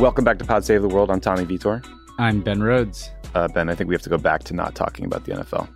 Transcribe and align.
Welcome 0.00 0.24
back 0.24 0.38
to 0.38 0.44
Pod 0.46 0.64
Save 0.64 0.80
the 0.80 0.88
World. 0.88 1.10
I'm 1.10 1.20
Tommy 1.20 1.44
Vitor. 1.44 1.84
I'm 2.18 2.40
Ben 2.40 2.62
Rhodes. 2.62 3.10
Uh, 3.34 3.46
ben, 3.48 3.68
I 3.68 3.74
think 3.74 3.88
we 3.88 3.94
have 3.94 4.00
to 4.00 4.08
go 4.08 4.16
back 4.16 4.42
to 4.44 4.54
not 4.54 4.74
talking 4.74 5.04
about 5.04 5.26
the 5.26 5.32
NFL. 5.32 5.68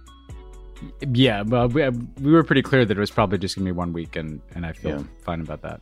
Yeah, 1.13 1.43
well, 1.43 1.69
we, 1.69 1.89
we 1.89 2.33
were 2.33 2.45
pretty 2.45 2.63
clear 2.63 2.85
that 2.85 2.97
it 2.97 3.01
was 3.01 3.11
probably 3.11 3.39
just 3.39 3.57
going 3.57 3.65
to 3.67 3.73
be 3.73 3.77
one 3.77 3.93
week, 3.93 4.17
and, 4.17 4.41
and 4.55 4.65
I 4.65 4.73
feel 4.73 4.99
yeah. 4.99 5.05
fine 5.23 5.41
about 5.41 5.63
that. 5.63 5.81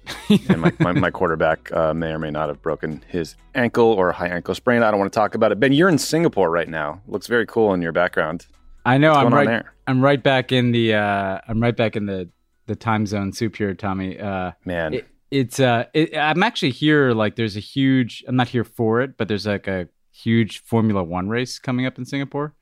and 0.48 0.60
my, 0.60 0.72
my, 0.80 0.92
my 0.92 1.10
quarterback 1.18 1.72
uh, 1.72 1.94
may 1.94 2.12
or 2.12 2.18
may 2.18 2.30
not 2.30 2.48
have 2.48 2.60
broken 2.62 3.02
his 3.08 3.36
ankle 3.54 3.86
or 3.86 4.10
a 4.10 4.12
high 4.12 4.28
ankle 4.28 4.54
sprain. 4.54 4.82
I 4.82 4.90
don't 4.90 5.00
want 5.00 5.12
to 5.12 5.18
talk 5.18 5.34
about 5.34 5.52
it. 5.52 5.60
Ben, 5.60 5.72
you're 5.72 5.88
in 5.88 5.98
Singapore 5.98 6.50
right 6.50 6.68
now. 6.68 7.00
Looks 7.06 7.26
very 7.26 7.46
cool 7.46 7.74
in 7.74 7.82
your 7.82 7.92
background. 7.92 8.46
I 8.84 8.98
know. 8.98 9.12
What's 9.12 9.26
I'm 9.26 9.34
right. 9.34 9.64
I'm 9.86 10.00
right 10.00 10.22
back 10.22 10.52
in 10.52 10.72
the. 10.72 10.94
Uh, 10.94 11.40
I'm 11.46 11.62
right 11.62 11.76
back 11.76 11.96
in 11.96 12.06
the 12.06 12.28
the 12.66 12.76
time 12.76 13.06
zone 13.06 13.32
soup 13.32 13.56
here, 13.56 13.74
Tommy. 13.74 14.18
Uh, 14.18 14.52
Man, 14.64 14.94
it, 14.94 15.06
it's 15.32 15.58
uh 15.58 15.86
it, 15.94 16.14
i'm 16.16 16.42
actually 16.42 16.70
here 16.70 17.12
like 17.12 17.36
there's 17.36 17.56
a 17.56 17.60
huge 17.60 18.22
i'm 18.28 18.36
not 18.36 18.48
here 18.48 18.64
for 18.64 19.00
it 19.00 19.16
but 19.16 19.28
there's 19.28 19.46
like 19.46 19.66
a 19.66 19.88
huge 20.12 20.62
formula 20.62 21.02
one 21.02 21.28
race 21.28 21.58
coming 21.58 21.86
up 21.86 21.96
in 21.96 22.04
singapore 22.04 22.54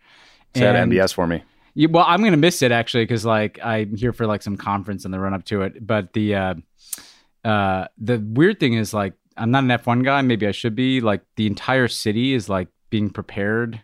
that 0.55 0.89
mbs 0.89 1.13
for 1.13 1.27
me 1.27 1.43
yeah, 1.75 1.89
well 1.91 2.05
i'm 2.07 2.23
gonna 2.23 2.37
miss 2.37 2.63
it 2.63 2.73
actually 2.73 3.05
because 3.05 3.25
like 3.25 3.59
i'm 3.63 3.95
here 3.97 4.13
for 4.13 4.27
like 4.27 4.43
some 4.43 4.57
conference 4.57 5.05
in 5.05 5.11
the 5.11 5.19
run 5.19 5.35
up 5.35 5.45
to 5.45 5.63
it 5.63 5.87
but 5.87 6.13
the 6.13 6.35
uh 6.35 6.55
uh 7.45 7.87
the 7.99 8.19
weird 8.19 8.61
thing 8.61 8.75
is 8.75 8.93
like 8.93 9.15
i'm 9.37 9.51
not 9.51 9.65
an 9.65 9.71
f1 9.71 10.05
guy 10.05 10.23
maybe 10.23 10.47
i 10.47 10.53
should 10.53 10.75
be 10.75 11.01
like 11.01 11.23
the 11.37 11.47
entire 11.47 11.89
city 11.89 12.35
is 12.35 12.49
like 12.49 12.69
being 12.91 13.11
prepared 13.11 13.81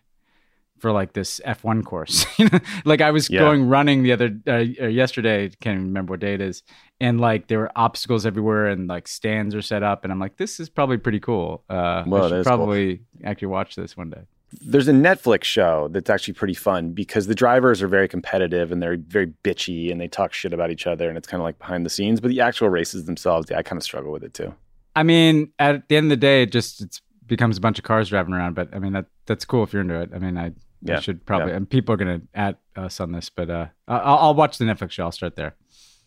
for 0.79 0.92
like 0.92 1.12
this 1.12 1.41
F1 1.45 1.84
course. 1.84 2.27
like 2.84 3.01
I 3.01 3.11
was 3.11 3.31
yeah. 3.31 3.41
going 3.41 3.69
running 3.69 4.03
the 4.03 4.12
other 4.12 4.37
uh, 4.47 4.59
yesterday, 4.59 5.51
can't 5.61 5.81
remember 5.81 6.12
what 6.12 6.20
day 6.20 6.34
it 6.34 6.41
is, 6.41 6.62
and 7.01 7.20
like 7.20 7.48
there 7.48 7.59
were 7.59 7.73
obstacles 7.77 8.27
everywhere 8.27 8.67
and 8.67 8.89
like 8.89 9.09
stands 9.09 9.55
are 9.55 9.62
set 9.62 9.83
up, 9.83 10.05
and 10.05 10.12
I'm 10.12 10.19
like, 10.19 10.37
this 10.37 10.61
is 10.61 10.69
probably 10.69 10.98
pretty 10.98 11.20
cool. 11.20 11.64
Uh, 11.69 12.05
well, 12.07 12.27
I 12.27 12.29
should 12.29 12.45
probably 12.45 12.97
cool. 12.97 13.07
actually 13.25 13.48
watch 13.48 13.77
this 13.77 13.97
one 13.97 14.11
day. 14.11 14.23
There's 14.52 14.89
a 14.89 14.92
Netflix 14.92 15.44
show 15.44 15.89
that's 15.91 16.08
actually 16.08 16.34
pretty 16.34 16.55
fun 16.55 16.92
because 16.92 17.27
the 17.27 17.34
drivers 17.34 17.83
are 17.83 17.89
very 17.89 18.08
competitive 18.08 18.72
and 18.72 18.83
they're 18.83 18.97
very 18.97 19.27
bitchy 19.42 19.91
and 19.91 20.00
they 20.00 20.08
talk 20.08 20.33
shit 20.33 20.52
about 20.52 20.70
each 20.70 20.86
other 20.86 21.08
and 21.08 21.19
it's 21.19 21.27
kind 21.27 21.41
of 21.41 21.44
like 21.44 21.58
behind 21.58 21.84
the 21.84 21.91
scenes. 21.91 22.20
But 22.20 22.28
the 22.28 22.41
actual 22.41 22.69
races 22.69 23.05
themselves, 23.05 23.48
yeah, 23.50 23.58
I 23.58 23.62
kind 23.62 23.77
of 23.77 23.83
struggle 23.83 24.12
with 24.12 24.22
it 24.22 24.34
too. 24.34 24.55
I 24.94 25.02
mean, 25.02 25.52
at 25.58 25.89
the 25.89 25.97
end 25.97 26.06
of 26.06 26.11
the 26.11 26.17
day, 26.17 26.42
it 26.42 26.52
just 26.52 26.80
it 26.80 27.00
becomes 27.27 27.58
a 27.58 27.61
bunch 27.61 27.78
of 27.78 27.84
cars 27.84 28.08
driving 28.08 28.34
around. 28.34 28.55
But 28.55 28.74
I 28.74 28.78
mean, 28.78 28.92
that 28.92 29.06
that's 29.27 29.44
cool 29.44 29.64
if 29.64 29.72
you're 29.72 29.83
into 29.83 30.00
it. 30.00 30.11
I 30.14 30.19
mean, 30.19 30.39
I 30.39 30.52
yeah. 30.83 31.00
Should 31.00 31.24
probably, 31.27 31.50
yeah. 31.50 31.56
and 31.56 31.69
people 31.69 31.94
are 31.94 31.97
going 31.97 32.20
to 32.20 32.27
at 32.34 32.58
us 32.77 33.00
on 33.00 33.12
this, 33.12 33.30
but 33.30 33.50
uh, 33.50 33.67
I'll, 33.89 34.19
I'll 34.19 34.34
watch 34.34 34.58
the 34.58 34.64
Netflix 34.64 34.92
show. 34.92 35.05
I'll 35.05 35.12
start 35.12 35.36
there. 35.36 35.55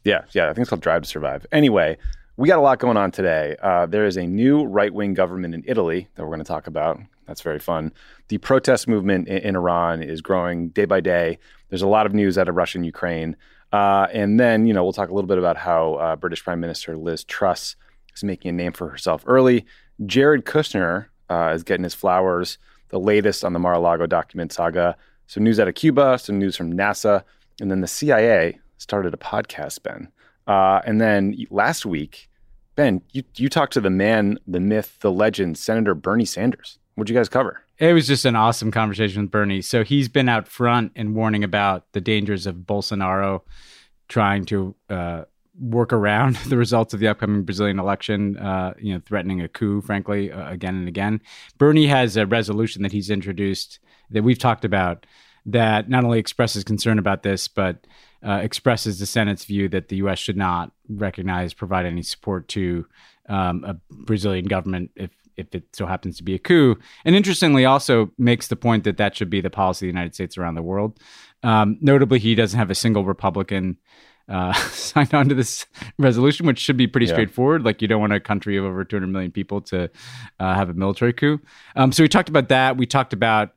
Yeah, 0.04 0.24
yeah. 0.32 0.46
I 0.46 0.48
think 0.54 0.60
it's 0.60 0.70
called 0.70 0.82
Drive 0.82 1.02
to 1.02 1.10
Survive. 1.10 1.46
Anyway, 1.52 1.98
we 2.38 2.48
got 2.48 2.60
a 2.60 2.62
lot 2.62 2.80
going 2.80 2.98
on 2.98 3.12
today. 3.12 3.56
Uh, 3.62 3.86
there 3.86 4.06
is 4.06 4.16
a 4.18 4.26
new 4.26 4.64
right 4.64 4.94
wing 4.94 5.14
government 5.14 5.54
in 5.54 5.64
Italy 5.68 6.08
that 6.16 6.24
we're 6.24 6.30
going 6.30 6.40
to 6.40 6.46
talk 6.46 6.68
about. 6.68 7.00
That's 7.30 7.42
very 7.42 7.60
fun. 7.60 7.94
The 8.30 8.40
protest 8.40 8.88
movement 8.88 9.28
in, 9.28 9.38
in, 9.38 9.56
Iran 9.56 10.02
is 10.02 10.20
growing 10.20 10.70
day 10.70 10.86
by 10.86 11.00
day. 11.00 11.38
There's 11.70 11.84
a 11.84 11.88
lot 11.88 12.08
of 12.08 12.14
news 12.14 12.40
out 12.40 12.50
of 12.50 12.56
Russia 12.56 12.80
and 12.80 12.86
Ukraine. 12.86 13.38
Uh, 13.72 14.08
and 14.12 14.40
then, 14.40 14.66
you 14.66 14.74
know, 14.74 14.84
we'll 14.84 14.94
talk 14.94 15.10
a 15.10 15.14
little 15.14 15.28
bit 15.28 15.38
about 15.38 15.56
how 15.56 15.94
uh, 15.94 16.16
British 16.16 16.44
Prime 16.44 16.60
Minister 16.60 16.98
Liz 16.98 17.24
Truss 17.24 17.76
is 18.16 18.24
making 18.24 18.50
a 18.50 18.54
name 18.54 18.74
for 18.74 18.90
herself 18.90 19.24
early. 19.28 19.68
Jared 20.08 20.46
Kushner 20.46 21.06
uh, 21.30 21.52
is 21.54 21.62
getting 21.62 21.84
his 21.84 21.94
flowers 21.94 22.58
the 22.88 23.00
latest 23.00 23.46
on 23.46 23.54
the 23.54 23.60
Mar-a-Lago 23.60 24.08
document 24.08 24.52
saga, 24.52 24.98
some 25.28 25.44
news 25.44 25.60
out 25.60 25.68
of 25.68 25.76
Cuba, 25.76 26.18
some 26.18 26.40
news 26.40 26.56
from 26.58 26.74
NASA, 26.74 27.24
and 27.62 27.70
then 27.70 27.82
the 27.82 27.88
CIA 27.88 28.58
started 28.80 29.14
a 29.14 29.18
podcast, 29.18 29.84
Ben. 29.84 30.08
Uh, 30.48 30.82
and 30.84 31.00
then 31.00 31.36
last 31.52 31.86
week, 31.86 32.28
Ben, 32.76 33.02
you, 33.12 33.24
you 33.36 33.50
talked 33.50 33.74
to 33.74 33.82
the 33.82 33.90
man, 33.90 34.40
the 34.48 34.62
myth, 34.62 34.98
the 35.02 35.12
legend, 35.12 35.58
Senator 35.58 35.94
Bernie 35.94 36.24
Sanders. 36.24 36.79
What'd 37.00 37.10
you 37.10 37.16
guys 37.16 37.30
cover? 37.30 37.64
It 37.78 37.94
was 37.94 38.08
just 38.08 38.26
an 38.26 38.36
awesome 38.36 38.72
conversation 38.72 39.24
with 39.24 39.32
Bernie. 39.32 39.62
So 39.62 39.84
he's 39.86 40.10
been 40.10 40.28
out 40.28 40.48
front 40.48 40.92
and 40.96 41.16
warning 41.16 41.46
about 41.46 41.92
the 41.94 42.02
dangers 42.02 42.46
of 42.46 42.56
Bolsonaro 42.58 43.42
trying 44.10 44.44
to 44.46 44.76
uh, 44.90 45.24
work 45.58 45.94
around 45.94 46.36
the 46.48 46.58
results 46.58 46.94
of 46.94 47.00
the 47.00 47.08
upcoming 47.08 47.44
Brazilian 47.44 47.80
election, 47.80 48.38
uh, 48.38 48.74
you 48.78 48.94
know, 48.94 49.02
threatening 49.06 49.42
a 49.42 49.48
coup, 49.48 49.82
frankly, 49.82 50.32
uh, 50.32 50.52
again 50.52 50.76
and 50.76 50.88
again. 50.90 51.22
Bernie 51.58 51.88
has 51.88 52.18
a 52.18 52.26
resolution 52.26 52.84
that 52.84 52.92
he's 52.92 53.10
introduced 53.10 53.80
that 54.10 54.24
we've 54.24 54.40
talked 54.40 54.66
about 54.66 55.06
that 55.46 55.90
not 55.90 56.04
only 56.04 56.20
expresses 56.20 56.64
concern 56.64 57.00
about 57.00 57.24
this, 57.24 57.48
but 57.48 57.88
uh, 58.28 58.42
expresses 58.44 59.00
the 59.00 59.06
Senate's 59.06 59.46
view 59.46 59.70
that 59.70 59.88
the 59.88 59.98
U.S. 59.98 60.20
should 60.20 60.36
not 60.38 60.72
recognize, 60.90 61.54
provide 61.54 61.86
any 61.86 62.04
support 62.04 62.50
to 62.50 62.86
um, 63.30 63.64
a 63.64 63.78
Brazilian 63.90 64.46
government 64.46 64.92
if 64.96 65.12
if 65.40 65.56
it 65.56 65.64
so 65.74 65.86
happens 65.86 66.18
to 66.18 66.24
be 66.24 66.36
a 66.36 66.40
coup. 66.40 66.78
And 67.06 67.16
interestingly, 67.16 67.66
also 67.66 68.12
makes 68.18 68.48
the 68.48 68.56
point 68.56 68.84
that 68.84 68.98
that 68.98 69.16
should 69.16 69.30
be 69.30 69.42
the 69.42 69.50
policy 69.50 69.86
of 69.86 69.88
the 69.88 69.98
United 69.98 70.14
States 70.14 70.38
around 70.38 70.56
the 70.56 70.62
world. 70.62 71.00
Um, 71.44 71.78
notably, 71.82 72.20
he 72.20 72.36
doesn't 72.36 72.60
have 72.60 72.70
a 72.70 72.76
single 72.76 73.06
Republican 73.06 73.78
uh, 74.28 74.54
signed 74.72 75.14
on 75.14 75.30
to 75.30 75.36
this 75.36 75.66
resolution, 75.98 76.46
which 76.46 76.60
should 76.60 76.78
be 76.78 76.88
pretty 76.88 77.08
yeah. 77.08 77.14
straightforward. 77.14 77.64
Like 77.64 77.82
you 77.82 77.88
don't 77.88 78.02
want 78.02 78.14
a 78.14 78.20
country 78.20 78.58
of 78.58 78.66
over 78.66 78.84
200 78.84 79.08
million 79.08 79.32
people 79.32 79.62
to 79.62 79.90
uh, 80.40 80.54
have 80.54 80.70
a 80.70 80.74
military 80.74 81.14
coup. 81.14 81.40
Um, 81.76 81.92
so 81.92 82.04
we 82.04 82.10
talked 82.10 82.30
about 82.30 82.50
that. 82.50 82.78
We 82.78 82.86
talked 82.86 83.14
about 83.14 83.52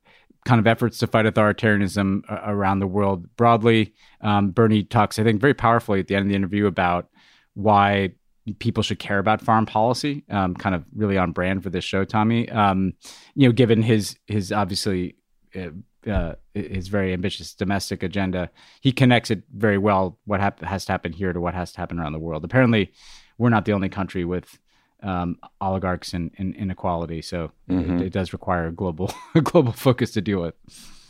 kind 0.45 0.59
of 0.59 0.67
efforts 0.67 0.99
to 0.99 1.07
fight 1.07 1.27
authoritarianism 1.27 2.23
uh, 2.29 2.41
around 2.45 2.81
the 2.81 2.87
world 2.87 3.27
broadly. 3.37 3.95
Um, 4.21 4.51
Bernie 4.51 4.83
talks, 4.83 5.19
I 5.19 5.25
think, 5.25 5.41
very 5.41 5.55
powerfully 5.55 6.01
at 6.01 6.09
the 6.09 6.17
end 6.17 6.25
of 6.25 6.29
the 6.31 6.35
interview 6.35 6.67
about 6.67 7.09
why 7.55 8.13
people 8.59 8.83
should 8.83 8.99
care 8.99 9.19
about 9.19 9.41
foreign 9.41 9.67
policy. 9.67 10.25
Um, 10.29 10.55
kind 10.55 10.75
of 10.75 10.85
really 10.95 11.17
on 11.17 11.33
brand 11.33 11.63
for 11.63 11.71
this 11.71 11.85
show, 11.85 12.05
Tommy. 12.05 12.49
Um, 12.49 12.95
you 13.35 13.49
know, 13.49 13.53
given 13.53 13.83
his 13.83 14.17
his 14.27 14.53
obviously 14.53 15.17
uh, 15.55 15.71
uh, 16.11 16.35
his 16.55 16.89
very 16.89 17.13
ambitious 17.13 17.55
domestic 17.55 18.03
agenda, 18.03 18.51
he 18.81 18.93
connects 18.93 19.31
it 19.31 19.43
very 19.55 19.79
well. 19.79 20.19
What 20.25 20.41
hap- 20.41 20.63
has 20.63 20.85
to 20.87 20.93
happen 20.93 21.13
here 21.13 21.33
to 21.33 21.41
what 21.41 21.55
has 21.55 21.73
to 21.73 21.79
happen 21.79 21.99
around 21.99 22.13
the 22.13 22.19
world. 22.19 22.45
Apparently, 22.45 22.93
we're 23.39 23.51
not 23.51 23.65
the 23.65 23.73
only 23.73 23.89
country 23.89 24.25
with 24.25 24.59
um, 25.03 25.39
oligarchs 25.61 26.13
and, 26.13 26.31
and, 26.39 26.55
inequality, 26.55 27.23
so 27.23 27.51
mm-hmm. 27.69 27.99
it, 27.99 28.07
it, 28.07 28.13
does 28.13 28.33
require 28.33 28.69
a 28.69 28.73
global 28.73 29.13
a 29.35 29.41
global 29.41 29.73
focus 29.73 30.13
to 30.13 30.21
deal 30.21 30.41
with. 30.41 30.55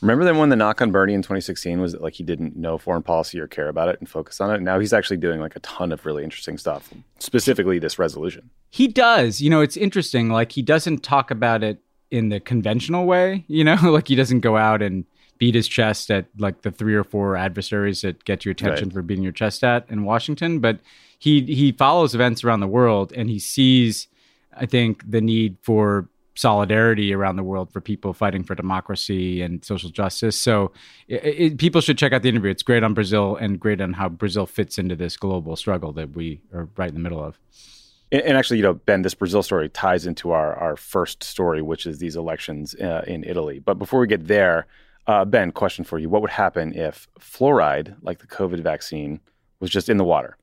Remember 0.02 0.24
then 0.24 0.36
when 0.36 0.48
the 0.48 0.56
knock 0.56 0.82
on 0.82 0.90
Bernie 0.90 1.14
in 1.14 1.22
2016 1.22 1.80
was 1.80 1.92
that 1.92 2.02
like 2.02 2.14
he 2.14 2.24
didn't 2.24 2.56
know 2.56 2.76
foreign 2.76 3.04
policy 3.04 3.38
or 3.38 3.46
care 3.46 3.68
about 3.68 3.88
it 3.88 4.00
and 4.00 4.08
focus 4.08 4.40
on 4.40 4.52
it. 4.52 4.60
Now 4.60 4.80
he's 4.80 4.92
actually 4.92 5.16
doing 5.16 5.40
like 5.40 5.54
a 5.54 5.60
ton 5.60 5.92
of 5.92 6.04
really 6.04 6.24
interesting 6.24 6.58
stuff, 6.58 6.92
specifically 7.20 7.78
this 7.78 8.00
resolution. 8.00 8.50
He 8.68 8.88
does. 8.88 9.40
You 9.40 9.48
know, 9.48 9.60
it's 9.60 9.76
interesting. 9.76 10.28
Like 10.28 10.52
he 10.52 10.62
doesn't 10.62 11.04
talk 11.04 11.30
about 11.30 11.62
it 11.62 11.78
in 12.10 12.30
the 12.30 12.40
conventional 12.40 13.06
way, 13.06 13.44
you 13.46 13.62
know, 13.62 13.76
like 13.84 14.08
he 14.08 14.16
doesn't 14.16 14.40
go 14.40 14.56
out 14.56 14.82
and 14.82 15.04
beat 15.38 15.54
his 15.54 15.68
chest 15.68 16.10
at 16.10 16.26
like 16.36 16.62
the 16.62 16.72
three 16.72 16.94
or 16.94 17.04
four 17.04 17.36
adversaries 17.36 18.00
that 18.02 18.24
get 18.24 18.44
your 18.44 18.52
attention 18.52 18.88
right. 18.88 18.94
for 18.94 19.02
beating 19.02 19.22
your 19.22 19.32
chest 19.32 19.62
at 19.62 19.88
in 19.88 20.04
Washington, 20.04 20.58
but 20.58 20.80
he 21.16 21.42
he 21.42 21.70
follows 21.70 22.12
events 22.12 22.42
around 22.42 22.58
the 22.58 22.66
world 22.66 23.12
and 23.12 23.30
he 23.30 23.38
sees 23.38 24.08
I 24.54 24.66
think 24.66 25.08
the 25.08 25.20
need 25.20 25.56
for 25.62 26.08
solidarity 26.34 27.12
around 27.12 27.36
the 27.36 27.42
world 27.42 27.70
for 27.72 27.80
people 27.80 28.12
fighting 28.12 28.42
for 28.42 28.54
democracy 28.54 29.42
and 29.42 29.64
social 29.64 29.90
justice. 29.90 30.36
So 30.36 30.72
it, 31.08 31.24
it, 31.24 31.58
people 31.58 31.80
should 31.80 31.98
check 31.98 32.12
out 32.12 32.22
the 32.22 32.28
interview. 32.28 32.50
It's 32.50 32.62
great 32.62 32.82
on 32.82 32.94
Brazil 32.94 33.36
and 33.36 33.60
great 33.60 33.80
on 33.80 33.92
how 33.92 34.08
Brazil 34.08 34.46
fits 34.46 34.78
into 34.78 34.96
this 34.96 35.16
global 35.16 35.56
struggle 35.56 35.92
that 35.92 36.16
we 36.16 36.40
are 36.54 36.68
right 36.76 36.88
in 36.88 36.94
the 36.94 37.00
middle 37.00 37.22
of. 37.22 37.38
And, 38.10 38.36
actually, 38.36 38.58
you 38.58 38.62
know, 38.62 38.74
Ben, 38.74 39.00
this 39.00 39.14
Brazil 39.14 39.42
story 39.42 39.70
ties 39.70 40.06
into 40.06 40.32
our, 40.32 40.54
our 40.54 40.76
first 40.76 41.24
story, 41.24 41.62
which 41.62 41.86
is 41.86 41.98
these 41.98 42.14
elections 42.14 42.74
uh, 42.74 43.04
in 43.06 43.24
Italy. 43.24 43.58
But 43.58 43.78
before 43.78 44.00
we 44.00 44.06
get 44.06 44.26
there, 44.28 44.66
uh, 45.06 45.24
Ben, 45.24 45.50
question 45.50 45.82
for 45.82 45.98
you. 45.98 46.10
What 46.10 46.20
would 46.20 46.30
happen 46.30 46.74
if 46.74 47.08
fluoride, 47.18 47.96
like 48.02 48.18
the 48.18 48.26
COVID 48.26 48.60
vaccine, 48.60 49.20
was 49.60 49.70
just 49.70 49.88
in 49.88 49.96
the 49.96 50.04
water? 50.04 50.36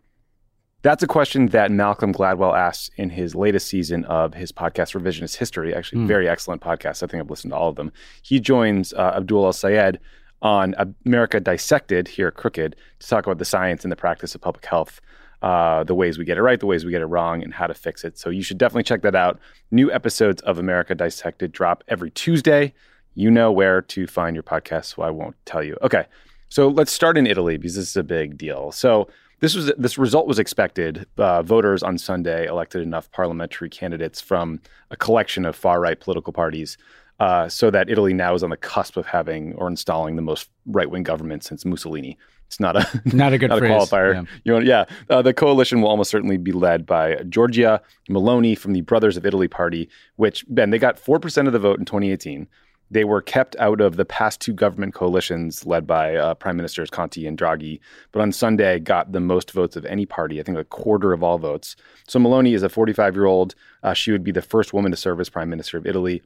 That's 0.81 1.03
a 1.03 1.07
question 1.07 1.47
that 1.47 1.71
Malcolm 1.71 2.13
Gladwell 2.13 2.57
asks 2.57 2.89
in 2.95 3.09
his 3.09 3.35
latest 3.35 3.67
season 3.67 4.05
of 4.05 4.33
his 4.33 4.51
podcast, 4.53 4.99
Revisionist 4.99 5.35
History. 5.35 5.75
Actually, 5.75 6.03
mm. 6.03 6.07
very 6.07 6.29
excellent 6.29 6.61
podcast. 6.61 7.03
I 7.03 7.07
think 7.07 7.21
I've 7.21 7.29
listened 7.29 7.51
to 7.51 7.57
all 7.57 7.69
of 7.69 7.75
them. 7.75 7.91
He 8.21 8.39
joins 8.39 8.93
uh, 8.93 9.13
Abdul 9.17 9.45
El-Sayed 9.45 9.99
on 10.41 10.73
America 11.05 11.41
Dissected 11.41 12.07
here 12.07 12.29
at 12.29 12.35
Crooked 12.35 12.77
to 12.99 13.07
talk 13.07 13.25
about 13.25 13.39
the 13.39 13.45
science 13.45 13.83
and 13.83 13.91
the 13.91 13.97
practice 13.97 14.35
of 14.35 14.41
public 14.41 14.65
health, 14.65 15.01
uh, 15.41 15.83
the 15.83 15.95
ways 15.95 16.17
we 16.17 16.23
get 16.23 16.37
it 16.37 16.41
right, 16.41 16.61
the 16.61 16.65
ways 16.65 16.85
we 16.85 16.91
get 16.91 17.01
it 17.01 17.07
wrong, 17.07 17.43
and 17.43 17.53
how 17.53 17.67
to 17.67 17.73
fix 17.73 18.05
it. 18.05 18.17
So 18.17 18.29
you 18.29 18.41
should 18.41 18.57
definitely 18.57 18.83
check 18.83 19.01
that 19.01 19.15
out. 19.15 19.37
New 19.71 19.91
episodes 19.91 20.41
of 20.43 20.59
America 20.59 20.95
Dissected 20.95 21.51
drop 21.51 21.83
every 21.89 22.11
Tuesday. 22.11 22.73
You 23.15 23.29
know 23.29 23.51
where 23.51 23.81
to 23.81 24.07
find 24.07 24.33
your 24.33 24.43
podcast, 24.43 24.95
so 24.95 25.01
I 25.01 25.09
won't 25.09 25.35
tell 25.45 25.61
you. 25.61 25.77
Okay, 25.81 26.05
so 26.47 26.69
let's 26.69 26.91
start 26.93 27.17
in 27.17 27.27
Italy 27.27 27.57
because 27.57 27.75
this 27.75 27.89
is 27.89 27.97
a 27.97 28.03
big 28.03 28.37
deal. 28.37 28.71
So 28.71 29.09
this 29.39 29.55
was 29.55 29.71
this 29.77 29.97
result 29.97 30.27
was 30.27 30.39
expected. 30.39 31.05
Uh, 31.17 31.41
voters 31.41 31.83
on 31.83 31.97
Sunday 31.97 32.45
elected 32.47 32.81
enough 32.81 33.11
parliamentary 33.11 33.69
candidates 33.69 34.21
from 34.21 34.59
a 34.91 34.97
collection 34.97 35.45
of 35.45 35.55
far 35.55 35.79
right 35.79 35.99
political 35.99 36.33
parties, 36.33 36.77
uh, 37.19 37.47
so 37.49 37.69
that 37.69 37.89
Italy 37.89 38.13
now 38.13 38.33
is 38.33 38.43
on 38.43 38.49
the 38.49 38.57
cusp 38.57 38.97
of 38.97 39.05
having 39.05 39.53
or 39.55 39.67
installing 39.67 40.15
the 40.15 40.21
most 40.21 40.49
right 40.65 40.89
wing 40.89 41.03
government 41.03 41.43
since 41.43 41.65
Mussolini. 41.65 42.17
It's 42.47 42.59
not 42.59 42.75
a 42.75 43.01
not 43.15 43.33
a 43.33 43.37
good 43.37 43.49
not 43.49 43.59
a 43.59 43.61
qualifier. 43.61 44.13
Yeah, 44.13 44.23
you 44.43 44.53
know, 44.53 44.59
yeah. 44.59 44.85
Uh, 45.09 45.21
the 45.21 45.33
coalition 45.33 45.81
will 45.81 45.89
almost 45.89 46.09
certainly 46.09 46.37
be 46.37 46.51
led 46.51 46.85
by 46.85 47.15
Giorgia 47.15 47.79
Meloni 48.09 48.57
from 48.57 48.73
the 48.73 48.81
Brothers 48.81 49.17
of 49.17 49.25
Italy 49.25 49.47
party, 49.47 49.89
which 50.15 50.43
Ben 50.49 50.71
they 50.71 50.79
got 50.79 50.99
four 50.99 51.19
percent 51.19 51.47
of 51.47 51.53
the 51.53 51.59
vote 51.59 51.79
in 51.79 51.85
2018. 51.85 52.47
They 52.91 53.03
were 53.03 53.21
kept 53.21 53.55
out 53.57 53.81
of 53.81 53.97
the 53.97 54.05
past 54.05 54.41
two 54.41 54.53
government 54.53 54.93
coalitions 54.93 55.65
led 55.65 55.85
by 55.85 56.15
uh, 56.15 56.33
Prime 56.33 56.57
Ministers 56.57 56.89
Conte 56.89 57.23
and 57.23 57.37
Draghi, 57.37 57.79
but 58.11 58.21
on 58.21 58.31
Sunday 58.31 58.79
got 58.79 59.11
the 59.11 59.19
most 59.19 59.51
votes 59.51 59.75
of 59.75 59.85
any 59.85 60.05
party, 60.05 60.39
I 60.39 60.43
think 60.43 60.57
a 60.57 60.63
quarter 60.63 61.13
of 61.13 61.23
all 61.23 61.37
votes. 61.37 61.75
So 62.07 62.19
Meloni 62.19 62.55
is 62.55 62.63
a 62.63 62.69
45 62.69 63.15
year 63.15 63.25
old. 63.25 63.55
Uh, 63.83 63.93
she 63.93 64.11
would 64.11 64.23
be 64.23 64.31
the 64.31 64.41
first 64.41 64.73
woman 64.73 64.91
to 64.91 64.97
serve 64.97 65.19
as 65.19 65.29
Prime 65.29 65.49
Minister 65.49 65.77
of 65.77 65.85
Italy. 65.85 66.21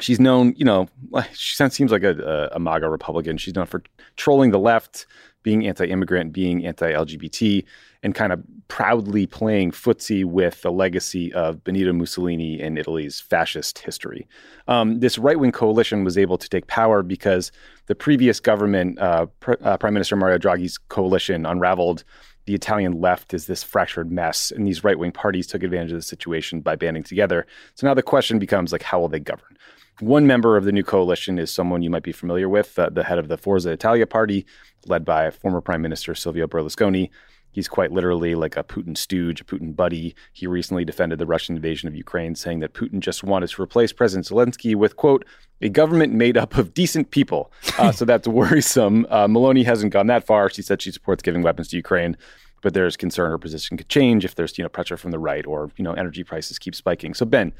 She's 0.00 0.18
known, 0.18 0.54
you 0.56 0.64
know, 0.64 0.88
she 1.32 1.68
seems 1.68 1.92
like 1.92 2.02
a, 2.02 2.50
a, 2.52 2.56
a 2.56 2.58
MAGA 2.58 2.88
Republican. 2.90 3.36
She's 3.38 3.54
known 3.54 3.66
for 3.66 3.84
trolling 4.16 4.50
the 4.50 4.58
left, 4.58 5.06
being 5.44 5.66
anti 5.66 5.86
immigrant, 5.86 6.32
being 6.32 6.66
anti 6.66 6.90
LGBT 6.92 7.64
and 8.02 8.14
kind 8.14 8.32
of 8.32 8.42
proudly 8.68 9.26
playing 9.26 9.70
footsie 9.70 10.24
with 10.24 10.62
the 10.62 10.72
legacy 10.72 11.32
of 11.32 11.62
Benito 11.64 11.92
Mussolini 11.92 12.60
in 12.60 12.78
Italy's 12.78 13.20
fascist 13.20 13.78
history. 13.80 14.26
Um, 14.68 15.00
this 15.00 15.18
right 15.18 15.38
wing 15.38 15.52
coalition 15.52 16.04
was 16.04 16.16
able 16.16 16.38
to 16.38 16.48
take 16.48 16.66
power 16.66 17.02
because 17.02 17.52
the 17.86 17.94
previous 17.94 18.40
government, 18.40 18.98
uh, 18.98 19.26
pr- 19.40 19.54
uh, 19.62 19.76
Prime 19.76 19.94
Minister 19.94 20.16
Mario 20.16 20.38
Draghi's 20.38 20.78
coalition, 20.78 21.46
unraveled. 21.46 22.04
The 22.46 22.54
Italian 22.54 23.00
left 23.00 23.32
is 23.32 23.46
this 23.46 23.62
fractured 23.62 24.12
mess, 24.12 24.50
and 24.50 24.66
these 24.66 24.84
right 24.84 24.98
wing 24.98 25.12
parties 25.12 25.46
took 25.46 25.62
advantage 25.62 25.92
of 25.92 25.98
the 25.98 26.02
situation 26.02 26.60
by 26.60 26.76
banding 26.76 27.02
together. 27.02 27.46
So 27.74 27.86
now 27.86 27.94
the 27.94 28.02
question 28.02 28.38
becomes 28.38 28.72
like, 28.72 28.82
how 28.82 29.00
will 29.00 29.08
they 29.08 29.20
govern? 29.20 29.56
One 30.00 30.26
member 30.26 30.56
of 30.56 30.64
the 30.64 30.72
new 30.72 30.82
coalition 30.82 31.38
is 31.38 31.52
someone 31.52 31.82
you 31.82 31.90
might 31.90 32.02
be 32.02 32.12
familiar 32.12 32.48
with, 32.48 32.78
uh, 32.78 32.90
the 32.90 33.04
head 33.04 33.18
of 33.18 33.28
the 33.28 33.38
Forza 33.38 33.70
Italia 33.70 34.06
party, 34.06 34.44
led 34.86 35.04
by 35.04 35.30
former 35.30 35.60
Prime 35.60 35.82
Minister 35.82 36.14
Silvio 36.14 36.46
Berlusconi. 36.46 37.10
He's 37.54 37.68
quite 37.68 37.92
literally 37.92 38.34
like 38.34 38.56
a 38.56 38.64
Putin 38.64 38.96
stooge, 38.96 39.40
a 39.40 39.44
Putin 39.44 39.76
buddy. 39.76 40.16
He 40.32 40.48
recently 40.48 40.84
defended 40.84 41.20
the 41.20 41.26
Russian 41.26 41.54
invasion 41.54 41.86
of 41.86 41.94
Ukraine, 41.94 42.34
saying 42.34 42.58
that 42.60 42.74
Putin 42.74 42.98
just 42.98 43.22
wanted 43.22 43.48
to 43.50 43.62
replace 43.62 43.92
President 43.92 44.26
Zelensky 44.26 44.74
with, 44.74 44.96
quote, 44.96 45.24
a 45.62 45.68
government 45.68 46.12
made 46.12 46.36
up 46.36 46.56
of 46.58 46.74
decent 46.74 47.10
people. 47.10 47.52
Uh, 47.76 47.90
so 47.90 48.04
that's 48.04 48.28
worrisome. 48.28 49.04
Uh, 49.10 49.26
Meloni 49.26 49.64
hasn't 49.64 49.92
gone 49.92 50.06
that 50.06 50.24
far. 50.24 50.48
She 50.48 50.62
said 50.62 50.80
she 50.80 50.92
supports 50.92 51.24
giving 51.24 51.42
weapons 51.42 51.68
to 51.68 51.76
Ukraine, 51.76 52.16
but 52.62 52.72
there's 52.72 52.96
concern 52.96 53.30
her 53.30 53.38
position 53.38 53.76
could 53.76 53.88
change 53.88 54.24
if 54.24 54.36
there's 54.36 54.56
you 54.56 54.62
know 54.62 54.68
pressure 54.68 54.96
from 54.96 55.10
the 55.10 55.18
right 55.18 55.44
or 55.44 55.72
you 55.76 55.82
know 55.82 55.92
energy 55.92 56.22
prices 56.22 56.56
keep 56.56 56.76
spiking. 56.76 57.14
So 57.14 57.26
Ben, 57.26 57.52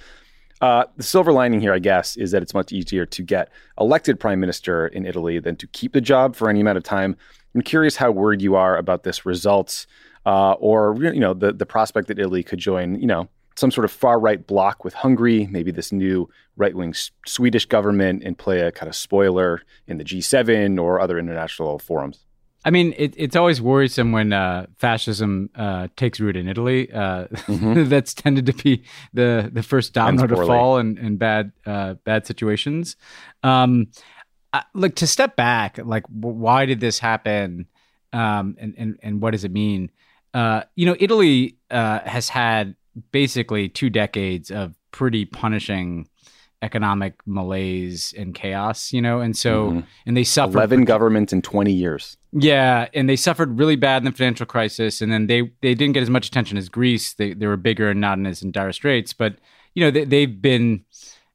uh, 0.61 0.85
the 0.97 1.03
silver 1.03 1.33
lining 1.33 1.61
here, 1.61 1.73
I 1.73 1.79
guess, 1.79 2.17
is 2.17 2.31
that 2.31 2.43
it's 2.43 2.55
much 2.55 2.73
easier 2.73 3.07
to 3.07 3.23
get 3.23 3.51
elected 3.79 4.21
prime 4.21 4.41
minister 4.41 4.87
in 4.87 5.07
Italy 5.07 5.39
than 5.39 5.57
to 5.57 5.67
keep 5.69 5.93
the 5.93 6.01
job 6.01 6.37
for 6.37 6.49
any 6.49 6.61
amount 6.61 6.79
of 6.79 6.85
time. 6.85 7.17
I'm 7.55 7.63
curious 7.63 7.97
how 7.97 8.11
worried 8.11 8.43
you 8.43 8.55
are 8.57 8.77
about 8.77 9.03
this 9.03 9.27
results, 9.27 9.87
uh, 10.27 10.53
or 10.53 10.97
you 10.99 11.21
know 11.21 11.35
the 11.35 11.53
the 11.53 11.67
prospect 11.67 12.09
that 12.09 12.19
Italy 12.19 12.43
could 12.43 12.59
join, 12.59 13.01
you 13.01 13.07
know, 13.07 13.29
some 13.57 13.71
sort 13.71 13.85
of 13.85 13.93
far 13.93 14.19
right 14.19 14.45
bloc 14.47 14.85
with 14.85 14.95
Hungary, 14.95 15.47
maybe 15.51 15.71
this 15.71 15.93
new 15.93 16.29
right 16.57 16.75
wing 16.75 16.91
S- 16.91 17.11
Swedish 17.27 17.67
government, 17.67 18.23
and 18.25 18.37
play 18.37 18.61
a 18.61 18.73
kind 18.73 18.89
of 18.89 18.97
spoiler 18.97 19.63
in 19.87 19.99
the 19.99 20.05
G7 20.05 20.81
or 20.81 21.01
other 21.01 21.19
international 21.19 21.79
forums. 21.79 22.25
I 22.65 22.71
mean, 22.71 22.95
it, 22.97 23.15
it's 23.17 23.37
always 23.37 23.61
worrisome 23.61 24.13
when 24.13 24.33
uh, 24.33 24.67
fascism 24.79 25.51
uh, 25.55 25.89
takes 25.97 26.19
root 26.19 26.37
in 26.37 26.49
Italy. 26.49 26.91
Uh, 26.91 27.27
mm-hmm. 27.27 27.85
that's 27.89 28.15
tended 28.15 28.47
to 28.47 28.53
be 28.55 28.85
the 29.13 29.51
the 29.53 29.63
first 29.63 29.93
domino 29.93 30.27
to 30.27 30.37
fall 30.37 30.79
in, 30.79 30.97
in 30.99 31.17
bad 31.17 31.53
uh, 31.67 31.95
bad 32.05 32.27
situations. 32.27 32.97
Um, 33.43 33.89
like 34.73 34.95
to 34.97 35.07
step 35.07 35.37
back, 35.37 35.79
like 35.85 36.05
why 36.09 36.65
did 36.65 36.81
this 36.81 36.99
happen, 36.99 37.67
um, 38.13 38.57
and 38.59 38.75
and 38.79 38.99
and 39.03 39.21
what 39.21 39.33
does 39.33 39.45
it 39.45 39.53
mean? 39.53 39.91
Uh, 40.33 40.63
you 40.75 40.87
know, 40.87 40.97
Italy 40.99 41.59
uh, 41.71 42.01
has 42.01 42.29
had 42.29 42.77
basically 43.13 43.69
two 43.69 43.91
decades 43.91 44.51
of 44.51 44.75
pretty 44.91 45.25
punishing 45.25 46.09
economic 46.65 47.15
malaise 47.27 48.15
and 48.17 48.35
chaos, 48.35 48.93
you 48.93 49.03
know, 49.03 49.21
and 49.21 49.37
so 49.37 49.69
mm-hmm. 49.69 49.81
and 50.07 50.17
they 50.17 50.25
suffered 50.25 50.57
eleven 50.57 50.85
governments 50.85 51.33
in 51.33 51.43
twenty 51.43 51.73
years. 51.73 52.17
Yeah, 52.33 52.89
and 52.95 53.09
they 53.09 53.17
suffered 53.17 53.59
really 53.59 53.77
bad 53.77 53.99
in 53.99 54.05
the 54.07 54.13
financial 54.13 54.47
crisis, 54.47 55.01
and 55.01 55.13
then 55.13 55.27
they 55.27 55.53
they 55.61 55.75
didn't 55.75 55.93
get 55.93 56.03
as 56.03 56.11
much 56.11 56.27
attention 56.27 56.57
as 56.57 56.69
Greece. 56.69 57.15
They 57.15 57.35
they 57.35 57.47
were 57.47 57.59
bigger 57.59 57.91
and 57.91 58.01
not 58.01 58.19
in 58.19 58.27
as 58.27 58.43
in 58.43 58.51
dire 58.51 58.73
straits, 58.73 59.13
but 59.13 59.37
you 59.75 59.85
know 59.85 59.91
they, 59.91 60.05
they've 60.05 60.41
been 60.41 60.85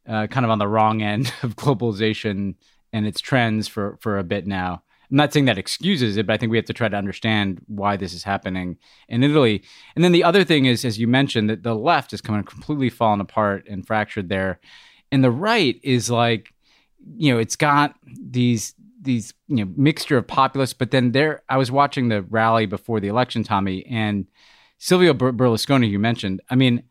uh, 0.08 0.28
kind 0.28 0.46
of 0.46 0.50
on 0.50 0.60
the 0.60 0.68
wrong 0.68 1.02
end 1.02 1.32
of 1.44 1.56
globalization 1.56 2.56
and 2.92 3.06
its 3.06 3.22
trends 3.22 3.68
for 3.68 3.98
for 4.02 4.18
a 4.18 4.24
bit 4.24 4.48
now. 4.48 4.84
I'm 5.12 5.18
not 5.18 5.34
saying 5.34 5.46
that 5.46 5.58
excuses 5.58 6.18
it, 6.18 6.28
but 6.28 6.34
I 6.34 6.38
think 6.38 6.52
we 6.52 6.58
have 6.58 6.66
to 6.66 6.74
try 6.74 6.88
to 6.88 6.98
understand 6.98 7.62
why 7.66 7.98
this 7.98 8.14
is 8.14 8.24
happening 8.24 8.78
in 9.08 9.24
Italy. 9.24 9.64
And 9.96 10.04
then 10.04 10.12
the 10.12 10.24
other 10.24 10.44
thing 10.44 10.66
is, 10.66 10.86
as 10.86 11.00
you 11.00 11.08
mentioned, 11.08 11.50
that 11.50 11.64
the 11.64 11.74
left 11.74 12.14
is 12.14 12.22
coming 12.22 12.44
completely 12.44 12.92
fallen 12.92 13.20
apart 13.20 13.66
and 13.68 13.86
fractured 13.86 14.30
there, 14.30 14.60
and 15.12 15.24
the 15.24 15.32
right 15.32 15.80
is 15.84 16.10
like, 16.10 16.54
you 17.18 17.34
know, 17.34 17.40
it's 17.40 17.56
got 17.56 17.96
these 18.06 18.74
these 19.02 19.34
you 19.48 19.66
know 19.66 19.72
mixture 19.76 20.18
of 20.18 20.28
populists, 20.28 20.74
but 20.74 20.92
then 20.92 21.12
there. 21.12 21.42
I 21.50 21.58
was 21.58 21.72
watching 21.72 22.10
the 22.10 22.22
rally 22.24 22.66
before 22.66 23.00
the 23.00 23.08
election, 23.08 23.44
Tommy, 23.44 23.86
and 23.86 24.28
Silvio 24.78 25.14
Berlusconi, 25.14 25.90
you 25.90 26.00
mentioned. 26.00 26.42
I 26.50 26.56
mean, 26.56 26.84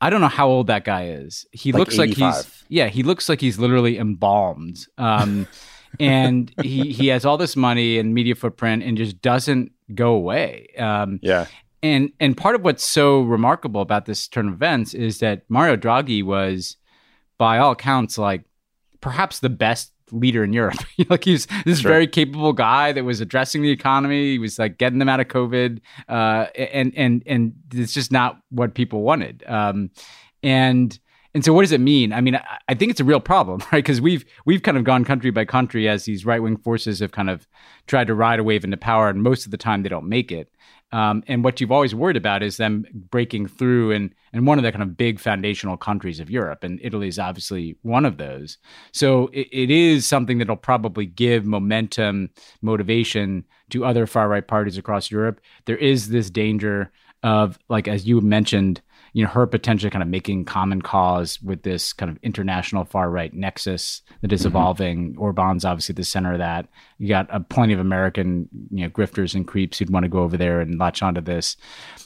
I 0.00 0.10
don't 0.10 0.20
know 0.20 0.28
how 0.28 0.48
old 0.48 0.66
that 0.68 0.84
guy 0.84 1.08
is. 1.08 1.46
He 1.52 1.72
like 1.72 1.80
looks 1.80 1.98
85. 1.98 2.20
like 2.20 2.44
he's 2.44 2.64
yeah, 2.68 2.88
he 2.88 3.02
looks 3.02 3.28
like 3.28 3.40
he's 3.40 3.58
literally 3.58 3.98
embalmed. 3.98 4.86
Um, 4.98 5.46
and 6.00 6.52
he 6.62 6.92
he 6.92 7.08
has 7.08 7.24
all 7.24 7.38
this 7.38 7.56
money 7.56 7.98
and 7.98 8.14
media 8.14 8.34
footprint 8.34 8.82
and 8.82 8.96
just 8.96 9.20
doesn't 9.22 9.72
go 9.94 10.12
away. 10.12 10.68
Um, 10.78 11.20
yeah. 11.22 11.46
And 11.82 12.12
and 12.20 12.36
part 12.36 12.54
of 12.54 12.62
what's 12.62 12.84
so 12.84 13.22
remarkable 13.22 13.80
about 13.80 14.06
this 14.06 14.26
turn 14.28 14.48
of 14.48 14.54
events 14.54 14.94
is 14.94 15.18
that 15.20 15.42
Mario 15.48 15.76
Draghi 15.76 16.22
was, 16.22 16.76
by 17.38 17.58
all 17.58 17.72
accounts, 17.72 18.18
like 18.18 18.44
perhaps 19.00 19.40
the 19.40 19.48
best 19.48 19.92
leader 20.12 20.44
in 20.44 20.52
Europe. 20.52 20.78
like 21.08 21.24
he's 21.24 21.46
this 21.64 21.80
sure. 21.80 21.90
very 21.90 22.06
capable 22.06 22.52
guy 22.52 22.92
that 22.92 23.04
was 23.04 23.20
addressing 23.20 23.62
the 23.62 23.70
economy. 23.70 24.32
He 24.32 24.38
was 24.38 24.58
like 24.58 24.78
getting 24.78 24.98
them 24.98 25.08
out 25.08 25.20
of 25.20 25.28
COVID, 25.28 25.80
uh, 26.08 26.46
and 26.54 26.92
and 26.96 27.22
and 27.26 27.54
it's 27.72 27.92
just 27.92 28.12
not 28.12 28.40
what 28.50 28.74
people 28.74 29.02
wanted. 29.02 29.44
Um, 29.46 29.90
and 30.42 30.98
and 31.36 31.44
so, 31.44 31.52
what 31.52 31.64
does 31.64 31.72
it 31.72 31.82
mean? 31.82 32.14
I 32.14 32.22
mean, 32.22 32.40
I, 32.66 32.72
think 32.72 32.90
it's 32.90 32.98
a 32.98 33.04
real 33.04 33.20
problem, 33.20 33.60
right? 33.70 33.84
Because 33.84 34.00
we've 34.00 34.24
we've 34.46 34.62
kind 34.62 34.78
of 34.78 34.84
gone 34.84 35.04
country 35.04 35.30
by 35.30 35.44
country 35.44 35.86
as 35.86 36.06
these 36.06 36.24
right 36.24 36.42
wing 36.42 36.56
forces 36.56 37.00
have 37.00 37.12
kind 37.12 37.28
of 37.28 37.46
tried 37.86 38.06
to 38.06 38.14
ride 38.14 38.38
a 38.38 38.42
wave 38.42 38.64
into 38.64 38.78
power, 38.78 39.10
and 39.10 39.22
most 39.22 39.44
of 39.44 39.50
the 39.50 39.58
time 39.58 39.82
they 39.82 39.90
don't 39.90 40.08
make 40.08 40.32
it. 40.32 40.50
Um, 40.92 41.22
and 41.26 41.44
what 41.44 41.60
you've 41.60 41.72
always 41.72 41.94
worried 41.94 42.16
about 42.16 42.42
is 42.42 42.56
them 42.56 42.86
breaking 43.10 43.48
through 43.48 43.90
in, 43.90 44.14
in 44.32 44.46
one 44.46 44.56
of 44.56 44.64
the 44.64 44.72
kind 44.72 44.82
of 44.82 44.96
big 44.96 45.20
foundational 45.20 45.76
countries 45.76 46.20
of 46.20 46.30
Europe. 46.30 46.64
And 46.64 46.80
Italy 46.82 47.08
is 47.08 47.18
obviously 47.18 47.76
one 47.82 48.06
of 48.06 48.16
those. 48.16 48.56
So 48.92 49.26
it, 49.34 49.48
it 49.52 49.70
is 49.70 50.06
something 50.06 50.38
that'll 50.38 50.56
probably 50.56 51.04
give 51.04 51.44
momentum, 51.44 52.30
motivation 52.62 53.44
to 53.70 53.84
other 53.84 54.06
far 54.06 54.28
right 54.28 54.46
parties 54.46 54.78
across 54.78 55.10
Europe. 55.10 55.40
There 55.66 55.76
is 55.76 56.08
this 56.08 56.30
danger 56.30 56.92
of, 57.22 57.58
like, 57.68 57.88
as 57.88 58.06
you 58.06 58.20
mentioned, 58.20 58.80
you 59.16 59.24
know 59.24 59.30
her 59.30 59.46
potentially 59.46 59.88
kind 59.88 60.02
of 60.02 60.10
making 60.10 60.44
common 60.44 60.82
cause 60.82 61.40
with 61.40 61.62
this 61.62 61.94
kind 61.94 62.10
of 62.10 62.18
international 62.22 62.84
far 62.84 63.08
right 63.08 63.32
nexus 63.32 64.02
that 64.20 64.30
is 64.30 64.40
mm-hmm. 64.40 64.48
evolving. 64.48 65.16
Orban's 65.16 65.64
obviously 65.64 65.94
the 65.94 66.04
center 66.04 66.34
of 66.34 66.38
that. 66.38 66.68
You 66.98 67.08
got 67.08 67.32
uh, 67.32 67.38
plenty 67.38 67.72
of 67.72 67.80
American 67.80 68.46
you 68.70 68.84
know 68.84 68.90
grifters 68.90 69.34
and 69.34 69.48
creeps 69.48 69.78
who'd 69.78 69.88
want 69.88 70.02
to 70.02 70.10
go 70.10 70.18
over 70.18 70.36
there 70.36 70.60
and 70.60 70.78
latch 70.78 71.02
onto 71.02 71.22
this. 71.22 71.56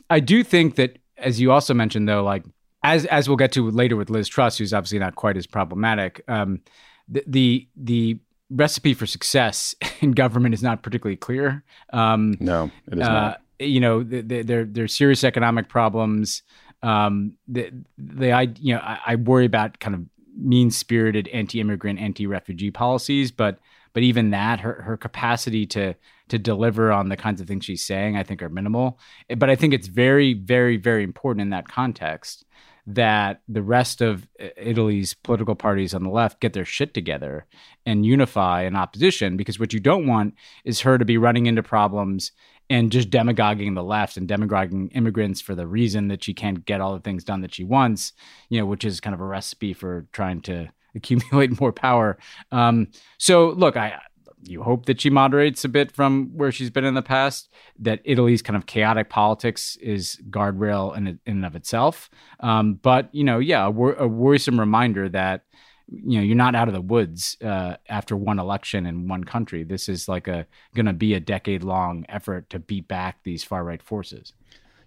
I 0.09 0.21
do 0.21 0.45
think 0.45 0.77
that, 0.77 1.01
as 1.19 1.41
you 1.41 1.51
also 1.51 1.75
mentioned, 1.75 2.09
though, 2.09 2.23
like 2.23 2.45
as 2.85 3.07
as 3.07 3.29
we'll 3.29 3.37
get 3.37 3.51
to 3.53 3.69
later 3.69 3.97
with 3.97 4.09
Liz 4.09 4.29
Truss, 4.29 4.59
who's 4.59 4.73
obviously 4.73 5.01
not 5.01 5.17
quite 5.17 5.37
as 5.37 5.49
problematic. 5.49 6.23
Um, 6.29 6.61
the, 7.09 7.25
the 7.27 7.69
the 7.75 8.21
recipe 8.51 8.95
for 8.95 9.07
success 9.07 9.75
in 10.01 10.13
government 10.13 10.55
is 10.55 10.63
not 10.63 10.85
particularly 10.85 11.17
clear. 11.17 11.65
Um, 11.93 12.37
no, 12.39 12.71
it 12.87 12.99
is 12.99 13.09
uh, 13.09 13.13
not 13.13 13.41
you 13.61 13.81
know, 13.81 14.03
there 14.03 14.65
there's 14.65 14.97
serious 14.97 15.23
economic 15.23 15.69
problems. 15.69 16.43
Um, 16.83 17.37
the 17.47 17.73
the 17.99 18.33
I 18.33 18.43
you 18.61 18.75
know 18.75 18.81
I, 18.81 19.01
I 19.07 19.17
worry 19.17 19.45
about 19.45 19.81
kind 19.81 19.95
of 19.95 20.03
mean 20.37 20.71
spirited 20.71 21.29
anti-immigrant, 21.29 21.99
anti-refugee 21.99 22.71
policies, 22.71 23.31
but 23.31 23.59
but 23.93 24.03
even 24.03 24.31
that, 24.31 24.61
her 24.61 24.83
her 24.83 24.97
capacity 24.97 25.67
to 25.67 25.95
to 26.29 26.39
deliver 26.39 26.93
on 26.93 27.09
the 27.09 27.17
kinds 27.17 27.41
of 27.41 27.49
things 27.49 27.65
she's 27.65 27.85
saying, 27.85 28.17
I 28.17 28.23
think 28.23 28.43
are 28.43 28.49
minimal. 28.49 28.99
But 29.37 29.51
I 29.51 29.57
think 29.57 29.75
it's 29.75 29.89
very, 29.89 30.33
very, 30.33 30.77
very 30.77 31.03
important 31.03 31.43
in 31.43 31.51
that 31.51 31.69
context 31.69 32.45
that 32.87 33.43
the 33.49 33.63
rest 33.63 34.01
of 34.01 34.27
Italy's 34.57 35.13
political 35.13 35.55
parties 35.55 35.93
on 35.93 36.03
the 36.03 36.11
left 36.11 36.41
get 36.41 36.53
their 36.53 36.65
shit 36.65 36.95
together 36.95 37.47
and 37.85 38.07
unify 38.07 38.63
in 38.63 38.75
opposition 38.75 39.37
because 39.37 39.59
what 39.61 39.73
you 39.73 39.81
don't 39.81 40.07
want 40.07 40.35
is 40.65 40.81
her 40.81 40.99
to 40.99 41.05
be 41.05 41.19
running 41.19 41.47
into 41.47 41.63
problems 41.63 42.33
and 42.71 42.93
just 42.93 43.11
demagoguing 43.11 43.75
the 43.75 43.83
left 43.83 44.17
and 44.17 44.29
demagoguing 44.29 44.89
immigrants 44.91 45.41
for 45.41 45.57
the 45.57 45.67
reason 45.67 46.09
that 46.09 46.23
she 46.23 46.33
can't 46.33 46.65
get 46.65 46.81
all 46.81 46.95
the 46.95 47.01
things 47.01 47.25
done 47.25 47.41
that 47.41 47.53
she 47.53 47.65
wants, 47.65 48.13
you 48.49 48.59
know, 48.59 48.65
which 48.65 48.85
is 48.85 49.01
kind 49.01 49.13
of 49.13 49.21
a 49.21 49.27
recipe 49.27 49.75
for 49.75 50.07
trying 50.13 50.41
to 50.41 50.69
accumulate 50.95 51.61
more 51.61 51.73
power. 51.73 52.17
Um, 52.51 52.89
so 53.19 53.51
look, 53.51 53.77
I 53.77 54.01
you 54.43 54.63
hope 54.63 54.87
that 54.87 55.01
she 55.01 55.11
moderates 55.11 55.65
a 55.65 55.69
bit 55.69 55.93
from 55.93 56.31
where 56.35 56.51
she's 56.51 56.71
been 56.71 56.85
in 56.85 56.95
the 56.95 57.03
past. 57.03 57.51
That 57.79 58.01
Italy's 58.05 58.41
kind 58.41 58.57
of 58.57 58.67
chaotic 58.67 59.11
politics 59.11 59.77
is 59.77 60.19
guardrail 60.31 60.97
in, 60.97 61.07
in 61.07 61.21
and 61.27 61.45
of 61.45 61.55
itself. 61.55 62.09
Um, 62.41 62.75
but 62.75 63.09
you 63.13 63.25
know, 63.25 63.39
yeah, 63.39 63.67
a, 63.67 63.71
wor- 63.71 63.95
a, 63.95 64.09
worrisome 64.09 64.59
reminder 64.59 65.09
that 65.11 65.43
you 65.91 66.19
know 66.19 66.25
you're 66.25 66.37
not 66.37 66.55
out 66.55 66.69
of 66.69 66.75
the 66.75 66.81
woods 66.81 67.37
uh, 67.43 67.77
after 67.89 68.17
one 68.17 68.39
election 68.39 68.87
in 68.87 69.09
one 69.09 69.25
country. 69.25 69.65
This 69.65 69.89
is 69.89 70.09
like 70.09 70.29
a 70.29 70.47
going 70.75 70.87
to 70.87 70.93
be 70.93 71.15
a 71.15 71.21
decade 71.21 71.65
long 71.65 72.05
effort 72.09 72.49
to 72.51 72.59
beat 72.59 72.89
back 72.89 73.19
these 73.25 73.45
far 73.45 73.65
right 73.65 73.83
forces. 73.83 74.33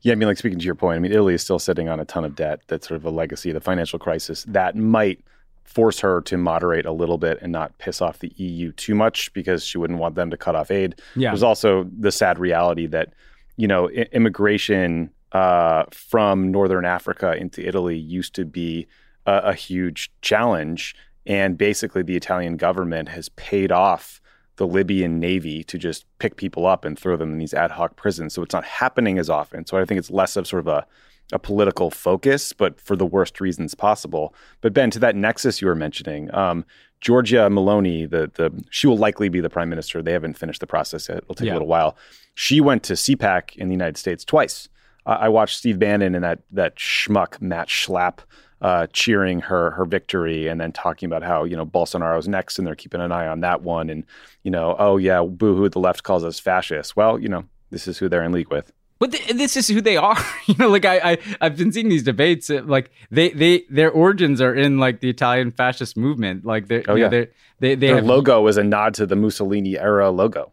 Yeah, 0.01 0.11
I 0.11 0.15
mean, 0.15 0.27
like 0.27 0.37
speaking 0.37 0.59
to 0.59 0.65
your 0.65 0.75
point, 0.75 0.97
I 0.97 0.99
mean, 0.99 1.13
Italy 1.13 1.33
is 1.33 1.41
still 1.41 1.59
sitting 1.59 1.87
on 1.87 1.99
a 1.99 2.05
ton 2.05 2.25
of 2.25 2.35
debt. 2.35 2.61
That's 2.67 2.87
sort 2.87 2.97
of 2.97 3.05
a 3.05 3.09
legacy 3.09 3.49
of 3.49 3.53
the 3.53 3.61
financial 3.61 3.99
crisis 3.99 4.43
that 4.49 4.75
might 4.75 5.23
force 5.63 5.99
her 6.01 6.21
to 6.21 6.37
moderate 6.37 6.85
a 6.85 6.91
little 6.91 7.17
bit 7.17 7.39
and 7.41 7.51
not 7.51 7.77
piss 7.77 8.01
off 8.01 8.19
the 8.19 8.31
EU 8.35 8.73
too 8.73 8.93
much 8.93 9.31
because 9.33 9.63
she 9.65 9.77
wouldn't 9.77 9.99
want 9.99 10.15
them 10.15 10.29
to 10.29 10.35
cut 10.37 10.55
off 10.55 10.71
aid. 10.71 10.95
Yeah. 11.15 11.29
There's 11.29 11.43
also 11.43 11.89
the 11.97 12.11
sad 12.11 12.37
reality 12.37 12.85
that, 12.87 13.13
you 13.55 13.67
know, 13.67 13.89
I- 13.89 14.09
immigration 14.11 15.09
uh, 15.31 15.85
from 15.91 16.51
Northern 16.51 16.85
Africa 16.85 17.35
into 17.37 17.65
Italy 17.65 17.97
used 17.97 18.35
to 18.35 18.45
be 18.45 18.87
a, 19.25 19.37
a 19.37 19.53
huge 19.53 20.11
challenge. 20.21 20.95
And 21.25 21.57
basically, 21.57 22.03
the 22.03 22.15
Italian 22.15 22.57
government 22.57 23.09
has 23.09 23.29
paid 23.29 23.71
off 23.71 24.21
the 24.57 24.67
Libyan 24.67 25.19
Navy 25.19 25.63
to 25.63 25.77
just 25.77 26.05
pick 26.19 26.35
people 26.35 26.65
up 26.65 26.85
and 26.85 26.97
throw 26.97 27.17
them 27.17 27.31
in 27.31 27.37
these 27.37 27.53
ad 27.53 27.71
hoc 27.71 27.95
prisons. 27.95 28.33
So 28.33 28.43
it's 28.43 28.53
not 28.53 28.65
happening 28.65 29.17
as 29.17 29.29
often. 29.29 29.65
So 29.65 29.77
I 29.77 29.85
think 29.85 29.97
it's 29.97 30.11
less 30.11 30.35
of 30.35 30.47
sort 30.47 30.61
of 30.61 30.67
a 30.67 30.85
a 31.31 31.39
political 31.39 31.89
focus, 31.89 32.53
but 32.53 32.79
for 32.79 32.95
the 32.95 33.05
worst 33.05 33.39
reasons 33.39 33.73
possible. 33.73 34.35
But 34.61 34.73
Ben, 34.73 34.91
to 34.91 34.99
that 34.99 35.15
nexus 35.15 35.61
you 35.61 35.67
were 35.67 35.75
mentioning, 35.75 36.33
um, 36.35 36.65
Giorgia 37.01 37.49
Meloni, 37.49 38.09
the 38.09 38.29
the 38.33 38.63
she 38.69 38.87
will 38.87 38.97
likely 38.97 39.29
be 39.29 39.39
the 39.39 39.49
prime 39.49 39.69
minister. 39.69 40.01
They 40.01 40.11
haven't 40.11 40.37
finished 40.37 40.59
the 40.59 40.67
process 40.67 41.09
yet; 41.09 41.19
it'll 41.19 41.35
take 41.35 41.47
yeah. 41.47 41.53
a 41.53 41.55
little 41.55 41.67
while. 41.67 41.97
She 42.35 42.61
went 42.61 42.83
to 42.83 42.93
CPAC 42.93 43.55
in 43.55 43.67
the 43.67 43.73
United 43.73 43.97
States 43.97 44.23
twice. 44.23 44.69
I 45.05 45.27
watched 45.27 45.57
Steve 45.57 45.79
Bannon 45.79 46.15
and 46.15 46.23
that 46.23 46.39
that 46.51 46.77
schmuck 46.77 47.41
Matt 47.41 47.67
Schlapp 47.67 48.19
uh, 48.63 48.87
cheering 48.93 49.41
her 49.41 49.71
her 49.71 49.85
victory, 49.85 50.47
and 50.47 50.59
then 50.59 50.71
talking 50.71 51.05
about 51.05 51.21
how 51.21 51.43
you 51.43 51.55
know 51.55 51.65
Bolsonaro's 51.65 52.27
next, 52.27 52.57
and 52.57 52.65
they're 52.65 52.75
keeping 52.75 53.01
an 53.01 53.11
eye 53.11 53.27
on 53.27 53.41
that 53.41 53.61
one, 53.61 53.89
and 53.89 54.05
you 54.43 54.49
know, 54.49 54.75
oh 54.79 54.97
yeah, 54.97 55.21
boohoo, 55.21 55.69
the 55.69 55.79
left 55.79 56.03
calls 56.03 56.23
us 56.23 56.39
fascists. 56.39 56.95
Well, 56.95 57.19
you 57.19 57.27
know, 57.27 57.43
this 57.69 57.87
is 57.87 57.97
who 57.97 58.07
they're 58.07 58.23
in 58.23 58.31
league 58.31 58.49
with. 58.49 58.71
But 58.99 59.11
th- 59.11 59.33
this 59.33 59.57
is 59.57 59.67
who 59.67 59.81
they 59.81 59.97
are. 59.97 60.17
You 60.47 60.55
know 60.59 60.69
like 60.69 60.83
I, 60.83 61.13
I 61.13 61.17
i've 61.39 61.57
been 61.57 61.71
seeing 61.71 61.87
these 61.87 62.03
debates 62.03 62.49
uh, 62.49 62.61
like 62.65 62.91
they 63.09 63.29
they 63.29 63.63
their 63.69 63.89
origins 63.89 64.41
are 64.41 64.53
in 64.53 64.77
like 64.77 64.99
the 64.99 65.09
italian 65.09 65.51
fascist 65.51 65.95
movement. 65.97 66.45
Like 66.45 66.67
they're 66.67 66.83
oh 66.87 66.95
yeah. 66.95 67.05
know, 67.05 67.09
they 67.09 67.27
they 67.59 67.75
their 67.75 67.95
have, 67.95 68.05
logo 68.05 68.45
is 68.47 68.57
a 68.57 68.63
nod 68.63 68.93
to 68.95 69.05
the 69.05 69.15
mussolini 69.15 69.77
era 69.77 70.09
logo 70.11 70.51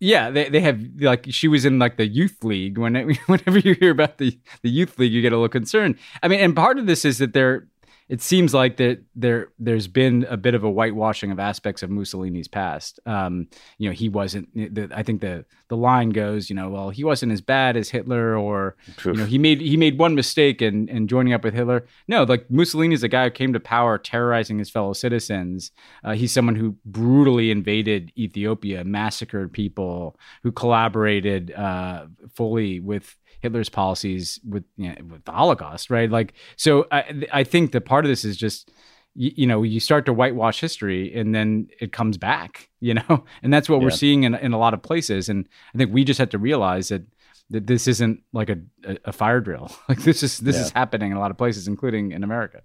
yeah 0.00 0.30
they, 0.30 0.48
they 0.48 0.60
have 0.60 0.80
like 0.98 1.26
she 1.30 1.46
was 1.46 1.64
in 1.64 1.78
like 1.78 1.96
the 1.96 2.06
youth 2.06 2.42
league. 2.42 2.78
When 2.78 2.96
it, 2.96 3.16
whenever 3.26 3.58
you 3.58 3.74
hear 3.74 3.90
about 3.90 4.18
the 4.18 4.38
the 4.62 4.70
youth 4.70 4.98
league 4.98 5.12
you 5.12 5.22
get 5.22 5.32
a 5.32 5.36
little 5.36 5.48
concerned. 5.48 5.96
I 6.22 6.28
mean 6.28 6.40
and 6.40 6.56
part 6.56 6.78
of 6.78 6.86
this 6.86 7.04
is 7.04 7.18
that 7.18 7.32
they're 7.32 7.68
it 8.10 8.20
seems 8.20 8.52
like 8.52 8.76
that 8.78 9.04
there 9.14 9.52
there's 9.60 9.86
been 9.86 10.26
a 10.28 10.36
bit 10.36 10.56
of 10.56 10.64
a 10.64 10.70
whitewashing 10.70 11.30
of 11.30 11.38
aspects 11.38 11.84
of 11.84 11.90
Mussolini's 11.90 12.48
past. 12.48 12.98
Um, 13.06 13.46
you 13.78 13.88
know, 13.88 13.94
he 13.94 14.08
wasn't. 14.08 14.52
The, 14.52 14.90
I 14.92 15.04
think 15.04 15.20
the 15.20 15.44
the 15.68 15.76
line 15.76 16.10
goes, 16.10 16.50
you 16.50 16.56
know, 16.56 16.68
well, 16.70 16.90
he 16.90 17.04
wasn't 17.04 17.30
as 17.30 17.40
bad 17.40 17.76
as 17.76 17.90
Hitler, 17.90 18.36
or 18.36 18.74
you 19.04 19.12
know, 19.12 19.26
he 19.26 19.38
made 19.38 19.60
he 19.60 19.76
made 19.76 19.96
one 19.96 20.16
mistake 20.16 20.60
in 20.60 20.88
in 20.88 21.06
joining 21.06 21.32
up 21.32 21.44
with 21.44 21.54
Hitler. 21.54 21.86
No, 22.08 22.24
like 22.24 22.50
Mussolini 22.50 22.96
is 22.96 23.04
a 23.04 23.08
guy 23.08 23.24
who 23.24 23.30
came 23.30 23.52
to 23.52 23.60
power 23.60 23.96
terrorizing 23.96 24.58
his 24.58 24.70
fellow 24.70 24.92
citizens. 24.92 25.70
Uh, 26.02 26.14
he's 26.14 26.32
someone 26.32 26.56
who 26.56 26.74
brutally 26.84 27.52
invaded 27.52 28.10
Ethiopia, 28.18 28.82
massacred 28.82 29.52
people, 29.52 30.18
who 30.42 30.50
collaborated 30.50 31.52
uh, 31.52 32.06
fully 32.34 32.80
with 32.80 33.16
Hitler's 33.40 33.68
policies 33.68 34.38
with 34.46 34.64
you 34.76 34.90
know, 34.90 34.96
with 35.10 35.24
the 35.24 35.32
Holocaust, 35.32 35.90
right? 35.90 36.10
Like, 36.10 36.34
so 36.56 36.86
I 36.90 37.26
I 37.32 37.44
think 37.44 37.72
that 37.72 37.82
part 37.82 38.04
of 38.04 38.10
this 38.10 38.24
is 38.24 38.36
just 38.36 38.70
you, 39.14 39.32
you, 39.36 39.46
know 39.46 39.62
you 39.62 39.80
start 39.80 40.06
to 40.06 40.12
whitewash 40.12 40.60
history 40.60 41.14
and 41.14 41.34
then 41.34 41.68
it 41.80 41.92
comes 41.92 42.16
back, 42.18 42.68
you 42.80 42.94
know, 42.94 43.24
and 43.42 43.52
that's 43.52 43.68
what 43.68 43.78
yeah. 43.78 43.84
we're 43.84 43.90
seeing 43.90 44.24
in 44.24 44.34
in 44.34 44.52
a 44.52 44.58
lot 44.58 44.74
of 44.74 44.82
places. 44.82 45.28
And 45.28 45.48
I 45.74 45.78
think 45.78 45.92
we 45.92 46.04
just 46.04 46.18
have 46.18 46.30
to 46.30 46.38
realize 46.38 46.88
that 46.88 47.02
that 47.50 47.66
this 47.66 47.88
isn't 47.88 48.22
like 48.32 48.48
a, 48.48 48.58
a, 48.84 48.96
a 49.06 49.12
fire 49.12 49.40
drill. 49.40 49.70
Like 49.88 50.02
this 50.02 50.22
is 50.22 50.38
this 50.38 50.56
yeah. 50.56 50.62
is 50.62 50.70
happening 50.70 51.10
in 51.10 51.16
a 51.16 51.20
lot 51.20 51.30
of 51.30 51.38
places, 51.38 51.66
including 51.66 52.12
in 52.12 52.22
America. 52.22 52.62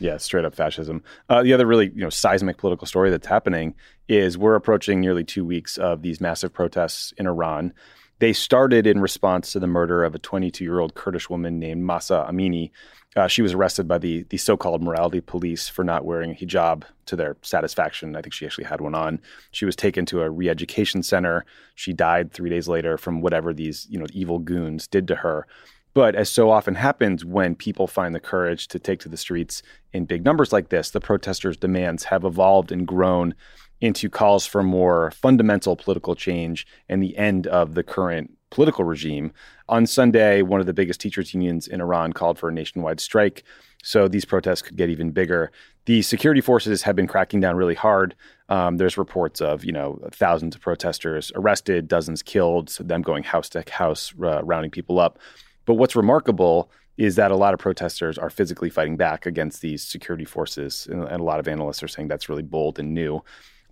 Yeah, 0.00 0.16
straight 0.16 0.44
up 0.44 0.54
fascism. 0.54 1.04
Uh, 1.28 1.42
the 1.42 1.52
other 1.52 1.66
really 1.66 1.90
you 1.94 2.02
know 2.02 2.10
seismic 2.10 2.58
political 2.58 2.86
story 2.86 3.10
that's 3.10 3.26
happening 3.26 3.74
is 4.08 4.36
we're 4.36 4.56
approaching 4.56 5.00
nearly 5.00 5.24
two 5.24 5.44
weeks 5.44 5.78
of 5.78 6.02
these 6.02 6.20
massive 6.20 6.52
protests 6.52 7.12
in 7.16 7.26
Iran. 7.26 7.72
They 8.20 8.32
started 8.32 8.86
in 8.86 9.00
response 9.00 9.52
to 9.52 9.60
the 9.60 9.66
murder 9.66 10.04
of 10.04 10.14
a 10.14 10.18
22 10.18 10.64
year 10.64 10.78
old 10.78 10.94
Kurdish 10.94 11.28
woman 11.28 11.58
named 11.58 11.82
Mahsa 11.82 12.26
Amini. 12.28 12.70
Uh, 13.16 13.28
she 13.28 13.42
was 13.42 13.52
arrested 13.52 13.86
by 13.86 13.98
the, 13.98 14.24
the 14.30 14.36
so 14.36 14.56
called 14.56 14.82
morality 14.82 15.20
police 15.20 15.68
for 15.68 15.84
not 15.84 16.04
wearing 16.04 16.32
a 16.32 16.34
hijab 16.34 16.82
to 17.06 17.16
their 17.16 17.36
satisfaction. 17.42 18.16
I 18.16 18.22
think 18.22 18.32
she 18.32 18.46
actually 18.46 18.64
had 18.64 18.80
one 18.80 18.94
on. 18.94 19.20
She 19.52 19.64
was 19.64 19.76
taken 19.76 20.04
to 20.06 20.22
a 20.22 20.30
re 20.30 20.48
education 20.48 21.02
center. 21.02 21.44
She 21.74 21.92
died 21.92 22.32
three 22.32 22.50
days 22.50 22.66
later 22.66 22.98
from 22.98 23.20
whatever 23.20 23.52
these 23.52 23.86
you 23.88 23.98
know, 23.98 24.06
evil 24.12 24.38
goons 24.38 24.86
did 24.86 25.06
to 25.08 25.16
her. 25.16 25.46
But 25.94 26.16
as 26.16 26.28
so 26.28 26.50
often 26.50 26.74
happens 26.74 27.24
when 27.24 27.54
people 27.54 27.86
find 27.86 28.14
the 28.14 28.20
courage 28.20 28.66
to 28.68 28.80
take 28.80 28.98
to 29.00 29.08
the 29.08 29.16
streets 29.16 29.62
in 29.92 30.06
big 30.06 30.24
numbers 30.24 30.52
like 30.52 30.68
this, 30.68 30.90
the 30.90 31.00
protesters' 31.00 31.56
demands 31.56 32.04
have 32.04 32.24
evolved 32.24 32.72
and 32.72 32.84
grown 32.84 33.34
into 33.80 34.08
calls 34.08 34.46
for 34.46 34.62
more 34.62 35.10
fundamental 35.10 35.76
political 35.76 36.14
change 36.14 36.66
and 36.88 37.02
the 37.02 37.16
end 37.16 37.46
of 37.46 37.74
the 37.74 37.82
current 37.82 38.30
political 38.50 38.84
regime. 38.84 39.32
On 39.68 39.86
Sunday, 39.86 40.42
one 40.42 40.60
of 40.60 40.66
the 40.66 40.72
biggest 40.72 41.00
teachers' 41.00 41.34
unions 41.34 41.66
in 41.66 41.80
Iran 41.80 42.12
called 42.12 42.38
for 42.38 42.48
a 42.48 42.52
nationwide 42.52 43.00
strike. 43.00 43.42
So 43.82 44.08
these 44.08 44.24
protests 44.24 44.62
could 44.62 44.76
get 44.76 44.88
even 44.88 45.10
bigger. 45.10 45.52
The 45.84 46.00
security 46.00 46.40
forces 46.40 46.82
have 46.82 46.96
been 46.96 47.06
cracking 47.06 47.40
down 47.40 47.56
really 47.56 47.74
hard. 47.74 48.14
Um, 48.48 48.78
there's 48.78 48.96
reports 48.96 49.40
of 49.40 49.64
you 49.64 49.72
know 49.72 50.00
thousands 50.12 50.54
of 50.54 50.62
protesters 50.62 51.30
arrested, 51.34 51.88
dozens 51.88 52.22
killed, 52.22 52.68
them 52.80 53.02
going 53.02 53.24
house 53.24 53.48
to 53.50 53.64
house, 53.70 54.14
uh, 54.22 54.42
rounding 54.44 54.70
people 54.70 54.98
up. 54.98 55.18
But 55.66 55.74
what's 55.74 55.96
remarkable 55.96 56.70
is 56.96 57.16
that 57.16 57.30
a 57.30 57.36
lot 57.36 57.54
of 57.54 57.60
protesters 57.60 58.16
are 58.18 58.30
physically 58.30 58.70
fighting 58.70 58.96
back 58.96 59.26
against 59.26 59.60
these 59.60 59.82
security 59.82 60.24
forces, 60.24 60.86
and, 60.90 61.02
and 61.02 61.20
a 61.20 61.24
lot 61.24 61.40
of 61.40 61.48
analysts 61.48 61.82
are 61.82 61.88
saying 61.88 62.08
that's 62.08 62.28
really 62.28 62.42
bold 62.42 62.78
and 62.78 62.94
new. 62.94 63.22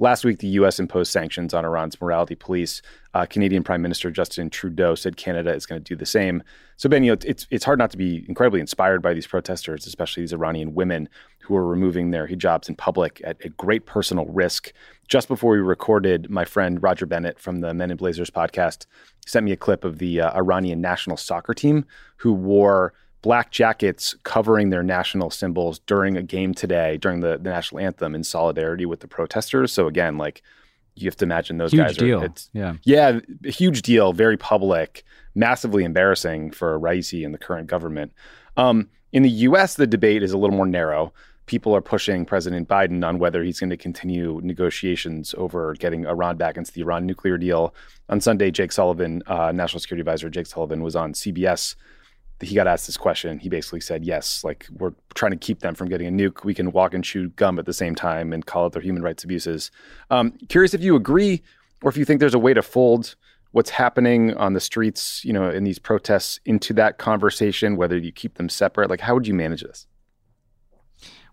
Last 0.02 0.25
week, 0.25 0.40
the 0.40 0.49
U.S. 0.49 0.80
imposed 0.80 1.12
sanctions 1.12 1.54
on 1.54 1.64
Iran's 1.64 2.00
morality 2.00 2.35
police. 2.35 2.82
Uh, 3.14 3.25
Canadian 3.25 3.62
Prime 3.62 3.80
Minister 3.80 4.11
Justin 4.11 4.50
Trudeau 4.50 4.97
said 4.97 5.16
Canada 5.16 5.54
is 5.54 5.64
going 5.64 5.80
to 5.80 5.88
do 5.88 5.94
the 5.94 6.04
same. 6.04 6.42
So, 6.76 6.88
Ben, 6.88 7.04
you 7.04 7.12
know, 7.12 7.18
it's 7.25 7.47
it's 7.52 7.64
hard 7.64 7.78
not 7.78 7.92
to 7.92 7.97
be 7.97 8.25
incredibly 8.26 8.59
inspired 8.59 9.00
by 9.00 9.14
these 9.14 9.28
protesters, 9.28 9.87
especially 9.87 10.25
these 10.25 10.32
Iranian 10.32 10.75
women 10.75 11.09
who 11.42 11.54
are 11.54 11.64
removing 11.64 12.11
their 12.11 12.26
hijabs 12.26 12.68
in 12.68 12.75
public 12.75 13.21
at, 13.23 13.40
at 13.44 13.56
great 13.56 13.87
personal 13.87 14.26
risk. 14.26 14.73
Just 15.06 15.28
before 15.28 15.52
we 15.52 15.59
recorded, 15.59 16.28
my 16.28 16.44
friend 16.44 16.82
Roger 16.82 17.06
Bennett 17.06 17.38
from 17.38 17.61
the 17.61 17.73
Men 17.73 17.92
in 17.92 17.97
Blazers 17.97 18.28
podcast 18.28 18.87
sent 19.25 19.44
me 19.44 19.52
a 19.52 19.56
clip 19.56 19.85
of 19.85 19.99
the 19.99 20.21
uh, 20.21 20.37
Iranian 20.37 20.80
national 20.80 21.16
soccer 21.16 21.54
team 21.54 21.85
who 22.16 22.32
wore 22.32 22.92
black 23.23 23.50
jackets 23.52 24.14
covering 24.25 24.71
their 24.71 24.83
national 24.83 25.31
symbols 25.31 25.79
during 25.81 26.17
a 26.17 26.23
game 26.23 26.52
today, 26.52 26.97
during 26.97 27.21
the, 27.21 27.38
the 27.38 27.50
national 27.50 27.81
anthem 27.81 28.14
in 28.14 28.25
solidarity 28.25 28.85
with 28.85 29.00
the 29.00 29.09
protesters. 29.09 29.73
So 29.73 29.87
again, 29.87 30.19
like 30.19 30.43
you 30.97 31.07
have 31.07 31.17
to 31.17 31.25
imagine 31.25 31.57
those 31.57 31.73
huge 31.73 31.87
guys 31.87 31.97
deal. 31.97 32.21
are 32.21 32.26
it's, 32.26 32.50
yeah. 32.52 32.75
Yeah, 32.83 33.21
huge 33.45 33.83
deal, 33.83 34.12
very 34.12 34.37
public, 34.37 35.05
massively 35.35 35.85
embarrassing 35.85 36.50
for 36.50 36.79
Raisi 36.79 37.25
and 37.25 37.33
the 37.33 37.38
current 37.38 37.69
government. 37.69 38.12
Um, 38.57 38.88
in 39.12 39.23
the 39.23 39.31
US, 39.31 39.75
the 39.75 39.87
debate 39.87 40.23
is 40.23 40.33
a 40.33 40.38
little 40.38 40.57
more 40.57 40.67
narrow. 40.67 41.12
people 41.47 41.75
are 41.75 41.81
pushing 41.81 42.25
President 42.25 42.69
Biden 42.69 43.07
on 43.07 43.19
whether 43.19 43.43
he's 43.43 43.61
going 43.61 43.71
to 43.71 43.76
continue 43.76 44.41
negotiations 44.43 45.35
over 45.37 45.75
getting 45.75 46.07
Iran 46.07 46.37
back 46.37 46.57
into 46.57 46.73
the 46.73 46.83
Iran 46.83 47.07
nuclear 47.07 47.37
deal. 47.37 47.75
On 48.09 48.21
Sunday, 48.21 48.50
Jake 48.50 48.73
Sullivan, 48.73 49.23
uh, 49.26 49.52
National 49.52 49.81
Security 49.81 50.00
Advisor 50.00 50.31
Jake 50.31 50.47
Sullivan, 50.47 50.83
was 50.83 50.97
on 50.97 51.12
CBS. 51.12 51.75
He 52.42 52.54
got 52.54 52.66
asked 52.66 52.87
this 52.87 52.96
question. 52.96 53.38
He 53.38 53.49
basically 53.49 53.80
said, 53.80 54.04
"Yes, 54.04 54.42
like 54.44 54.66
we're 54.72 54.92
trying 55.14 55.32
to 55.32 55.38
keep 55.38 55.61
them 55.61 55.75
from 55.75 55.88
getting 55.88 56.06
a 56.06 56.11
nuke. 56.11 56.44
We 56.44 56.54
can 56.54 56.72
walk 56.72 56.94
and 56.94 57.04
chew 57.04 57.28
gum 57.30 57.58
at 57.58 57.66
the 57.66 57.72
same 57.72 57.94
time 57.94 58.32
and 58.32 58.44
call 58.44 58.66
it 58.66 58.72
their 58.72 58.82
human 58.82 59.02
rights 59.02 59.25
abuses." 59.25 59.70
Um, 60.11 60.32
curious 60.49 60.75
if 60.75 60.82
you 60.82 60.96
agree, 60.96 61.42
or 61.82 61.90
if 61.90 61.96
you 61.96 62.04
think 62.04 62.20
there's 62.20 62.34
a 62.34 62.38
way 62.38 62.54
to 62.54 62.62
fold 62.62 63.14
what's 63.52 63.70
happening 63.70 64.34
on 64.34 64.54
the 64.54 64.61
streets, 64.61 65.25
you 65.25 65.32
know, 65.32 65.49
in 65.49 65.64
these 65.64 65.78
protests 65.78 66.40
into 66.44 66.72
that 66.75 66.99
conversation. 66.99 67.76
Whether 67.76 67.96
you 67.96 68.12
keep 68.12 68.34
them 68.34 68.49
separate, 68.49 68.90
like 68.90 69.00
how 69.00 69.14
would 69.14 69.26
you 69.26 69.34
manage 69.34 69.62
this? 69.62 69.87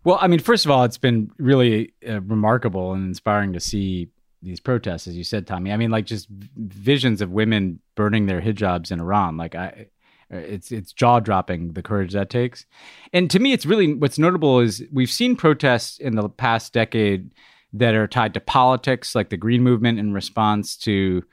Well, 0.03 0.17
I 0.21 0.27
mean, 0.27 0.39
first 0.39 0.65
of 0.65 0.71
all, 0.71 0.83
it's 0.83 0.97
been 0.97 1.31
really 1.37 1.93
uh, 2.07 2.21
remarkable 2.21 2.93
and 2.93 3.05
inspiring 3.05 3.53
to 3.53 3.59
see 3.59 4.09
these 4.41 4.59
protests, 4.59 5.07
as 5.07 5.17
you 5.17 5.23
said, 5.23 5.45
Tommy. 5.45 5.71
I 5.71 5.77
mean, 5.77 5.91
like 5.91 6.05
just 6.05 6.27
visions 6.29 7.21
of 7.21 7.31
women 7.31 7.79
burning 7.95 8.25
their 8.25 8.41
hijabs 8.41 8.91
in 8.91 9.01
Iran. 9.01 9.35
Like 9.35 9.55
I, 9.55 9.87
it's 10.29 10.71
it's 10.71 10.93
jaw 10.93 11.19
dropping 11.19 11.73
the 11.73 11.81
courage 11.81 12.13
that 12.13 12.29
takes. 12.29 12.65
And 13.13 13.29
to 13.31 13.39
me, 13.39 13.53
it's 13.53 13.65
really 13.65 13.93
what's 13.93 14.19
notable 14.19 14.59
is 14.59 14.83
we've 14.91 15.09
seen 15.09 15.35
protests 15.35 15.97
in 15.99 16.15
the 16.15 16.29
past 16.29 16.73
decade 16.73 17.31
that 17.73 17.95
are 17.95 18.07
tied 18.07 18.33
to 18.33 18.39
politics, 18.39 19.15
like 19.15 19.29
the 19.29 19.37
Green 19.37 19.63
Movement 19.63 19.99
in 19.99 20.13
response 20.13 20.75
to 20.77 21.23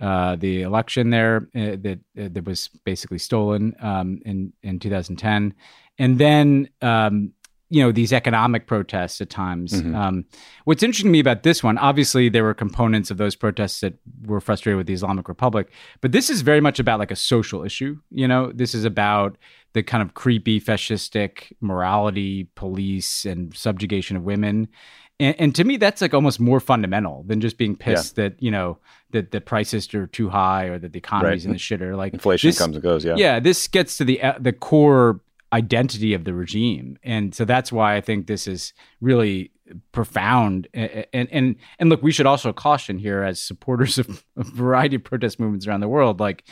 uh, 0.00 0.36
the 0.36 0.62
election 0.62 1.10
there 1.10 1.48
uh, 1.54 1.76
that 1.80 1.98
uh, 2.18 2.28
that 2.30 2.44
was 2.44 2.68
basically 2.84 3.18
stolen 3.18 3.74
um, 3.80 4.20
in 4.24 4.52
in 4.62 4.78
2010, 4.78 5.54
and 5.98 6.18
then 6.18 6.68
um, 6.82 7.32
you 7.68 7.82
know 7.82 7.90
these 7.90 8.12
economic 8.12 8.66
protests 8.66 9.20
at 9.20 9.30
times. 9.30 9.72
Mm-hmm. 9.72 9.94
Um, 9.94 10.24
what's 10.64 10.82
interesting 10.82 11.08
to 11.08 11.12
me 11.12 11.20
about 11.20 11.42
this 11.42 11.62
one, 11.62 11.78
obviously, 11.78 12.28
there 12.28 12.44
were 12.44 12.54
components 12.54 13.10
of 13.10 13.16
those 13.16 13.34
protests 13.34 13.80
that 13.80 13.94
were 14.24 14.40
frustrated 14.40 14.76
with 14.76 14.86
the 14.86 14.92
Islamic 14.92 15.28
Republic, 15.28 15.70
but 16.00 16.12
this 16.12 16.30
is 16.30 16.42
very 16.42 16.60
much 16.60 16.78
about 16.78 16.98
like 16.98 17.10
a 17.10 17.16
social 17.16 17.64
issue. 17.64 17.98
You 18.10 18.28
know, 18.28 18.52
this 18.52 18.74
is 18.74 18.84
about 18.84 19.36
the 19.72 19.82
kind 19.82 20.02
of 20.02 20.14
creepy 20.14 20.60
fascistic 20.60 21.52
morality, 21.60 22.48
police, 22.54 23.24
and 23.24 23.54
subjugation 23.54 24.16
of 24.16 24.22
women. 24.22 24.68
And, 25.18 25.34
and 25.38 25.54
to 25.54 25.64
me, 25.64 25.76
that's 25.76 26.00
like 26.00 26.14
almost 26.14 26.38
more 26.38 26.60
fundamental 26.60 27.24
than 27.26 27.40
just 27.40 27.58
being 27.58 27.76
pissed 27.76 28.16
yeah. 28.16 28.24
that 28.28 28.42
you 28.42 28.50
know 28.50 28.78
that 29.10 29.32
the 29.32 29.40
prices 29.40 29.92
are 29.94 30.06
too 30.06 30.28
high 30.28 30.64
or 30.66 30.78
that 30.78 30.92
the 30.92 30.98
economy's 30.98 31.44
right. 31.44 31.46
in 31.46 31.52
the 31.52 31.58
shitter. 31.58 31.96
Like 31.96 32.12
inflation 32.12 32.48
this, 32.48 32.58
comes 32.58 32.76
and 32.76 32.82
goes. 32.82 33.04
Yeah, 33.04 33.14
yeah. 33.16 33.40
This 33.40 33.66
gets 33.66 33.96
to 33.98 34.04
the 34.04 34.22
uh, 34.22 34.34
the 34.38 34.52
core 34.52 35.20
identity 35.52 36.14
of 36.14 36.24
the 36.24 36.34
regime. 36.34 36.98
And 37.02 37.34
so 37.34 37.44
that's 37.44 37.70
why 37.70 37.96
I 37.96 38.00
think 38.00 38.26
this 38.26 38.46
is 38.46 38.72
really 39.00 39.52
profound. 39.92 40.68
And 40.74 41.28
and 41.30 41.56
and 41.78 41.88
look, 41.88 42.02
we 42.02 42.12
should 42.12 42.26
also 42.26 42.52
caution 42.52 42.98
here 42.98 43.22
as 43.22 43.40
supporters 43.40 43.98
of 43.98 44.24
a 44.36 44.44
variety 44.44 44.96
of 44.96 45.04
protest 45.04 45.38
movements 45.40 45.66
around 45.66 45.80
the 45.80 45.88
world, 45.88 46.20
like 46.20 46.44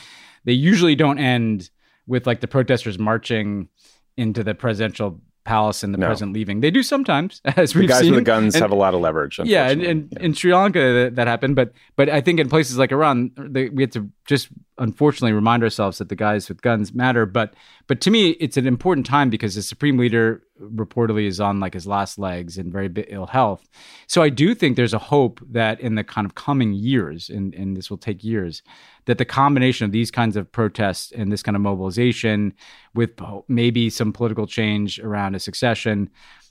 they 0.45 0.53
usually 0.53 0.95
don't 0.95 1.19
end 1.19 1.71
with 2.07 2.27
like 2.27 2.41
the 2.41 2.49
protesters 2.49 2.99
marching 2.99 3.69
into 4.17 4.45
the 4.45 4.55
presidential 4.55 5.21
palace 5.45 5.83
and 5.83 5.93
the 5.93 5.99
no. 5.99 6.07
president 6.07 6.35
leaving. 6.35 6.61
They 6.61 6.71
do 6.71 6.83
sometimes, 6.83 7.41
as 7.57 7.75
we've 7.75 7.83
the 7.83 7.89
guys 7.89 8.03
seen. 8.03 8.11
with 8.13 8.21
the 8.21 8.25
guns 8.25 8.55
and, 8.55 8.63
have 8.63 8.71
a 8.71 8.77
lot 8.77 8.95
of 8.95 9.01
leverage. 9.01 9.39
Yeah, 9.45 9.69
and, 9.69 9.83
and 9.83 10.09
yeah. 10.13 10.21
in 10.21 10.35
Sri 10.35 10.55
Lanka 10.55 10.79
that, 10.79 11.17
that, 11.17 11.27
happened, 11.27 11.57
but 11.57 11.73
but 11.97 12.09
I 12.09 12.21
think 12.21 12.41
in 12.41 12.49
places 12.49 12.79
like 12.79 12.93
Iran, 12.93 13.31
they, 13.37 13.69
we 13.69 13.83
have 13.83 13.91
to 13.93 14.09
just 14.25 14.49
unfortunately 14.79 15.33
remind 15.33 15.63
ourselves 15.63 15.99
that 15.99 16.09
the 16.09 16.17
guys 16.17 16.49
with 16.49 16.63
guns 16.63 16.95
matter. 16.95 17.27
But 17.27 17.55
but 17.87 18.01
to 18.03 18.11
me, 18.11 18.31
it's 18.31 18.57
an 18.57 18.67
important 18.67 19.07
time 19.07 19.31
because 19.31 19.55
the 19.55 19.63
supreme 19.63 19.99
leader 19.99 20.43
reportedly 20.61 21.27
is 21.27 21.41
on 21.41 21.61
like 21.61 21.75
his 21.75 21.87
last 21.87 22.19
legs 22.19 22.57
and 22.57 22.73
very 22.73 22.93
ill 23.09 23.27
health. 23.27 23.69
So 24.07 24.23
I 24.23 24.31
do 24.31 24.55
think 24.55 24.77
there's 24.77 24.95
a 24.95 24.99
hope 24.99 25.41
that 25.51 25.81
in 25.81 25.95
the 25.95 26.05
kind 26.05 26.25
of 26.25 26.35
coming 26.35 26.73
years, 26.73 27.29
and 27.29 27.55
and 27.55 27.77
this 27.77 27.91
will 27.91 27.99
take 27.99 28.25
years, 28.25 28.63
that 29.05 29.19
the 29.19 29.25
combination 29.25 29.85
of 29.85 29.93
these 29.93 30.11
kinds 30.11 30.37
of 30.37 30.51
protests 30.51 31.13
and 31.13 31.31
this 31.31 31.43
kind 31.43 31.57
of 31.57 31.63
mobilization, 31.63 32.55
with 32.95 33.11
maybe 33.49 33.91
some 33.91 34.13
political 34.13 34.47
change 34.47 34.99
around 34.99 35.35
a 35.35 35.41
succession 35.41 36.11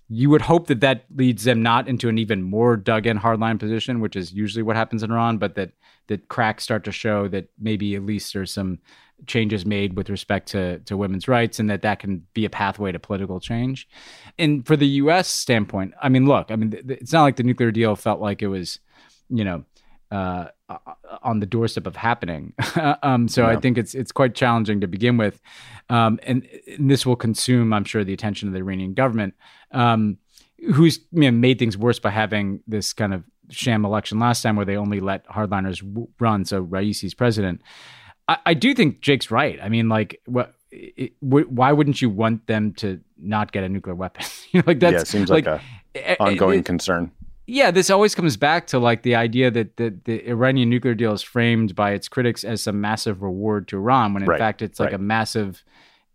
you 0.09 0.29
would 0.29 0.41
hope 0.41 0.67
that 0.67 0.81
that 0.81 1.05
leads 1.15 1.43
them 1.43 1.63
not 1.63 1.87
into 1.87 2.09
an 2.09 2.17
even 2.17 2.43
more 2.43 2.75
dug 2.75 3.07
in 3.07 3.17
hardline 3.17 3.57
position, 3.57 3.99
which 3.99 4.15
is 4.15 4.33
usually 4.33 4.61
what 4.61 4.75
happens 4.75 5.01
in 5.01 5.11
Iran, 5.11 5.37
but 5.37 5.55
that 5.55 5.71
that 6.07 6.27
cracks 6.27 6.63
start 6.63 6.83
to 6.85 6.91
show 6.91 7.27
that 7.29 7.49
maybe 7.59 7.95
at 7.95 8.03
least 8.03 8.33
there's 8.33 8.51
some 8.51 8.79
changes 9.27 9.65
made 9.65 9.95
with 9.95 10.09
respect 10.09 10.49
to 10.49 10.79
to 10.79 10.97
women's 10.97 11.27
rights, 11.27 11.59
and 11.59 11.69
that 11.69 11.81
that 11.81 11.99
can 11.99 12.25
be 12.33 12.45
a 12.45 12.49
pathway 12.49 12.91
to 12.91 12.99
political 12.99 13.39
change. 13.39 13.87
And 14.37 14.65
for 14.65 14.75
the 14.75 14.87
U.S. 14.87 15.27
standpoint, 15.27 15.93
I 16.01 16.09
mean, 16.09 16.25
look, 16.27 16.51
I 16.51 16.55
mean, 16.55 16.71
th- 16.71 16.83
it's 16.87 17.13
not 17.13 17.23
like 17.23 17.37
the 17.37 17.43
nuclear 17.43 17.71
deal 17.71 17.95
felt 17.95 18.19
like 18.19 18.41
it 18.41 18.47
was, 18.47 18.79
you 19.29 19.43
know. 19.43 19.65
Uh, 20.11 20.47
on 21.23 21.39
the 21.39 21.45
doorstep 21.47 21.87
of 21.87 21.95
happening, 21.95 22.53
um, 23.01 23.27
so 23.27 23.41
yeah. 23.41 23.47
I 23.47 23.55
think 23.55 23.79
it's 23.79 23.95
it's 23.95 24.11
quite 24.11 24.35
challenging 24.35 24.79
to 24.81 24.87
begin 24.87 25.17
with, 25.17 25.41
um, 25.89 26.19
and, 26.21 26.47
and, 26.77 26.87
this 26.87 27.03
will 27.03 27.15
consume, 27.15 27.73
I'm 27.73 27.83
sure, 27.83 28.03
the 28.03 28.13
attention 28.13 28.47
of 28.47 28.53
the 28.53 28.59
Iranian 28.59 28.93
government, 28.93 29.33
um, 29.71 30.19
who's 30.75 30.99
you 31.11 31.21
know, 31.21 31.31
made 31.31 31.57
things 31.57 31.79
worse 31.79 31.97
by 31.97 32.11
having 32.11 32.59
this 32.67 32.93
kind 32.93 33.11
of 33.11 33.23
sham 33.49 33.85
election 33.85 34.19
last 34.19 34.41
time 34.41 34.55
where 34.55 34.65
they 34.65 34.77
only 34.77 34.99
let 34.99 35.25
hardliners 35.27 35.79
w- 35.79 36.07
run. 36.19 36.45
So 36.45 36.61
Raisi's 36.61 37.13
president. 37.13 37.61
I, 38.27 38.37
I, 38.45 38.53
do 38.53 38.73
think 38.73 39.01
Jake's 39.01 39.31
right. 39.31 39.59
I 39.61 39.69
mean, 39.69 39.89
like, 39.89 40.21
what? 40.25 40.53
It, 40.71 41.13
w- 41.21 41.47
why 41.47 41.71
wouldn't 41.71 42.01
you 42.01 42.09
want 42.09 42.47
them 42.47 42.73
to 42.75 42.99
not 43.17 43.51
get 43.51 43.63
a 43.63 43.69
nuclear 43.69 43.95
weapon? 43.95 44.25
you 44.51 44.59
know, 44.59 44.63
like 44.67 44.79
that's 44.79 44.93
yeah, 44.93 45.03
seems 45.03 45.29
like, 45.29 45.45
like 45.45 45.61
a 45.95 46.21
ongoing 46.21 46.59
it, 46.59 46.65
concern. 46.65 47.11
Yeah, 47.45 47.71
this 47.71 47.89
always 47.89 48.15
comes 48.15 48.37
back 48.37 48.67
to 48.67 48.79
like 48.79 49.03
the 49.03 49.15
idea 49.15 49.51
that 49.51 49.75
the, 49.75 49.93
the 50.05 50.27
Iranian 50.29 50.69
nuclear 50.69 50.95
deal 50.95 51.11
is 51.11 51.21
framed 51.21 51.75
by 51.75 51.91
its 51.91 52.07
critics 52.07 52.45
as 52.45 52.63
some 52.63 52.79
massive 52.79 53.21
reward 53.21 53.67
to 53.67 53.77
Iran, 53.77 54.13
when 54.13 54.23
in 54.23 54.29
right. 54.29 54.39
fact 54.39 54.61
it's 54.61 54.79
like 54.79 54.87
right. 54.87 54.95
a 54.95 54.99
massive 54.99 55.63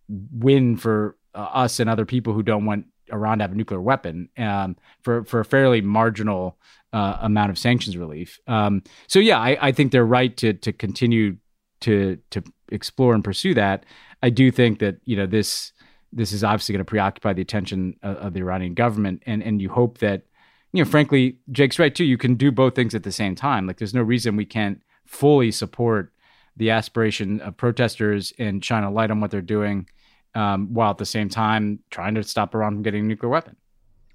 win 0.09 0.77
for 0.77 1.17
uh, 1.35 1.49
us 1.53 1.81
and 1.81 1.91
other 1.91 2.07
people 2.07 2.33
who 2.33 2.43
don't 2.43 2.65
want 2.65 2.87
Iran 3.13 3.39
to 3.39 3.45
have 3.45 3.53
a 3.53 3.55
nuclear 3.55 3.81
weapon 3.81 4.29
um, 4.39 4.77
for 5.03 5.25
for 5.25 5.41
a 5.41 5.45
fairly 5.45 5.81
marginal 5.81 6.57
uh, 6.93 7.19
amount 7.21 7.51
of 7.51 7.59
sanctions 7.59 7.97
relief. 7.97 8.39
Um, 8.47 8.83
so 9.07 9.19
yeah, 9.19 9.39
I, 9.39 9.59
I, 9.61 9.73
think 9.73 9.93
they're 9.93 10.07
right 10.07 10.35
to 10.39 10.55
to 10.55 10.73
continue 10.73 11.37
to 11.81 12.19
to 12.31 12.43
explore 12.71 13.15
and 13.15 13.23
pursue 13.23 13.55
that. 13.55 13.85
I 14.23 14.31
do 14.31 14.51
think 14.51 14.79
that 14.79 14.97
you 15.05 15.17
know 15.17 15.27
this 15.27 15.73
this 16.13 16.33
is 16.33 16.43
obviously 16.43 16.73
going 16.73 16.85
to 16.85 16.89
preoccupy 16.89 17.35
the 17.35 17.43
attention 17.43 17.95
of, 18.03 18.17
of, 18.17 18.33
the 18.33 18.41
Iranian 18.41 18.75
government, 18.75 19.23
and 19.27 19.43
and 19.43 19.61
you 19.61 19.69
hope 19.69 19.99
that 19.99 20.23
you 20.73 20.85
know, 20.85 20.91
frankly, 20.91 21.39
Jake's 21.51 21.79
right 21.79 21.95
too. 21.95 22.05
You 22.05 22.19
can 22.19 22.35
do 22.35 22.53
both 22.53 22.75
things 22.75 22.95
at 22.95 23.03
the 23.03 23.13
same 23.13 23.35
time. 23.35 23.67
Like, 23.67 23.79
there's 23.79 23.95
no 23.95 24.03
reason 24.03 24.37
we 24.37 24.45
can't 24.45 24.83
fully 25.07 25.51
support 25.51 26.13
the 26.57 26.71
aspiration 26.71 27.41
of 27.41 27.57
protesters 27.57 28.33
and 28.39 28.65
shine 28.65 28.85
a 28.85 28.91
light 28.91 29.11
on 29.11 29.21
what 29.21 29.31
they're 29.31 29.41
doing 29.41 29.89
um, 30.35 30.73
while 30.75 30.91
at 30.91 30.99
the 30.99 31.07
same 31.07 31.29
time 31.29 31.79
trying 31.91 32.15
to 32.17 32.23
stop 32.23 32.55
Iran 32.55 32.75
from 32.75 32.83
getting 32.83 33.05
a 33.05 33.09
nuclear 33.09 33.31
weapon. 33.31 33.57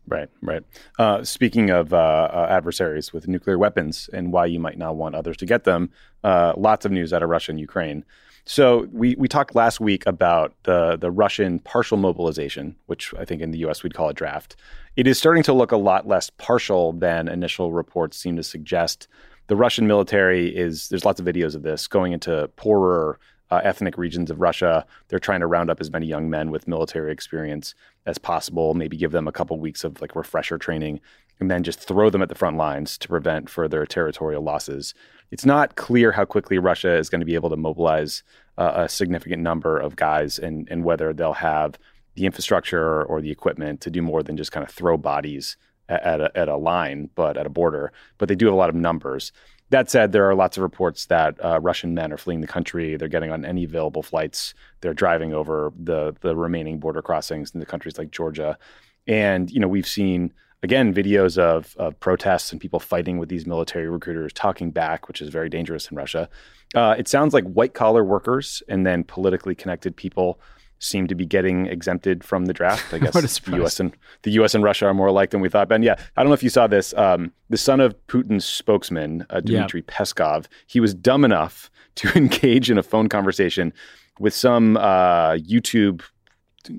Right, 0.08 0.30
right. 0.42 0.64
Uh, 1.00 1.24
speaking 1.24 1.70
of 1.70 1.94
uh, 1.94 1.98
uh, 1.98 2.48
adversaries 2.50 3.14
with 3.14 3.28
nuclear 3.28 3.58
weapons 3.58 4.10
and 4.12 4.34
why 4.34 4.46
you 4.48 4.60
might 4.60 4.78
not 4.78 4.98
want 4.98 5.16
others 5.16 5.38
to 5.38 5.46
get 5.46 5.64
them, 5.64 5.92
uh, 6.24 6.54
lots 6.58 6.86
of 6.86 6.92
news 6.92 7.14
out 7.14 7.24
of 7.24 7.30
Russia 7.30 7.52
and 7.52 7.60
Ukraine. 7.60 8.04
So 8.46 8.90
we 8.92 9.16
we 9.16 9.30
talked 9.30 9.56
last 9.56 9.80
week 9.80 10.06
about 10.06 10.54
the 10.64 10.98
the 10.98 11.10
Russian 11.10 11.60
partial 11.60 11.96
mobilization, 11.96 12.76
which 12.88 13.14
I 13.18 13.24
think 13.24 13.42
in 13.42 13.52
the 13.52 13.60
U.S. 13.60 13.84
we'd 13.84 13.94
call 13.94 14.10
a 14.10 14.14
draft. 14.14 14.58
It 14.98 15.08
is 15.08 15.18
starting 15.18 15.44
to 15.44 15.54
look 15.54 15.72
a 15.72 15.78
lot 15.78 16.08
less 16.08 16.30
partial 16.30 16.92
than 16.92 17.30
initial 17.30 17.72
reports 17.72 18.18
seem 18.18 18.36
to 18.36 18.44
suggest. 18.44 19.08
The 19.48 19.56
Russian 19.56 19.88
military 19.88 20.54
is 20.54 20.90
there's 20.90 21.06
lots 21.06 21.22
of 21.22 21.26
videos 21.26 21.56
of 21.56 21.64
this 21.64 21.88
going 21.88 22.12
into 22.12 22.50
poorer 22.58 23.18
uh, 23.52 23.62
ethnic 23.64 23.98
regions 23.98 24.32
of 24.32 24.42
Russia. 24.42 24.86
They're 25.08 25.20
trying 25.20 25.42
to 25.42 25.48
round 25.48 25.70
up 25.70 25.82
as 25.82 25.92
many 25.92 26.06
young 26.06 26.30
men 26.30 26.52
with 26.52 26.68
military 26.68 27.12
experience 27.12 27.76
as 28.06 28.18
possible, 28.18 28.74
maybe 28.74 28.98
give 28.98 29.12
them 29.12 29.28
a 29.28 29.32
couple 29.32 29.60
weeks 29.60 29.84
of 29.84 30.02
like 30.02 30.16
refresher 30.16 30.58
training, 30.58 31.00
and 31.40 31.50
then 31.50 31.64
just 31.64 31.80
throw 31.80 32.10
them 32.10 32.22
at 32.22 32.30
the 32.30 32.36
front 32.36 32.58
lines 32.58 32.98
to 32.98 33.08
prevent 33.08 33.50
further 33.50 33.86
territorial 33.86 34.44
losses. 34.44 34.94
It's 35.32 35.46
not 35.46 35.76
clear 35.76 36.12
how 36.12 36.26
quickly 36.26 36.58
Russia 36.58 36.96
is 36.96 37.10
going 37.10 37.22
to 37.22 37.26
be 37.26 37.36
able 37.36 37.50
to 37.50 37.58
mobilize 37.58 38.24
uh, 38.58 38.74
a 38.76 38.90
significant 38.90 39.42
number 39.42 39.80
of 39.80 39.96
guys 39.96 40.38
and, 40.38 40.68
and 40.70 40.84
whether 40.84 41.14
they'll 41.14 41.34
have 41.34 41.78
the 42.16 42.26
infrastructure 42.26 43.04
or 43.04 43.22
the 43.22 43.32
equipment 43.32 43.82
to 43.82 43.90
do 43.90 44.02
more 44.02 44.22
than 44.22 44.38
just 44.38 44.52
kind 44.52 44.64
of 44.64 44.72
throw 44.72 44.98
bodies 44.98 45.58
at, 45.90 46.22
a, 46.22 46.32
at 46.38 46.48
a 46.48 46.56
line, 46.56 47.10
but 47.16 47.38
at 47.38 47.46
a 47.46 47.50
border. 47.50 47.92
But 48.18 48.30
they 48.30 48.36
do 48.36 48.46
have 48.46 48.54
a 48.54 48.58
lot 48.58 48.70
of 48.70 48.76
numbers. 48.76 49.32
That 49.74 49.90
said, 49.90 50.12
there 50.12 50.30
are 50.30 50.36
lots 50.36 50.56
of 50.56 50.62
reports 50.62 51.08
that 51.08 51.44
uh, 51.44 51.60
Russian 51.60 51.96
men 51.96 52.14
are 52.14 52.18
fleeing 52.18 52.42
the 52.42 52.48
country. 52.48 52.96
They're 52.96 53.08
getting 53.08 53.32
on 53.32 53.44
any 53.44 53.64
available 53.64 54.04
flights. 54.04 54.54
They're 54.82 54.94
driving 54.94 55.34
over 55.34 55.74
the 55.76 56.16
the 56.22 56.36
remaining 56.36 56.78
border 56.78 57.02
crossings 57.02 57.56
into 57.56 57.66
countries 57.66 57.98
like 57.98 58.12
Georgia, 58.12 58.60
and 59.08 59.50
you 59.50 59.60
know 59.60 59.68
we've 59.68 59.88
seen 59.88 60.32
again 60.62 60.94
videos 60.94 61.40
of, 61.40 61.76
of 61.78 62.00
protests 62.00 62.52
and 62.52 62.62
people 62.62 62.80
fighting 62.80 63.18
with 63.18 63.30
these 63.30 63.48
military 63.48 63.90
recruiters, 63.90 64.32
talking 64.34 64.70
back, 64.70 65.08
which 65.08 65.24
is 65.24 65.30
very 65.30 65.50
dangerous 65.50 65.90
in 65.90 65.98
Russia. 65.98 66.30
Uh, 66.76 66.94
it 66.96 67.08
sounds 67.08 67.34
like 67.34 67.44
white 67.46 67.74
collar 67.74 68.04
workers 68.04 68.62
and 68.70 68.86
then 68.86 69.04
politically 69.04 69.56
connected 69.56 69.96
people 69.96 70.40
seem 70.84 71.08
to 71.08 71.16
be 71.16 71.26
getting 71.26 71.66
exempted 71.68 72.24
from 72.24 72.46
the 72.46 72.54
draft. 72.54 72.94
I 72.94 73.00
guess 73.00 73.14
the 73.14 73.56
U.S. 73.58 73.80
and 73.80 73.96
the 74.24 74.32
U.S. 74.32 74.54
and 74.54 74.64
Russia 74.64 74.88
are 74.88 74.94
more 74.94 75.08
alike 75.08 75.30
than 75.32 75.42
we 75.42 75.50
thought. 75.50 75.70
Ben, 75.70 75.82
yeah, 75.84 75.96
I 76.18 76.22
don't 76.22 76.30
know 76.30 76.34
if 76.34 76.44
you 76.44 76.50
saw 76.50 76.68
this. 76.68 76.94
Um, 76.96 77.32
the 77.50 77.58
son 77.58 77.80
of 77.80 77.96
Putin's 78.08 78.46
spokesman, 78.46 79.26
uh, 79.30 79.42
Yeah. 79.46 79.60
Dmitry 79.60 79.82
Peskov, 79.84 80.46
he 80.68 80.80
was 80.80 80.94
dumb 80.94 81.24
enough 81.24 81.70
to 81.96 82.10
engage 82.18 82.70
in 82.72 82.78
a 82.78 82.84
phone 82.84 83.08
conversation 83.10 83.72
with 84.20 84.34
some 84.34 84.78
uh, 84.78 85.34
YouTube 85.34 86.02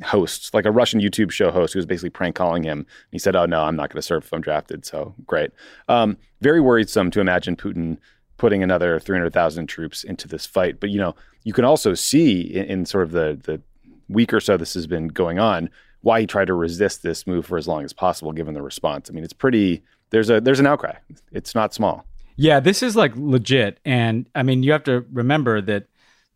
host, 0.03 0.53
like 0.55 0.65
a 0.65 0.71
Russian 0.71 1.01
YouTube 1.01 1.31
show 1.31 1.51
host, 1.51 1.73
who 1.73 1.79
was 1.79 1.87
basically 1.87 2.11
prank 2.11 2.35
calling 2.37 2.63
him. 2.63 2.87
He 3.11 3.19
said, 3.19 3.37
"Oh 3.37 3.47
no, 3.47 3.63
I'm 3.63 3.77
not 3.77 3.91
going 3.91 3.99
to 3.99 4.03
serve 4.07 4.25
if 4.25 4.33
I'm 4.33 4.41
drafted." 4.41 4.85
So 4.85 5.15
great. 5.27 5.51
Um, 5.89 6.17
very 6.41 6.61
worrisome 6.61 7.11
to 7.13 7.21
imagine 7.21 7.57
Putin 7.57 7.99
putting 8.37 8.65
another 8.65 8.99
300,000 8.99 9.69
troops 9.69 10.03
into 10.03 10.27
this 10.27 10.45
fight. 10.45 10.81
But 10.81 10.91
you 10.91 10.99
know, 10.99 11.15
you 11.45 11.53
can 11.53 11.65
also 11.65 11.95
see 11.95 12.41
in, 12.41 12.65
in 12.65 12.87
sort 12.87 13.05
of 13.05 13.11
the 13.13 13.39
the 13.45 13.61
week 14.09 14.33
or 14.33 14.41
so 14.41 14.57
this 14.57 14.75
has 14.75 14.87
been 14.87 15.09
going 15.09 15.39
on 15.39 15.71
why 16.05 16.21
he 16.21 16.27
tried 16.27 16.45
to 16.45 16.55
resist 16.55 17.03
this 17.03 17.27
move 17.27 17.47
for 17.47 17.57
as 17.57 17.67
long 17.67 17.83
as 17.83 17.95
possible, 17.95 18.31
given 18.33 18.53
the 18.53 18.63
response. 18.63 19.09
I 19.11 19.15
mean, 19.15 19.25
it's 19.25 19.33
pretty. 19.33 19.83
There's 20.11 20.31
a 20.31 20.41
there's 20.41 20.61
an 20.61 20.67
outcry. 20.67 20.95
It's 21.33 21.55
not 21.55 21.75
small. 21.75 22.05
Yeah, 22.37 22.61
this 22.61 22.83
is 22.83 22.95
like 22.95 23.13
legit, 23.17 23.81
and 23.85 24.29
I 24.35 24.43
mean, 24.43 24.63
you 24.63 24.73
have 24.73 24.85
to 24.85 25.05
remember 25.13 25.61
that 25.63 25.87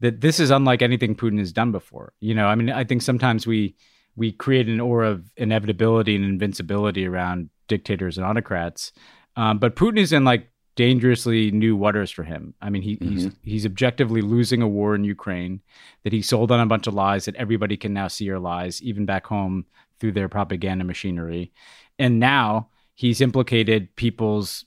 that 0.01 0.21
this 0.21 0.41
is 0.41 0.51
unlike 0.51 0.81
anything 0.81 1.15
Putin 1.15 1.39
has 1.39 1.53
done 1.53 1.71
before. 1.71 2.15
You 2.21 2.35
know, 2.35 2.47
I 2.47 2.55
mean, 2.55 2.71
I 2.71 2.85
think 2.85 3.03
sometimes 3.03 3.47
we 3.47 3.77
we 4.17 4.33
create 4.33 4.69
an 4.69 4.81
aura 4.81 5.11
of 5.11 5.31
inevitability 5.37 6.17
and 6.17 6.25
invincibility 6.25 7.07
around 7.07 7.51
dictators 7.69 8.17
and 8.17 8.27
autocrats, 8.27 8.93
um, 9.37 9.59
but 9.59 9.77
Putin 9.77 9.99
is 9.99 10.13
in 10.13 10.25
like 10.25 10.51
dangerously 10.79 11.51
new 11.51 11.75
waters 11.75 12.09
for 12.09 12.23
him. 12.23 12.55
I 12.63 12.71
mean, 12.71 12.83
he, 12.83 12.97
mm-hmm. 12.97 13.09
he's 13.09 13.31
he's 13.43 13.67
objectively 13.67 14.23
losing 14.23 14.63
a 14.63 14.69
war 14.69 14.95
in 14.95 15.03
Ukraine 15.03 15.61
that 16.05 16.13
he 16.13 16.23
sold 16.23 16.53
on 16.53 16.61
a 16.61 16.67
bunch 16.67 16.87
of 16.87 16.95
lies 16.95 17.25
that 17.25 17.35
everybody 17.35 17.77
can 17.77 17.93
now 17.93 18.07
see 18.07 18.31
are 18.31 18.39
lies, 18.39 18.81
even 18.81 19.05
back 19.05 19.27
home 19.27 19.67
through 19.99 20.13
their 20.13 20.29
propaganda 20.29 20.85
machinery, 20.85 21.53
and 21.99 22.21
now 22.21 22.69
he's 22.95 23.21
implicated 23.21 23.97
people's 23.97 24.65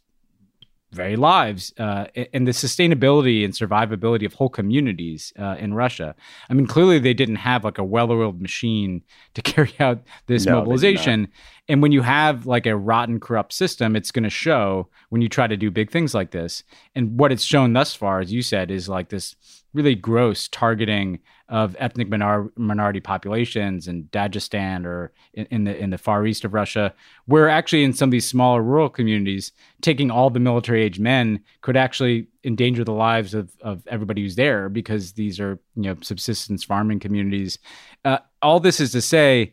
very 0.91 1.15
lives 1.15 1.73
uh, 1.77 2.05
and 2.33 2.45
the 2.47 2.51
sustainability 2.51 3.45
and 3.45 3.53
survivability 3.53 4.25
of 4.25 4.33
whole 4.33 4.49
communities 4.49 5.31
uh, 5.39 5.55
in 5.57 5.73
Russia. 5.73 6.15
I 6.49 6.53
mean, 6.53 6.67
clearly 6.67 6.99
they 6.99 7.13
didn't 7.13 7.37
have 7.37 7.63
like 7.63 7.77
a 7.77 7.83
well-oiled 7.83 8.41
machine 8.41 9.01
to 9.33 9.41
carry 9.41 9.73
out 9.79 10.01
this 10.27 10.45
No, 10.45 10.59
mobilization. 10.59 11.29
And 11.67 11.81
when 11.81 11.91
you 11.91 12.01
have 12.01 12.45
like 12.45 12.65
a 12.65 12.75
rotten, 12.75 13.19
corrupt 13.19 13.53
system, 13.53 13.95
it's 13.95 14.11
going 14.11 14.23
to 14.23 14.29
show 14.29 14.89
when 15.09 15.21
you 15.21 15.29
try 15.29 15.47
to 15.47 15.55
do 15.55 15.71
big 15.71 15.91
things 15.91 16.13
like 16.13 16.31
this. 16.31 16.63
And 16.95 17.17
what 17.17 17.31
it's 17.31 17.43
shown 17.43 17.73
thus 17.73 17.95
far, 17.95 18.19
as 18.19 18.33
you 18.33 18.41
said, 18.41 18.69
is 18.69 18.89
like 18.89 19.09
this 19.09 19.35
really 19.73 19.95
gross 19.95 20.47
targeting 20.49 21.19
of 21.51 21.75
ethnic 21.79 22.09
minor- 22.09 22.49
minority 22.55 23.01
populations 23.01 23.89
in 23.89 24.05
Dagestan 24.05 24.85
or 24.85 25.11
in, 25.33 25.45
in 25.51 25.63
the 25.65 25.77
in 25.77 25.89
the 25.89 25.97
far 25.97 26.25
east 26.25 26.45
of 26.45 26.53
Russia, 26.53 26.93
where 27.25 27.49
actually 27.49 27.83
in 27.83 27.91
some 27.91 28.07
of 28.07 28.11
these 28.11 28.25
smaller 28.25 28.63
rural 28.63 28.89
communities, 28.89 29.51
taking 29.81 30.09
all 30.09 30.29
the 30.29 30.39
military 30.39 30.81
age 30.81 30.97
men 30.97 31.41
could 31.59 31.75
actually 31.75 32.27
endanger 32.45 32.85
the 32.85 32.93
lives 32.93 33.33
of, 33.33 33.51
of 33.61 33.85
everybody 33.87 34.21
who's 34.21 34.37
there 34.37 34.69
because 34.69 35.11
these 35.11 35.41
are 35.41 35.59
you 35.75 35.83
know 35.83 35.97
subsistence 36.01 36.63
farming 36.63 37.01
communities. 37.01 37.59
Uh, 38.05 38.19
all 38.41 38.61
this 38.61 38.79
is 38.79 38.93
to 38.93 39.01
say, 39.01 39.51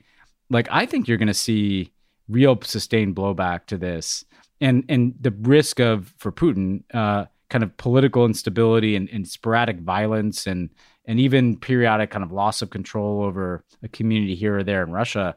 like 0.50 0.68
I 0.70 0.86
think 0.86 1.08
you're 1.08 1.18
going 1.18 1.26
to 1.26 1.34
see 1.34 1.92
real 2.28 2.56
sustained 2.62 3.16
blowback 3.16 3.66
to 3.66 3.76
this, 3.76 4.24
and 4.60 4.84
and 4.88 5.14
the 5.20 5.32
risk 5.32 5.80
of 5.80 6.14
for 6.16 6.30
Putin. 6.30 6.84
Uh, 6.94 7.26
kind 7.50 7.64
of 7.64 7.74
political 7.78 8.26
instability 8.26 8.94
and, 8.94 9.08
and 9.08 9.26
sporadic 9.26 9.78
violence 9.78 10.46
and 10.46 10.68
and 11.08 11.18
even 11.18 11.56
periodic 11.56 12.10
kind 12.10 12.22
of 12.22 12.30
loss 12.30 12.62
of 12.62 12.70
control 12.70 13.24
over 13.24 13.64
a 13.82 13.88
community 13.88 14.36
here 14.36 14.58
or 14.58 14.62
there 14.62 14.84
in 14.84 14.92
Russia 14.92 15.34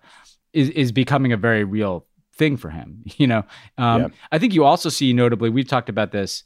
is 0.53 0.69
is 0.69 0.91
becoming 0.91 1.31
a 1.31 1.37
very 1.37 1.63
real 1.63 2.05
thing 2.35 2.57
for 2.57 2.69
him. 2.69 3.03
You 3.17 3.27
know, 3.27 3.43
um, 3.77 4.01
Yeah. 4.01 4.07
I 4.31 4.37
think 4.37 4.53
you 4.53 4.65
also 4.65 4.89
see 4.89 5.13
notably 5.13 5.49
we've 5.49 5.67
talked 5.67 5.89
about 5.89 6.11
this. 6.11 6.43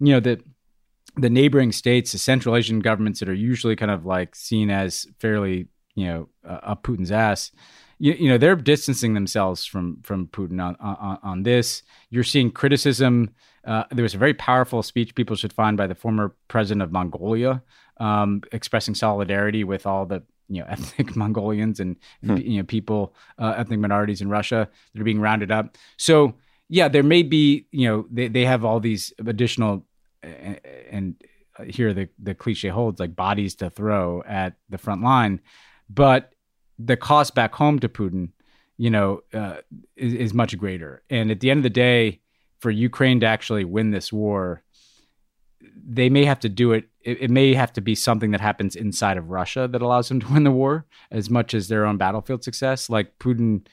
You 0.00 0.12
know 0.12 0.20
that 0.20 0.40
the 1.16 1.30
neighboring 1.30 1.72
states, 1.72 2.12
the 2.12 2.18
Central 2.18 2.56
Asian 2.56 2.80
governments 2.80 3.20
that 3.20 3.28
are 3.28 3.34
usually 3.34 3.76
kind 3.76 3.90
of 3.90 4.04
like 4.04 4.34
seen 4.34 4.68
as 4.70 5.06
fairly 5.20 5.68
you 5.94 6.06
know 6.06 6.28
uh, 6.44 6.60
up 6.62 6.82
Putin's 6.82 7.12
ass. 7.12 7.52
You, 7.98 8.12
you 8.14 8.28
know 8.28 8.36
they're 8.36 8.56
distancing 8.56 9.14
themselves 9.14 9.64
from 9.64 10.02
from 10.02 10.26
Putin 10.26 10.60
on 10.60 10.76
on, 10.80 11.18
on 11.22 11.42
this. 11.44 11.82
You're 12.10 12.24
seeing 12.24 12.50
criticism. 12.50 13.30
Uh, 13.64 13.84
there 13.90 14.04
was 14.04 14.14
a 14.14 14.18
very 14.18 14.34
powerful 14.34 14.82
speech 14.82 15.14
people 15.14 15.34
should 15.34 15.52
find 15.52 15.76
by 15.76 15.88
the 15.88 15.94
former 15.94 16.36
president 16.46 16.82
of 16.82 16.92
Mongolia, 16.92 17.62
um, 17.98 18.42
expressing 18.52 18.94
solidarity 18.94 19.64
with 19.64 19.86
all 19.86 20.06
the 20.06 20.22
you 20.48 20.60
know 20.60 20.66
ethnic 20.70 21.16
Mongolians 21.16 21.80
and 21.80 21.96
you 22.22 22.58
know 22.58 22.64
people 22.64 23.14
uh, 23.38 23.54
ethnic 23.56 23.80
minorities 23.80 24.20
in 24.20 24.28
Russia 24.28 24.68
that 24.92 25.00
are 25.00 25.04
being 25.04 25.20
rounded 25.20 25.50
up. 25.50 25.76
So 25.96 26.34
yeah, 26.68 26.88
there 26.88 27.02
may 27.02 27.22
be 27.22 27.66
you 27.70 27.88
know 27.88 28.06
they 28.10 28.28
they 28.28 28.44
have 28.44 28.64
all 28.64 28.80
these 28.80 29.12
additional 29.24 29.84
uh, 30.24 30.54
and 30.90 31.14
here 31.66 31.94
the 31.94 32.08
the 32.18 32.34
cliche 32.34 32.68
holds 32.68 33.00
like 33.00 33.16
bodies 33.16 33.54
to 33.56 33.70
throw 33.70 34.22
at 34.26 34.54
the 34.68 34.78
front 34.78 35.02
line, 35.02 35.40
but 35.88 36.32
the 36.78 36.96
cost 36.96 37.34
back 37.34 37.54
home 37.54 37.78
to 37.78 37.88
Putin, 37.88 38.30
you 38.76 38.90
know, 38.90 39.22
uh, 39.32 39.56
is, 39.96 40.14
is 40.14 40.34
much 40.34 40.56
greater. 40.58 41.02
And 41.08 41.30
at 41.30 41.40
the 41.40 41.50
end 41.50 41.58
of 41.58 41.62
the 41.62 41.70
day, 41.70 42.20
for 42.58 42.70
Ukraine 42.70 43.20
to 43.20 43.26
actually 43.26 43.64
win 43.64 43.90
this 43.90 44.12
war, 44.12 44.62
they 45.60 46.08
may 46.08 46.24
have 46.24 46.40
to 46.40 46.48
do 46.48 46.72
it. 46.72 46.88
It, 47.06 47.22
it 47.22 47.30
may 47.30 47.54
have 47.54 47.72
to 47.74 47.80
be 47.80 47.94
something 47.94 48.32
that 48.32 48.40
happens 48.40 48.76
inside 48.76 49.16
of 49.16 49.30
Russia 49.30 49.68
that 49.70 49.80
allows 49.80 50.08
them 50.08 50.20
to 50.20 50.32
win 50.32 50.44
the 50.44 50.50
war, 50.50 50.84
as 51.10 51.30
much 51.30 51.54
as 51.54 51.68
their 51.68 51.86
own 51.86 51.96
battlefield 51.96 52.44
success. 52.44 52.90
Like 52.90 53.18
Putin 53.18 53.66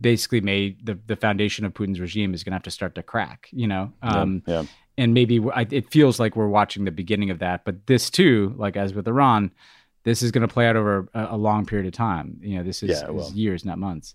basically 0.00 0.40
made 0.40 0.86
the 0.86 0.98
the 1.06 1.16
foundation 1.16 1.64
of 1.64 1.74
Putin's 1.74 2.00
regime 2.00 2.32
is 2.34 2.44
going 2.44 2.52
to 2.52 2.56
have 2.56 2.62
to 2.62 2.70
start 2.70 2.94
to 2.94 3.02
crack. 3.02 3.48
You 3.52 3.66
know, 3.66 3.92
um, 4.02 4.42
yeah. 4.46 4.64
and 4.96 5.12
maybe 5.12 5.40
I, 5.54 5.66
it 5.70 5.90
feels 5.90 6.20
like 6.20 6.36
we're 6.36 6.48
watching 6.48 6.84
the 6.84 6.92
beginning 6.92 7.30
of 7.30 7.40
that. 7.40 7.64
But 7.64 7.86
this 7.86 8.10
too, 8.10 8.54
like 8.56 8.76
as 8.76 8.94
with 8.94 9.08
Iran, 9.08 9.50
this 10.04 10.22
is 10.22 10.30
going 10.30 10.46
to 10.46 10.52
play 10.52 10.66
out 10.66 10.76
over 10.76 11.08
a, 11.14 11.28
a 11.32 11.36
long 11.36 11.66
period 11.66 11.86
of 11.86 11.92
time. 11.92 12.38
You 12.40 12.58
know, 12.58 12.64
this 12.64 12.82
is, 12.82 12.90
Yeah, 12.90 13.12
is 13.12 13.32
years, 13.32 13.64
not 13.64 13.78
months. 13.78 14.14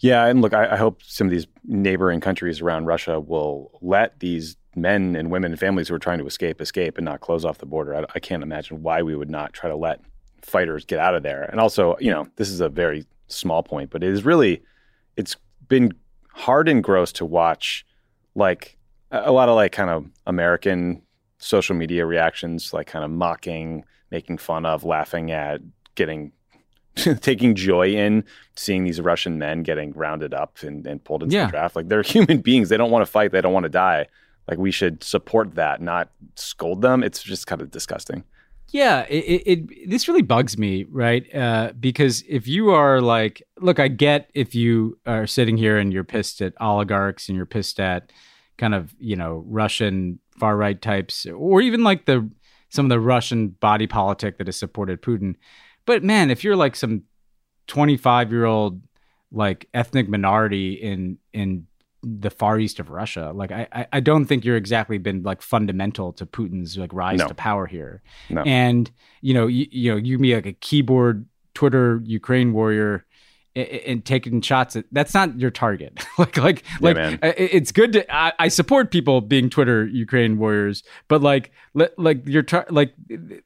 Yeah, 0.00 0.26
and 0.26 0.40
look, 0.40 0.54
I, 0.54 0.74
I 0.74 0.76
hope 0.76 1.02
some 1.02 1.26
of 1.26 1.32
these 1.32 1.46
neighboring 1.64 2.20
countries 2.20 2.60
around 2.60 2.86
Russia 2.86 3.18
will 3.18 3.78
let 3.82 4.20
these 4.20 4.56
men 4.80 5.16
and 5.16 5.30
women 5.30 5.52
and 5.52 5.60
families 5.60 5.88
who 5.88 5.94
are 5.94 5.98
trying 5.98 6.18
to 6.18 6.26
escape 6.26 6.60
escape 6.60 6.98
and 6.98 7.04
not 7.04 7.20
close 7.20 7.44
off 7.44 7.58
the 7.58 7.66
border. 7.66 7.94
I, 7.94 8.04
I 8.14 8.18
can't 8.20 8.42
imagine 8.42 8.82
why 8.82 9.02
we 9.02 9.14
would 9.16 9.30
not 9.30 9.52
try 9.52 9.68
to 9.68 9.76
let 9.76 10.00
fighters 10.42 10.84
get 10.84 10.98
out 10.98 11.14
of 11.14 11.22
there. 11.22 11.42
And 11.44 11.60
also, 11.60 11.96
you 12.00 12.10
know, 12.10 12.26
this 12.36 12.48
is 12.50 12.60
a 12.60 12.68
very 12.68 13.04
small 13.28 13.62
point, 13.62 13.90
but 13.90 14.02
it 14.02 14.10
is 14.10 14.24
really, 14.24 14.62
it's 15.16 15.36
been 15.68 15.92
hard 16.32 16.68
and 16.68 16.82
gross 16.82 17.12
to 17.12 17.24
watch, 17.24 17.84
like 18.34 18.78
a 19.10 19.32
lot 19.32 19.48
of 19.48 19.56
like 19.56 19.72
kind 19.72 19.90
of 19.90 20.06
American 20.26 21.02
social 21.38 21.74
media 21.76 22.04
reactions, 22.06 22.72
like 22.72 22.86
kind 22.86 23.04
of 23.04 23.10
mocking, 23.10 23.84
making 24.10 24.38
fun 24.38 24.64
of, 24.66 24.84
laughing 24.84 25.30
at, 25.30 25.60
getting 25.94 26.32
taking 27.20 27.54
joy 27.54 27.88
in 27.88 28.24
seeing 28.56 28.82
these 28.84 29.00
Russian 29.00 29.38
men 29.38 29.62
getting 29.62 29.92
rounded 29.92 30.34
up 30.34 30.56
and, 30.62 30.84
and 30.86 31.02
pulled 31.04 31.22
into 31.22 31.36
Yeah. 31.36 31.46
the 31.46 31.50
draft. 31.52 31.76
Like 31.76 31.88
they're 31.88 32.02
human 32.16 32.40
beings. 32.40 32.68
They 32.70 32.76
don't 32.76 32.90
want 32.90 33.04
to 33.04 33.10
fight. 33.10 33.30
They 33.32 33.40
don't 33.40 33.52
want 33.52 33.64
to 33.64 33.68
die. 33.70 34.06
Like 34.48 34.58
we 34.58 34.70
should 34.70 35.04
support 35.04 35.54
that, 35.56 35.80
not 35.80 36.10
scold 36.34 36.82
them. 36.82 37.02
It's 37.02 37.22
just 37.22 37.46
kind 37.46 37.60
of 37.60 37.70
disgusting. 37.70 38.24
Yeah, 38.70 39.06
it, 39.08 39.42
it, 39.46 39.90
this 39.90 40.08
really 40.08 40.22
bugs 40.22 40.58
me, 40.58 40.84
right? 40.90 41.34
Uh, 41.34 41.72
because 41.78 42.22
if 42.28 42.46
you 42.46 42.70
are 42.70 43.00
like, 43.00 43.42
look, 43.60 43.78
I 43.80 43.88
get 43.88 44.30
if 44.34 44.54
you 44.54 44.98
are 45.06 45.26
sitting 45.26 45.56
here 45.56 45.78
and 45.78 45.92
you're 45.92 46.04
pissed 46.04 46.42
at 46.42 46.52
oligarchs 46.60 47.28
and 47.28 47.36
you're 47.36 47.46
pissed 47.46 47.80
at 47.80 48.12
kind 48.58 48.74
of 48.74 48.94
you 48.98 49.16
know 49.16 49.44
Russian 49.46 50.18
far 50.38 50.56
right 50.56 50.80
types, 50.80 51.24
or 51.26 51.62
even 51.62 51.82
like 51.82 52.04
the 52.04 52.28
some 52.68 52.86
of 52.86 52.90
the 52.90 53.00
Russian 53.00 53.48
body 53.48 53.86
politic 53.86 54.36
that 54.36 54.48
has 54.48 54.56
supported 54.56 55.00
Putin. 55.00 55.36
But 55.86 56.04
man, 56.04 56.30
if 56.30 56.44
you're 56.44 56.56
like 56.56 56.76
some 56.76 57.04
25 57.68 58.32
year 58.32 58.44
old 58.44 58.82
like 59.30 59.68
ethnic 59.72 60.08
minority 60.08 60.74
in 60.74 61.18
in 61.32 61.66
the 62.02 62.30
far 62.30 62.58
east 62.58 62.78
of 62.78 62.90
Russia, 62.90 63.32
like 63.34 63.50
I 63.50 63.86
I- 63.92 64.00
don't 64.00 64.26
think 64.26 64.44
you're 64.44 64.56
exactly 64.56 64.98
been 64.98 65.22
like 65.22 65.42
fundamental 65.42 66.12
to 66.14 66.26
Putin's 66.26 66.76
like 66.78 66.92
rise 66.92 67.18
No. 67.18 67.28
to 67.28 67.34
power 67.34 67.66
here. 67.66 68.02
No. 68.30 68.42
And 68.42 68.90
you 69.20 69.34
know 69.34 69.46
you, 69.46 69.66
you 69.70 69.90
know 69.90 69.96
you 69.96 70.16
can 70.16 70.22
be 70.22 70.34
like 70.34 70.46
a 70.46 70.52
keyboard 70.52 71.26
Twitter 71.54 72.00
Ukraine 72.04 72.52
warrior. 72.52 73.04
And 73.56 74.04
taking 74.04 74.40
shots 74.40 74.76
at 74.76 74.84
that's 74.92 75.14
not 75.14 75.40
your 75.40 75.50
target. 75.50 76.04
like, 76.18 76.36
like, 76.36 76.62
like, 76.80 76.94
man. 76.94 77.18
It's 77.22 77.72
good 77.72 77.92
to. 77.94 78.14
I, 78.14 78.32
I 78.38 78.48
support 78.48 78.92
people 78.92 79.20
being 79.20 79.50
Twitter 79.50 79.84
Ukraine 79.84 80.38
warriors, 80.38 80.84
but 81.08 81.22
like, 81.22 81.50
like 81.74 82.22
you're 82.28 82.44
tar- 82.44 82.66
like 82.70 82.94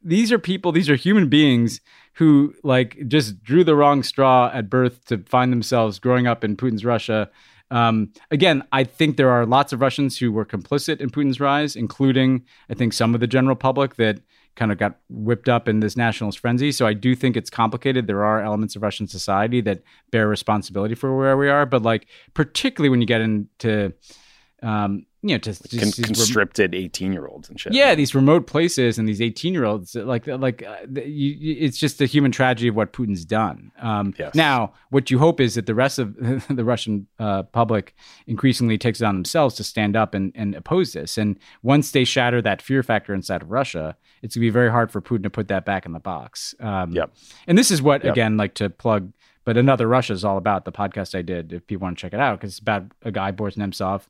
these 0.04 0.30
are 0.30 0.38
people. 0.38 0.70
These 0.70 0.90
are 0.90 0.96
human 0.96 1.30
beings 1.30 1.80
who 2.14 2.52
like 2.62 2.98
just 3.08 3.42
drew 3.42 3.64
the 3.64 3.74
wrong 3.74 4.02
straw 4.02 4.50
at 4.52 4.68
birth 4.68 5.02
to 5.06 5.18
find 5.24 5.50
themselves 5.50 5.98
growing 5.98 6.26
up 6.26 6.44
in 6.44 6.58
Putin's 6.58 6.84
Russia. 6.84 7.30
Um, 7.72 8.12
again, 8.30 8.62
I 8.70 8.84
think 8.84 9.16
there 9.16 9.30
are 9.30 9.46
lots 9.46 9.72
of 9.72 9.80
Russians 9.80 10.18
who 10.18 10.30
were 10.30 10.44
complicit 10.44 11.00
in 11.00 11.08
Putin's 11.08 11.40
rise, 11.40 11.74
including 11.74 12.44
I 12.68 12.74
think 12.74 12.92
some 12.92 13.14
of 13.14 13.20
the 13.20 13.26
general 13.26 13.56
public 13.56 13.96
that 13.96 14.20
kind 14.54 14.70
of 14.70 14.76
got 14.76 14.98
whipped 15.08 15.48
up 15.48 15.66
in 15.66 15.80
this 15.80 15.96
nationalist 15.96 16.38
frenzy. 16.38 16.70
So 16.70 16.86
I 16.86 16.92
do 16.92 17.16
think 17.16 17.34
it's 17.34 17.48
complicated. 17.48 18.06
There 18.06 18.24
are 18.24 18.42
elements 18.42 18.76
of 18.76 18.82
Russian 18.82 19.08
society 19.08 19.62
that 19.62 19.82
bear 20.10 20.28
responsibility 20.28 20.94
for 20.94 21.16
where 21.16 21.38
we 21.38 21.48
are, 21.48 21.64
but 21.64 21.82
like 21.82 22.06
particularly 22.34 22.90
when 22.90 23.00
you 23.00 23.06
get 23.06 23.22
into 23.22 23.94
um, 24.62 25.06
you 25.24 25.34
know, 25.34 25.38
just, 25.38 25.62
Con- 25.70 25.78
just 25.90 25.96
these 26.02 26.34
rem- 26.36 26.50
18 26.58 27.12
year 27.12 27.26
olds 27.26 27.48
and 27.48 27.58
shit. 27.60 27.72
yeah, 27.72 27.94
these 27.94 28.14
remote 28.14 28.46
places 28.48 28.98
and 28.98 29.08
these 29.08 29.20
18 29.22 29.52
year 29.54 29.64
olds, 29.64 29.94
like, 29.94 30.26
like 30.26 30.62
uh, 30.66 30.76
you, 30.94 31.56
it's 31.60 31.78
just 31.78 31.98
the 31.98 32.06
human 32.06 32.32
tragedy 32.32 32.68
of 32.68 32.74
what 32.74 32.92
Putin's 32.92 33.24
done. 33.24 33.70
Um, 33.80 34.14
Yes. 34.18 34.34
Now, 34.34 34.72
what 34.90 35.10
you 35.10 35.18
hope 35.18 35.40
is 35.40 35.54
that 35.54 35.66
the 35.66 35.74
rest 35.74 35.98
of 35.98 36.16
the 36.48 36.64
Russian 36.64 37.06
uh, 37.18 37.44
public 37.44 37.94
increasingly 38.26 38.78
takes 38.78 39.00
it 39.00 39.04
on 39.04 39.14
themselves 39.14 39.54
to 39.56 39.64
stand 39.64 39.96
up 39.96 40.14
and, 40.14 40.32
and 40.34 40.54
oppose 40.54 40.92
this. 40.92 41.16
And 41.18 41.38
once 41.62 41.92
they 41.92 42.04
shatter 42.04 42.42
that 42.42 42.60
fear 42.60 42.82
factor 42.82 43.14
inside 43.14 43.42
of 43.42 43.50
Russia, 43.50 43.96
it's 44.22 44.34
going 44.36 44.42
to 44.42 44.46
be 44.46 44.50
very 44.50 44.70
hard 44.70 44.90
for 44.90 45.00
Putin 45.00 45.22
to 45.24 45.30
put 45.30 45.48
that 45.48 45.64
back 45.64 45.86
in 45.86 45.92
the 45.92 46.00
box. 46.00 46.54
Um, 46.60 46.92
Yep. 46.92 47.14
And 47.46 47.56
this 47.56 47.70
is 47.70 47.80
what, 47.80 48.04
Yep. 48.04 48.12
again, 48.12 48.36
like 48.36 48.54
to 48.54 48.70
plug, 48.70 49.12
but 49.44 49.56
another 49.56 49.88
Russia 49.88 50.12
is 50.12 50.24
all 50.24 50.36
about 50.38 50.64
the 50.64 50.72
podcast 50.72 51.16
I 51.18 51.22
did. 51.22 51.52
If 51.52 51.66
people 51.66 51.84
want 51.84 51.98
to 51.98 52.02
check 52.02 52.12
it 52.12 52.20
out, 52.20 52.38
because 52.38 52.50
it's 52.52 52.58
about 52.60 52.84
a 53.02 53.10
guy 53.10 53.30
Boris 53.32 53.56
Nemtsov 53.56 54.02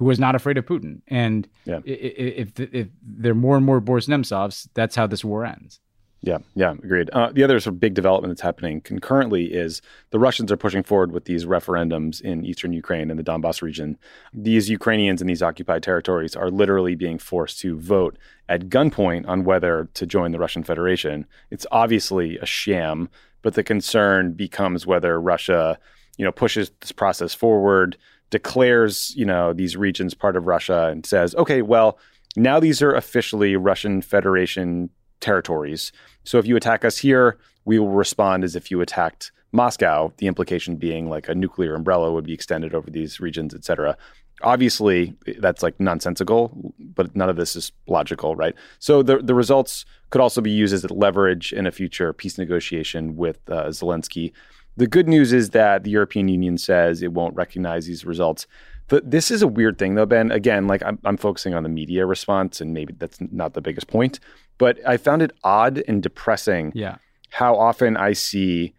who 0.00 0.06
was 0.06 0.18
not 0.18 0.34
afraid 0.34 0.56
of 0.56 0.64
Putin. 0.64 1.02
And 1.08 1.46
Yeah. 1.66 1.80
i- 1.86 1.90
i- 1.90 2.34
if 2.42 2.58
if 2.58 2.88
there 3.06 3.32
are 3.32 3.34
more 3.46 3.56
and 3.58 3.66
more 3.66 3.80
Boris 3.80 4.06
Nemtsovs, 4.06 4.66
that's 4.72 4.96
how 4.96 5.06
this 5.06 5.22
war 5.22 5.44
ends. 5.44 5.78
Yeah, 6.22 6.38
yeah, 6.54 6.72
agreed. 6.72 7.08
Uh, 7.12 7.30
the 7.32 7.44
other 7.44 7.60
sort 7.60 7.74
of 7.74 7.80
big 7.80 7.92
development 7.94 8.30
that's 8.30 8.40
happening 8.40 8.80
concurrently 8.80 9.52
is 9.52 9.80
the 10.10 10.18
Russians 10.18 10.50
are 10.50 10.56
pushing 10.56 10.82
forward 10.82 11.12
with 11.12 11.26
these 11.26 11.44
referendums 11.44 12.20
in 12.22 12.44
eastern 12.46 12.72
Ukraine 12.72 13.10
and 13.10 13.18
the 13.18 13.22
Donbass 13.24 13.60
region. 13.62 13.98
These 14.32 14.68
Ukrainians 14.70 15.20
in 15.20 15.26
these 15.26 15.42
occupied 15.42 15.82
territories 15.82 16.34
are 16.34 16.50
literally 16.50 16.94
being 16.94 17.18
forced 17.18 17.60
to 17.60 17.78
vote 17.78 18.16
at 18.48 18.68
gunpoint 18.70 19.28
on 19.28 19.44
whether 19.44 19.88
to 19.94 20.06
join 20.06 20.32
the 20.32 20.38
Russian 20.38 20.62
Federation. 20.62 21.26
It's 21.50 21.66
obviously 21.72 22.38
a 22.38 22.46
sham, 22.46 23.08
but 23.42 23.52
the 23.54 23.62
concern 23.62 24.32
becomes 24.32 24.86
whether 24.86 25.18
Russia, 25.20 25.78
you 26.18 26.24
know, 26.26 26.32
pushes 26.32 26.70
this 26.80 26.92
process 26.92 27.32
forward, 27.34 27.96
declares, 28.30 29.12
you 29.16 29.24
know, 29.24 29.52
these 29.52 29.76
regions 29.76 30.14
part 30.14 30.36
of 30.36 30.46
Russia 30.46 30.86
and 30.86 31.04
says, 31.04 31.34
okay, 31.34 31.62
well, 31.62 31.98
now 32.36 32.60
these 32.60 32.80
are 32.80 32.94
officially 32.94 33.56
Russian 33.56 34.02
Federation 34.02 34.88
territories. 35.20 35.92
So 36.24 36.38
if 36.38 36.46
you 36.46 36.56
attack 36.56 36.84
us 36.84 36.98
here, 36.98 37.38
we 37.64 37.78
will 37.78 37.90
respond 37.90 38.44
as 38.44 38.56
if 38.56 38.70
you 38.70 38.80
attacked 38.80 39.32
Moscow, 39.52 40.12
the 40.18 40.28
implication 40.28 40.76
being 40.76 41.10
like 41.10 41.28
a 41.28 41.34
nuclear 41.34 41.74
umbrella 41.74 42.12
would 42.12 42.24
be 42.24 42.32
extended 42.32 42.74
over 42.74 42.88
these 42.88 43.20
regions, 43.20 43.52
et 43.52 43.64
cetera. 43.64 43.96
Obviously, 44.42 45.14
that's 45.38 45.62
like 45.62 45.78
nonsensical, 45.80 46.72
but 46.78 47.14
none 47.14 47.28
of 47.28 47.36
this 47.36 47.56
is 47.56 47.72
logical, 47.86 48.36
right? 48.36 48.54
So 48.78 49.02
the, 49.02 49.18
the 49.18 49.34
results 49.34 49.84
could 50.10 50.20
also 50.20 50.40
be 50.40 50.50
used 50.50 50.72
as 50.72 50.88
leverage 50.90 51.52
in 51.52 51.66
a 51.66 51.72
future 51.72 52.12
peace 52.12 52.38
negotiation 52.38 53.16
with 53.16 53.38
uh, 53.50 53.64
Zelensky. 53.66 54.32
The 54.80 54.86
good 54.86 55.10
news 55.10 55.34
is 55.34 55.50
that 55.50 55.84
the 55.84 55.90
European 55.90 56.28
Union 56.28 56.56
says 56.56 57.02
it 57.02 57.12
won't 57.12 57.36
recognize 57.36 57.84
these 57.84 58.06
results. 58.06 58.46
But 58.88 59.10
this 59.10 59.30
is 59.30 59.42
a 59.42 59.46
weird 59.46 59.76
thing, 59.76 59.94
though, 59.94 60.06
Ben. 60.06 60.30
Again, 60.30 60.66
like 60.66 60.82
I'm, 60.82 60.98
I'm 61.04 61.18
focusing 61.18 61.52
on 61.52 61.64
the 61.64 61.68
media 61.68 62.06
response, 62.06 62.62
and 62.62 62.72
maybe 62.72 62.94
that's 62.96 63.18
not 63.20 63.52
the 63.52 63.60
biggest 63.60 63.88
point. 63.88 64.20
But 64.56 64.78
I 64.86 64.96
found 64.96 65.20
it 65.20 65.32
odd 65.44 65.82
and 65.86 66.02
depressing 66.02 66.72
Yeah. 66.74 66.96
how 67.28 67.56
often 67.56 67.98
I 67.98 68.14
see 68.14 68.72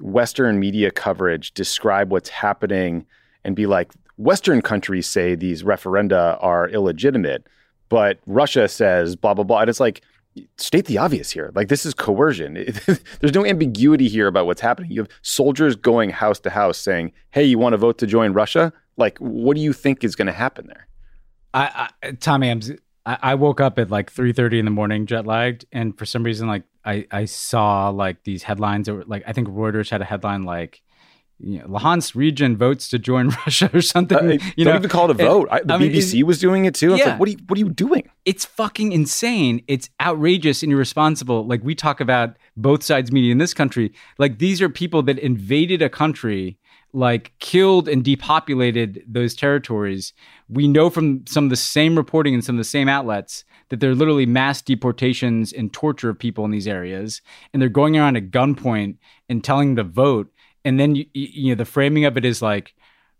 Western 0.00 0.58
media 0.58 0.90
coverage 0.90 1.54
describe 1.54 2.10
what's 2.10 2.30
happening 2.30 3.06
and 3.44 3.54
be 3.54 3.66
like, 3.66 3.92
Western 4.16 4.60
countries 4.60 5.06
say 5.08 5.36
these 5.36 5.62
referenda 5.62 6.36
are 6.42 6.68
illegitimate, 6.68 7.46
but 7.88 8.18
Russia 8.26 8.66
says 8.66 9.14
blah, 9.14 9.34
blah, 9.34 9.44
blah. 9.44 9.60
And 9.60 9.70
it's 9.70 9.78
like, 9.78 10.02
state 10.56 10.86
the 10.86 10.98
obvious 10.98 11.30
here. 11.30 11.52
Like, 11.54 11.68
this 11.68 11.86
is 11.86 11.94
coercion. 11.94 12.54
There's 13.20 13.34
no 13.34 13.44
ambiguity 13.44 14.08
here 14.08 14.26
about 14.26 14.46
what's 14.46 14.60
happening. 14.60 14.90
You 14.90 15.00
have 15.02 15.10
soldiers 15.22 15.76
going 15.76 16.10
house 16.10 16.40
to 16.40 16.50
house 16.50 16.78
saying, 16.78 17.12
hey, 17.30 17.44
you 17.44 17.58
want 17.58 17.72
to 17.72 17.78
vote 17.78 17.98
to 17.98 18.06
join 18.06 18.32
Russia? 18.32 18.72
Like, 18.96 19.18
what 19.18 19.56
do 19.56 19.62
you 19.62 19.72
think 19.72 20.04
is 20.04 20.14
going 20.16 20.26
to 20.26 20.32
happen 20.32 20.66
there? 20.66 20.86
I, 21.52 21.88
I 22.02 22.12
Tommy, 22.12 22.50
I'm 22.50 22.60
I, 23.06 23.18
I 23.22 23.34
woke 23.36 23.60
up 23.60 23.78
at 23.78 23.90
like 23.90 24.10
three 24.10 24.32
thirty 24.32 24.58
in 24.58 24.64
the 24.64 24.70
morning, 24.70 25.06
jet 25.06 25.26
lagged, 25.26 25.64
and 25.72 25.96
for 25.96 26.04
some 26.04 26.24
reason, 26.24 26.48
like 26.48 26.64
I 26.84 27.06
I 27.10 27.24
saw 27.26 27.88
like 27.90 28.24
these 28.24 28.42
headlines 28.42 28.86
that 28.86 28.94
were 28.94 29.04
like 29.06 29.22
I 29.26 29.32
think 29.32 29.48
Reuters 29.48 29.88
had 29.90 30.02
a 30.02 30.04
headline 30.04 30.42
like. 30.42 30.82
You 31.40 31.58
know, 31.58 31.66
Luhansk 31.66 32.14
region 32.14 32.56
votes 32.56 32.88
to 32.90 32.98
join 32.98 33.28
Russia 33.46 33.68
or 33.74 33.82
something. 33.82 34.16
Uh, 34.18 34.22
you 34.56 34.64
don't 34.64 34.74
know, 34.74 34.76
even 34.76 34.88
call 34.88 35.10
it 35.10 35.10
a 35.10 35.14
vote. 35.14 35.48
I, 35.50 35.60
the 35.62 35.74
I 35.74 35.78
mean, 35.78 35.90
BBC 35.92 36.22
was 36.22 36.38
doing 36.38 36.64
it 36.64 36.74
too. 36.74 36.92
It's 36.94 37.00
Yeah. 37.00 37.10
like, 37.10 37.20
what 37.20 37.28
are 37.28 37.32
you, 37.32 37.38
what 37.48 37.56
are 37.56 37.60
you 37.60 37.70
doing? 37.70 38.08
it's 38.24 38.44
fucking 38.46 38.92
insane. 38.92 39.62
It's 39.68 39.90
outrageous 40.00 40.62
and 40.62 40.72
irresponsible. 40.72 41.46
Like 41.46 41.62
we 41.62 41.74
talk 41.74 42.00
about 42.00 42.36
both 42.56 42.82
sides 42.82 43.12
media 43.12 43.32
in 43.32 43.38
this 43.38 43.52
country. 43.52 43.92
Like 44.18 44.38
these 44.38 44.62
are 44.62 44.68
people 44.70 45.02
that 45.02 45.18
invaded 45.18 45.82
a 45.82 45.90
country, 45.90 46.56
like 46.94 47.32
killed 47.40 47.86
and 47.88 48.02
depopulated 48.02 49.02
those 49.06 49.34
territories. 49.34 50.12
We 50.48 50.68
know 50.68 50.88
from 50.88 51.26
some 51.26 51.44
of 51.44 51.50
the 51.50 51.56
same 51.56 51.96
reporting 51.96 52.32
and 52.34 52.42
some 52.44 52.54
of 52.56 52.58
the 52.60 52.64
same 52.64 52.88
outlets 52.88 53.44
that 53.68 53.80
there 53.80 53.90
are 53.90 53.94
literally 53.94 54.26
mass 54.26 54.62
deportations 54.62 55.52
and 55.52 55.72
torture 55.72 56.08
of 56.10 56.18
people 56.18 56.44
in 56.44 56.50
these 56.50 56.68
areas, 56.68 57.20
and 57.52 57.60
they're 57.60 57.68
going 57.68 57.96
around 57.96 58.16
at 58.16 58.30
gunpoint 58.30 58.96
and 59.28 59.42
telling 59.42 59.74
them 59.74 59.86
to 59.86 59.92
vote. 59.92 60.30
And 60.64 60.80
then 60.80 60.94
you, 60.94 61.06
you 61.12 61.48
know 61.50 61.56
the 61.56 61.64
framing 61.64 62.04
of 62.04 62.16
it 62.16 62.24
is 62.24 62.40
like 62.42 62.74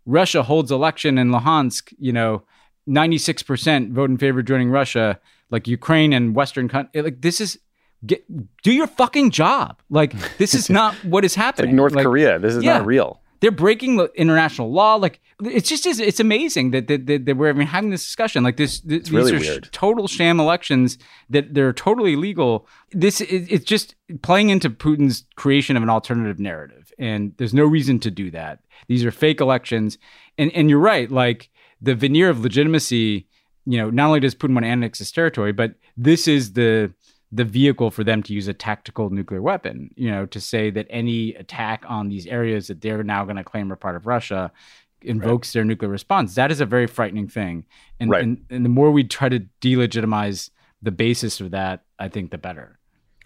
Russia 0.05 0.43
holds 0.43 0.71
election 0.71 1.17
in 1.17 1.29
Luhansk, 1.29 1.93
you 1.97 2.13
know, 2.13 2.43
96% 2.87 3.91
vote 3.91 4.09
in 4.09 4.17
favor 4.17 4.39
of 4.39 4.45
joining 4.45 4.69
Russia, 4.69 5.19
like 5.49 5.67
Ukraine 5.67 6.13
and 6.13 6.35
Western 6.35 6.67
country. 6.67 7.01
Like 7.01 7.21
this 7.21 7.41
is 7.41 7.59
get 8.05 8.23
do 8.63 8.71
your 8.71 8.87
fucking 8.87 9.31
job. 9.31 9.81
Like 9.89 10.13
this 10.37 10.53
is 10.53 10.69
not 10.79 10.95
what 11.03 11.25
is 11.25 11.31
It's 11.31 11.37
like 11.37 11.45
happening. 11.45 11.75
North 11.75 11.93
Like, 11.93 12.05
Korea. 12.05 12.39
This 12.39 12.55
is 12.55 12.63
yeah. 12.63 12.77
not 12.77 12.85
real. 12.85 13.21
They're 13.45 13.51
breaking 13.51 13.97
the 13.97 14.11
international 14.15 14.71
law. 14.71 14.95
Like 14.95 15.19
it's 15.43 15.69
just 15.69 15.85
it's, 15.85 15.99
it's 15.99 16.19
amazing 16.19 16.71
that, 16.71 16.87
that, 16.87 17.05
that, 17.05 17.25
that 17.25 17.37
we're 17.37 17.51
even 17.51 17.67
having 17.67 17.91
this 17.91 18.03
discussion. 18.03 18.43
Like 18.43 18.57
this, 18.57 18.79
th- 18.79 19.03
these 19.03 19.11
really 19.11 19.35
are 19.35 19.39
weird. 19.39 19.69
total 19.71 20.07
sham 20.07 20.39
elections 20.39 20.97
that 21.29 21.53
they're 21.53 21.71
totally 21.71 22.15
legal. 22.15 22.67
This 22.89 23.21
it, 23.21 23.45
it's 23.51 23.63
just 23.63 23.93
playing 24.23 24.49
into 24.49 24.71
Putin's 24.71 25.25
creation 25.35 25.77
of 25.77 25.83
an 25.83 25.91
alternative 25.91 26.39
narrative, 26.39 26.91
and 26.97 27.35
there's 27.37 27.53
no 27.53 27.65
reason 27.65 27.99
to 27.99 28.09
do 28.09 28.31
that. 28.31 28.61
These 28.87 29.05
are 29.05 29.11
fake 29.11 29.39
elections, 29.41 29.99
and 30.39 30.51
and 30.53 30.67
you're 30.67 30.79
right. 30.79 31.11
Like 31.11 31.51
the 31.79 31.93
veneer 31.93 32.31
of 32.31 32.39
legitimacy, 32.39 33.27
you 33.67 33.77
know, 33.77 33.91
not 33.91 34.07
only 34.07 34.21
does 34.21 34.33
Putin 34.33 34.55
want 34.55 34.63
to 34.63 34.69
annex 34.69 34.97
his 34.97 35.11
territory, 35.11 35.51
but 35.51 35.75
this 35.95 36.27
is 36.27 36.53
the 36.53 36.91
the 37.35 37.43
vehicle 37.43 37.91
for 37.91 38.03
them 38.03 38.23
to 38.23 38.33
use 38.33 38.47
a 38.47 38.53
tactical 38.53 39.09
nuclear 39.09 39.41
weapon, 39.41 39.89
you 39.95 40.09
know, 40.09 40.25
to 40.25 40.39
say 40.39 40.69
that 40.71 40.87
any 40.89 41.33
attack 41.35 41.83
on 41.87 42.07
these 42.07 42.25
areas 42.27 42.67
that 42.67 42.79
they're 42.81 43.03
now 43.03 43.23
going 43.25 43.35
to 43.35 43.43
claim 43.43 43.71
are 43.71 43.75
part 43.75 43.95
of 43.95 44.07
Russia 44.07 44.51
invokes 45.01 45.51
their 45.53 45.65
nuclear 45.65 45.91
response. 45.91 46.35
That 46.35 46.49
is 46.51 46.61
a 46.61 46.65
very 46.65 46.87
frightening 46.87 47.27
thing. 47.27 47.65
And, 47.99 48.09
Right. 48.09 48.23
and 48.23 48.45
and 48.49 48.63
the 48.63 48.69
more 48.69 48.89
we 48.89 49.03
try 49.03 49.29
to 49.29 49.41
delegitimize 49.61 50.49
the 50.81 50.91
basis 50.91 51.41
of 51.41 51.51
that, 51.51 51.83
I 51.99 52.07
think 52.07 52.31
the 52.31 52.37
better. 52.37 52.79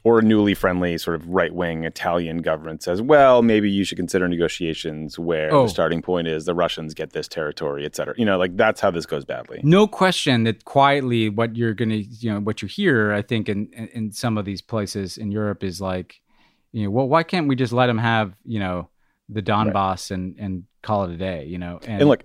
Or 0.05 0.19
a 0.19 0.21
newly 0.21 0.53
friendly 0.53 0.97
sort 0.97 1.15
of 1.17 1.27
right 1.27 1.53
wing 1.53 1.83
Italian 1.83 2.37
government 2.37 2.81
says, 2.81 3.01
well, 3.01 3.41
maybe 3.41 3.69
you 3.69 3.83
should 3.83 3.97
consider 3.97 4.27
negotiations 4.29 5.19
where 5.19 5.53
Oh. 5.53 5.63
the 5.63 5.69
starting 5.69 6.01
point 6.01 6.27
is 6.27 6.45
the 6.45 6.55
Russians 6.55 6.93
get 6.93 7.11
this 7.11 7.27
territory, 7.27 7.85
et 7.85 7.95
cetera. 7.97 8.13
You 8.17 8.23
know, 8.25 8.37
like 8.37 8.55
that's 8.55 8.79
how 8.79 8.91
this 8.91 9.05
goes 9.05 9.25
badly. 9.25 9.59
No 9.61 9.87
question 9.87 10.45
that 10.45 10.63
quietly 10.63 11.27
what 11.27 11.57
you're 11.57 11.73
going 11.73 11.89
to, 11.89 11.97
you 12.01 12.31
know, 12.31 12.39
what 12.39 12.61
you 12.61 12.67
hear, 12.69 13.11
I 13.11 13.21
think 13.21 13.49
in, 13.49 13.67
in 13.93 14.11
some 14.13 14.37
of 14.37 14.45
these 14.45 14.61
places 14.61 15.17
in 15.17 15.31
Europe 15.31 15.63
is 15.65 15.81
like, 15.81 16.21
you 16.71 16.83
know, 16.83 16.91
well, 16.91 17.07
why 17.09 17.23
can't 17.23 17.47
we 17.49 17.55
just 17.55 17.73
let 17.73 17.87
them 17.87 17.97
have, 17.97 18.33
you 18.45 18.59
know, 18.59 18.87
the 19.29 19.41
Donbass 19.41 20.11
and 20.11 20.35
and 20.39 20.63
call 20.81 21.03
it 21.03 21.11
a 21.11 21.17
day, 21.17 21.45
you 21.45 21.57
know? 21.57 21.79
And 21.85 22.07
look, 22.07 22.23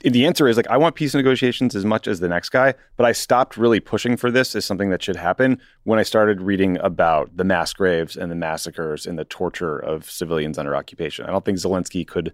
the 0.00 0.26
answer 0.26 0.46
is 0.46 0.56
like 0.56 0.68
I 0.68 0.76
want 0.76 0.94
peace 0.94 1.14
negotiations 1.14 1.74
as 1.74 1.84
much 1.84 2.06
as 2.06 2.20
the 2.20 2.28
next 2.28 2.50
guy, 2.50 2.74
but 2.96 3.06
I 3.06 3.12
stopped 3.12 3.56
really 3.56 3.80
pushing 3.80 4.16
for 4.16 4.30
this 4.30 4.54
as 4.54 4.64
something 4.64 4.90
that 4.90 5.02
should 5.02 5.16
happen 5.16 5.60
when 5.84 5.98
I 5.98 6.02
started 6.02 6.40
reading 6.40 6.78
about 6.78 7.36
the 7.36 7.44
mass 7.44 7.72
graves 7.72 8.16
and 8.16 8.30
the 8.30 8.36
massacres 8.36 9.06
and 9.06 9.18
the 9.18 9.24
torture 9.24 9.78
of 9.78 10.10
civilians 10.10 10.58
under 10.58 10.76
occupation. 10.76 11.26
I 11.26 11.30
don't 11.30 11.44
think 11.44 11.58
Zelensky 11.58 12.06
could 12.06 12.32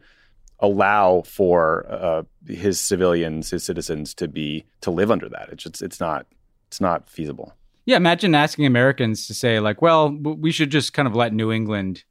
allow 0.58 1.22
for 1.22 1.86
uh, 1.88 2.22
his 2.46 2.78
civilians, 2.78 3.50
his 3.50 3.64
citizens, 3.64 4.14
to 4.14 4.28
be 4.28 4.64
to 4.82 4.90
live 4.90 5.10
under 5.10 5.28
that. 5.28 5.48
It's 5.50 5.64
just 5.64 5.82
it's 5.82 6.00
not 6.00 6.26
it's 6.68 6.80
not 6.80 7.08
feasible. 7.08 7.54
Yeah, 7.86 7.96
imagine 7.96 8.34
asking 8.34 8.66
Americans 8.66 9.26
to 9.26 9.34
say 9.34 9.58
like, 9.58 9.80
well, 9.80 10.10
we 10.10 10.52
should 10.52 10.70
just 10.70 10.92
kind 10.92 11.08
of 11.08 11.14
let 11.14 11.32
New 11.32 11.50
England 11.50 12.04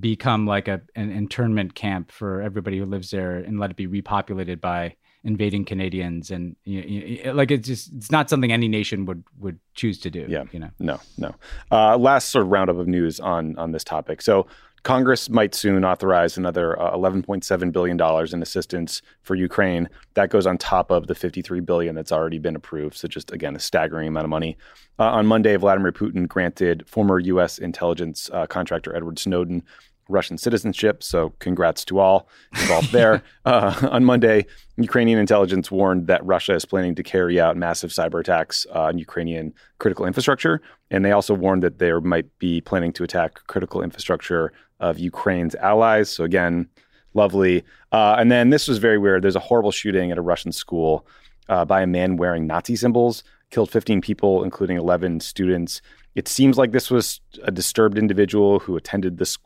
become 0.00 0.46
like 0.46 0.68
a 0.68 0.80
an 0.94 1.10
internment 1.10 1.74
camp 1.74 2.10
for 2.10 2.40
everybody 2.42 2.78
who 2.78 2.86
lives 2.86 3.10
there 3.10 3.36
and 3.36 3.58
let 3.60 3.70
it 3.70 3.76
be 3.76 3.86
repopulated 3.86 4.60
by 4.60 4.96
invading 5.22 5.64
Canadians 5.64 6.30
and 6.30 6.56
you 6.64 6.80
you- 6.80 7.32
like 7.32 7.50
it's 7.50 7.66
just 7.66 7.92
it's 7.94 8.10
not 8.10 8.28
something 8.28 8.52
any 8.52 8.68
nation 8.68 9.06
would 9.06 9.24
would 9.38 9.58
choose 9.74 9.98
to 10.00 10.10
do. 10.10 10.26
Yeah. 10.28 10.44
you 10.52 10.58
know. 10.58 10.70
No, 10.78 11.00
no. 11.16 11.34
Uh, 11.70 11.96
last 11.96 12.30
sort 12.30 12.44
of 12.44 12.50
roundup 12.50 12.76
of 12.76 12.88
news 12.88 13.20
on 13.20 13.56
on 13.58 13.72
this 13.72 13.84
topic. 13.84 14.20
So 14.22 14.46
Congress 14.84 15.30
might 15.30 15.54
soon 15.54 15.82
authorize 15.82 16.36
another 16.36 16.78
uh, 16.80 16.92
$11.7 16.92 17.72
billion 17.72 17.98
in 18.32 18.42
assistance 18.42 19.00
for 19.22 19.34
Ukraine. 19.34 19.88
That 20.12 20.28
goes 20.28 20.46
on 20.46 20.58
top 20.58 20.90
of 20.90 21.06
the 21.06 21.14
53 21.14 21.60
billion 21.60 21.94
that's 21.94 22.12
already 22.12 22.38
been 22.38 22.54
approved. 22.54 22.96
So, 22.96 23.08
just 23.08 23.32
again, 23.32 23.56
a 23.56 23.60
staggering 23.60 24.08
amount 24.08 24.24
of 24.24 24.30
money. 24.30 24.58
Uh, 24.98 25.04
on 25.04 25.26
Monday, 25.26 25.56
Vladimir 25.56 25.90
Putin 25.90 26.28
granted 26.28 26.86
former 26.86 27.18
U.S. 27.18 27.58
intelligence 27.58 28.28
uh, 28.32 28.46
contractor 28.46 28.94
Edward 28.94 29.18
Snowden 29.18 29.62
Russian 30.10 30.36
citizenship. 30.36 31.02
So, 31.02 31.32
congrats 31.38 31.82
to 31.86 31.98
all 31.98 32.28
involved 32.52 32.92
there. 32.92 33.22
Uh, 33.46 33.88
on 33.90 34.04
Monday, 34.04 34.44
Ukrainian 34.76 35.18
intelligence 35.18 35.70
warned 35.70 36.08
that 36.08 36.22
Russia 36.26 36.54
is 36.54 36.66
planning 36.66 36.94
to 36.96 37.02
carry 37.02 37.40
out 37.40 37.56
massive 37.56 37.90
cyber 37.90 38.20
attacks 38.20 38.66
on 38.66 38.98
Ukrainian 38.98 39.54
critical 39.78 40.04
infrastructure. 40.04 40.60
And 40.90 41.06
they 41.06 41.12
also 41.12 41.32
warned 41.32 41.62
that 41.62 41.78
they 41.78 41.90
might 42.00 42.26
be 42.38 42.60
planning 42.60 42.92
to 42.92 43.02
attack 43.02 43.40
critical 43.46 43.80
infrastructure 43.80 44.52
of 44.80 44.98
Ukraine's 44.98 45.54
allies. 45.54 46.10
So, 46.10 46.24
again, 46.24 46.68
lovely. 47.14 47.64
Uh, 47.92 48.16
and 48.18 48.30
then 48.30 48.50
this 48.50 48.68
was 48.68 48.78
very 48.78 48.98
weird. 48.98 49.22
There's 49.22 49.36
a 49.36 49.40
horrible 49.40 49.70
shooting 49.70 50.10
at 50.10 50.18
a 50.18 50.22
Russian 50.22 50.52
school 50.52 51.06
uh, 51.48 51.64
by 51.64 51.82
a 51.82 51.86
man 51.86 52.16
wearing 52.16 52.46
Nazi 52.46 52.76
symbols, 52.76 53.22
killed 53.50 53.70
15 53.70 54.00
people, 54.00 54.44
including 54.44 54.76
11 54.76 55.20
students. 55.20 55.80
It 56.14 56.28
seems 56.28 56.58
like 56.58 56.72
this 56.72 56.90
was 56.90 57.20
a 57.42 57.50
disturbed 57.50 57.98
individual 57.98 58.58
who 58.58 58.76
attended 58.76 59.18
this 59.18 59.38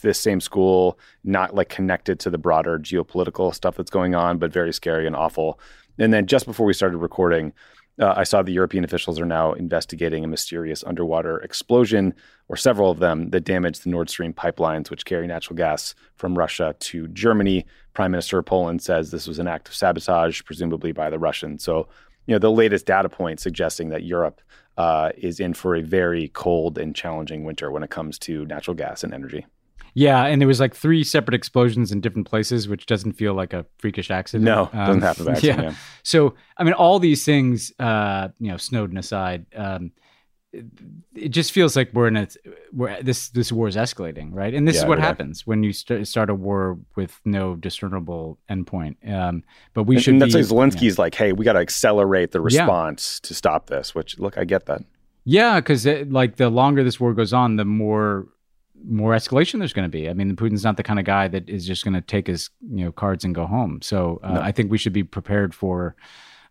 this 0.00 0.20
same 0.20 0.40
school, 0.40 0.96
not 1.24 1.56
like 1.56 1.68
connected 1.68 2.20
to 2.20 2.30
the 2.30 2.38
broader 2.38 2.78
geopolitical 2.78 3.52
stuff 3.52 3.76
that's 3.76 3.90
going 3.90 4.14
on, 4.14 4.38
but 4.38 4.52
very 4.52 4.72
scary 4.72 5.08
and 5.08 5.16
awful. 5.16 5.58
And 5.98 6.12
then 6.12 6.26
just 6.26 6.46
before 6.46 6.66
we 6.66 6.72
started 6.72 6.98
recording, 6.98 7.52
uh, 8.00 8.14
I 8.16 8.24
saw 8.24 8.42
the 8.42 8.52
European 8.52 8.84
officials 8.84 9.20
are 9.20 9.26
now 9.26 9.52
investigating 9.52 10.24
a 10.24 10.28
mysterious 10.28 10.82
underwater 10.84 11.38
explosion, 11.38 12.14
or 12.48 12.56
several 12.56 12.90
of 12.90 12.98
them, 12.98 13.30
that 13.30 13.44
damaged 13.44 13.84
the 13.84 13.90
Nord 13.90 14.08
Stream 14.08 14.32
pipelines, 14.32 14.90
which 14.90 15.04
carry 15.04 15.26
natural 15.26 15.56
gas 15.56 15.94
from 16.16 16.38
Russia 16.38 16.74
to 16.80 17.08
Germany. 17.08 17.66
Prime 17.92 18.10
Minister 18.10 18.38
of 18.38 18.46
Poland 18.46 18.82
says 18.82 19.10
this 19.10 19.28
was 19.28 19.38
an 19.38 19.48
act 19.48 19.68
of 19.68 19.74
sabotage, 19.74 20.42
presumably 20.44 20.92
by 20.92 21.10
the 21.10 21.18
Russians. 21.18 21.62
So, 21.62 21.88
you 22.26 22.34
know, 22.34 22.38
the 22.38 22.50
latest 22.50 22.86
data 22.86 23.08
point 23.08 23.40
suggesting 23.40 23.90
that 23.90 24.04
Europe 24.04 24.40
uh, 24.78 25.10
is 25.18 25.38
in 25.38 25.52
for 25.52 25.76
a 25.76 25.82
very 25.82 26.28
cold 26.28 26.78
and 26.78 26.96
challenging 26.96 27.44
winter 27.44 27.70
when 27.70 27.82
it 27.82 27.90
comes 27.90 28.18
to 28.20 28.46
natural 28.46 28.74
gas 28.74 29.04
and 29.04 29.12
energy. 29.12 29.44
Yeah, 29.94 30.24
and 30.24 30.40
there 30.40 30.48
was 30.48 30.60
like 30.60 30.74
three 30.74 31.04
separate 31.04 31.34
explosions 31.34 31.92
in 31.92 32.00
different 32.00 32.26
places, 32.26 32.68
which 32.68 32.86
doesn't 32.86 33.12
feel 33.12 33.34
like 33.34 33.52
a 33.52 33.66
freakish 33.78 34.10
accident. 34.10 34.44
No, 34.44 34.70
um, 34.72 34.86
doesn't 34.86 35.02
happen 35.02 35.24
by 35.26 35.32
accident. 35.32 35.58
Yeah. 35.58 35.64
yeah. 35.70 35.74
So, 36.02 36.34
I 36.56 36.64
mean, 36.64 36.72
all 36.72 36.98
these 36.98 37.24
things, 37.24 37.72
uh, 37.78 38.28
you 38.38 38.50
know, 38.50 38.56
Snowden 38.56 38.96
aside, 38.96 39.46
um, 39.54 39.92
it, 40.52 40.64
it 41.14 41.28
just 41.28 41.52
feels 41.52 41.76
like 41.76 41.90
we're 41.92 42.08
in 42.08 42.16
a 42.16 42.28
where 42.72 43.02
this 43.02 43.28
this 43.30 43.52
war 43.52 43.68
is 43.68 43.76
escalating, 43.76 44.30
right? 44.32 44.54
And 44.54 44.66
this 44.66 44.76
yeah, 44.76 44.82
is 44.82 44.88
what 44.88 44.98
happens 44.98 45.46
when 45.46 45.62
you 45.62 45.72
st- 45.72 46.06
start 46.06 46.30
a 46.30 46.34
war 46.34 46.78
with 46.96 47.20
no 47.24 47.54
discernible 47.56 48.38
endpoint. 48.50 48.96
Um, 49.10 49.44
but 49.74 49.84
we 49.84 49.96
and, 49.96 50.04
should. 50.04 50.14
And 50.14 50.22
that's 50.22 50.34
be, 50.34 50.42
like 50.42 50.50
Zelensky's 50.50 50.98
yeah. 50.98 51.02
like, 51.02 51.14
hey, 51.14 51.32
we 51.32 51.44
got 51.44 51.54
to 51.54 51.60
accelerate 51.60 52.32
the 52.32 52.40
response 52.40 53.20
yeah. 53.22 53.28
to 53.28 53.34
stop 53.34 53.66
this. 53.66 53.94
Which, 53.94 54.18
look, 54.18 54.38
I 54.38 54.44
get 54.44 54.66
that. 54.66 54.82
Yeah, 55.24 55.60
because 55.60 55.86
like 55.86 56.36
the 56.36 56.50
longer 56.50 56.82
this 56.82 56.98
war 56.98 57.14
goes 57.14 57.32
on, 57.32 57.56
the 57.56 57.64
more 57.64 58.26
more 58.86 59.12
escalation 59.12 59.58
there's 59.58 59.72
going 59.72 59.90
to 59.90 59.92
be. 59.92 60.08
I 60.08 60.14
mean, 60.14 60.34
Putin's 60.36 60.64
not 60.64 60.76
the 60.76 60.82
kind 60.82 60.98
of 60.98 61.04
guy 61.04 61.28
that 61.28 61.48
is 61.48 61.66
just 61.66 61.84
going 61.84 61.94
to 61.94 62.00
take 62.00 62.26
his 62.26 62.50
you 62.60 62.84
know 62.84 62.92
cards 62.92 63.24
and 63.24 63.34
go 63.34 63.46
home. 63.46 63.80
So 63.82 64.20
uh, 64.22 64.34
no. 64.34 64.40
I 64.40 64.52
think 64.52 64.70
we 64.70 64.78
should 64.78 64.92
be 64.92 65.04
prepared 65.04 65.54
for 65.54 65.96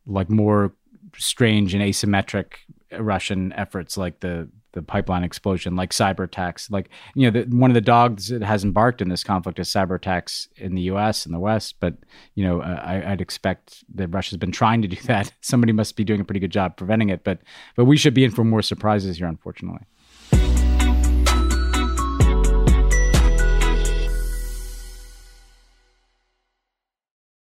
like 0.06 0.30
more 0.30 0.74
strange 1.18 1.74
and 1.74 1.84
asymmetric 1.84 2.54
Russian 2.98 3.54
efforts, 3.54 3.98
like 3.98 4.20
the 4.20 4.50
the 4.74 4.82
pipeline 4.82 5.24
explosion, 5.24 5.76
like 5.76 5.92
cyber 5.92 6.24
attacks. 6.24 6.72
Like 6.72 6.90
you 7.16 7.30
know, 7.30 7.42
the, 7.42 7.56
one 7.56 7.70
of 7.70 7.76
the 7.76 7.82
dogs 7.82 8.30
that 8.30 8.42
has 8.42 8.64
embarked 8.64 9.02
in 9.02 9.10
this 9.10 9.24
conflict 9.24 9.60
is 9.60 9.70
cyber 9.70 9.96
attacks 9.96 10.48
in 10.56 10.76
the 10.76 10.82
U.S. 10.84 11.26
and 11.26 11.34
the 11.34 11.40
West. 11.40 11.76
But 11.80 11.96
you 12.36 12.46
know, 12.46 12.62
uh, 12.62 12.82
I, 12.84 13.10
would 13.10 13.22
expect 13.22 13.84
that 13.96 14.08
Russia's 14.08 14.38
been 14.38 14.52
trying 14.52 14.82
to 14.82 14.88
do 14.88 14.98
that. 15.06 15.32
Somebody 15.42 15.74
must 15.74 15.96
be 15.96 16.04
doing 16.04 16.22
a 16.22 16.26
pretty 16.26 16.40
good 16.40 16.52
job 16.52 16.78
preventing 16.78 17.10
it. 17.10 17.24
But 17.24 17.40
but 17.76 17.86
we 17.86 17.98
should 17.98 18.14
be 18.14 18.24
in 18.24 18.32
for 18.32 18.44
more 18.44 18.62
surprises 18.62 19.18
here, 19.18 19.28
unfortunately. 19.28 19.86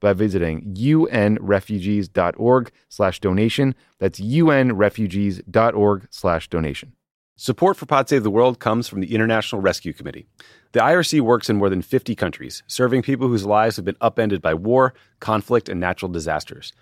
by 0.00 0.12
visiting 0.12 0.74
unrefugees.org 0.74 2.70
slash 2.88 3.20
donation. 3.20 3.74
That's 3.98 4.20
unrefugees.org 4.20 6.08
slash 6.10 6.48
donation. 6.48 6.92
Support 7.38 7.76
for 7.76 7.84
Pod 7.84 8.08
Save 8.08 8.22
the 8.22 8.30
World 8.30 8.60
comes 8.60 8.88
from 8.88 9.00
the 9.00 9.14
International 9.14 9.60
Rescue 9.60 9.92
Committee. 9.92 10.26
The 10.72 10.80
IRC 10.80 11.20
works 11.20 11.50
in 11.50 11.56
more 11.56 11.68
than 11.68 11.82
50 11.82 12.14
countries, 12.14 12.62
serving 12.66 13.02
people 13.02 13.28
whose 13.28 13.44
lives 13.44 13.76
have 13.76 13.84
been 13.84 13.98
upended 14.00 14.40
by 14.40 14.54
war, 14.54 14.94
conflict, 15.20 15.68
and 15.68 15.78
natural 15.78 16.10
disasters. 16.10 16.72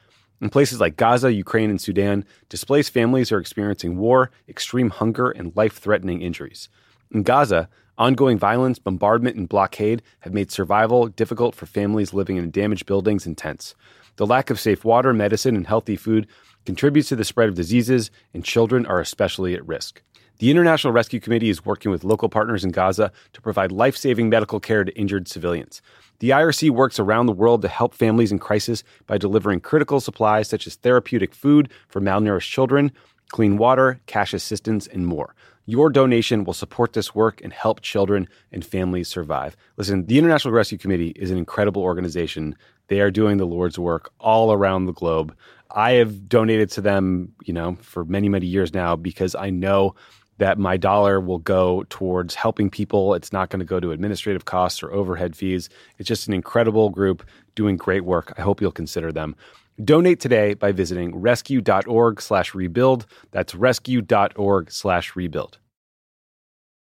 In 0.40 0.50
places 0.50 0.79
like 0.79 0.96
Gaza, 0.96 1.33
Ukraine, 1.33 1.70
and 1.70 1.81
Sudan, 1.81 2.24
displaced 2.48 2.92
families 2.92 3.33
are 3.33 3.38
experiencing 3.38 3.96
war, 3.96 4.31
extreme 4.48 4.90
hunger, 4.90 5.31
and 5.31 5.57
life 5.57 5.79
threatening 5.79 6.22
injuries. 6.22 6.68
In 7.11 7.24
Gaza, 7.24 7.68
ongoing 7.98 8.38
violence, 8.38 8.78
bombardment, 8.78 9.37
and 9.37 9.48
blockade 9.48 10.02
have 10.20 10.33
made 10.33 10.50
survival 10.50 11.09
difficult 11.09 11.54
for 11.54 11.66
families 11.66 12.14
living 12.14 12.37
in 12.37 12.50
damaged 12.50 12.87
buildings 12.87 13.26
and 13.26 13.37
tents. 13.37 13.74
The 14.16 14.26
lack 14.26 14.50
of 14.50 14.61
safe 14.61 14.85
water, 14.85 15.12
medicine, 15.12 15.57
and 15.57 15.66
healthy 15.66 15.96
food 15.96 16.26
contributes 16.66 17.09
to 17.09 17.16
the 17.16 17.24
spread 17.24 17.48
of 17.48 17.54
diseases, 17.54 18.11
and 18.33 18.44
children 18.44 18.87
are 18.87 19.00
especially 19.00 19.54
at 19.54 19.66
risk. 19.66 20.02
The 20.38 20.50
International 20.50 20.92
Rescue 20.92 21.20
Committee 21.20 21.48
is 21.48 21.64
working 21.64 21.92
with 21.92 22.02
local 22.02 22.28
partners 22.28 22.64
in 22.64 22.70
Gaza 22.70 23.12
to 23.33 23.40
provide 23.40 23.70
life 23.70 23.96
saving 23.96 24.28
medical 24.28 24.59
care 24.59 24.83
to 24.83 24.96
injured 24.98 25.28
civilians. 25.28 25.80
The 26.18 26.30
IRC 26.30 26.70
works 26.70 26.98
around 26.98 27.26
the 27.26 27.33
world 27.33 27.62
to 27.62 27.68
help 27.68 27.94
families 27.94 28.33
in 28.33 28.40
crisis 28.40 28.83
by 29.07 29.16
delivering 29.16 29.61
critical 29.61 30.00
supplies 30.00 30.48
such 30.48 30.66
as 30.66 30.74
therapeutic 30.74 31.35
food 31.35 31.68
for 31.88 32.00
malnourished 32.00 32.50
children, 32.50 32.90
clean 33.28 33.59
water, 33.59 34.00
cash 34.07 34.35
assistance, 34.35 34.88
and 34.88 35.07
more. 35.07 35.35
Your 35.66 35.88
donation 35.88 36.44
will 36.44 36.53
support 36.53 36.92
this 36.92 37.14
work 37.14 37.40
and 37.42 37.53
help 37.53 37.81
children 37.81 38.29
and 38.53 38.64
families 38.64 39.09
survive. 39.09 39.57
Listen, 39.79 40.05
the 40.07 40.18
International 40.18 40.53
Rescue 40.53 40.77
Committee 40.77 41.12
is 41.16 41.31
an 41.31 41.38
incredible 41.38 41.83
organization. 41.83 42.55
They 42.88 43.00
are 43.00 43.11
doing 43.11 43.38
the 43.38 43.46
Lord's 43.46 43.79
work 43.79 44.12
all 44.20 44.53
around 44.53 44.85
the 44.85 44.92
globe. 44.92 45.35
I 45.70 45.92
have 45.92 46.29
donated 46.29 46.70
to 46.72 46.81
them, 46.83 47.33
you 47.44 47.55
know, 47.55 47.77
for 47.81 48.05
many, 48.05 48.29
many 48.29 48.46
years 48.46 48.74
now 48.74 48.94
because 48.94 49.35
I 49.35 49.48
know 49.50 49.94
that 50.38 50.59
my 50.59 50.77
dollar 50.77 51.20
will 51.20 51.38
go 51.38 51.85
towards 51.88 52.35
helping 52.35 52.68
people. 52.68 53.14
It's 53.14 53.33
not 53.33 53.50
going 53.50 53.61
to 53.61 53.64
go 53.64 53.81
to 53.81 53.92
administrative 53.92 54.44
costs 54.44 54.83
or 54.83 54.92
overhead 54.92 55.37
fees. 55.37 55.70
It's 55.98 56.09
just 56.09 56.29
an 56.29 56.35
incredible 56.35 56.90
group 56.90 57.24
doing 57.55 57.77
great 57.77 58.05
work. 58.05 58.35
I 58.37 58.42
hope 58.42 58.61
you'll 58.61 58.72
consider 58.72 59.12
them. 59.12 59.37
Donate 59.82 60.20
today 60.20 60.54
by 60.54 60.70
visiting 60.70 61.16
rescue.org 61.16 62.20
slash 62.20 62.54
rebuild. 62.54 63.06
That's 63.32 63.54
rescue.org 63.54 64.70
slash 64.70 65.16
rebuild. 65.16 65.58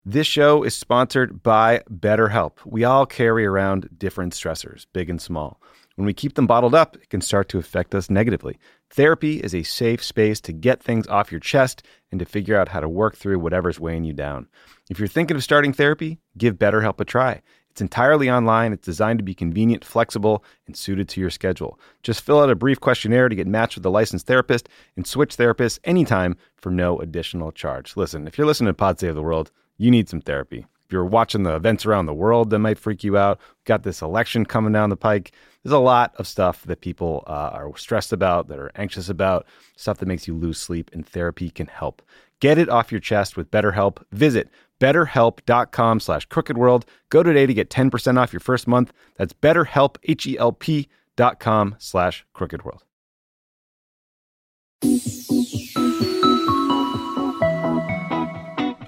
This 0.04 0.26
show 0.26 0.62
is 0.62 0.74
sponsored 0.74 1.42
by 1.42 1.82
BetterHelp. 1.90 2.58
We 2.64 2.84
all 2.84 3.06
carry 3.06 3.46
around 3.46 3.88
different 3.98 4.34
stressors, 4.34 4.86
big 4.92 5.10
and 5.10 5.20
small. 5.20 5.60
When 5.96 6.06
we 6.06 6.12
keep 6.12 6.34
them 6.34 6.46
bottled 6.46 6.74
up, 6.74 6.96
it 6.96 7.08
can 7.08 7.20
start 7.20 7.48
to 7.48 7.58
affect 7.58 7.94
us 7.94 8.10
negatively. 8.10 8.58
Therapy 8.90 9.40
is 9.40 9.54
a 9.54 9.62
safe 9.62 10.04
space 10.04 10.40
to 10.42 10.52
get 10.52 10.82
things 10.82 11.06
off 11.08 11.32
your 11.32 11.40
chest 11.40 11.84
and 12.12 12.18
to 12.18 12.26
figure 12.26 12.56
out 12.56 12.68
how 12.68 12.80
to 12.80 12.88
work 12.88 13.16
through 13.16 13.38
whatever's 13.38 13.80
weighing 13.80 14.04
you 14.04 14.12
down. 14.12 14.46
If 14.90 14.98
you're 14.98 15.08
thinking 15.08 15.36
of 15.36 15.42
starting 15.42 15.72
therapy, 15.72 16.18
give 16.36 16.56
BetterHelp 16.56 17.00
a 17.00 17.04
try. 17.04 17.42
It's 17.74 17.80
entirely 17.80 18.30
online, 18.30 18.72
it's 18.72 18.86
designed 18.86 19.18
to 19.18 19.24
be 19.24 19.34
convenient, 19.34 19.84
flexible, 19.84 20.44
and 20.68 20.76
suited 20.76 21.08
to 21.08 21.20
your 21.20 21.28
schedule. 21.28 21.76
Just 22.04 22.20
fill 22.20 22.40
out 22.40 22.48
a 22.48 22.54
brief 22.54 22.78
questionnaire 22.78 23.28
to 23.28 23.34
get 23.34 23.48
matched 23.48 23.74
with 23.74 23.84
a 23.84 23.90
licensed 23.90 24.28
therapist 24.28 24.68
and 24.94 25.04
switch 25.04 25.36
therapists 25.36 25.80
anytime 25.82 26.36
for 26.56 26.70
no 26.70 27.00
additional 27.00 27.50
charge. 27.50 27.96
Listen, 27.96 28.28
if 28.28 28.38
you're 28.38 28.46
listening 28.46 28.68
to 28.68 28.74
Pod 28.74 29.00
Save 29.00 29.16
the 29.16 29.22
World, 29.22 29.50
you 29.76 29.90
need 29.90 30.08
some 30.08 30.20
therapy. 30.20 30.64
If 30.86 30.92
you're 30.92 31.04
watching 31.04 31.42
the 31.42 31.56
events 31.56 31.84
around 31.84 32.06
the 32.06 32.14
world 32.14 32.50
that 32.50 32.60
might 32.60 32.78
freak 32.78 33.02
you 33.02 33.16
out, 33.16 33.40
got 33.64 33.82
this 33.82 34.02
election 34.02 34.46
coming 34.46 34.72
down 34.72 34.90
the 34.90 34.96
pike. 34.96 35.32
There's 35.64 35.72
a 35.72 35.78
lot 35.78 36.14
of 36.16 36.28
stuff 36.28 36.62
that 36.66 36.80
people 36.80 37.24
uh, 37.26 37.50
are 37.54 37.76
stressed 37.76 38.12
about, 38.12 38.46
that 38.48 38.60
are 38.60 38.70
anxious 38.76 39.08
about, 39.08 39.46
stuff 39.74 39.98
that 39.98 40.06
makes 40.06 40.28
you 40.28 40.36
lose 40.36 40.60
sleep, 40.60 40.92
and 40.92 41.04
therapy 41.04 41.50
can 41.50 41.66
help. 41.66 42.02
Get 42.38 42.58
it 42.58 42.68
off 42.68 42.92
your 42.92 43.00
chest 43.00 43.36
with 43.36 43.50
BetterHelp. 43.50 44.04
Visit 44.12 44.50
betterhelp.com 44.80 46.00
slash 46.00 46.28
crookedworld. 46.28 46.84
Go 47.08 47.22
today 47.22 47.46
to 47.46 47.54
get 47.54 47.70
10% 47.70 48.18
off 48.18 48.32
your 48.32 48.40
first 48.40 48.66
month. 48.66 48.92
That's 49.16 49.32
betterhelp, 49.32 49.96
H-E-L-P 50.04 50.88
dot 51.16 51.38
com 51.38 51.76
slash 51.78 52.26
crookedworld. 52.34 52.80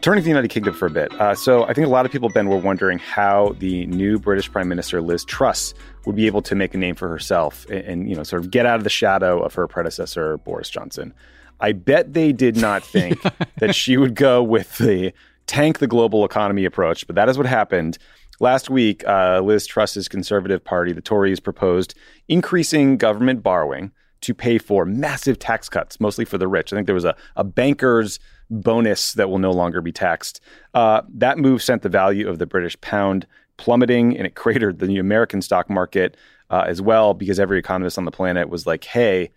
Turning 0.06 0.22
to 0.22 0.24
the 0.24 0.30
United 0.30 0.48
Kingdom 0.48 0.72
for 0.72 0.86
a 0.86 0.90
bit. 0.90 1.12
Uh, 1.20 1.34
so 1.34 1.64
I 1.64 1.72
think 1.72 1.84
a 1.84 1.90
lot 1.90 2.06
of 2.06 2.12
people, 2.12 2.28
Ben, 2.28 2.46
were 2.46 2.58
wondering 2.58 3.00
how 3.00 3.56
the 3.58 3.86
new 3.86 4.20
British 4.20 4.48
Prime 4.52 4.68
Minister, 4.68 5.00
Liz 5.00 5.24
Truss, 5.24 5.74
would 6.04 6.14
be 6.14 6.26
able 6.28 6.42
to 6.42 6.54
make 6.54 6.74
a 6.74 6.78
name 6.78 6.94
for 6.94 7.08
herself 7.08 7.66
and, 7.68 7.80
and 7.80 8.08
you 8.08 8.14
know, 8.14 8.22
sort 8.22 8.44
of 8.44 8.52
get 8.52 8.66
out 8.66 8.76
of 8.76 8.84
the 8.84 8.90
shadow 8.90 9.42
of 9.42 9.54
her 9.54 9.66
predecessor, 9.66 10.38
Boris 10.38 10.70
Johnson. 10.70 11.12
I 11.58 11.72
bet 11.72 12.12
they 12.12 12.32
did 12.32 12.56
not 12.56 12.84
think 12.84 13.20
that 13.58 13.74
she 13.74 13.96
would 13.96 14.14
go 14.14 14.44
with 14.44 14.78
the 14.78 15.12
tank 15.46 15.78
the 15.78 15.86
global 15.86 16.24
economy 16.24 16.64
approach, 16.64 17.06
but 17.06 17.16
that 17.16 17.28
is 17.28 17.36
what 17.36 17.46
happened. 17.46 17.98
Last 18.38 18.68
week, 18.68 19.06
uh, 19.06 19.40
Liz 19.40 19.66
Truss's 19.66 20.08
Conservative 20.08 20.62
Party, 20.62 20.92
the 20.92 21.00
Tories, 21.00 21.40
proposed 21.40 21.94
increasing 22.28 22.98
government 22.98 23.42
borrowing 23.42 23.92
to 24.22 24.34
pay 24.34 24.58
for 24.58 24.84
massive 24.84 25.38
tax 25.38 25.68
cuts, 25.68 26.00
mostly 26.00 26.24
for 26.24 26.36
the 26.36 26.48
rich. 26.48 26.72
I 26.72 26.76
think 26.76 26.86
there 26.86 26.94
was 26.94 27.04
a, 27.04 27.16
a 27.36 27.44
banker's 27.44 28.18
bonus 28.50 29.12
that 29.14 29.30
will 29.30 29.38
no 29.38 29.52
longer 29.52 29.80
be 29.80 29.92
taxed. 29.92 30.40
Uh, 30.74 31.02
that 31.14 31.38
move 31.38 31.62
sent 31.62 31.82
the 31.82 31.88
value 31.88 32.28
of 32.28 32.38
the 32.38 32.46
British 32.46 32.78
pound 32.80 33.26
plummeting 33.56 34.16
and 34.16 34.26
it 34.26 34.34
cratered 34.34 34.78
the 34.78 34.98
American 34.98 35.40
stock 35.40 35.70
market 35.70 36.16
uh, 36.50 36.64
as 36.66 36.80
well 36.80 37.14
because 37.14 37.40
every 37.40 37.58
economist 37.58 37.98
on 37.98 38.04
the 38.04 38.10
planet 38.10 38.48
was 38.48 38.66
like, 38.66 38.84
hey, 38.84 39.30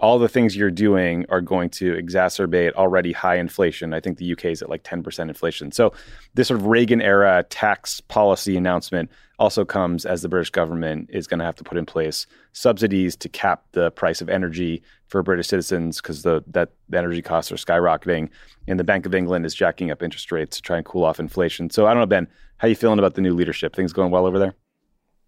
all 0.00 0.18
the 0.18 0.28
things 0.28 0.56
you're 0.56 0.70
doing 0.70 1.26
are 1.28 1.40
going 1.40 1.70
to 1.70 1.94
exacerbate 1.94 2.72
already 2.74 3.12
high 3.12 3.36
inflation. 3.36 3.92
I 3.92 4.00
think 4.00 4.18
the 4.18 4.32
UK 4.32 4.46
is 4.46 4.62
at 4.62 4.70
like 4.70 4.84
10% 4.84 5.28
inflation. 5.28 5.72
So, 5.72 5.92
this 6.34 6.48
sort 6.48 6.60
of 6.60 6.66
Reagan 6.66 7.00
era 7.00 7.44
tax 7.50 8.00
policy 8.00 8.56
announcement 8.56 9.10
also 9.38 9.64
comes 9.64 10.04
as 10.04 10.22
the 10.22 10.28
British 10.28 10.50
government 10.50 11.08
is 11.12 11.26
going 11.26 11.38
to 11.38 11.44
have 11.44 11.54
to 11.56 11.64
put 11.64 11.78
in 11.78 11.86
place 11.86 12.26
subsidies 12.52 13.16
to 13.16 13.28
cap 13.28 13.64
the 13.72 13.90
price 13.92 14.20
of 14.20 14.28
energy 14.28 14.82
for 15.06 15.22
British 15.22 15.48
citizens 15.48 16.00
because 16.00 16.22
the 16.22 16.42
that 16.48 16.70
the 16.88 16.98
energy 16.98 17.22
costs 17.22 17.50
are 17.52 17.56
skyrocketing, 17.56 18.28
and 18.66 18.78
the 18.78 18.84
Bank 18.84 19.06
of 19.06 19.14
England 19.14 19.46
is 19.46 19.54
jacking 19.54 19.90
up 19.90 20.02
interest 20.02 20.32
rates 20.32 20.56
to 20.56 20.62
try 20.62 20.76
and 20.76 20.86
cool 20.86 21.04
off 21.04 21.20
inflation. 21.20 21.70
So, 21.70 21.86
I 21.86 21.90
don't 21.90 22.00
know, 22.00 22.06
Ben, 22.06 22.28
how 22.58 22.68
you 22.68 22.76
feeling 22.76 22.98
about 22.98 23.14
the 23.14 23.20
new 23.20 23.34
leadership? 23.34 23.74
Things 23.74 23.92
going 23.92 24.10
well 24.10 24.26
over 24.26 24.38
there? 24.38 24.54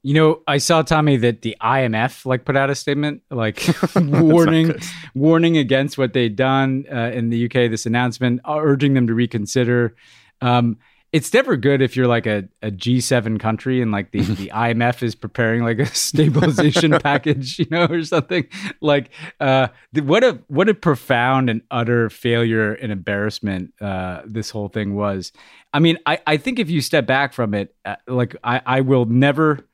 You 0.03 0.15
know, 0.15 0.43
I 0.47 0.59
saw 0.59 0.83
Tommy 0.83 1.17
that 1.19 1.43
the 1.43 1.57
IMF 1.61 2.25
like 2.25 2.45
put 2.45 2.57
out 2.57 2.71
a 2.71 2.75
statement 2.75 3.23
like 3.31 3.63
warning 3.97 4.75
warning 5.15 5.57
against 5.57 5.99
what 5.99 6.13
they'd 6.13 6.37
done 6.37 6.87
uh, 6.91 7.11
in 7.13 7.31
the 7.31 7.45
UK. 7.45 7.71
This 7.71 7.87
announcement 7.87 8.41
uh, 8.47 8.59
urging 8.61 8.95
them 8.95 9.07
to 9.07 9.15
reconsider. 9.15 9.95
Um, 10.41 10.79
it's 11.13 11.33
never 11.35 11.57
good 11.57 11.83
if 11.83 11.97
you're 11.97 12.07
like 12.07 12.27
a 12.27 12.49
a 12.63 12.71
G7 12.71 13.41
country 13.41 13.83
and 13.83 13.91
like 13.91 14.13
the 14.13 14.21
the 14.21 14.49
IMF 14.55 15.03
is 15.03 15.15
preparing 15.15 15.63
like 15.63 15.79
a 15.79 15.87
stabilization 15.87 16.93
package, 17.01 17.59
you 17.59 17.67
know, 17.71 17.87
or 17.87 18.03
something. 18.05 18.47
Like, 18.81 19.11
uh, 19.41 19.69
what 19.95 20.23
a 20.23 20.41
what 20.49 20.69
a 20.69 20.75
profound 20.75 21.51
and 21.51 21.63
utter 21.71 22.11
failure 22.11 22.75
and 22.75 22.93
embarrassment 22.93 23.75
uh, 23.81 24.23
this 24.25 24.51
whole 24.51 24.69
thing 24.69 24.95
was. 24.95 25.33
I 25.73 25.81
mean, 25.81 25.99
I 26.07 26.21
I 26.27 26.37
think 26.37 26.59
if 26.59 26.71
you 26.71 26.81
step 26.81 27.07
back 27.07 27.33
from 27.33 27.55
it, 27.55 27.75
uh, 27.85 27.97
like 28.07 28.37
I 28.45 28.63
I 28.65 28.81
will 28.83 29.07
never 29.07 29.67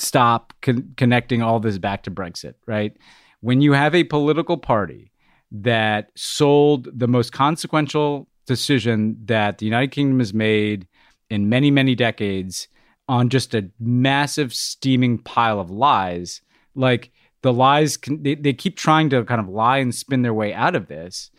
stop 0.00 0.52
con- 0.62 0.92
connecting 0.96 1.42
all 1.42 1.60
this 1.60 1.78
back 1.78 2.02
to 2.04 2.10
Brexit, 2.10 2.54
right? 2.66 2.96
When 3.40 3.60
you 3.60 3.72
have 3.72 3.94
a 3.94 4.04
political 4.04 4.56
party 4.56 5.12
that 5.50 6.10
sold 6.16 6.88
the 6.92 7.08
most 7.08 7.32
consequential 7.32 8.28
decision 8.46 9.16
that 9.24 9.58
the 9.58 9.66
United 9.66 9.90
Kingdom 9.90 10.18
has 10.18 10.34
made 10.34 10.86
in 11.30 11.48
many, 11.48 11.70
many 11.70 11.94
decades 11.94 12.68
on 13.08 13.28
just 13.28 13.54
a 13.54 13.70
massive 13.78 14.52
steaming 14.52 15.18
pile 15.18 15.60
of 15.60 15.70
lies, 15.70 16.42
like 16.74 17.10
the 17.42 17.52
lies, 17.52 17.96
can, 17.96 18.22
they, 18.22 18.34
they 18.34 18.52
keep 18.52 18.76
trying 18.76 19.08
to 19.10 19.24
kind 19.24 19.40
of 19.40 19.48
lie 19.48 19.78
and 19.78 19.94
spin 19.94 20.22
their 20.22 20.34
way 20.34 20.52
out 20.52 20.74
of 20.74 20.88
this. 20.88 21.30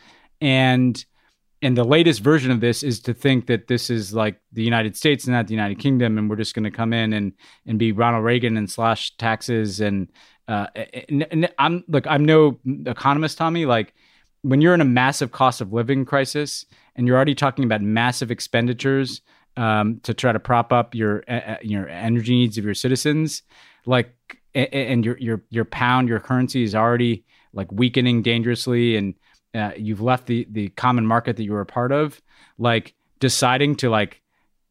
And 0.41 1.03
and 1.62 1.78
the 1.78 1.84
latest 1.84 2.22
version 2.22 2.51
of 2.51 2.62
this 2.62 2.84
is 2.84 2.99
to 3.01 3.14
think 3.14 3.47
that 3.47 3.68
this 3.68 3.89
is 3.89 4.14
like 4.14 4.39
the 4.53 4.64
United 4.64 4.95
States 4.95 5.26
and 5.26 5.34
not 5.34 5.47
the 5.47 5.53
United 5.53 5.80
Kingdom, 5.80 6.18
and 6.18 6.30
we're 6.30 6.38
just 6.38 6.53
going 6.53 6.64
to 6.64 6.72
come 6.72 6.93
in 6.93 7.14
and 7.14 7.34
and 7.66 7.78
be 7.78 7.91
Ronald 7.91 8.24
Reagan 8.24 8.55
and 8.55 8.70
slash 8.70 9.16
taxes 9.18 9.82
and, 9.82 10.10
uh, 10.47 10.68
and, 11.10 11.28
and 11.32 11.49
I'm 11.60 11.84
look, 11.88 12.07
I'm 12.07 12.24
no 12.24 12.60
economist, 12.86 13.38
Tommy. 13.38 13.66
Like 13.66 13.93
when 14.41 14.62
you're 14.62 14.74
in 14.74 14.82
a 14.82 14.86
massive 14.86 15.32
cost 15.32 15.60
of 15.60 15.74
living 15.74 16.05
crisis 16.05 16.66
and 16.95 17.05
you're 17.05 17.18
already 17.18 17.36
talking 17.36 17.66
about 17.66 17.82
massive 17.82 18.32
expenditures 18.32 19.22
um, 19.57 19.99
to 20.03 20.14
try 20.14 20.32
to 20.32 20.39
prop 20.39 20.72
up 20.72 20.95
your 20.95 21.24
uh, 21.28 21.57
your 21.62 21.89
energy 21.89 22.36
needs 22.36 22.57
of 22.57 22.64
your 22.64 22.74
citizens, 22.74 23.43
like 23.86 24.16
and 24.55 25.03
your 25.03 25.18
your 25.18 25.43
your 25.49 25.66
pound, 25.66 26.07
your 26.07 26.22
currency 26.22 26.64
is 26.64 26.74
already 26.74 27.26
like 27.53 27.70
weakening 27.72 28.22
dangerously 28.22 28.95
and 28.95 29.16
uh, 29.56 29.72
you've 29.78 30.02
left 30.02 30.28
the 30.28 30.47
the 30.52 30.70
common 30.70 31.06
market 31.06 31.38
that 31.38 31.43
you 31.43 31.52
were 31.54 31.62
a 31.62 31.66
part 31.66 31.91
of, 31.91 32.22
like 32.58 32.93
deciding 33.20 33.76
to 33.78 33.89
like 33.89 34.22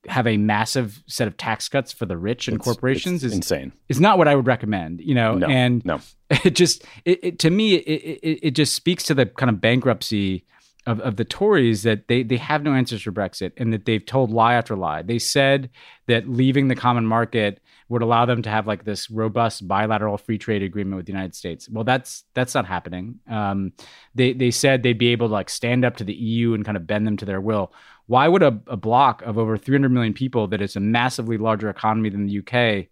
have 0.07 0.27
a 0.27 0.37
massive 0.37 1.03
set 1.07 1.27
of 1.29 1.37
tax 1.37 1.69
cuts 1.69 1.93
for 1.93 2.07
the 2.07 2.17
rich 2.17 2.49
and 2.49 2.55
It's- 2.55 2.65
corporations 2.65 3.25
it's 3.25 3.33
is 3.33 3.37
insane. 3.37 3.73
Is 3.89 4.01
not 4.01 4.17
what 4.17 4.29
I 4.29 4.35
would 4.37 4.47
recommend. 4.47 5.01
You 5.01 5.15
know, 5.15 5.35
No, 5.35 5.47
and 5.49 5.85
no. 5.85 6.01
it 6.45 6.55
just 6.55 6.85
it, 7.05 7.19
it 7.23 7.39
to 7.41 7.51
me 7.51 7.75
it, 7.75 8.19
it 8.23 8.39
it 8.43 8.51
just 8.53 8.75
speaks 8.75 9.03
to 9.05 9.15
the 9.15 9.27
kind 9.27 9.51
of 9.51 9.61
bankruptcy 9.61 10.45
of, 10.87 11.01
of 11.01 11.17
the 11.17 11.25
Tories 11.25 11.83
that 11.83 12.09
they 12.09 12.23
they 12.23 12.37
have 12.39 12.63
no 12.63 12.73
answers 12.73 13.03
for 13.03 13.13
Brexit 13.13 13.53
and 13.57 13.73
that 13.73 13.85
they've 13.85 14.07
told 14.07 14.31
lie 14.31 14.55
after 14.55 14.77
lie. 14.77 15.03
They 15.03 15.19
said 15.19 15.69
that 16.07 16.29
leaving 16.29 16.69
the 16.69 16.77
common 16.77 17.05
market 17.05 17.61
would 17.89 18.03
allow 18.03 18.27
them 18.27 18.43
to 18.43 18.51
have 18.51 18.67
like 18.67 18.85
this 18.85 19.11
robust 19.11 19.67
bilateral 19.67 20.19
free 20.19 20.39
trade 20.39 20.63
agreement 20.63 20.97
with 20.97 21.07
the 21.07 21.13
United 21.13 21.35
States. 21.35 21.69
Well, 21.69 21.85
that's 21.85 22.25
that's 22.35 22.55
not 22.55 22.67
happening. 22.67 23.21
Um, 23.29 23.73
they 24.15 24.33
they 24.33 24.51
said 24.51 24.83
they'd 24.83 24.99
be 24.99 25.09
able 25.09 25.29
to 25.29 25.33
like 25.33 25.51
stand 25.51 25.85
up 25.85 25.97
to 25.97 26.05
the 26.05 26.15
EU 26.15 26.55
and 26.55 26.65
kind 26.65 26.77
of 26.77 26.87
bend 26.87 27.07
them 27.07 27.17
to 27.19 27.25
their 27.25 27.41
will. 27.41 27.73
Why 28.07 28.29
would 28.29 28.43
a, 28.43 28.59
a 28.67 28.77
bloc 28.77 29.23
of 29.23 29.37
over 29.37 29.59
300 29.59 29.91
million 29.91 30.15
people 30.15 30.47
that 30.49 30.63
is 30.63 30.77
a 30.77 30.81
massively 30.81 31.37
larger 31.37 31.69
economy 31.69 32.09
than 32.09 32.27
the 32.27 32.39
UK 32.39 32.89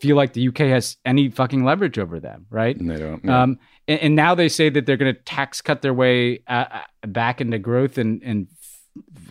feel 0.00 0.16
like 0.16 0.32
the 0.32 0.48
UK 0.48 0.58
has 0.58 0.96
any 1.04 1.28
fucking 1.28 1.64
leverage 1.64 1.98
over 1.98 2.20
them, 2.20 2.46
right? 2.50 2.76
And 2.76 2.90
they 2.90 2.98
don't. 2.98 3.22
no. 3.24 3.32
Um, 3.32 3.58
and, 3.86 4.00
and 4.00 4.16
now 4.16 4.34
they 4.34 4.48
say 4.48 4.68
that 4.68 4.86
they're 4.86 4.96
going 4.96 5.14
to 5.14 5.20
tax 5.22 5.60
cut 5.60 5.82
their 5.82 5.94
way 5.94 6.42
uh, 6.46 6.64
uh, 6.70 7.06
back 7.06 7.40
into 7.40 7.58
growth 7.58 7.98
and 7.98 8.22
and 8.22 8.48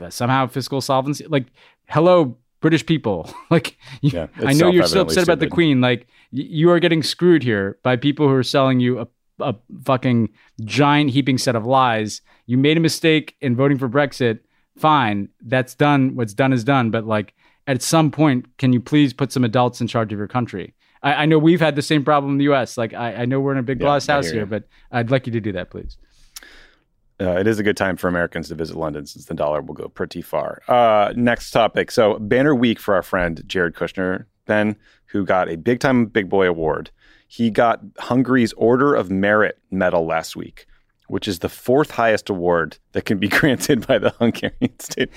f- 0.01 0.13
somehow 0.13 0.47
fiscal 0.47 0.81
solvency. 0.81 1.25
Like, 1.27 1.45
hello, 1.87 2.37
British 2.61 2.85
people. 2.85 3.29
like, 3.49 3.77
you- 4.01 4.11
Yeah, 4.13 4.27
I 4.45 4.53
know 4.53 4.69
you're 4.69 4.83
so 4.83 4.87
self-evidently 4.87 5.01
upset 5.01 5.23
about 5.23 5.39
the. 5.39 5.47
Queen. 5.47 5.81
Like, 5.81 6.01
y- 6.31 6.43
you 6.49 6.69
are 6.71 6.79
getting 6.79 7.03
screwed 7.03 7.43
here 7.43 7.77
by 7.83 7.95
people 7.95 8.27
who 8.27 8.33
are 8.35 8.43
selling 8.43 8.79
you 8.79 8.99
a 8.99 9.07
a 9.39 9.53
fucking 9.85 10.29
giant 10.65 11.11
heaping 11.11 11.37
set 11.37 11.55
of 11.55 11.63
lies. 11.63 12.21
You 12.47 12.57
made 12.57 12.75
a 12.75 12.79
mistake 12.79 13.35
in 13.39 13.55
voting 13.55 13.77
for 13.77 13.87
Brexit. 13.87 14.39
Fine, 14.79 15.29
that's 15.45 15.75
done. 15.75 16.15
What's 16.15 16.33
done 16.33 16.51
is 16.53 16.63
done. 16.63 16.89
But 16.89 17.05
like, 17.05 17.35
at 17.67 17.83
some 17.83 18.09
point, 18.09 18.57
can 18.57 18.73
you 18.73 18.79
please 18.79 19.13
put 19.13 19.31
some 19.31 19.43
adults 19.43 19.79
in 19.79 19.85
charge 19.87 20.11
of 20.11 20.17
your 20.17 20.27
country? 20.27 20.73
I, 21.03 21.13
I 21.13 21.25
know 21.27 21.37
we've 21.37 21.59
had 21.61 21.75
the 21.75 21.83
same 21.83 22.03
problem 22.03 22.31
in 22.33 22.37
the 22.39 22.45
U.S. 22.45 22.79
Like, 22.79 22.95
I, 22.95 23.13
I 23.13 23.25
know 23.25 23.39
we're 23.39 23.51
in 23.51 23.59
a 23.59 23.63
big 23.63 23.79
Yeah, 23.79 23.85
glass 23.85 24.07
house 24.07 24.29
here, 24.31 24.39
you. 24.41 24.45
but 24.47 24.67
I'd 24.91 25.11
like 25.11 25.27
you 25.27 25.33
to 25.33 25.39
do 25.39 25.51
that, 25.51 25.69
please. 25.69 25.97
Uh, 27.19 27.31
it 27.31 27.47
is 27.47 27.57
a 27.57 27.63
good 27.63 27.77
time 27.77 27.97
for 27.97 28.07
Americans 28.07 28.47
to 28.49 28.55
visit 28.55 28.75
London 28.77 29.05
since 29.05 29.25
the 29.25 29.33
dollar 29.33 29.61
will 29.61 29.73
go 29.73 29.87
pretty 29.87 30.21
far. 30.21 30.61
Uh, 30.67 31.13
next 31.15 31.49
topic. 31.51 31.89
So, 31.91 32.19
banner 32.19 32.53
week 32.53 32.79
for 32.79 32.93
our 32.93 33.01
friend 33.01 33.41
Jared 33.47 33.73
Kushner, 33.73 34.25
Ben, 34.45 34.75
who 35.07 35.25
got 35.25 35.49
a 35.49 35.55
big 35.57 35.79
time 35.79 36.05
Big 36.05 36.29
Boy 36.29 36.47
award. 36.47 36.91
He 37.27 37.49
got 37.49 37.81
Hungary's 37.97 38.53
Order 38.53 38.93
of 38.93 39.09
Merit 39.09 39.57
medal 39.71 40.05
last 40.05 40.35
week, 40.35 40.67
which 41.07 41.27
is 41.27 41.39
the 41.39 41.49
fourth 41.49 41.91
highest 41.91 42.29
award 42.29 42.77
that 42.91 43.05
can 43.05 43.17
be 43.17 43.27
granted 43.39 43.85
by 43.87 43.97
the 43.97 44.11
Hungarian 44.11 44.79
state. 44.79 45.09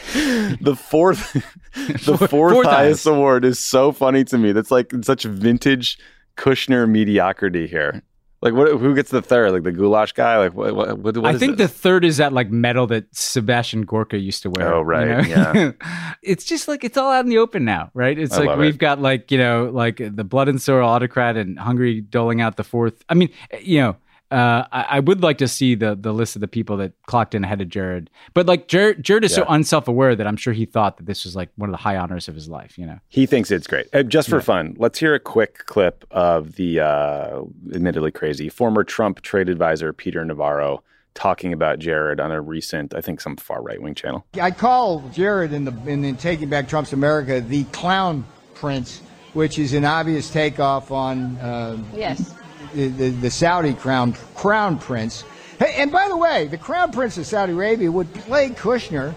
The 0.61 0.77
fourth, 0.77 1.33
the 1.75 2.17
fourth, 2.17 2.31
Fourth 2.31 2.67
highest 2.67 3.05
highest. 3.05 3.07
award 3.07 3.45
is 3.45 3.59
so 3.59 3.93
funny 3.93 4.25
to 4.25 4.39
me. 4.39 4.53
That's 4.53 4.71
like 4.71 4.93
such 5.03 5.25
vintage 5.25 5.99
Kushner 6.37 6.89
mediocrity 6.89 7.67
here. 7.67 8.03
Like 8.43 8.55
what? 8.55 8.69
Who 8.69 8.95
gets 8.95 9.11
the 9.11 9.21
third? 9.21 9.53
Like 9.53 9.65
the 9.65 9.73
goulash 9.73 10.13
guy? 10.13 10.39
Like 10.39 10.55
what? 10.55 10.75
What? 10.75 10.99
what, 10.99 11.17
what 11.19 11.35
I 11.35 11.39
think 11.39 11.59
this? 11.59 11.71
the 11.71 11.79
third 11.79 12.07
is 12.07 12.17
that 12.17 12.33
like 12.33 12.51
medal 12.51 12.87
that 12.87 13.15
Sebastian 13.15 13.83
Gorka 13.83 14.19
used 14.19 14.43
to 14.43 14.51
wear. 14.51 14.73
Oh, 14.73 14.79
you 14.79 14.85
right, 14.85 15.09
know? 15.09 15.73
yeah. 15.83 16.15
it's 16.23 16.45
just 16.45 16.67
like 16.67 16.83
it's 16.83 16.97
all 16.97 17.13
out 17.13 17.25
in 17.25 17.29
the 17.29 17.37
open 17.37 17.67
now, 17.67 17.91
right? 17.93 18.19
It's 18.19 18.35
I 18.35 18.45
like 18.45 18.59
we've 18.59 18.75
it. 18.75 18.79
got 18.79 19.01
like 19.01 19.31
you 19.31 19.37
know 19.37 19.71
like 19.73 19.99
the 19.99 20.25
blood 20.25 20.49
and 20.49 20.61
soil 20.61 20.87
autocrat 20.87 21.37
and 21.37 21.59
Hungary 21.59 22.01
doling 22.01 22.41
out 22.41 22.57
the 22.57 22.65
fourth. 22.65 23.05
I 23.09 23.15
mean, 23.15 23.31
you 23.61 23.81
know. 23.81 23.97
Uh, 24.31 24.65
I, 24.71 24.87
I 24.91 25.01
would 25.01 25.23
like 25.23 25.39
to 25.39 25.49
see 25.49 25.75
the 25.75 25.97
the 25.97 26.13
list 26.13 26.37
of 26.37 26.41
the 26.41 26.47
people 26.49 26.77
that 26.77 26.93
clocked 27.07 27.35
in 27.35 27.43
ahead 27.43 27.61
of 27.61 27.69
Jared, 27.69 28.11
but 28.33 28.47
like 28.47 28.69
Jared, 28.69 29.03
Jared 29.03 29.25
is 29.25 29.35
so 29.35 29.45
unself 29.49 29.89
aware 29.89 30.15
that 30.15 30.27
I'm 30.27 30.37
sure 30.37 30.53
he 30.53 30.67
thought 30.67 30.99
that 30.99 31.07
this 31.07 31.25
was 31.25 31.35
like 31.35 31.49
one 31.57 31.69
of 31.69 31.73
the 31.73 31.79
high 31.79 31.97
honors 31.97 32.29
of 32.29 32.35
his 32.37 32.49
life. 32.49 32.79
You 32.79 32.87
know, 32.87 32.99
He 33.09 33.27
thinks 33.27 33.51
it's 33.51 33.67
great. 33.67 33.89
Uh, 33.93 34.05
just 34.05 34.29
for 34.29 34.37
Yeah. 34.37 34.43
fun, 34.43 34.77
let's 34.79 34.99
hear 35.01 35.15
a 35.17 35.21
quick 35.21 35.67
clip 35.67 36.05
of 36.13 36.55
the 36.55 36.79
uh, 36.81 37.43
admittedly 37.75 38.13
crazy 38.13 38.49
former 38.49 38.85
Trump 38.85 39.21
trade 39.23 39.49
advisor 39.49 39.93
Peter 39.93 40.25
Navarro 40.25 40.83
talking 41.15 41.53
about 41.53 41.81
Jared 41.81 42.21
on 42.21 42.31
a 42.31 42.41
recent, 42.41 42.95
I 42.95 43.01
think, 43.01 43.21
some 43.21 43.37
far 43.37 43.61
right 43.61 43.83
wing 43.83 43.97
channel. 43.97 44.25
I 44.41 44.53
call 44.53 45.01
Jared 45.13 45.53
in 45.53 45.65
the 45.65 45.73
in, 45.87 46.05
in 46.05 46.17
Taking 46.17 46.49
Back 46.49 46.69
Trump's 46.69 46.93
America 46.93 47.41
the 47.41 47.65
clown 47.65 48.25
prince, 48.55 49.01
which 49.33 49.59
is 49.59 49.73
an 49.73 49.85
obvious 49.85 50.31
takeoff 50.31 50.93
on 50.93 51.37
uh, 51.39 51.77
Yes. 51.97 52.33
The, 52.75 53.11
the, 53.11 53.31
Saudi 53.31 53.75
crown 53.75 54.15
crown 54.35 54.79
prince. 54.79 55.25
Hey, 55.59 55.75
and 55.79 55.93
by 55.93 56.09
the 56.09 56.17
way, 56.17 56.47
the 56.47 56.59
crown 56.59 56.93
prince 56.93 57.19
of 57.19 57.27
Saudi 57.27 57.53
Arabia 57.53 57.91
would 57.91 58.13
play 58.15 58.51
Kushner 58.51 59.15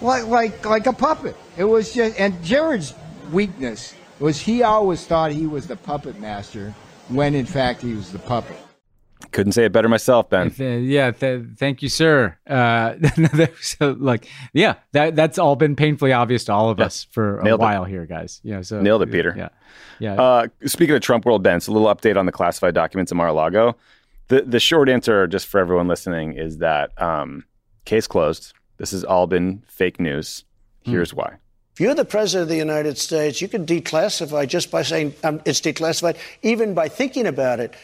like 0.00 0.26
like 0.26 0.64
like 0.64 0.86
a 0.86 0.92
puppet. 0.92 1.36
It 1.56 1.64
was 1.64 1.92
just 1.92 2.18
and 2.18 2.42
Jared's 2.42 2.94
weakness 3.32 3.94
was 4.18 4.40
he 4.40 4.62
always 4.62 5.06
thought 5.06 5.32
he 5.32 5.46
was 5.46 5.66
the 5.66 5.76
puppet 5.76 6.20
master 6.20 6.74
when 7.08 7.34
in 7.34 7.46
fact 7.46 7.82
he 7.82 7.94
was 7.94 8.12
the 8.12 8.18
puppet. 8.18 8.56
Couldn't 9.32 9.52
say 9.52 9.64
it 9.66 9.72
better 9.72 9.88
myself, 9.88 10.30
Ben. 10.30 10.46
If, 10.48 10.60
uh, 10.60 10.64
yeah, 10.64 11.10
th- 11.10 11.42
thank 11.56 11.82
you, 11.82 11.88
sir. 11.88 12.36
Uh, 12.48 12.94
so, 13.60 13.94
like, 13.98 14.26
yeah, 14.52 14.74
that 14.92 15.16
that's 15.16 15.38
all 15.38 15.54
been 15.56 15.76
painfully 15.76 16.12
obvious 16.12 16.44
to 16.44 16.52
all 16.52 16.70
of 16.70 16.78
Yeah. 16.78 16.86
us 16.86 17.04
for 17.10 17.40
a 17.40 17.44
Nailed 17.44 17.60
it. 17.60 17.62
while 17.62 17.84
here, 17.84 18.06
guys. 18.06 18.40
You 18.42 18.54
know, 18.54 18.62
so 18.62 18.80
Nailed 18.80 19.02
it, 19.02 19.10
Peter. 19.10 19.34
Yeah, 19.36 19.48
yeah. 19.98 20.14
Uh, 20.20 20.46
speaking 20.64 20.94
of 20.94 21.02
Trump 21.02 21.24
world, 21.26 21.42
Ben, 21.42 21.60
so 21.60 21.70
a 21.70 21.74
little 21.74 21.94
update 21.94 22.16
on 22.16 22.26
the 22.26 22.32
classified 22.32 22.74
documents 22.74 23.12
in 23.12 23.18
Mar-a-Lago. 23.18 23.76
The 24.28 24.42
the 24.42 24.60
short 24.60 24.88
answer, 24.88 25.26
just 25.26 25.46
for 25.46 25.58
everyone 25.60 25.88
listening, 25.88 26.32
is 26.34 26.58
that 26.58 26.90
um, 27.00 27.44
case 27.84 28.06
closed. 28.06 28.54
This 28.78 28.92
has 28.92 29.04
all 29.04 29.26
been 29.26 29.62
fake 29.66 29.98
news. 30.00 30.44
Here's 30.82 31.12
why. 31.12 31.34
If 31.74 31.80
you're 31.80 31.94
the 31.94 32.04
president 32.04 32.42
of 32.44 32.48
the 32.48 32.56
United 32.56 32.98
States, 32.98 33.40
you 33.42 33.46
can 33.48 33.64
declassify 33.66 34.48
just 34.48 34.70
by 34.70 34.82
saying 34.82 35.14
um, 35.22 35.40
it's 35.44 35.60
declassified, 35.60 36.16
even 36.42 36.74
by 36.74 36.88
thinking 36.88 37.26
about 37.26 37.60
it, 37.60 37.74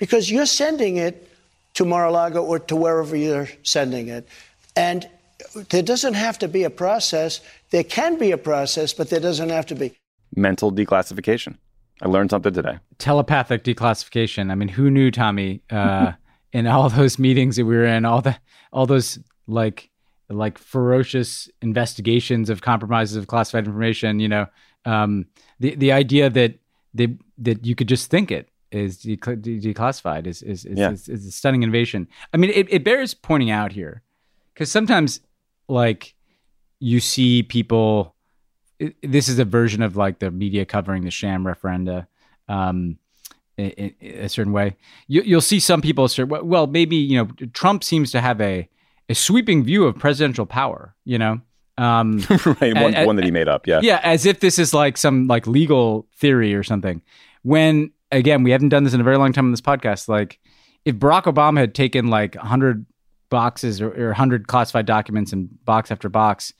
because 0.00 0.28
you're 0.28 0.46
sending 0.46 0.96
it 0.96 1.28
to 1.74 1.84
Mar-a-Lago 1.84 2.42
or 2.42 2.58
to 2.58 2.74
wherever 2.74 3.16
you're 3.16 3.48
sending 3.62 4.08
it. 4.08 4.26
And 4.74 5.08
there 5.68 5.82
doesn't 5.82 6.14
have 6.14 6.38
to 6.40 6.48
be 6.48 6.64
a 6.64 6.70
process. 6.70 7.40
There 7.70 7.84
can 7.84 8.18
be 8.18 8.32
a 8.32 8.38
process, 8.38 8.92
but 8.92 9.10
there 9.10 9.20
doesn't 9.20 9.50
have 9.50 9.66
to 9.66 9.76
be. 9.76 9.96
Mental 10.34 10.72
declassification. 10.72 11.56
I 12.02 12.08
learned 12.08 12.30
something 12.30 12.52
today. 12.52 12.78
telepathic 12.98 13.62
declassification. 13.62 14.50
I 14.50 14.54
mean, 14.54 14.68
who 14.68 14.90
knew, 14.90 15.10
Tommy? 15.10 15.62
Uh, 15.70 16.12
in 16.52 16.66
all 16.66 16.88
those 16.88 17.18
meetings 17.18 17.56
that 17.56 17.64
we 17.64 17.76
were 17.76 17.84
in, 17.84 18.04
all 18.04 18.22
the 18.22 18.36
all 18.72 18.86
those 18.86 19.18
like 19.46 19.90
like 20.28 20.58
ferocious 20.58 21.48
investigations 21.60 22.48
of 22.48 22.62
compromises 22.62 23.16
of 23.16 23.26
classified 23.26 23.66
information. 23.66 24.18
You 24.18 24.28
know, 24.28 24.46
um, 24.84 25.26
the 25.58 25.74
the 25.74 25.92
idea 25.92 26.30
that 26.30 26.58
that 26.94 27.10
that 27.38 27.66
you 27.66 27.74
could 27.74 27.88
just 27.88 28.10
think 28.10 28.30
it 28.30 28.48
is 28.72 28.98
de- 28.98 29.16
de- 29.16 29.60
declassified 29.60 30.26
is 30.26 30.42
is 30.42 30.64
is, 30.64 30.78
Yeah. 30.78 30.92
is, 30.92 31.08
is 31.08 31.26
a 31.26 31.30
stunning 31.30 31.62
innovation. 31.62 32.06
I 32.32 32.36
mean, 32.36 32.50
it, 32.50 32.66
it 32.72 32.84
bears 32.84 33.14
pointing 33.14 33.50
out 33.50 33.72
here 33.72 34.02
because 34.54 34.70
sometimes 34.70 35.20
like 35.68 36.14
you 36.78 37.00
see 37.00 37.42
people 37.42 38.14
it- 38.78 38.96
this 39.02 39.28
is 39.28 39.38
a 39.38 39.44
version 39.44 39.82
of 39.82 39.96
like 39.96 40.18
the 40.20 40.30
media 40.30 40.64
covering 40.64 41.04
the 41.04 41.10
sham 41.10 41.44
referenda 41.44 42.06
um, 42.48 42.96
in, 43.56 43.92
in 44.00 44.24
a 44.24 44.28
certain 44.28 44.52
way. 44.52 44.76
You, 45.06 45.22
you'll 45.22 45.40
see 45.40 45.60
some 45.60 45.82
people 45.82 46.08
say, 46.08 46.22
well, 46.24 46.66
maybe 46.66 46.96
you 46.96 47.16
know 47.18 47.28
Trump 47.52 47.84
seems 47.84 48.10
to 48.12 48.20
have 48.20 48.40
a 48.40 48.68
a 49.08 49.14
sweeping 49.14 49.64
view 49.64 49.84
of 49.86 49.98
presidential 49.98 50.46
power. 50.46 50.94
You 51.04 51.18
know, 51.18 51.40
um, 51.76 52.18
right, 52.60 52.74
one, 52.74 53.06
one 53.06 53.16
that 53.16 53.24
he 53.24 53.30
made 53.32 53.48
up. 53.48 53.66
Yeah. 53.66 53.80
yeah, 53.82 54.00
as 54.02 54.24
if 54.26 54.40
this 54.40 54.58
is 54.58 54.72
like 54.72 54.96
some 54.96 55.26
like 55.26 55.46
legal 55.46 56.06
theory 56.16 56.54
or 56.54 56.62
something. 56.62 57.02
When 57.42 57.90
again, 58.12 58.42
we 58.42 58.50
haven't 58.50 58.68
done 58.70 58.84
this 58.84 58.94
in 58.94 59.00
a 59.00 59.04
very 59.04 59.16
long 59.18 59.32
time 59.32 59.46
on 59.46 59.50
this 59.50 59.60
podcast. 59.60 60.08
Like, 60.08 60.38
if 60.84 60.96
Barack 60.96 61.24
Obama 61.24 61.58
had 61.58 61.74
taken 61.74 62.08
like 62.08 62.34
hundred 62.36 62.86
boxes 63.30 63.80
or, 63.80 64.08
or 64.08 64.12
hundred 64.12 64.48
classified 64.48 64.86
documents 64.86 65.32
and 65.32 65.48
box 65.64 65.90
after 65.90 66.08
box, 66.08 66.52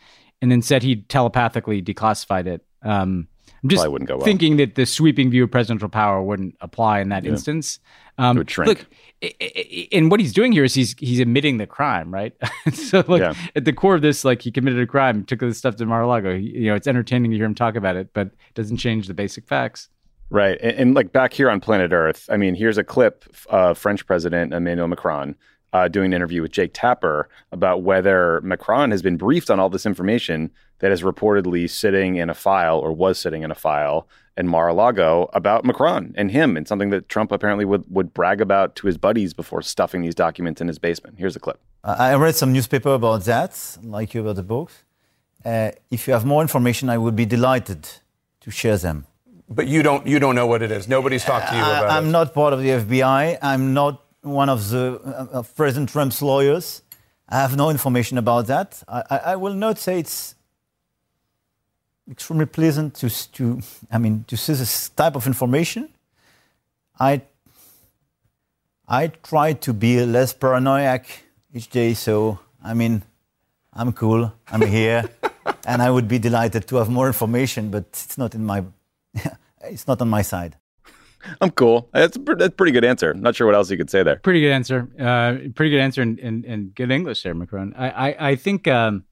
and 0.42 0.50
then 0.50 0.62
said 0.62 0.82
he 0.82 0.96
telepathically 1.02 1.82
declassified 1.82 2.46
it, 2.46 2.64
um, 2.82 3.26
I'm 3.62 3.68
just 3.68 3.80
Probably 3.80 3.92
wouldn't 3.92 4.08
go 4.08 4.16
well. 4.16 4.24
thinking 4.24 4.56
that 4.56 4.74
the 4.74 4.86
sweeping 4.86 5.30
view 5.30 5.44
of 5.44 5.50
presidential 5.50 5.88
power 5.90 6.22
wouldn't 6.22 6.54
apply 6.62 7.00
in 7.00 7.10
that 7.10 7.26
instance. 7.26 7.78
Um, 8.16 8.36
It 8.36 8.40
would 8.40 8.50
shrink. 8.50 8.68
Look, 8.68 8.86
i- 9.22 9.34
i- 9.42 9.88
and 9.92 10.10
what 10.10 10.18
he's 10.18 10.32
doing 10.32 10.52
here 10.52 10.64
is 10.64 10.72
he's 10.72 10.94
he's 10.98 11.20
admitting 11.20 11.58
the 11.58 11.66
crime, 11.66 12.12
right? 12.12 12.32
so 12.72 13.04
like 13.06 13.20
Yeah. 13.20 13.34
at 13.54 13.66
the 13.66 13.72
core 13.74 13.94
of 13.94 14.00
this, 14.02 14.24
like 14.24 14.40
he 14.40 14.50
committed 14.50 14.80
a 14.80 14.86
crime, 14.86 15.24
took 15.24 15.40
this 15.40 15.58
stuff 15.58 15.76
to 15.76 15.84
Mar-a-Lago. 15.86 16.38
He- 16.38 16.58
You 16.60 16.66
know, 16.70 16.74
it's 16.74 16.86
entertaining 16.86 17.32
to 17.32 17.36
hear 17.36 17.44
him 17.46 17.54
talk 17.54 17.74
about 17.76 17.96
it, 17.96 18.14
but 18.14 18.28
it 18.28 18.54
doesn't 18.54 18.78
change 18.78 19.08
the 19.08 19.14
basic 19.14 19.46
facts. 19.46 19.88
Right. 20.30 20.58
And, 20.62 20.78
and 20.78 20.94
like 20.94 21.12
back 21.12 21.32
here 21.32 21.50
on 21.50 21.60
planet 21.60 21.92
Earth, 21.92 22.28
I 22.30 22.36
mean, 22.36 22.54
here's 22.54 22.78
a 22.78 22.84
clip 22.84 23.24
of 23.48 23.76
French 23.76 24.06
President 24.06 24.54
Emmanuel 24.54 24.88
Macron 24.88 25.36
uh, 25.72 25.88
doing 25.88 26.06
an 26.06 26.12
interview 26.14 26.42
with 26.42 26.52
Jake 26.52 26.72
Tapper 26.72 27.28
about 27.52 27.82
whether 27.82 28.40
Macron 28.42 28.90
has 28.90 29.02
been 29.02 29.16
briefed 29.16 29.50
on 29.50 29.60
all 29.60 29.68
this 29.68 29.86
information 29.86 30.50
that 30.78 30.90
is 30.90 31.02
reportedly 31.02 31.68
sitting 31.68 32.16
in 32.16 32.30
a 32.30 32.34
file 32.34 32.78
or 32.78 32.92
was 32.92 33.18
sitting 33.18 33.42
in 33.42 33.50
a 33.50 33.54
file 33.54 34.08
in 34.36 34.48
Mar-a-Lago 34.48 35.28
about 35.32 35.64
Macron 35.64 36.14
and 36.16 36.30
him 36.30 36.56
and 36.56 36.66
something 36.66 36.90
that 36.90 37.08
Trump 37.08 37.30
apparently 37.30 37.64
would, 37.64 37.84
would 37.88 38.14
brag 38.14 38.40
about 38.40 38.74
to 38.76 38.86
his 38.86 38.96
buddies 38.96 39.34
before 39.34 39.62
stuffing 39.62 40.02
these 40.02 40.14
documents 40.14 40.60
in 40.60 40.68
his 40.68 40.78
basement. 40.78 41.16
Here's 41.18 41.36
a 41.36 41.40
clip. 41.40 41.60
I 41.84 42.12
I 42.12 42.14
read 42.16 42.34
some 42.36 42.52
newspaper 42.52 42.94
about 42.94 43.24
that, 43.24 43.78
like 43.82 44.14
you 44.14 44.22
about 44.22 44.36
the 44.36 44.42
books. 44.42 44.84
Uh, 45.44 45.70
if 45.90 46.06
you 46.06 46.14
have 46.14 46.24
more 46.24 46.42
information, 46.42 46.88
I 46.88 46.98
would 46.98 47.16
be 47.16 47.26
delighted 47.26 47.88
to 48.40 48.50
share 48.50 48.76
them. 48.76 49.06
But 49.50 49.66
you 49.66 49.82
don't 49.82 50.06
you 50.06 50.18
don't 50.18 50.34
know 50.34 50.46
what 50.46 50.62
it 50.62 50.70
is. 50.70 50.86
Nobody's 50.86 51.24
talked 51.24 51.48
to 51.48 51.56
you 51.56 51.62
about 51.62 51.90
I, 51.90 51.96
I'm 51.96 52.08
it. 52.08 52.10
not 52.10 52.32
part 52.32 52.52
of 52.52 52.62
the 52.62 52.68
FBI. 52.68 53.38
I'm 53.42 53.74
not 53.74 54.02
one 54.22 54.48
of 54.48 54.70
the 54.70 55.00
uh, 55.04 55.38
of 55.38 55.54
President 55.56 55.90
Trump's 55.90 56.22
lawyers. 56.22 56.82
I 57.28 57.36
have 57.40 57.56
no 57.56 57.70
information 57.70 58.18
about 58.18 58.46
that. 58.46 58.82
I, 58.88 59.02
I, 59.10 59.16
I 59.32 59.36
will 59.36 59.54
not 59.54 59.78
say 59.78 59.98
it's 60.00 60.34
extremely 62.10 62.46
pleasant 62.46 62.94
to, 62.96 63.08
to, 63.32 63.60
I 63.90 63.98
mean, 63.98 64.24
to 64.26 64.36
see 64.36 64.54
this 64.54 64.88
type 64.90 65.14
of 65.14 65.26
information. 65.26 65.88
I, 66.98 67.22
I 68.88 69.08
try 69.08 69.52
to 69.52 69.72
be 69.72 70.04
less 70.04 70.32
paranoid 70.32 71.02
each 71.54 71.70
day. 71.70 71.94
So, 71.94 72.40
I 72.62 72.74
mean, 72.74 73.02
I'm 73.72 73.92
cool. 73.92 74.32
I'm 74.50 74.62
here, 74.62 75.08
and 75.66 75.80
I 75.80 75.90
would 75.90 76.08
be 76.08 76.18
delighted 76.18 76.66
to 76.68 76.76
have 76.76 76.90
more 76.90 77.06
information, 77.06 77.70
but 77.70 77.84
it's 77.84 78.18
not 78.18 78.34
in 78.34 78.44
my, 78.44 78.64
it's 79.70 79.86
not 79.86 80.00
on 80.00 80.08
my 80.08 80.22
side. 80.22 80.56
I'm 81.40 81.50
cool. 81.50 81.88
That's 81.92 82.16
a, 82.16 82.20
pr- 82.20 82.34
that's 82.34 82.52
a 82.52 82.56
pretty 82.56 82.72
good 82.72 82.84
answer. 82.84 83.14
Not 83.14 83.36
sure 83.36 83.46
what 83.46 83.54
else 83.54 83.70
you 83.70 83.76
could 83.76 83.90
say 83.90 84.02
there. 84.02 84.16
Pretty 84.16 84.40
good 84.40 84.52
answer. 84.52 84.88
Uh, 84.98 85.50
pretty 85.54 85.70
good 85.70 85.80
answer 85.80 86.02
and, 86.02 86.18
and, 86.18 86.44
and 86.44 86.74
good 86.74 86.90
English 86.90 87.22
there, 87.22 87.34
Macron. 87.34 87.74
I, 87.76 87.90
I, 87.90 88.30
I 88.30 88.36
think 88.36 88.66
um, 88.68 89.04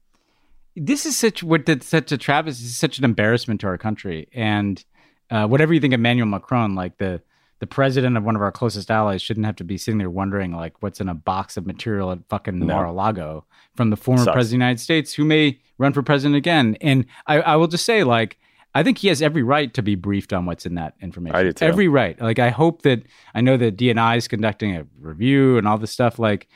this 0.75 1.05
is 1.05 1.15
such 1.17 1.43
what 1.43 1.65
did 1.65 1.83
such 1.83 2.11
a 2.11 2.17
Travis 2.17 2.61
is 2.61 2.77
such 2.77 2.97
an 2.97 3.05
embarrassment 3.05 3.61
to 3.61 3.67
our 3.67 3.77
country. 3.77 4.27
And 4.33 4.83
uh, 5.29 5.47
whatever 5.47 5.73
you 5.73 5.79
think 5.79 5.93
of 5.93 5.99
Emmanuel 5.99 6.27
Macron, 6.27 6.75
like 6.75 6.97
the 6.97 7.21
the 7.59 7.67
president 7.67 8.15
of 8.15 8.23
one 8.23 8.35
of 8.37 8.41
our 8.41 8.51
closest 8.53 8.89
allies 8.89 9.21
shouldn't 9.21 9.45
have 9.45 9.57
to 9.57 9.65
be 9.65 9.77
sitting 9.77 9.97
there 9.97 10.09
wondering 10.09 10.53
like 10.53 10.81
what's 10.81 11.01
in 11.01 11.09
a 11.09 11.13
box 11.13 11.57
of 11.57 11.67
material 11.67 12.11
at 12.11 12.19
fucking 12.29 12.65
Mar-a-Lago 12.65 13.45
from 13.75 13.89
the 13.89 13.97
former 13.97 14.23
Sucks. 14.23 14.33
president 14.33 14.45
of 14.45 14.59
the 14.59 14.65
United 14.65 14.79
States 14.79 15.13
who 15.13 15.25
may 15.25 15.59
run 15.77 15.91
for 15.91 16.01
president 16.01 16.37
again. 16.37 16.77
And 16.79 17.05
I, 17.27 17.41
I 17.41 17.55
will 17.57 17.67
just 17.67 17.85
say 17.85 18.05
like 18.05 18.39
I 18.75 18.83
think 18.83 18.99
he 18.99 19.07
has 19.07 19.21
every 19.21 19.43
right 19.43 19.73
to 19.73 19.81
be 19.81 19.95
briefed 19.95 20.31
on 20.31 20.45
what's 20.45 20.65
in 20.65 20.75
that 20.75 20.93
information. 21.01 21.35
I 21.35 21.43
do 21.43 21.53
too. 21.53 21.65
Every 21.65 21.87
right. 21.87 22.19
Like 22.21 22.39
I 22.39 22.49
hope 22.49 22.83
that 22.83 23.03
I 23.33 23.41
know 23.41 23.57
that 23.57 23.77
DNI 23.77 24.17
is 24.17 24.27
conducting 24.27 24.75
a 24.75 24.85
review 24.99 25.57
and 25.57 25.67
all 25.67 25.77
this 25.77 25.91
stuff. 25.91 26.19
Like, 26.19 26.47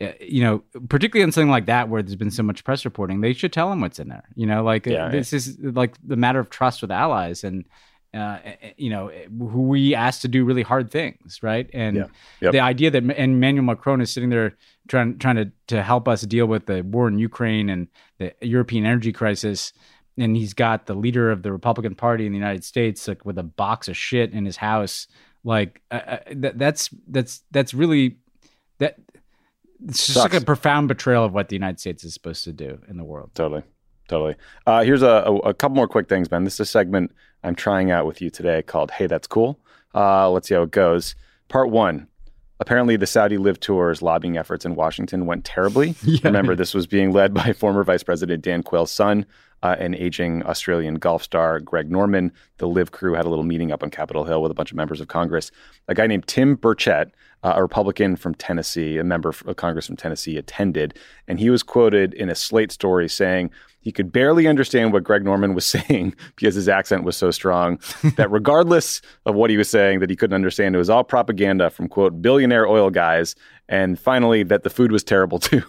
uh, 0.00 0.12
you 0.20 0.42
know, 0.42 0.64
particularly 0.88 1.24
on 1.24 1.32
something 1.32 1.50
like 1.50 1.66
that 1.66 1.88
where 1.88 2.02
there's 2.02 2.16
been 2.16 2.30
so 2.30 2.42
much 2.42 2.64
press 2.64 2.84
reporting, 2.84 3.20
they 3.20 3.32
should 3.32 3.52
tell 3.52 3.70
him 3.70 3.80
what's 3.80 4.00
in 4.00 4.08
there. 4.08 4.28
You 4.34 4.46
know, 4.46 4.64
like 4.64 4.86
Yeah, 4.86 5.10
this 5.10 5.32
is 5.32 5.58
like 5.60 5.94
the 6.02 6.16
matter 6.16 6.40
of 6.40 6.50
trust 6.50 6.82
with 6.82 6.90
allies 6.90 7.44
and. 7.44 7.64
Uh, 8.12 8.40
you 8.76 8.90
know, 8.90 9.08
who 9.38 9.68
we 9.68 9.94
asked 9.94 10.22
to 10.22 10.26
do 10.26 10.44
really 10.44 10.64
hard 10.64 10.90
things, 10.90 11.44
right? 11.44 11.70
And 11.72 11.94
Yeah. 11.94 12.06
Yep. 12.40 12.52
the 12.52 12.58
idea 12.58 12.90
that 12.90 13.04
and 13.04 13.34
Emmanuel 13.34 13.64
Macron 13.64 14.00
is 14.00 14.10
sitting 14.10 14.30
there 14.30 14.56
trying 14.88 15.16
trying 15.18 15.36
to 15.36 15.52
to 15.68 15.80
help 15.80 16.08
us 16.08 16.22
deal 16.22 16.46
with 16.46 16.66
the 16.66 16.82
war 16.82 17.06
in 17.06 17.20
Ukraine 17.20 17.70
and 17.70 17.86
the 18.18 18.34
European 18.42 18.84
energy 18.84 19.12
crisis, 19.12 19.72
and 20.20 20.36
he's 20.36 20.54
got 20.54 20.86
the 20.86 20.94
leader 20.94 21.30
of 21.30 21.42
the 21.42 21.52
Republican 21.52 21.94
Party 21.94 22.26
in 22.26 22.32
the 22.32 22.38
United 22.38 22.64
States 22.64 23.08
like 23.08 23.24
with 23.24 23.38
a 23.38 23.42
box 23.42 23.88
of 23.88 23.96
shit 23.96 24.32
in 24.32 24.44
his 24.44 24.56
house, 24.56 25.06
Like 25.44 25.80
uh, 25.90 26.18
that, 26.32 26.58
that's 26.58 26.90
that's 27.08 27.42
that's 27.50 27.74
really 27.74 28.18
that. 28.78 28.96
It's 29.82 30.06
just 30.06 30.18
Sucks. 30.18 30.34
like 30.34 30.42
a 30.42 30.44
profound 30.44 30.88
betrayal 30.88 31.24
of 31.24 31.32
what 31.32 31.48
the 31.48 31.56
United 31.56 31.80
States 31.80 32.04
is 32.04 32.12
supposed 32.12 32.44
to 32.44 32.52
do 32.52 32.80
in 32.88 32.98
the 32.98 33.04
world. 33.04 33.30
Totally. 33.34 33.62
Totally. 34.08 34.34
Uh, 34.66 34.82
here's 34.82 35.02
a, 35.02 35.06
a, 35.06 35.36
a 35.36 35.54
couple 35.54 35.76
more 35.76 35.88
quick 35.88 36.08
things, 36.08 36.28
Ben. 36.28 36.44
This 36.44 36.54
is 36.54 36.60
a 36.60 36.66
segment 36.66 37.12
I'm 37.44 37.54
trying 37.54 37.90
out 37.90 38.04
with 38.06 38.20
you 38.20 38.28
today 38.28 38.60
called 38.60 38.90
Hey, 38.90 39.06
That's 39.06 39.26
Cool. 39.26 39.58
Uh, 39.94 40.28
let's 40.30 40.48
see 40.48 40.54
how 40.54 40.62
it 40.62 40.70
goes. 40.70 41.14
Part 41.48 41.70
one. 41.70 42.08
Apparently, 42.58 42.96
the 42.96 43.06
Saudi 43.06 43.38
LIV 43.38 43.60
Tour's 43.60 44.02
lobbying 44.02 44.36
efforts 44.36 44.66
in 44.66 44.74
Washington 44.74 45.24
went 45.24 45.46
terribly. 45.46 45.94
Remember, 46.24 46.54
this 46.54 46.74
was 46.74 46.86
being 46.86 47.12
led 47.12 47.32
by 47.32 47.54
former 47.54 47.82
Vice 47.84 48.02
President 48.02 48.42
Dan 48.42 48.62
Quayle's 48.62 48.90
son 48.90 49.24
uh, 49.62 49.76
and 49.78 49.94
aging 49.94 50.42
Australian 50.44 50.94
golf 50.96 51.22
star 51.22 51.60
Greg 51.60 51.90
Norman. 51.90 52.32
The 52.58 52.66
LIV 52.68 52.92
crew 52.92 53.14
had 53.14 53.26
a 53.26 53.28
little 53.28 53.44
meeting 53.44 53.72
up 53.72 53.82
on 53.82 53.90
Capitol 53.90 54.24
Hill 54.24 54.42
with 54.42 54.50
a 54.50 54.54
bunch 54.54 54.70
of 54.70 54.76
members 54.76 55.00
of 55.00 55.08
Congress. 55.08 55.50
A 55.88 55.94
guy 55.94 56.06
named 56.06 56.26
Tim 56.26 56.56
Burchett, 56.56 57.10
uh, 57.42 57.52
a 57.56 57.62
Republican 57.62 58.16
from 58.16 58.34
Tennessee, 58.34 58.98
a 58.98 59.04
member 59.04 59.28
of 59.30 59.56
Congress 59.56 59.86
from 59.86 59.96
Tennessee, 59.96 60.36
attended, 60.36 60.98
and 61.28 61.38
he 61.40 61.50
was 61.50 61.62
quoted 61.62 62.12
in 62.14 62.28
a 62.28 62.34
Slate 62.34 62.72
story 62.72 63.08
saying 63.08 63.50
he 63.82 63.92
could 63.92 64.12
barely 64.12 64.46
understand 64.46 64.92
what 64.92 65.04
Greg 65.04 65.24
Norman 65.24 65.54
was 65.54 65.64
saying 65.76 66.14
because 66.36 66.54
his 66.54 66.68
accent 66.68 67.02
was 67.04 67.16
so 67.16 67.30
strong 67.30 67.78
that 68.16 68.30
regardless 68.30 69.00
of 69.24 69.34
what 69.34 69.48
he 69.50 69.56
was 69.56 69.70
saying, 69.70 70.00
that 70.00 70.10
he 70.10 70.16
couldn't 70.16 70.34
understand, 70.34 70.74
it 70.74 70.78
was 70.78 70.90
all 70.90 71.02
propaganda 71.04 71.70
from 71.70 71.88
quote 71.88 72.20
billionaire 72.20 72.66
oil 72.66 72.90
guys, 72.90 73.34
and 73.68 73.98
finally 73.98 74.42
that 74.42 74.62
the 74.62 74.70
food 74.70 74.92
was 74.92 75.02
terrible 75.02 75.38
too. 75.50 75.62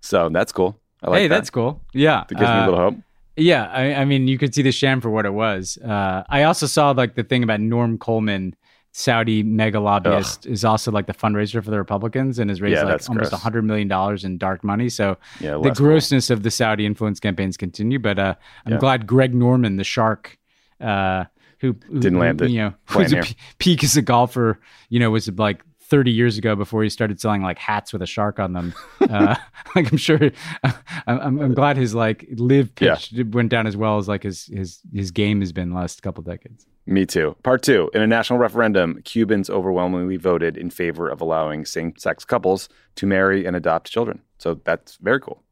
so 0.00 0.28
that's 0.30 0.52
cool. 0.52 0.80
I 1.02 1.10
like 1.10 1.18
hey, 1.20 1.28
that. 1.28 1.34
that's 1.36 1.50
cool. 1.50 1.80
Yeah, 1.94 2.24
That 2.28 2.34
gives 2.36 2.48
me 2.50 2.56
a 2.56 2.60
Uh, 2.62 2.64
little 2.66 2.80
hope. 2.80 2.94
Yeah, 3.40 3.70
I, 3.72 3.94
I 3.94 4.04
mean, 4.04 4.28
you 4.28 4.38
could 4.38 4.54
see 4.54 4.62
the 4.62 4.72
sham 4.72 5.00
for 5.00 5.10
what 5.10 5.26
it 5.26 5.32
was. 5.32 5.78
Uh, 5.78 6.22
I 6.28 6.42
also 6.44 6.66
saw 6.66 6.90
like 6.90 7.14
the 7.14 7.22
thing 7.24 7.42
about 7.42 7.60
Norm 7.60 7.98
Coleman, 7.98 8.54
Saudi 8.92 9.42
mega 9.42 9.80
lobbyist, 9.80 10.46
is 10.46 10.64
also 10.64 10.90
like 10.90 11.06
the 11.06 11.14
fundraiser 11.14 11.62
for 11.64 11.70
the 11.70 11.78
Republicans 11.78 12.38
and 12.38 12.50
has 12.50 12.60
raised 12.60 12.82
Yeah, 12.82 12.84
like 12.84 13.08
almost 13.08 13.32
a 13.32 13.36
gross. 13.36 13.42
hundred 13.42 13.62
million 13.64 13.88
dollars 13.88 14.24
in 14.24 14.36
dark 14.38 14.62
money. 14.64 14.88
So 14.88 15.16
Yeah, 15.40 15.52
the 15.52 15.58
less 15.60 15.78
cool. 15.78 15.86
grossness 15.88 16.30
of 16.30 16.42
the 16.42 16.50
Saudi 16.50 16.84
influence 16.86 17.20
campaigns 17.20 17.56
continue. 17.56 17.98
But 17.98 18.18
uh, 18.18 18.34
I'm 18.66 18.72
Yeah. 18.72 18.78
glad 18.78 19.06
Greg 19.06 19.34
Norman, 19.34 19.76
the 19.76 19.84
shark, 19.84 20.36
uh, 20.80 21.24
who, 21.60 21.76
who 21.86 22.00
Didn't 22.00 22.18
land 22.18 22.40
who, 22.40 22.46
it 22.46 22.50
you 22.52 22.58
know, 22.58 22.74
plane 22.86 23.04
who's 23.04 23.12
a 23.12 23.16
here. 23.16 23.22
pe- 23.24 23.34
peak 23.58 23.84
as 23.84 23.96
a 23.96 24.02
golfer, 24.02 24.58
you 24.88 24.98
know, 24.98 25.10
was 25.10 25.28
like 25.30 25.62
30 25.90 26.10
years 26.10 26.38
ago 26.38 26.54
before 26.56 26.82
he 26.82 26.88
started 26.88 27.20
selling 27.20 27.42
like 27.42 27.58
hats 27.58 27.92
with 27.92 28.00
a 28.00 28.06
shark 28.06 28.38
on 28.38 28.52
them. 28.54 28.72
Uh, 29.10 29.34
like 29.74 29.90
I'm 29.90 29.96
sure, 29.98 30.20
I'm, 30.62 30.72
I'm, 31.06 31.40
I'm 31.40 31.54
glad 31.54 31.76
his 31.76 31.94
like 31.94 32.26
LIV 32.36 32.70
Yeah. 32.80 32.94
pitch 32.94 33.12
went 33.32 33.48
down 33.50 33.66
as 33.66 33.76
well 33.76 33.98
as 33.98 34.06
like 34.08 34.22
his 34.22 34.46
his 34.46 34.80
his 34.94 35.10
game 35.10 35.40
has 35.40 35.52
been 35.52 35.70
the 35.70 35.74
last 35.76 36.02
couple 36.02 36.22
decades. 36.22 36.64
Me 36.86 37.04
too. 37.06 37.34
Part 37.42 37.62
two. 37.62 37.90
In 37.94 38.02
a 38.02 38.06
national 38.06 38.38
referendum, 38.38 39.00
Cubans 39.04 39.50
overwhelmingly 39.50 40.16
voted 40.16 40.56
in 40.56 40.70
favor 40.70 41.08
of 41.08 41.20
allowing 41.20 41.64
same 41.64 41.94
sex 41.96 42.24
couples 42.24 42.68
to 42.96 43.06
marry 43.06 43.46
and 43.46 43.56
adopt 43.56 43.90
children. 43.90 44.20
So 44.38 44.60
that's 44.64 44.96
very 44.96 45.20
cool. 45.20 45.42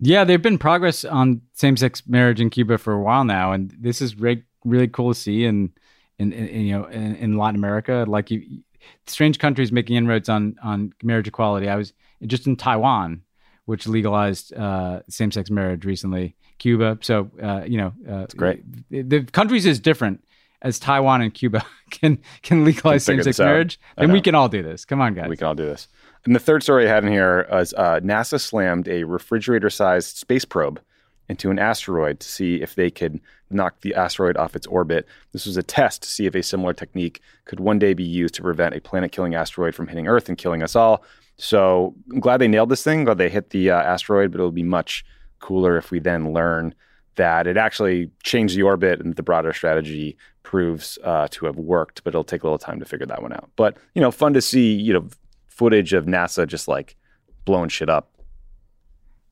Yeah, 0.00 0.24
there've 0.24 0.42
been 0.42 0.58
progress 0.58 1.04
on 1.04 1.40
same-sex 1.54 2.02
marriage 2.06 2.40
in 2.40 2.50
Cuba 2.50 2.78
for 2.78 2.92
a 2.92 3.02
while 3.02 3.24
now, 3.24 3.52
and 3.52 3.74
this 3.80 4.00
is 4.00 4.16
re- 4.18 4.44
really 4.64 4.86
cool 4.88 5.12
to 5.12 5.18
see. 5.18 5.44
And 5.44 5.70
in, 6.18 6.32
in, 6.32 6.46
in, 6.48 6.60
you 6.66 6.78
know, 6.78 6.84
in, 6.86 7.16
in 7.16 7.36
Latin 7.38 7.56
America, 7.56 8.04
like 8.06 8.30
you, 8.30 8.60
strange 9.06 9.38
countries 9.38 9.72
making 9.72 9.96
inroads 9.96 10.28
on 10.28 10.56
on 10.62 10.92
marriage 11.02 11.28
equality. 11.28 11.68
I 11.68 11.76
was 11.76 11.92
just 12.26 12.46
in 12.46 12.56
Taiwan, 12.56 13.22
which 13.66 13.86
legalized 13.86 14.52
uh, 14.54 15.00
same-sex 15.08 15.50
marriage 15.50 15.84
recently. 15.84 16.36
Cuba, 16.58 16.98
so 17.02 17.30
uh, 17.42 17.62
you 17.66 17.78
know, 17.78 17.92
uh, 18.08 18.18
it's 18.22 18.34
great. 18.34 18.62
The, 18.90 19.02
the 19.02 19.22
countries 19.24 19.66
is 19.66 19.78
different. 19.78 20.24
As 20.60 20.80
Taiwan 20.80 21.22
and 21.22 21.32
Cuba 21.32 21.64
can 21.90 22.18
can 22.42 22.64
legalize 22.64 23.04
same-sex 23.04 23.36
this 23.36 23.40
out. 23.40 23.44
marriage, 23.44 23.78
I 23.96 24.02
then 24.02 24.12
we 24.12 24.20
can 24.20 24.34
all 24.34 24.48
do 24.48 24.62
this. 24.62 24.84
Come 24.84 25.00
on, 25.00 25.14
guys. 25.14 25.28
We 25.28 25.36
can 25.36 25.46
all 25.46 25.54
do 25.54 25.66
this. 25.66 25.86
And 26.24 26.34
the 26.34 26.40
third 26.40 26.64
story 26.64 26.86
I 26.86 26.92
had 26.92 27.04
in 27.04 27.12
here 27.12 27.46
is 27.52 27.72
uh, 27.74 28.00
NASA 28.00 28.40
slammed 28.40 28.88
a 28.88 29.04
refrigerator 29.04 29.70
sized 29.70 30.16
space 30.16 30.44
probe 30.44 30.80
into 31.28 31.50
an 31.50 31.58
asteroid 31.58 32.20
to 32.20 32.28
see 32.28 32.56
if 32.56 32.74
they 32.74 32.90
could 32.90 33.20
knock 33.50 33.80
the 33.80 33.94
asteroid 33.94 34.36
off 34.36 34.56
its 34.56 34.66
orbit. 34.66 35.06
This 35.32 35.46
was 35.46 35.56
a 35.56 35.62
test 35.62 36.02
to 36.02 36.08
see 36.08 36.26
if 36.26 36.34
a 36.34 36.42
similar 36.42 36.72
technique 36.72 37.20
could 37.44 37.60
one 37.60 37.78
day 37.78 37.94
be 37.94 38.04
used 38.04 38.34
to 38.34 38.42
prevent 38.42 38.74
a 38.74 38.80
planet 38.80 39.12
killing 39.12 39.34
asteroid 39.34 39.74
from 39.74 39.88
hitting 39.88 40.08
Earth 40.08 40.28
and 40.28 40.38
killing 40.38 40.62
us 40.62 40.76
all. 40.76 41.04
So 41.36 41.94
I'm 42.12 42.20
glad 42.20 42.38
they 42.38 42.48
nailed 42.48 42.68
this 42.68 42.82
thing, 42.82 43.04
glad 43.04 43.18
they 43.18 43.28
hit 43.28 43.50
the 43.50 43.70
uh, 43.70 43.80
asteroid, 43.80 44.32
but 44.32 44.40
it'll 44.40 44.50
be 44.50 44.62
much 44.62 45.04
cooler 45.38 45.76
if 45.76 45.90
we 45.90 46.00
then 46.00 46.32
learn 46.32 46.74
that 47.14 47.46
it 47.46 47.56
actually 47.56 48.10
changed 48.22 48.56
the 48.56 48.62
orbit 48.62 49.00
and 49.00 49.16
the 49.16 49.22
broader 49.22 49.52
strategy 49.52 50.16
proves 50.42 50.98
uh, 51.04 51.28
to 51.30 51.46
have 51.46 51.56
worked, 51.56 52.02
but 52.04 52.10
it'll 52.10 52.24
take 52.24 52.42
a 52.42 52.46
little 52.46 52.58
time 52.58 52.78
to 52.78 52.84
figure 52.84 53.06
that 53.06 53.22
one 53.22 53.32
out. 53.32 53.50
But, 53.56 53.76
you 53.94 54.00
know, 54.00 54.10
fun 54.10 54.32
to 54.34 54.40
see, 54.40 54.72
you 54.72 54.92
know, 54.92 55.08
footage 55.48 55.92
of 55.92 56.06
NASA 56.06 56.46
just 56.46 56.68
like 56.68 56.96
blowing 57.44 57.68
shit 57.68 57.90
up. 57.90 58.10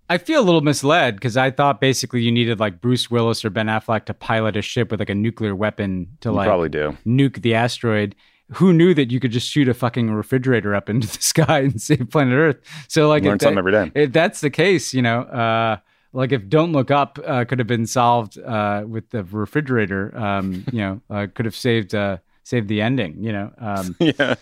I 0.09 0.19
feel 0.19 0.41
a 0.41 0.45
little 0.45 0.61
misled 0.61 1.17
because 1.17 1.37
I 1.37 1.51
thought 1.51 1.81
basically 1.81 2.21
you 2.23 2.31
needed 2.31 2.61
like 2.61 2.81
Bruce 2.81 3.11
Willis 3.11 3.45
or 3.45 3.51
Ben 3.51 3.67
Affleck 3.67 4.05
to 4.07 4.15
pilot 4.15 4.57
a 4.57 4.63
ship 4.63 4.91
with 4.91 5.01
like 5.01 5.11
a 5.11 5.15
nuclear 5.15 5.55
weapon 5.55 6.07
to 6.21 6.29
You 6.29 6.35
like 6.35 6.47
probably 6.47 6.69
do. 6.69 6.97
nuke 7.05 7.43
the 7.43 7.55
asteroid. 7.55 8.15
Who 8.53 8.73
knew 8.73 8.95
that 8.95 9.11
you 9.11 9.19
could 9.19 9.33
just 9.33 9.49
shoot 9.51 9.69
a 9.69 9.75
fucking 9.75 10.13
refrigerator 10.13 10.75
up 10.77 10.89
into 10.89 11.09
the 11.09 11.15
sky 11.23 11.61
and 11.61 11.83
save 11.83 12.09
planet 12.11 12.35
Earth? 12.35 12.57
So 12.89 13.09
like, 13.09 13.25
Learn 13.25 13.35
if, 13.37 13.43
something 13.43 13.59
every 13.59 13.73
day. 13.73 13.91
if 13.97 14.13
that's 14.13 14.41
the 14.41 14.51
case, 14.51 14.95
you 14.95 15.03
know, 15.03 15.23
uh, 15.23 15.79
like 16.13 16.31
if 16.31 16.49
Don't 16.49 16.71
Look 16.71 16.93
Up 16.93 17.19
uh, 17.27 17.45
could 17.45 17.59
have 17.59 17.67
been 17.67 17.87
solved 17.87 18.39
uh, 18.39 18.85
with 18.87 19.11
the 19.11 19.25
refrigerator, 19.25 20.17
um, 20.17 20.65
you 20.71 20.79
know, 20.79 21.01
uh, 21.11 21.27
could 21.35 21.45
have 21.47 21.57
saved 21.57 21.93
uh, 21.97 22.19
saved 22.45 22.69
the 22.69 22.81
ending. 22.81 23.17
You 23.23 23.33
know, 23.33 23.53
um, 23.59 23.97
yeah. 24.01 24.37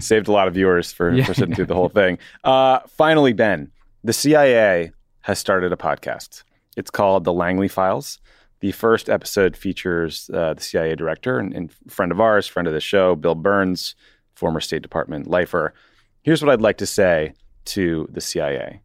Saved 0.00 0.28
a 0.28 0.32
lot 0.32 0.48
of 0.48 0.54
viewers 0.54 0.90
for, 0.90 1.12
Yeah. 1.14 1.24
for 1.26 1.34
sitting 1.34 1.54
through 1.54 1.66
the 1.66 1.74
whole 1.74 1.90
thing. 1.90 2.16
Uh, 2.42 2.78
finally, 2.88 3.34
Ben, 3.34 3.70
the 4.02 4.14
CIA 4.14 4.92
has 5.22 5.38
started 5.38 5.72
a 5.72 5.76
podcast. 5.76 6.42
It's 6.76 6.90
called 6.90 7.24
The 7.24 7.32
Langley 7.32 7.68
Files. 7.68 8.18
The 8.60 8.72
first 8.72 9.08
episode 9.10 9.56
features 9.56 10.30
uh, 10.32 10.54
the 10.54 10.62
CIA 10.62 10.94
director 10.94 11.38
and, 11.38 11.52
and 11.52 11.72
friend 11.88 12.12
of 12.12 12.20
ours, 12.20 12.46
friend 12.46 12.68
of 12.68 12.74
the 12.74 12.80
show, 12.80 13.16
Bill 13.16 13.34
Burns, 13.34 13.94
former 14.34 14.60
State 14.60 14.82
Department 14.82 15.26
lifer. 15.26 15.74
Here's 16.22 16.42
what 16.42 16.50
I'd 16.52 16.60
like 16.60 16.78
to 16.78 16.86
say 16.86 17.34
to 17.66 18.08
the 18.10 18.20
CIA 18.20 18.80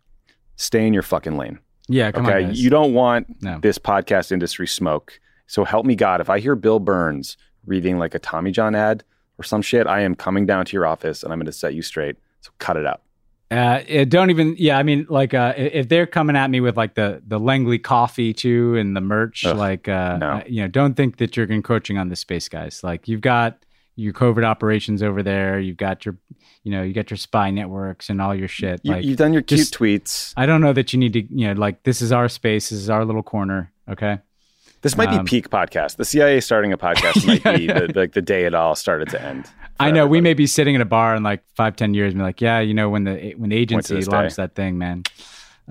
stay 0.56 0.88
in 0.88 0.94
your 0.94 1.04
fucking 1.04 1.38
lane. 1.38 1.60
yeah, 1.88 2.12
come 2.12 2.26
okay. 2.26 2.46
on, 2.46 2.56
you 2.56 2.70
don't 2.72 2.94
want 2.94 3.28
No. 3.44 3.60
this 3.60 3.78
podcast 3.78 4.32
industry 4.32 4.66
smoke. 4.68 5.20
So 5.46 5.64
help 5.64 5.86
me 5.86 5.96
God, 5.96 6.20
if 6.20 6.30
I 6.32 6.40
hear 6.40 6.56
Bill 6.56 6.80
Burns 6.80 7.38
reading 7.66 8.00
like 8.00 8.16
a 8.16 8.20
Tommy 8.20 8.52
John 8.52 8.74
ad 8.74 9.04
or 9.38 9.44
some 9.44 9.62
shit, 9.62 9.86
I 9.86 10.02
am 10.02 10.16
coming 10.16 10.48
down 10.48 10.66
to 10.66 10.74
your 10.74 10.88
office 10.88 11.22
and 11.24 11.32
I'm 11.32 11.38
going 11.40 11.46
to 11.46 11.52
set 11.52 11.76
you 11.76 11.84
straight. 11.84 12.16
So 12.42 12.50
cut 12.58 12.76
it 12.78 12.88
out. 12.88 13.02
Uh, 13.50 13.82
it 13.88 14.10
don't 14.10 14.30
even. 14.30 14.56
Yeah, 14.58 14.78
I 14.78 14.84
mean, 14.84 15.06
like, 15.10 15.34
uh, 15.34 15.54
if 15.56 15.88
they're 15.88 16.06
coming 16.06 16.36
at 16.36 16.50
me 16.50 16.60
with 16.60 16.76
like 16.76 16.96
the 16.96 17.22
the 17.26 17.40
Langley 17.40 17.80
coffee 17.80 18.34
too 18.34 18.76
and 18.76 18.96
the 18.96 19.02
merch, 19.02 19.46
Ugh, 19.46 19.56
like, 19.56 19.88
uh, 19.88 20.18
no. 20.18 20.44
you 20.46 20.62
know, 20.62 20.68
don't 20.68 20.96
think 20.96 21.18
that 21.18 21.38
you're 21.38 21.46
encroaching 21.50 21.98
on 21.98 22.10
the 22.10 22.16
space 22.18 22.50
guys. 22.50 22.82
Like, 22.84 23.08
you've 23.08 23.22
got 23.22 23.64
your 23.96 24.12
covert 24.14 24.44
operations 24.44 25.02
over 25.02 25.24
there. 25.24 25.60
You've 25.60 25.78
got 25.78 26.06
your, 26.06 26.18
you 26.64 26.72
know, 26.72 26.84
you 26.84 26.94
got 26.94 27.10
your 27.10 27.18
spy 27.18 27.50
networks 27.50 28.10
and 28.10 28.22
all 28.22 28.36
your 28.36 28.50
shit. 28.50 28.82
You, 28.84 28.92
like, 28.92 29.06
you've 29.06 29.18
done 29.18 29.32
your 29.34 29.42
cute 29.42 29.60
just- 29.62 29.74
tweets. 29.76 30.34
I 30.38 30.46
don't 30.46 30.62
know 30.62 30.74
that 30.74 30.92
you 30.94 31.00
need 31.00 31.14
to, 31.14 31.22
you 31.22 31.48
know, 31.48 31.54
like, 31.54 31.84
this 31.84 32.02
is 32.02 32.12
our 32.12 32.28
space. 32.30 32.70
This 32.70 32.80
is 32.80 32.90
our 32.90 33.06
little 33.06 33.24
corner. 33.24 33.72
Okay. 33.90 34.20
This 34.84 34.96
might 34.96 35.10
um, 35.10 35.24
be 35.26 35.30
peak 35.30 35.50
podcast. 35.50 35.96
The 35.96 36.06
CIA 36.06 36.42
starting 36.42 36.74
a 36.74 36.78
podcast 36.88 37.26
might 37.26 37.44
Yeah, 37.44 37.58
be 37.58 37.64
yeah. 37.64 37.80
The, 37.88 37.94
like 38.00 38.12
the 38.12 38.22
day 38.22 38.44
it 38.46 38.54
all 38.54 38.76
started 38.76 39.10
to 39.10 39.22
end. 39.22 39.50
I 39.80 39.92
know 39.92 40.08
we 40.08 40.22
may 40.22 40.34
be 40.34 40.48
sitting 40.48 40.76
in 40.76 40.82
a 40.82 40.86
bar 40.86 41.16
in 41.16 41.24
like 41.24 41.44
five, 41.56 41.76
ten 41.76 41.94
years 41.94 42.14
and 42.14 42.20
be 42.20 42.24
like, 42.24 42.42
yeah, 42.42 42.60
you 42.60 42.74
know, 42.74 42.90
when 42.90 43.04
the 43.04 43.34
when 43.38 43.50
the 43.50 43.56
agency 43.56 44.02
launched 44.02 44.38
day. 44.38 44.44
that 44.44 44.56
thing, 44.56 44.78
man. 44.78 45.04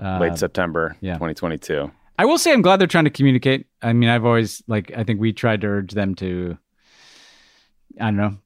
Uh, 0.01 0.19
late 0.19 0.37
September 0.37 0.95
yeah. 1.01 1.13
2022. 1.13 1.91
I 2.19 2.25
will 2.25 2.37
say 2.37 2.51
I'm 2.53 2.61
glad 2.61 2.77
they're 2.79 2.87
trying 2.87 3.05
to 3.05 3.09
communicate. 3.09 3.65
I 3.81 3.93
mean, 3.93 4.09
I've 4.09 4.25
always 4.25 4.63
like 4.67 4.91
I 4.95 5.03
think 5.03 5.19
we 5.19 5.33
tried 5.33 5.61
to 5.61 5.67
urge 5.67 5.93
them 5.93 6.15
to 6.15 6.57
I 7.99 8.05
don't 8.05 8.17
know, 8.17 8.37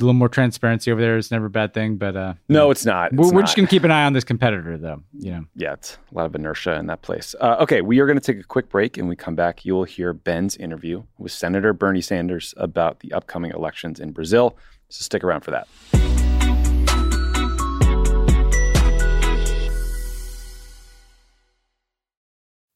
a 0.00 0.04
little 0.04 0.12
more 0.14 0.28
transparency 0.28 0.90
over 0.92 1.00
there 1.00 1.16
is 1.16 1.30
never 1.30 1.46
a 1.46 1.50
bad 1.50 1.72
thing, 1.74 1.96
but 1.96 2.16
uh 2.16 2.34
No, 2.48 2.70
it's 2.70 2.84
not. 2.84 3.12
we're, 3.12 3.24
It's 3.26 3.32
we're 3.32 3.40
not. 3.40 3.46
just 3.46 3.56
gonna 3.56 3.68
keep 3.68 3.84
an 3.84 3.90
eye 3.90 4.04
on 4.04 4.12
this 4.12 4.24
competitor 4.24 4.76
though, 4.76 5.02
you 5.18 5.32
know. 5.32 5.44
Yeah, 5.54 5.74
it's 5.74 5.98
a 6.12 6.14
lot 6.14 6.26
of 6.26 6.34
inertia 6.34 6.74
in 6.74 6.86
that 6.86 7.02
place. 7.02 7.34
Uh, 7.40 7.56
okay, 7.60 7.80
we 7.80 7.98
are 8.00 8.06
going 8.06 8.18
to 8.18 8.32
take 8.32 8.42
a 8.42 8.46
quick 8.46 8.68
break 8.68 8.96
and 8.96 9.08
we 9.08 9.16
come 9.16 9.34
back. 9.34 9.64
You 9.64 9.74
will 9.74 9.84
hear 9.84 10.12
Ben's 10.12 10.56
interview 10.56 11.02
with 11.18 11.32
Senator 11.32 11.72
Bernie 11.72 12.00
Sanders 12.00 12.54
about 12.56 13.00
the 13.00 13.12
upcoming 13.12 13.50
elections 13.52 13.98
in 14.00 14.12
Brazil. 14.12 14.56
So 14.88 15.02
stick 15.02 15.24
around 15.24 15.42
for 15.42 15.52
that. 15.52 15.68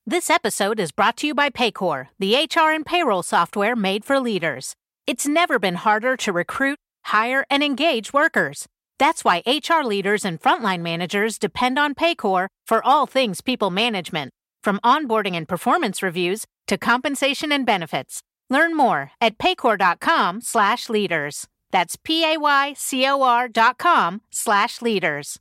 This 0.05 0.29
episode 0.29 0.79
is 0.79 0.93
brought 0.93 1.17
to 1.19 1.27
you 1.27 1.35
by 1.35 1.49
Paycor, 1.49 2.09
the 2.19 2.35
HR 2.35 2.73
and 2.73 2.85
payroll 2.85 3.23
software 3.23 3.75
made 3.75 4.05
for 4.05 4.21
leaders. 4.21 4.75
It's 5.07 5.27
never 5.27 5.59
been 5.59 5.77
harder 5.77 6.17
to 6.19 6.33
recruit, 6.33 6.79
hire, 7.05 7.47
and 7.49 7.63
engage 7.63 8.13
workers. 8.13 8.67
That's 8.99 9.25
why 9.25 9.43
HR 9.47 9.83
leaders 9.83 10.25
and 10.25 10.41
frontline 10.41 10.81
managers 10.81 11.39
depend 11.39 11.79
on 11.79 11.95
Paycor 11.95 12.49
for 12.67 12.85
all 12.85 13.07
things 13.07 13.41
people 13.41 13.71
management, 13.71 14.33
from 14.63 14.81
onboarding 14.85 15.35
and 15.35 15.49
performance 15.49 16.03
reviews 16.03 16.45
to 16.67 16.77
compensation 16.77 17.51
and 17.51 17.65
benefits. 17.65 18.21
Learn 18.51 18.77
more 18.77 19.13
at 19.21 19.39
paycor.com/leaders. 19.39 21.47
That's 21.73 21.97
P-A-Y-C-O-R 21.97 23.49
dot 23.49 23.79
com 23.79 24.21
slash 24.31 24.81
leaders. 24.81 25.41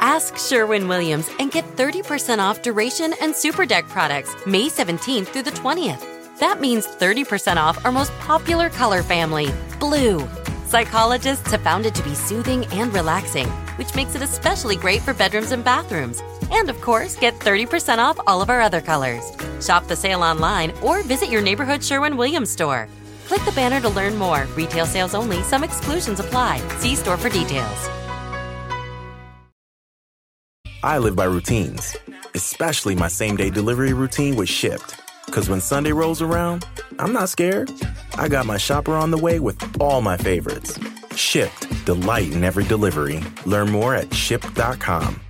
Ask 0.00 0.36
Sherwin-Williams 0.36 1.30
and 1.38 1.52
get 1.52 1.64
30% 1.76 2.38
off 2.38 2.62
duration 2.62 3.14
and 3.20 3.32
SuperDeck 3.32 3.88
products 3.88 4.34
May 4.46 4.68
17th 4.68 5.28
through 5.28 5.42
the 5.44 5.50
20th. 5.50 6.04
That 6.40 6.60
means 6.60 6.86
30% 6.86 7.56
off 7.56 7.84
our 7.84 7.92
most 7.92 8.12
popular 8.18 8.68
color 8.68 9.02
family, 9.02 9.48
blue. 9.78 10.26
Psychologists 10.66 11.50
have 11.52 11.62
found 11.62 11.86
it 11.86 11.94
to 11.94 12.02
be 12.02 12.14
soothing 12.14 12.66
and 12.66 12.92
relaxing, 12.92 13.46
which 13.78 13.94
makes 13.94 14.14
it 14.16 14.22
especially 14.22 14.76
great 14.76 15.00
for 15.00 15.14
bedrooms 15.14 15.52
and 15.52 15.62
bathrooms. 15.62 16.20
And 16.50 16.68
of 16.68 16.80
course, 16.80 17.16
get 17.16 17.38
30% 17.38 17.98
off 17.98 18.18
all 18.26 18.42
of 18.42 18.50
our 18.50 18.60
other 18.60 18.80
colors. 18.80 19.24
Shop 19.64 19.86
the 19.86 19.96
sale 19.96 20.22
online 20.22 20.72
or 20.82 21.02
visit 21.04 21.30
your 21.30 21.42
neighborhood 21.42 21.84
Sherwin 21.84 22.16
Williams 22.16 22.50
store. 22.50 22.88
Click 23.26 23.44
the 23.44 23.52
banner 23.52 23.80
to 23.80 23.88
learn 23.88 24.16
more. 24.16 24.46
Retail 24.54 24.86
sales 24.86 25.14
only, 25.14 25.42
some 25.42 25.64
exclusions 25.64 26.20
apply. 26.20 26.66
See 26.78 26.94
store 26.94 27.16
for 27.16 27.28
details. 27.28 27.88
I 30.82 30.98
live 30.98 31.16
by 31.16 31.24
routines, 31.24 31.96
especially 32.34 32.94
my 32.94 33.08
same 33.08 33.36
day 33.36 33.48
delivery 33.48 33.94
routine 33.94 34.36
with 34.36 34.48
Shipt. 34.48 35.00
Because 35.24 35.48
when 35.48 35.62
Sunday 35.62 35.92
rolls 35.92 36.20
around, 36.20 36.66
I'm 36.98 37.12
not 37.12 37.30
scared. 37.30 37.70
I 38.16 38.28
got 38.28 38.44
my 38.44 38.58
shopper 38.58 38.94
on 38.94 39.10
the 39.10 39.16
way 39.16 39.40
with 39.40 39.80
all 39.80 40.02
my 40.02 40.18
favorites. 40.18 40.76
Shipt, 41.16 41.84
delight 41.86 42.32
in 42.32 42.44
every 42.44 42.64
delivery. 42.64 43.20
Learn 43.46 43.70
more 43.70 43.94
at 43.94 44.08
shipt.com. 44.12 45.23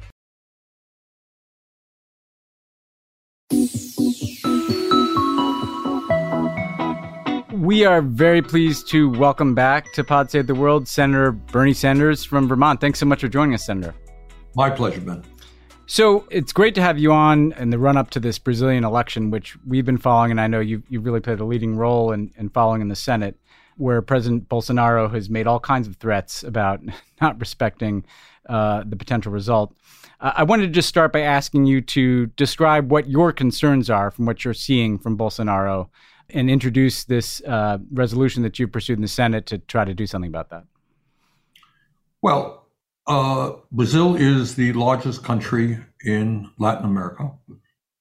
We 7.64 7.86
are 7.86 8.02
very 8.02 8.42
pleased 8.42 8.90
to 8.90 9.08
welcome 9.08 9.54
back 9.54 9.90
to 9.94 10.04
Pod 10.04 10.30
Save 10.30 10.48
the 10.48 10.54
World 10.54 10.86
Senator 10.86 11.32
Bernie 11.32 11.72
Sanders 11.72 12.22
from 12.22 12.46
Vermont. 12.46 12.78
Thanks 12.78 12.98
so 12.98 13.06
much 13.06 13.22
for 13.22 13.28
joining 13.28 13.54
us, 13.54 13.64
Senator. 13.64 13.94
My 14.54 14.68
pleasure, 14.68 15.00
Ben. 15.00 15.24
So 15.86 16.28
it's 16.30 16.52
great 16.52 16.74
to 16.74 16.82
have 16.82 16.98
you 16.98 17.10
on 17.10 17.52
in 17.52 17.70
the 17.70 17.78
run 17.78 17.96
up 17.96 18.10
to 18.10 18.20
this 18.20 18.38
Brazilian 18.38 18.84
election, 18.84 19.30
which 19.30 19.56
we've 19.66 19.86
been 19.86 19.96
following, 19.96 20.30
and 20.30 20.42
I 20.42 20.46
know 20.46 20.60
you've, 20.60 20.82
you've 20.90 21.06
really 21.06 21.20
played 21.20 21.40
a 21.40 21.44
leading 21.46 21.74
role 21.74 22.12
in, 22.12 22.30
in 22.36 22.50
following 22.50 22.82
in 22.82 22.88
the 22.88 22.94
Senate, 22.94 23.40
where 23.78 24.02
President 24.02 24.46
Bolsonaro 24.46 25.10
has 25.14 25.30
made 25.30 25.46
all 25.46 25.58
kinds 25.58 25.88
of 25.88 25.96
threats 25.96 26.42
about 26.42 26.80
not 27.22 27.40
respecting 27.40 28.04
uh, 28.46 28.84
the 28.86 28.96
potential 28.96 29.32
result. 29.32 29.74
Uh, 30.20 30.34
I 30.36 30.42
wanted 30.42 30.66
to 30.66 30.72
just 30.72 30.90
start 30.90 31.14
by 31.14 31.20
asking 31.20 31.64
you 31.64 31.80
to 31.80 32.26
describe 32.26 32.92
what 32.92 33.08
your 33.08 33.32
concerns 33.32 33.88
are 33.88 34.10
from 34.10 34.26
what 34.26 34.44
you're 34.44 34.52
seeing 34.52 34.98
from 34.98 35.16
Bolsonaro 35.16 35.88
and 36.30 36.50
introduce 36.50 37.04
this 37.04 37.40
uh, 37.42 37.78
resolution 37.92 38.42
that 38.42 38.58
you 38.58 38.66
pursued 38.66 38.98
in 38.98 39.02
the 39.02 39.08
Senate 39.08 39.46
to 39.46 39.58
try 39.58 39.84
to 39.84 39.94
do 39.94 40.06
something 40.06 40.28
about 40.28 40.50
that. 40.50 40.64
Well, 42.22 42.66
uh, 43.06 43.52
Brazil 43.70 44.16
is 44.16 44.54
the 44.54 44.72
largest 44.72 45.22
country 45.22 45.78
in 46.04 46.50
Latin 46.58 46.86
America. 46.86 47.32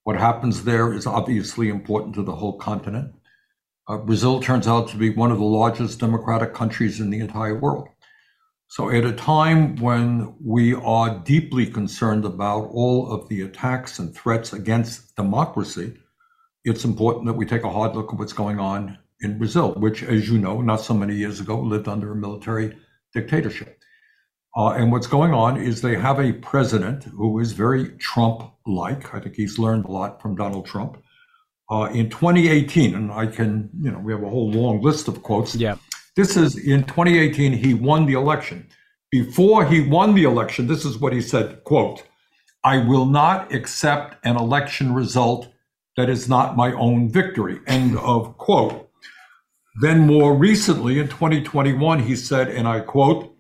What 0.03 0.17
happens 0.17 0.63
there 0.63 0.93
is 0.93 1.05
obviously 1.05 1.69
important 1.69 2.15
to 2.15 2.23
the 2.23 2.35
whole 2.35 2.57
continent. 2.57 3.13
Uh, 3.87 3.97
Brazil 3.97 4.39
turns 4.39 4.67
out 4.67 4.87
to 4.89 4.97
be 4.97 5.09
one 5.09 5.31
of 5.31 5.39
the 5.39 5.43
largest 5.43 5.99
democratic 5.99 6.53
countries 6.53 6.99
in 6.99 7.09
the 7.09 7.19
entire 7.19 7.57
world. 7.57 7.89
So, 8.67 8.89
at 8.89 9.05
a 9.05 9.11
time 9.11 9.75
when 9.75 10.35
we 10.43 10.73
are 10.73 11.19
deeply 11.19 11.67
concerned 11.67 12.25
about 12.25 12.69
all 12.71 13.11
of 13.11 13.29
the 13.29 13.41
attacks 13.41 13.99
and 13.99 14.15
threats 14.15 14.51
against 14.51 15.15
democracy, 15.15 15.93
it's 16.63 16.85
important 16.85 17.25
that 17.25 17.33
we 17.33 17.45
take 17.45 17.63
a 17.63 17.69
hard 17.69 17.95
look 17.95 18.13
at 18.13 18.19
what's 18.19 18.33
going 18.33 18.59
on 18.59 18.97
in 19.21 19.37
Brazil, 19.37 19.73
which, 19.73 20.03
as 20.03 20.29
you 20.29 20.37
know, 20.37 20.61
not 20.61 20.81
so 20.81 20.93
many 20.93 21.15
years 21.15 21.39
ago 21.39 21.59
lived 21.59 21.87
under 21.87 22.11
a 22.11 22.15
military 22.15 22.77
dictatorship. 23.13 23.79
Uh, 24.55 24.69
and 24.69 24.91
what's 24.91 25.07
going 25.07 25.33
on 25.33 25.57
is 25.57 25.81
they 25.81 25.95
have 25.95 26.19
a 26.19 26.33
president 26.33 27.05
who 27.05 27.39
is 27.39 27.53
very 27.53 27.89
Trump 27.97 28.51
like. 28.67 29.13
I 29.13 29.19
think 29.19 29.35
he's 29.35 29.57
learned 29.57 29.85
a 29.85 29.91
lot 29.91 30.21
from 30.21 30.35
Donald 30.35 30.65
Trump. 30.65 30.97
Uh, 31.71 31.89
in 31.93 32.09
2018, 32.09 32.93
and 32.93 33.11
I 33.11 33.25
can, 33.25 33.69
you 33.81 33.89
know, 33.89 33.97
we 33.97 34.11
have 34.11 34.21
a 34.21 34.29
whole 34.29 34.51
long 34.51 34.81
list 34.81 35.07
of 35.07 35.23
quotes. 35.23 35.55
Yeah. 35.55 35.77
This 36.15 36.37
is 36.37 36.55
in 36.57 36.83
2018, 36.83 37.53
he 37.53 37.73
won 37.73 38.05
the 38.05 38.13
election. 38.13 38.67
Before 39.09 39.65
he 39.65 39.81
won 39.81 40.13
the 40.13 40.25
election, 40.25 40.67
this 40.67 40.85
is 40.85 40.97
what 40.99 41.13
he 41.13 41.21
said, 41.21 41.63
quote, 41.63 42.03
I 42.63 42.77
will 42.77 43.05
not 43.05 43.53
accept 43.53 44.23
an 44.23 44.37
election 44.37 44.93
result 44.93 45.52
that 45.97 46.09
is 46.09 46.27
not 46.27 46.57
my 46.57 46.73
own 46.73 47.09
victory, 47.09 47.59
end 47.67 47.97
of 47.97 48.37
quote. 48.37 48.89
Then 49.81 50.01
more 50.01 50.35
recently 50.35 50.99
in 50.99 51.07
2021, 51.07 51.99
he 51.99 52.15
said, 52.15 52.49
and 52.49 52.67
I 52.67 52.79
quote, 52.79 53.35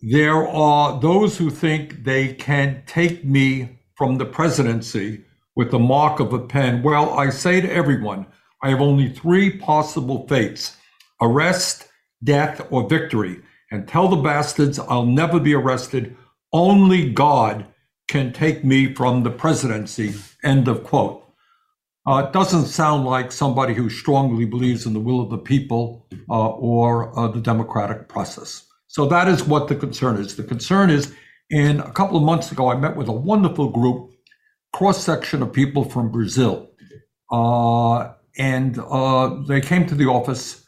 there 0.00 0.46
are 0.46 1.00
those 1.00 1.36
who 1.36 1.50
think 1.50 2.04
they 2.04 2.34
can 2.34 2.82
take 2.86 3.24
me 3.24 3.80
from 3.96 4.16
the 4.16 4.24
presidency 4.24 5.24
with 5.56 5.72
the 5.72 5.78
mark 5.78 6.20
of 6.20 6.32
a 6.32 6.38
pen. 6.38 6.84
Well, 6.84 7.18
I 7.18 7.30
say 7.30 7.60
to 7.60 7.70
everyone, 7.70 8.26
I 8.62 8.70
have 8.70 8.80
only 8.80 9.08
three 9.08 9.58
possible 9.58 10.26
fates 10.28 10.76
arrest, 11.20 11.88
death, 12.22 12.64
or 12.70 12.88
victory. 12.88 13.40
And 13.70 13.86
tell 13.86 14.08
the 14.08 14.16
bastards 14.16 14.78
I'll 14.78 15.04
never 15.04 15.40
be 15.40 15.54
arrested. 15.54 16.16
Only 16.52 17.10
God 17.10 17.66
can 18.08 18.32
take 18.32 18.64
me 18.64 18.94
from 18.94 19.22
the 19.22 19.30
presidency. 19.30 20.14
End 20.42 20.66
of 20.66 20.82
quote. 20.82 21.24
Uh, 22.06 22.24
it 22.26 22.32
doesn't 22.32 22.66
sound 22.66 23.04
like 23.04 23.30
somebody 23.30 23.74
who 23.74 23.90
strongly 23.90 24.46
believes 24.46 24.86
in 24.86 24.94
the 24.94 25.00
will 25.00 25.20
of 25.20 25.28
the 25.28 25.36
people 25.36 26.06
uh, 26.30 26.48
or 26.48 27.16
uh, 27.18 27.28
the 27.28 27.40
democratic 27.40 28.08
process. 28.08 28.64
So 28.86 29.06
that 29.06 29.28
is 29.28 29.44
what 29.44 29.68
the 29.68 29.76
concern 29.76 30.16
is. 30.16 30.34
The 30.34 30.42
concern 30.42 30.88
is, 30.88 31.14
in 31.50 31.80
a 31.80 31.92
couple 31.92 32.16
of 32.16 32.22
months 32.22 32.50
ago, 32.50 32.70
I 32.70 32.76
met 32.76 32.96
with 32.96 33.08
a 33.08 33.12
wonderful 33.12 33.68
group, 33.68 34.12
cross 34.72 35.04
section 35.04 35.42
of 35.42 35.52
people 35.52 35.84
from 35.84 36.10
Brazil, 36.10 36.70
uh, 37.30 38.12
and 38.38 38.78
uh, 38.78 39.42
they 39.46 39.60
came 39.60 39.86
to 39.86 39.94
the 39.94 40.06
office 40.06 40.64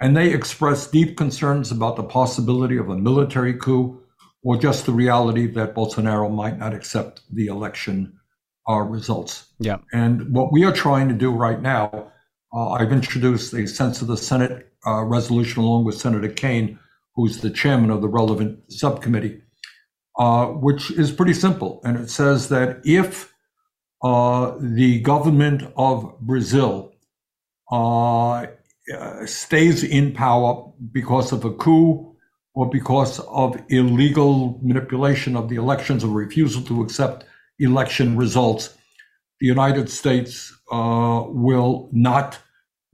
and 0.00 0.16
they 0.16 0.32
expressed 0.32 0.92
deep 0.92 1.16
concerns 1.16 1.70
about 1.70 1.96
the 1.96 2.02
possibility 2.02 2.76
of 2.76 2.90
a 2.90 2.98
military 2.98 3.54
coup 3.54 4.01
or 4.42 4.56
just 4.56 4.86
the 4.86 4.92
reality 4.92 5.46
that 5.46 5.74
Bolsonaro 5.74 6.32
might 6.32 6.58
not 6.58 6.74
accept 6.74 7.22
the 7.32 7.46
election 7.46 8.18
uh, 8.68 8.80
results. 8.80 9.46
Yeah. 9.58 9.78
And 9.92 10.34
what 10.34 10.52
we 10.52 10.64
are 10.64 10.72
trying 10.72 11.08
to 11.08 11.14
do 11.14 11.30
right 11.30 11.60
now, 11.60 12.12
uh, 12.52 12.70
I've 12.70 12.92
introduced 12.92 13.52
a 13.54 13.66
sense 13.66 14.02
of 14.02 14.08
the 14.08 14.16
Senate 14.16 14.72
uh, 14.86 15.04
resolution 15.04 15.62
along 15.62 15.84
with 15.84 15.96
Senator 15.96 16.28
Kaine 16.28 16.78
who's 17.14 17.38
the 17.38 17.50
chairman 17.50 17.90
of 17.90 18.00
the 18.00 18.08
relevant 18.08 18.60
subcommittee, 18.72 19.42
uh, 20.18 20.46
which 20.46 20.90
is 20.92 21.12
pretty 21.12 21.34
simple. 21.34 21.80
And 21.84 21.98
it 21.98 22.10
says 22.10 22.48
that 22.48 22.80
if 22.84 23.32
uh, 24.02 24.54
the 24.58 25.00
government 25.00 25.64
of 25.76 26.18
Brazil 26.20 26.92
uh, 27.70 28.46
stays 29.24 29.84
in 29.84 30.12
power 30.12 30.72
because 30.90 31.32
of 31.32 31.44
a 31.44 31.52
coup 31.52 32.11
or 32.54 32.68
because 32.68 33.18
of 33.20 33.56
illegal 33.68 34.58
manipulation 34.62 35.36
of 35.36 35.48
the 35.48 35.56
elections 35.56 36.04
or 36.04 36.08
refusal 36.08 36.62
to 36.62 36.82
accept 36.82 37.24
election 37.58 38.16
results, 38.16 38.76
the 39.40 39.46
United 39.46 39.88
States 39.88 40.52
uh, 40.70 41.24
will 41.26 41.88
not 41.92 42.38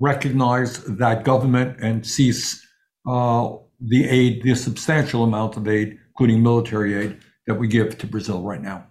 recognize 0.00 0.84
that 0.84 1.24
government 1.24 1.76
and 1.80 2.06
cease 2.06 2.64
uh, 3.06 3.48
the 3.80 4.08
aid, 4.08 4.42
the 4.42 4.54
substantial 4.54 5.24
amount 5.24 5.56
of 5.56 5.66
aid, 5.66 5.98
including 6.08 6.42
military 6.42 6.94
aid, 6.94 7.18
that 7.46 7.54
we 7.54 7.66
give 7.66 7.98
to 7.98 8.06
Brazil 8.06 8.42
right 8.42 8.62
now. 8.62 8.86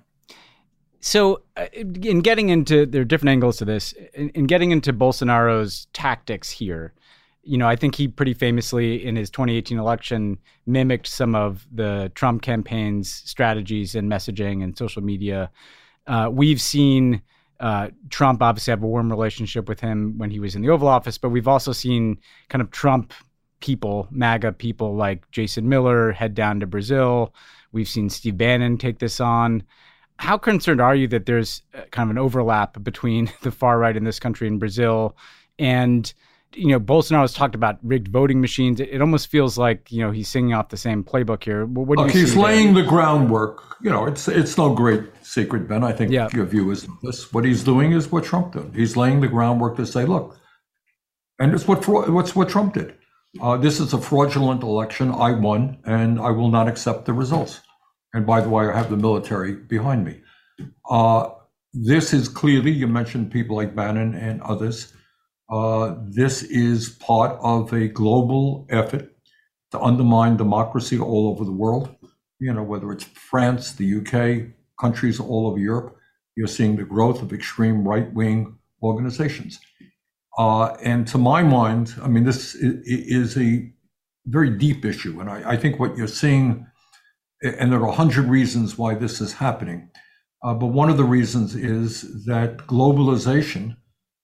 So, 0.99 1.41
uh, 1.55 1.68
in 1.74 2.20
getting 2.20 2.49
into 2.49 2.86
there 2.86 3.01
are 3.01 3.05
different 3.05 3.30
angles 3.30 3.57
to 3.57 3.65
this, 3.65 3.93
in, 4.13 4.30
in, 4.30 4.45
getting 4.45 4.72
into 4.72 4.91
Bolsonaro's 4.91 5.88
tactics 5.93 6.49
here, 6.49 6.93
you 7.47 7.57
know, 7.57 7.67
I 7.67 7.75
think 7.75 7.95
he 7.95 8.07
pretty 8.07 8.33
famously 8.33 9.05
in 9.05 9.15
his 9.15 9.29
2018 9.29 9.77
election 9.77 10.37
mimicked 10.65 11.07
some 11.07 11.33
of 11.33 11.65
the 11.71 12.11
Trump 12.13 12.41
campaign's 12.41 13.11
strategies 13.11 13.95
and 13.95 14.11
messaging 14.11 14.63
and 14.63 14.77
social 14.77 15.01
media. 15.01 15.49
Uh, 16.05 16.29
we've 16.31 16.61
seen 16.61 17.21
uh, 17.59 17.89
Trump 18.09 18.41
obviously 18.41 18.71
have 18.71 18.83
a 18.83 18.87
warm 18.87 19.09
relationship 19.09 19.67
with 19.67 19.79
him 19.79 20.17
when 20.17 20.29
he 20.29 20.39
was 20.39 20.55
in 20.55 20.61
the 20.61 20.69
Oval 20.69 20.87
Office, 20.87 21.17
but 21.17 21.29
we've 21.29 21.47
also 21.47 21.71
seen 21.71 22.17
kind 22.49 22.61
of 22.61 22.69
Trump 22.71 23.13
people, 23.59 24.07
MAGA 24.11 24.53
people 24.53 24.95
like 24.95 25.29
Jason 25.31 25.67
Miller 25.67 26.11
head 26.11 26.35
down 26.35 26.59
to 26.59 26.67
Brazil. 26.67 27.33
We've 27.71 27.87
seen 27.87 28.09
Steve 28.09 28.37
Bannon 28.37 28.77
take 28.77 28.99
this 28.99 29.19
on. 29.19 29.63
How 30.17 30.37
concerned 30.37 30.81
are 30.81 30.95
you 30.95 31.07
that 31.09 31.25
there's 31.25 31.61
uh, 31.73 31.81
kind 31.91 32.09
of 32.09 32.11
an 32.11 32.17
overlap 32.17 32.81
between 32.83 33.31
the 33.41 33.51
far 33.51 33.79
right 33.79 33.95
in 33.95 34.03
this 34.03 34.19
country 34.19 34.47
and 34.47 34.59
Brazil? 34.59 35.15
And, 35.57 36.13
you 36.57 36.67
know, 36.67 36.79
Bolsonaro 36.79 37.21
has 37.21 37.33
talked 37.33 37.55
about 37.55 37.77
rigged 37.83 38.07
voting 38.07 38.41
machines. 38.41 38.79
It, 38.79 38.89
it 38.91 39.01
almost 39.01 39.27
feels 39.27 39.57
like, 39.57 39.91
you 39.91 40.01
know, 40.01 40.11
he's 40.11 40.27
singing 40.27 40.53
off 40.53 40.69
the 40.69 40.77
same 40.77 41.03
playbook 41.03 41.43
here. 41.43 41.65
What, 41.65 41.97
Look, 41.97 42.11
he's 42.11 42.35
laying 42.35 42.73
there? 42.73 42.83
the 42.83 42.89
groundwork. 42.89 43.77
You 43.81 43.91
know, 43.91 44.07
it's 44.07 44.27
it's 44.27 44.57
no 44.57 44.73
great 44.73 45.03
secret, 45.21 45.67
Ben. 45.67 45.83
I 45.83 45.91
think 45.91 46.11
yeah. 46.11 46.29
your 46.33 46.45
view 46.45 46.71
is 46.71 46.87
this. 47.03 47.31
What 47.31 47.45
he's 47.45 47.63
doing 47.63 47.91
is 47.91 48.11
what 48.11 48.23
Trump 48.23 48.53
did. 48.53 48.75
He's 48.75 48.97
laying 48.97 49.21
the 49.21 49.27
groundwork 49.27 49.77
to 49.77 49.85
say, 49.85 50.05
look, 50.05 50.35
and 51.39 51.53
it's 51.53 51.67
what 51.67 51.87
what's 51.87 52.35
what 52.35 52.49
Trump 52.49 52.73
did 52.73 52.95
Uh, 53.39 53.57
this 53.57 53.79
is 53.79 53.93
a 53.93 53.99
fraudulent 53.99 54.63
election. 54.63 55.11
I 55.11 55.31
won, 55.31 55.77
and 55.85 56.19
I 56.19 56.31
will 56.31 56.49
not 56.49 56.67
accept 56.67 57.05
the 57.05 57.13
results. 57.13 57.61
And 58.13 58.25
by 58.25 58.41
the 58.41 58.49
way, 58.49 58.67
I 58.67 58.75
have 58.75 58.89
the 58.89 58.97
military 58.97 59.53
behind 59.53 60.05
me. 60.05 60.21
Uh, 60.89 61.29
this 61.73 62.13
is 62.13 62.27
clearly, 62.27 62.71
you 62.71 62.87
mentioned 62.87 63.31
people 63.31 63.55
like 63.55 63.75
Bannon 63.75 64.15
and 64.15 64.41
others. 64.41 64.93
Uh, 65.49 65.95
this 66.03 66.43
is 66.43 66.89
part 66.89 67.37
of 67.41 67.71
a 67.73 67.87
global 67.87 68.65
effort 68.69 69.11
to 69.71 69.79
undermine 69.79 70.37
democracy 70.37 70.99
all 70.99 71.29
over 71.29 71.45
the 71.45 71.51
world. 71.51 71.95
You 72.39 72.53
know, 72.53 72.63
whether 72.63 72.91
it's 72.91 73.05
France, 73.05 73.73
the 73.73 73.97
UK, 73.97 74.53
countries 74.79 75.19
all 75.19 75.47
over 75.47 75.57
Europe, 75.57 75.97
you're 76.35 76.47
seeing 76.47 76.75
the 76.75 76.83
growth 76.83 77.21
of 77.21 77.33
extreme 77.33 77.87
right 77.87 78.13
wing 78.13 78.57
organizations. 78.83 79.59
Uh, 80.37 80.75
and 80.83 81.07
to 81.07 81.17
my 81.17 81.41
mind, 81.41 81.95
I 82.01 82.07
mean, 82.07 82.23
this 82.23 82.53
is 82.55 83.37
a 83.37 83.71
very 84.27 84.51
deep 84.51 84.85
issue. 84.85 85.19
And 85.19 85.29
I, 85.29 85.51
I 85.51 85.57
think 85.57 85.79
what 85.79 85.97
you're 85.97 86.07
seeing, 86.07 86.67
and 87.41 87.71
there 87.71 87.79
are 87.79 87.89
a 87.89 87.93
hundred 87.93 88.25
reasons 88.25 88.77
why 88.77 88.93
this 88.93 89.19
is 89.19 89.33
happening. 89.33 89.89
Uh, 90.43 90.53
but 90.53 90.67
one 90.67 90.89
of 90.89 90.97
the 90.97 91.03
reasons 91.03 91.55
is 91.55 92.25
that 92.25 92.57
globalization, 92.57 93.77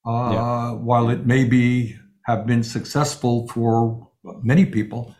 uh, 0.05 0.29
yeah. 0.31 0.71
while 0.71 1.09
it 1.09 1.25
may 1.25 1.43
be 1.43 1.97
have 2.25 2.45
been 2.45 2.63
successful 2.63 3.47
for 3.49 4.09
many 4.41 4.65
people, 4.65 5.15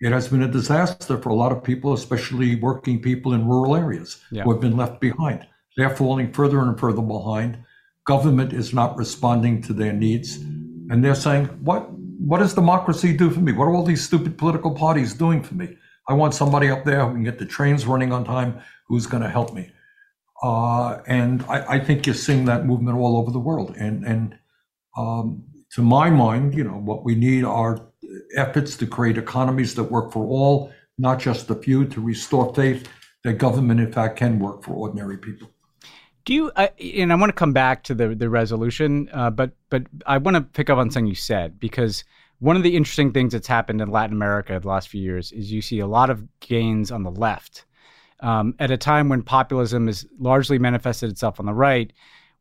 it 0.00 0.12
has 0.12 0.28
been 0.28 0.42
a 0.42 0.48
disaster 0.48 1.16
for 1.18 1.30
a 1.30 1.34
lot 1.34 1.52
of 1.52 1.62
people, 1.62 1.92
especially 1.92 2.56
working 2.56 3.00
people 3.00 3.32
in 3.32 3.46
rural 3.46 3.76
areas 3.76 4.20
yeah. 4.30 4.42
who 4.42 4.52
have 4.52 4.60
been 4.60 4.76
left 4.76 5.00
behind. 5.00 5.46
They're 5.76 5.96
falling 5.96 6.32
further 6.32 6.60
and 6.60 6.78
further 6.78 7.02
behind. 7.02 7.58
Government 8.06 8.52
is 8.52 8.74
not 8.74 8.96
responding 8.96 9.62
to 9.62 9.72
their 9.72 9.92
needs, 9.92 10.36
and 10.36 11.02
they're 11.02 11.14
saying, 11.14 11.46
"What? 11.62 11.90
What 11.92 12.38
does 12.38 12.54
democracy 12.54 13.16
do 13.16 13.30
for 13.30 13.40
me? 13.40 13.52
What 13.52 13.64
are 13.64 13.74
all 13.74 13.82
these 13.82 14.04
stupid 14.04 14.38
political 14.38 14.72
parties 14.72 15.14
doing 15.14 15.42
for 15.42 15.54
me? 15.54 15.76
I 16.08 16.12
want 16.14 16.34
somebody 16.34 16.70
up 16.70 16.84
there 16.84 17.04
who 17.04 17.14
can 17.14 17.24
get 17.24 17.38
the 17.38 17.46
trains 17.46 17.86
running 17.86 18.12
on 18.12 18.24
time, 18.24 18.60
who's 18.88 19.06
going 19.06 19.22
to 19.22 19.28
help 19.28 19.54
me." 19.54 19.70
Uh, 20.44 21.00
and 21.06 21.42
I, 21.48 21.76
I, 21.76 21.78
think 21.78 22.04
you're 22.04 22.14
seeing 22.14 22.44
that 22.44 22.66
movement 22.66 22.98
all 22.98 23.16
over 23.16 23.30
the 23.30 23.38
world. 23.38 23.74
And 23.78 24.04
and 24.04 24.38
um, 24.94 25.42
to 25.74 25.80
my 25.80 26.10
mind, 26.10 26.54
you 26.54 26.64
know, 26.64 26.78
what 26.90 27.02
we 27.02 27.14
need 27.14 27.44
are 27.44 27.80
efforts 28.36 28.76
to 28.76 28.86
create 28.86 29.16
economies 29.16 29.74
that 29.76 29.84
work 29.84 30.12
for 30.12 30.26
all, 30.26 30.70
not 30.98 31.18
just 31.18 31.48
the 31.48 31.54
few, 31.54 31.86
to 31.86 31.98
restore 31.98 32.54
faith 32.54 32.86
that 33.22 33.38
government, 33.38 33.80
in 33.80 33.90
fact, 33.90 34.18
can 34.18 34.38
work 34.38 34.62
for 34.62 34.72
ordinary 34.74 35.16
people. 35.16 35.48
Do 36.26 36.34
you? 36.34 36.50
And 36.50 37.10
I 37.10 37.16
want 37.16 37.30
to 37.30 37.34
come 37.34 37.54
back 37.54 37.82
to 37.84 37.94
the 37.94 38.08
the 38.14 38.28
resolution, 38.28 39.08
uh, 39.14 39.30
but 39.30 39.52
but 39.70 39.84
I 40.04 40.18
want 40.18 40.34
to 40.34 40.42
pick 40.42 40.68
up 40.68 40.76
on 40.76 40.90
something 40.90 41.06
you 41.06 41.14
said 41.14 41.58
because 41.58 42.04
one 42.40 42.56
of 42.56 42.62
the 42.62 42.76
interesting 42.76 43.14
things 43.14 43.32
that's 43.32 43.48
happened 43.48 43.80
in 43.80 43.88
Latin 43.88 44.14
America 44.14 44.60
the 44.60 44.68
last 44.68 44.90
few 44.90 45.00
years 45.00 45.32
is 45.32 45.50
you 45.50 45.62
see 45.62 45.78
a 45.78 45.86
lot 45.86 46.10
of 46.10 46.22
gains 46.40 46.90
on 46.90 47.02
the 47.02 47.10
left 47.10 47.64
um, 48.20 48.54
at 48.58 48.70
a 48.70 48.76
time 48.76 49.08
when 49.08 49.22
populism 49.22 49.86
has 49.86 50.06
largely 50.18 50.58
manifested 50.58 51.10
itself 51.10 51.40
on 51.40 51.46
the 51.46 51.54
right. 51.54 51.92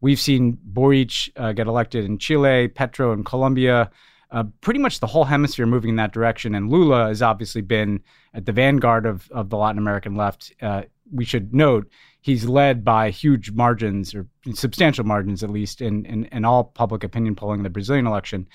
We've 0.01 0.19
seen 0.19 0.57
Boric 0.63 1.31
uh, 1.35 1.53
get 1.53 1.67
elected 1.67 2.05
in 2.05 2.17
Chile, 2.17 2.67
Petro 2.67 3.13
in 3.13 3.23
Colombia 3.23 3.89
uh, 4.33 4.43
pretty 4.61 4.79
much 4.79 4.99
the 4.99 5.07
whole 5.07 5.25
hemisphere 5.25 5.67
moving 5.67 5.91
in 5.91 5.95
that 5.97 6.11
direction. 6.11 6.55
And 6.55 6.69
Lula 6.69 7.07
has 7.07 7.21
obviously 7.21 7.61
been 7.61 8.01
at 8.33 8.45
the 8.47 8.51
vanguard 8.51 9.05
of, 9.05 9.29
of 9.31 9.49
the 9.49 9.57
Latin 9.57 9.77
American 9.77 10.15
left. 10.15 10.51
Uh, 10.59 10.81
we 11.11 11.23
should 11.23 11.53
note 11.53 11.87
he's 12.19 12.45
led 12.45 12.83
by 12.83 13.11
huge 13.11 13.51
margins 13.51 14.15
or 14.15 14.25
substantial 14.55 15.05
margins, 15.05 15.43
at 15.43 15.51
least 15.51 15.81
in, 15.81 16.05
in, 16.07 16.25
in 16.25 16.45
all 16.45 16.63
public 16.63 17.03
opinion 17.03 17.35
polling 17.35 17.59
in 17.59 17.63
the 17.63 17.69
Brazilian 17.69 18.07
election. 18.07 18.47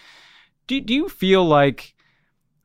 Do, 0.67 0.81
do 0.81 0.93
you 0.93 1.09
feel 1.09 1.45
like 1.45 1.95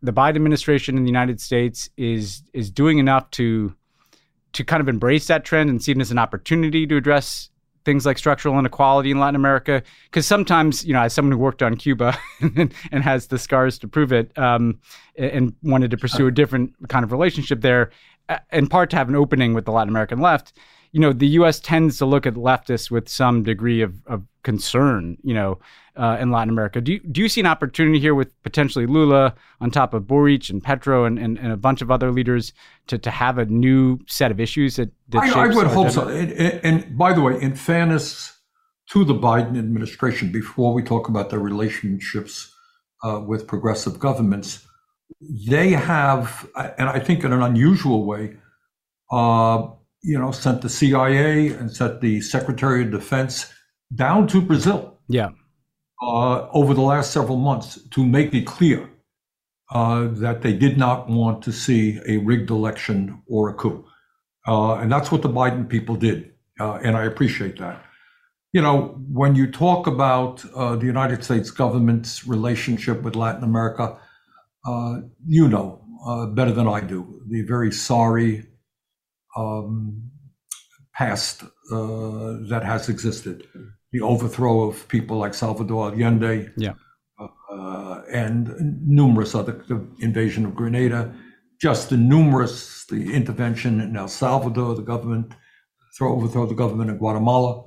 the 0.02 0.12
Biden 0.12 0.38
administration 0.38 0.98
in 0.98 1.04
the 1.04 1.10
United 1.10 1.40
States 1.40 1.90
is 1.96 2.44
is 2.52 2.70
doing 2.70 2.98
enough 2.98 3.30
to 3.32 3.74
to 4.54 4.64
kind 4.64 4.82
of 4.82 4.88
embrace 4.88 5.28
that 5.28 5.46
trend 5.46 5.70
and 5.70 5.84
see 5.84 5.92
it 5.92 6.00
as 6.00 6.12
an 6.12 6.18
opportunity 6.18 6.88
to 6.88 6.96
address 6.96 7.50
things 7.86 8.06
like 8.06 8.18
structural 8.18 8.58
inequality 8.58 9.12
in 9.12 9.20
Latin 9.20 9.36
America? 9.36 9.84
Because 10.06 10.26
sometimes, 10.26 10.86
you 10.86 10.94
know, 10.94 11.02
as 11.02 11.14
someone 11.14 11.32
who 11.32 11.38
worked 11.38 11.62
on 11.62 11.76
Cuba 11.76 12.18
and, 12.40 12.74
and, 12.92 13.04
has 13.04 13.28
the 13.28 13.38
scars 13.38 13.78
to 13.80 13.88
prove 13.88 14.12
it, 14.12 14.36
um, 14.38 14.80
and 15.18 15.54
wanted 15.64 15.92
to 15.92 15.98
pursue 15.98 16.28
a 16.28 16.32
different 16.32 16.74
kind 16.90 17.04
of 17.04 17.12
relationship 17.12 17.62
there, 17.62 17.92
in 18.52 18.68
part 18.68 18.90
to 18.92 18.96
have 18.96 19.10
an 19.10 19.16
opening 19.16 19.54
with 19.54 19.66
the 19.66 19.72
Latin 19.72 19.90
American 19.90 20.20
left, 20.20 20.54
you 20.94 21.00
know, 21.00 21.12
the 21.12 21.28
U.S. 21.40 21.60
tends 21.60 21.98
to 21.98 22.06
look 22.06 22.28
at 22.28 22.36
leftists 22.36 22.92
with 22.92 23.10
some 23.10 23.42
degree 23.42 23.82
of, 23.82 23.96
of 24.06 24.24
concern, 24.44 25.18
you 25.24 25.34
know, 25.34 25.58
uh, 25.96 26.18
in 26.20 26.30
Latin 26.30 26.50
America. 26.50 26.80
Do 26.82 26.94
you, 26.94 27.00
do 27.00 27.20
you 27.20 27.28
see 27.28 27.42
an 27.42 27.48
opportunity 27.48 28.00
here 28.00 28.14
with 28.14 28.40
potentially 28.44 28.86
Lula 28.86 29.34
on 29.60 29.72
top 29.72 29.96
of 29.96 30.06
Boric 30.06 30.52
and 30.52 30.64
Petro 30.64 31.06
and, 31.06 31.18
and, 31.18 31.40
and 31.40 31.52
a 31.52 31.58
bunch 31.58 31.82
of 31.82 31.90
other 31.90 32.12
leaders 32.12 32.54
to, 32.88 33.00
to 33.00 33.10
have 33.10 33.40
a 33.40 33.46
new 33.46 34.00
set 34.08 34.30
of 34.30 34.40
issues 34.40 34.76
that, 34.76 34.92
that 35.10 35.24
I, 35.24 35.46
I 35.46 35.48
would 35.48 35.68
hope 35.68 35.90
so. 35.90 36.08
And, 36.08 36.32
and, 36.32 36.96
by 36.96 37.12
the 37.12 37.22
way, 37.22 37.42
in 37.42 37.56
fairness 37.56 38.40
to 38.92 39.04
the 39.04 39.16
Biden 39.16 39.58
administration, 39.58 40.32
before 40.32 40.76
we 40.76 40.84
talk 40.84 41.10
about 41.10 41.32
their 41.32 41.40
relationships 41.40 42.54
uh, 43.04 43.20
with 43.26 43.48
progressive 43.48 43.98
governments, 43.98 44.64
they 45.20 45.72
have, 45.72 46.48
and 46.56 46.88
I 46.88 47.00
think 47.00 47.24
in 47.24 47.34
an 47.34 47.42
unusual 47.42 48.06
way, 48.06 48.38
uh, 49.12 49.68
you 50.04 50.20
know, 50.20 50.32
sent 50.32 50.62
the 50.62 50.70
CIA 50.70 51.48
and 51.48 51.72
sent 51.72 52.02
the 52.02 52.22
Secretary 52.22 52.84
of 52.84 52.92
Defense 52.92 53.52
down 53.96 54.28
to 54.28 54.42
Brazil. 54.42 55.00
Yeah. 55.08 55.30
Uh, 56.02 56.48
over 56.52 56.74
the 56.74 56.82
last 56.82 57.12
several 57.12 57.38
months 57.38 57.82
to 57.92 58.06
make 58.06 58.34
it 58.34 58.46
clear 58.46 58.90
uh, 59.74 60.08
that 60.12 60.42
they 60.42 60.54
did 60.54 60.78
not 60.78 61.10
want 61.10 61.42
to 61.44 61.52
see 61.52 62.00
a 62.06 62.18
rigged 62.18 62.50
election 62.50 63.22
or 63.28 63.50
a 63.50 63.54
coup. 63.54 63.86
Uh, 64.46 64.76
and 64.76 64.92
that's 64.92 65.12
what 65.12 65.22
the 65.22 65.30
Biden 65.30 65.68
people 65.68 65.96
did. 65.96 66.34
Uh, 66.60 66.74
and 66.84 66.98
I 66.98 67.06
appreciate 67.06 67.58
that. 67.60 67.82
You 68.52 68.62
know, 68.62 69.02
when 69.10 69.36
you 69.36 69.50
talk 69.50 69.88
about 69.88 70.44
uh, 70.54 70.76
the 70.76 70.86
United 70.86 71.24
States 71.24 71.50
government's 71.50 72.28
relationship 72.28 73.02
with 73.02 73.16
Latin 73.16 73.44
America, 73.44 73.98
uh, 74.66 75.00
you 75.26 75.48
know 75.48 75.80
better 76.34 76.52
than 76.52 76.68
I 76.68 76.82
do 76.82 77.22
the 77.30 77.44
very 77.44 77.72
sorry 77.72 78.46
um, 79.36 80.12
past 80.94 81.44
uh, 81.72 82.38
that 82.50 82.64
has 82.64 82.90
existed. 82.90 83.48
The 83.92 84.02
overthrow 84.02 84.64
of 84.70 84.88
people 84.88 85.18
like 85.18 85.34
Salvador 85.34 85.92
Allende, 85.92 86.50
yeah, 86.58 86.74
uh, 87.20 88.02
and 88.12 88.88
numerous 88.88 89.36
other 89.36 89.64
the 89.68 89.86
invasion 90.00 90.46
of 90.46 90.56
Grenada, 90.56 91.14
just 91.62 91.90
the 91.90 91.98
numerous 91.98 92.86
the 92.86 93.14
intervention 93.14 93.80
in 93.82 93.96
El 93.96 94.08
Salvador, 94.08 94.76
the 94.76 94.82
government 94.82 95.34
throw 95.98 96.16
overthrow 96.16 96.46
the 96.46 96.56
government 96.56 96.90
in 96.90 96.98
Guatemala. 96.98 97.66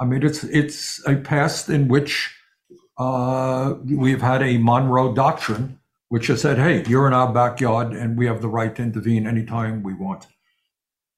I 0.00 0.04
mean, 0.04 0.22
it's 0.22 0.44
it's 0.44 1.06
a 1.06 1.16
past 1.16 1.68
in 1.68 1.88
which 1.88 2.34
uh, 2.98 3.74
we've 3.84 4.22
had 4.22 4.42
a 4.42 4.58
Monroe 4.58 5.14
Doctrine, 5.14 5.78
which 6.08 6.28
has 6.28 6.40
said, 6.40 6.58
"Hey, 6.58 6.84
you're 6.88 7.06
in 7.06 7.12
our 7.12 7.32
backyard, 7.32 7.92
and 7.92 8.16
we 8.16 8.26
have 8.26 8.40
the 8.40 8.48
right 8.48 8.74
to 8.76 8.82
intervene 8.82 9.26
anytime 9.26 9.82
we 9.82 9.94
want." 9.94 10.26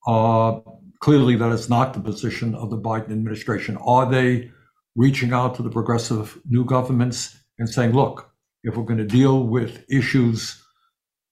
Uh, 0.09 0.61
clearly, 1.01 1.37
that 1.37 1.53
is 1.53 1.69
not 1.69 1.93
the 1.93 2.01
position 2.01 2.55
of 2.55 2.71
the 2.71 2.79
Biden 2.79 3.13
administration. 3.13 3.77
Are 3.77 4.11
they 4.11 4.51
reaching 4.97 5.35
out 5.35 5.55
to 5.57 5.63
the 5.63 5.71
progressive 5.71 6.39
new 6.49 6.65
governments 6.65 7.37
and 7.59 7.69
saying, 7.69 7.93
look, 7.93 8.31
if 8.65 8.75
we're 8.75 8.85
going 8.85 8.99
to 8.99 9.05
deal 9.05 9.45
with 9.45 9.85
issues 9.91 10.61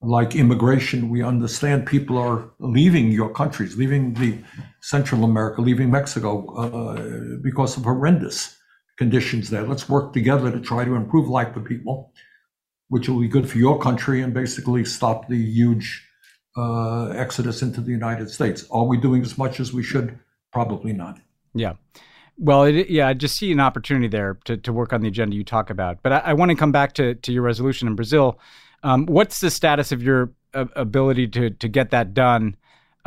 like 0.01 0.35
immigration, 0.35 1.09
we 1.09 1.23
understand 1.23 1.87
people 1.87 2.19
are 2.19 2.51
leaving 2.59 3.11
your 3.11 3.33
countries, 3.33 3.75
leaving 3.77 4.13
the 4.13 4.37
Central 4.81 5.23
America, 5.23 5.61
leaving 5.61 5.89
Mexico 5.89 6.45
uh, 6.55 7.37
because 7.41 7.77
of 7.77 7.83
horrendous 7.83 8.55
conditions 8.97 9.49
there. 9.49 9.63
Let's 9.63 9.89
work 9.89 10.13
together 10.13 10.51
to 10.51 10.59
try 10.59 10.85
to 10.85 10.93
improve 10.93 11.27
life 11.27 11.53
for 11.53 11.61
people, 11.61 12.13
which 12.89 13.09
will 13.09 13.19
be 13.19 13.27
good 13.27 13.49
for 13.49 13.57
your 13.57 13.79
country 13.79 14.21
and 14.21 14.33
basically 14.35 14.85
stop 14.85 15.27
the 15.27 15.43
huge 15.43 16.06
uh, 16.57 17.09
exodus 17.09 17.61
into 17.61 17.81
the 17.81 17.91
United 17.91 18.29
States. 18.29 18.65
Are 18.71 18.83
we 18.83 18.97
doing 18.97 19.21
as 19.21 19.37
much 19.37 19.59
as 19.59 19.71
we 19.71 19.83
should? 19.83 20.17
Probably 20.51 20.91
not. 20.91 21.19
Yeah. 21.53 21.73
Well, 22.37 22.63
it, 22.63 22.89
yeah, 22.89 23.07
I 23.07 23.13
just 23.13 23.37
see 23.37 23.51
an 23.51 23.59
opportunity 23.59 24.07
there 24.07 24.37
to, 24.45 24.57
to 24.57 24.73
work 24.73 24.93
on 24.93 25.01
the 25.01 25.07
agenda 25.07 25.35
you 25.35 25.43
talk 25.43 25.69
about. 25.69 26.01
But 26.03 26.13
I, 26.13 26.17
I 26.17 26.33
want 26.33 26.49
to 26.49 26.55
come 26.55 26.71
back 26.71 26.93
to, 26.93 27.15
to 27.15 27.31
your 27.31 27.43
resolution 27.43 27.87
in 27.87 27.95
Brazil. 27.95 28.39
Um, 28.83 29.05
what's 29.05 29.39
the 29.39 29.49
status 29.49 29.91
of 29.91 30.03
your 30.03 30.31
uh, 30.53 30.65
ability 30.75 31.27
to 31.29 31.49
to 31.49 31.67
get 31.67 31.89
that 31.91 32.13
done? 32.13 32.55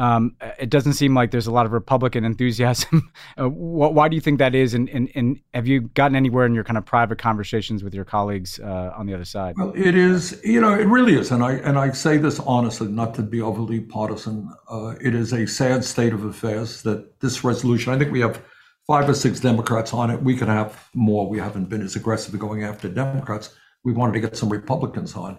Um, 0.01 0.35
it 0.59 0.71
doesn't 0.71 0.95
seem 0.95 1.15
like 1.15 1.31
there's 1.31 1.47
a 1.47 1.53
lot 1.53 1.67
of 1.67 1.73
Republican 1.73 2.25
enthusiasm. 2.25 3.13
uh, 3.37 3.45
wh- 3.45 3.93
why 3.93 4.09
do 4.09 4.15
you 4.15 4.21
think 4.23 4.39
that 4.39 4.55
is? 4.55 4.73
And, 4.73 4.89
and, 4.89 5.11
and, 5.15 5.39
have 5.53 5.67
you 5.67 5.83
gotten 5.83 6.17
anywhere 6.17 6.47
in 6.47 6.55
your 6.55 6.65
kind 6.65 6.79
of 6.79 6.87
private 6.87 7.19
conversations 7.19 7.85
with 7.85 7.93
your 7.93 8.07
colleagues 8.07 8.59
uh, 8.61 8.95
on 8.97 9.05
the 9.05 9.13
other 9.13 9.27
side? 9.27 9.57
Well, 9.59 9.75
it 9.77 9.95
is, 9.95 10.41
you 10.43 10.59
know, 10.59 10.73
it 10.73 10.87
really 10.87 11.17
is. 11.17 11.31
And 11.31 11.45
I, 11.45 11.57
and 11.57 11.79
I 11.79 11.91
say 11.91 12.17
this 12.17 12.41
honestly, 12.41 12.89
not 12.89 13.15
to 13.17 13.23
be 13.23 13.43
overly 13.43 13.81
partisan. 13.81 14.51
Uh, 14.71 14.95
it 15.03 15.15
is 15.15 15.35
a 15.35 15.47
sad 15.47 15.85
state 15.85 16.15
of 16.15 16.25
affairs 16.25 16.81
that 16.83 17.21
this 17.21 17.45
resolution, 17.45 17.93
I 17.93 17.99
think 17.99 18.11
we 18.11 18.21
have 18.21 18.43
five 18.87 19.07
or 19.07 19.15
six 19.15 19.39
Democrats 19.39 19.93
on 19.93 20.11
it. 20.11 20.23
We 20.23 20.35
could 20.35 20.49
have 20.49 20.89
more. 20.95 21.29
We 21.29 21.39
haven't 21.39 21.69
been 21.69 21.83
as 21.83 21.95
aggressive 21.95 22.39
going 22.39 22.65
after 22.65 22.89
Democrats. 22.89 23.55
We 23.85 23.93
wanted 23.93 24.15
to 24.15 24.21
get 24.21 24.37
some 24.39 24.49
Republicans 24.49 25.15
on. 25.15 25.39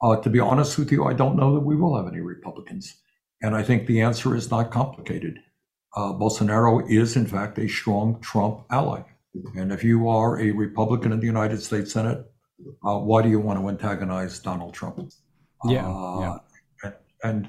Uh, 0.00 0.14
to 0.20 0.30
be 0.30 0.38
honest 0.38 0.78
with 0.78 0.92
you, 0.92 1.06
I 1.06 1.12
don't 1.12 1.34
know 1.34 1.54
that 1.54 1.66
we 1.66 1.74
will 1.74 1.96
have 1.96 2.06
any 2.06 2.20
Republicans. 2.20 3.02
And 3.42 3.54
I 3.54 3.62
think 3.62 3.86
the 3.86 4.00
answer 4.00 4.34
is 4.34 4.50
not 4.50 4.70
complicated. 4.70 5.38
Uh, 5.94 6.12
Bolsonaro 6.12 6.88
is, 6.90 7.16
in 7.16 7.26
fact, 7.26 7.58
a 7.58 7.68
strong 7.68 8.20
Trump 8.20 8.64
ally. 8.70 9.02
And 9.54 9.72
if 9.72 9.84
you 9.84 10.08
are 10.08 10.40
a 10.40 10.50
Republican 10.50 11.12
in 11.12 11.20
the 11.20 11.26
United 11.26 11.60
States 11.60 11.92
Senate, 11.92 12.24
uh, 12.84 12.98
why 12.98 13.22
do 13.22 13.28
you 13.28 13.38
want 13.38 13.58
to 13.60 13.68
antagonize 13.68 14.38
Donald 14.38 14.72
Trump? 14.72 15.10
Yeah. 15.64 15.86
Uh, 15.86 16.20
yeah. 16.20 16.38
And, 16.82 16.94
and 17.24 17.48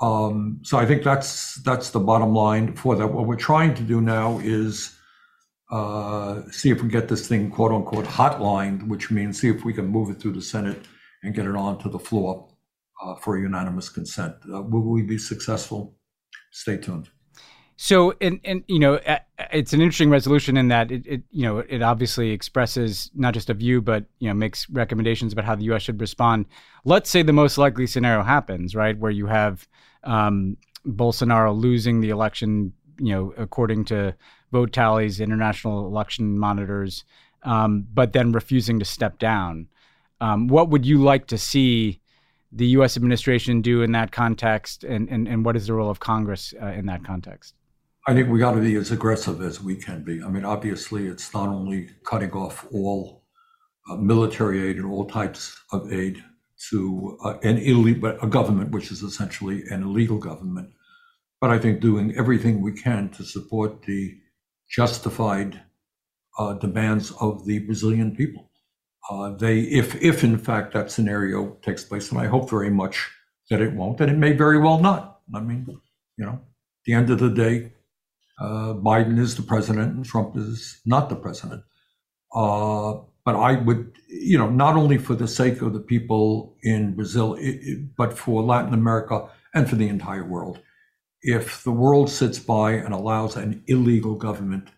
um, 0.00 0.60
so 0.62 0.78
I 0.78 0.86
think 0.86 1.02
that's 1.02 1.56
that's 1.62 1.90
the 1.90 2.00
bottom 2.00 2.34
line 2.34 2.74
for 2.74 2.96
that. 2.96 3.06
What 3.06 3.26
we're 3.26 3.36
trying 3.36 3.74
to 3.74 3.82
do 3.82 4.00
now 4.00 4.38
is 4.38 4.96
uh, 5.70 6.42
see 6.50 6.70
if 6.70 6.82
we 6.82 6.88
get 6.88 7.08
this 7.08 7.28
thing 7.28 7.50
quote 7.50 7.72
unquote 7.72 8.06
hotlined, 8.06 8.88
which 8.88 9.10
means 9.10 9.40
see 9.40 9.48
if 9.48 9.64
we 9.64 9.72
can 9.74 9.86
move 9.86 10.10
it 10.10 10.20
through 10.20 10.32
the 10.32 10.42
Senate 10.42 10.86
and 11.22 11.34
get 11.34 11.46
it 11.46 11.54
onto 11.54 11.90
the 11.90 11.98
floor 11.98 12.51
uh, 13.02 13.14
for 13.16 13.38
unanimous 13.38 13.88
consent. 13.88 14.34
Uh, 14.52 14.62
will 14.62 14.82
we 14.82 15.02
be 15.02 15.18
successful? 15.18 15.96
Stay 16.50 16.76
tuned. 16.76 17.08
So, 17.76 18.14
and 18.20 18.38
and 18.44 18.62
you 18.68 18.78
know, 18.78 19.00
it's 19.52 19.72
an 19.72 19.80
interesting 19.80 20.10
resolution 20.10 20.56
in 20.56 20.68
that 20.68 20.92
it, 20.92 21.06
it, 21.06 21.22
you 21.30 21.42
know 21.42 21.58
it 21.58 21.82
obviously 21.82 22.30
expresses 22.30 23.10
not 23.14 23.34
just 23.34 23.50
a 23.50 23.54
view, 23.54 23.80
but 23.80 24.04
you 24.18 24.28
know 24.28 24.34
makes 24.34 24.68
recommendations 24.70 25.32
about 25.32 25.46
how 25.46 25.56
the 25.56 25.64
U.S. 25.64 25.82
should 25.82 26.00
respond. 26.00 26.46
Let's 26.84 27.10
say 27.10 27.22
the 27.22 27.32
most 27.32 27.58
likely 27.58 27.86
scenario 27.86 28.22
happens, 28.22 28.76
right, 28.76 28.96
where 28.96 29.10
you 29.10 29.26
have 29.26 29.66
um, 30.04 30.56
Bolsonaro 30.86 31.58
losing 31.58 32.00
the 32.00 32.10
election, 32.10 32.72
you 32.98 33.14
know, 33.14 33.34
according 33.36 33.86
to 33.86 34.14
vote 34.52 34.72
tallies, 34.72 35.18
international 35.18 35.86
election 35.86 36.38
monitors, 36.38 37.04
um, 37.42 37.86
but 37.92 38.12
then 38.12 38.32
refusing 38.32 38.78
to 38.78 38.84
step 38.84 39.18
down. 39.18 39.66
Um, 40.20 40.46
what 40.46 40.68
would 40.68 40.86
you 40.86 41.02
like 41.02 41.26
to 41.28 41.38
see 41.38 42.01
the 42.52 42.66
U.S. 42.68 42.96
administration 42.96 43.62
do 43.62 43.82
in 43.82 43.92
that 43.92 44.12
context, 44.12 44.84
and 44.84 45.08
and, 45.08 45.26
and 45.26 45.44
what 45.44 45.56
is 45.56 45.66
the 45.66 45.74
role 45.74 45.90
of 45.90 46.00
Congress 46.00 46.54
uh, 46.60 46.66
in 46.66 46.86
that 46.86 47.04
context? 47.04 47.54
I 48.06 48.14
think 48.14 48.28
we 48.28 48.40
got 48.40 48.52
to 48.52 48.60
be 48.60 48.74
as 48.74 48.90
aggressive 48.90 49.40
as 49.42 49.62
we 49.62 49.76
can 49.76 50.02
be. 50.02 50.22
I 50.22 50.28
mean, 50.28 50.44
obviously, 50.44 51.06
it's 51.06 51.32
not 51.32 51.48
only 51.48 51.88
cutting 52.04 52.32
off 52.32 52.66
all 52.72 53.22
uh, 53.88 53.96
military 53.96 54.68
aid 54.68 54.76
and 54.76 54.86
all 54.86 55.06
types 55.06 55.56
of 55.72 55.92
aid 55.92 56.22
to 56.70 57.18
uh, 57.24 57.38
an 57.42 57.58
illegal 57.58 58.16
a 58.22 58.26
government, 58.26 58.70
which 58.70 58.90
is 58.90 59.02
essentially 59.02 59.62
an 59.70 59.82
illegal 59.82 60.18
government, 60.18 60.70
but 61.40 61.50
I 61.50 61.58
think 61.58 61.80
doing 61.80 62.14
everything 62.16 62.60
we 62.60 62.72
can 62.72 63.08
to 63.10 63.24
support 63.24 63.82
the 63.82 64.18
justified 64.68 65.62
uh, 66.38 66.54
demands 66.54 67.12
of 67.20 67.44
the 67.46 67.60
Brazilian 67.60 68.14
people. 68.16 68.50
Uh, 69.10 69.30
they, 69.30 69.60
if 69.60 70.00
if 70.00 70.22
in 70.22 70.38
fact 70.38 70.72
that 70.74 70.90
scenario 70.90 71.56
takes 71.62 71.84
place, 71.84 72.10
and 72.10 72.20
I 72.20 72.26
hope 72.26 72.48
very 72.48 72.70
much 72.70 73.10
that 73.50 73.60
it 73.60 73.72
won't, 73.72 74.00
and 74.00 74.10
it 74.10 74.16
may 74.16 74.32
very 74.32 74.58
well 74.58 74.78
not. 74.78 75.20
I 75.34 75.40
mean, 75.40 75.66
you 76.16 76.24
know, 76.24 76.32
at 76.32 76.84
the 76.86 76.94
end 76.94 77.10
of 77.10 77.18
the 77.18 77.30
day, 77.30 77.72
uh, 78.38 78.74
Biden 78.74 79.18
is 79.18 79.36
the 79.36 79.42
president 79.42 79.94
and 79.94 80.04
Trump 80.04 80.36
is 80.36 80.80
not 80.84 81.08
the 81.08 81.16
president. 81.16 81.62
Uh, 82.34 82.94
but 83.24 83.36
I 83.36 83.52
would, 83.54 83.92
you 84.08 84.36
know, 84.36 84.50
not 84.50 84.76
only 84.76 84.98
for 84.98 85.14
the 85.14 85.28
sake 85.28 85.62
of 85.62 85.72
the 85.72 85.80
people 85.80 86.56
in 86.62 86.94
Brazil, 86.94 87.34
it, 87.34 87.58
it, 87.62 87.96
but 87.96 88.18
for 88.18 88.42
Latin 88.42 88.74
America 88.74 89.28
and 89.54 89.68
for 89.68 89.76
the 89.76 89.88
entire 89.88 90.24
world, 90.24 90.60
if 91.22 91.62
the 91.62 91.70
world 91.70 92.10
sits 92.10 92.38
by 92.38 92.72
and 92.72 92.92
allows 92.92 93.36
an 93.36 93.62
illegal 93.68 94.16
government 94.16 94.68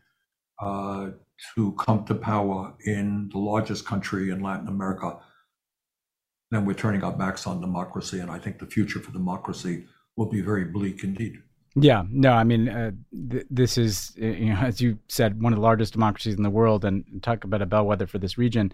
uh, 0.61 1.11
to 1.55 1.73
come 1.73 2.05
to 2.05 2.15
power 2.15 2.75
in 2.85 3.29
the 3.31 3.39
largest 3.39 3.85
country 3.87 4.31
in 4.31 4.41
Latin 4.41 4.69
America, 4.69 5.19
then 6.51 6.65
we're 6.65 6.75
turning 6.75 7.03
our 7.03 7.13
backs 7.13 7.47
on 7.47 7.61
democracy. 7.61 8.21
And 8.21 8.31
I 8.31 8.39
think 8.39 8.59
the 8.59 8.67
future 8.67 9.01
for 9.01 9.13
democracy 9.13 9.87
will 10.17 10.27
be 10.27 10.41
very 10.41 10.65
bleak 10.65 11.05
indeed. 11.05 11.39
Yeah, 11.77 12.05
no, 12.09 12.33
I 12.33 12.45
mean, 12.45 12.69
uh, 12.69 12.93
th- 13.31 13.47
this 13.51 13.77
is, 13.77 14.13
you 14.17 14.51
know, 14.51 14.61
as 14.61 14.81
you 14.81 14.99
said, 15.09 15.43
one 15.43 15.53
of 15.53 15.57
the 15.57 15.63
largest 15.63 15.93
democracies 15.93 16.37
in 16.37 16.45
the 16.45 16.51
world, 16.51 16.85
and 16.85 17.05
talk 17.21 17.43
about 17.43 17.63
a 17.63 17.67
bellwether 17.67 18.07
for 18.07 18.19
this 18.19 18.39
region. 18.39 18.73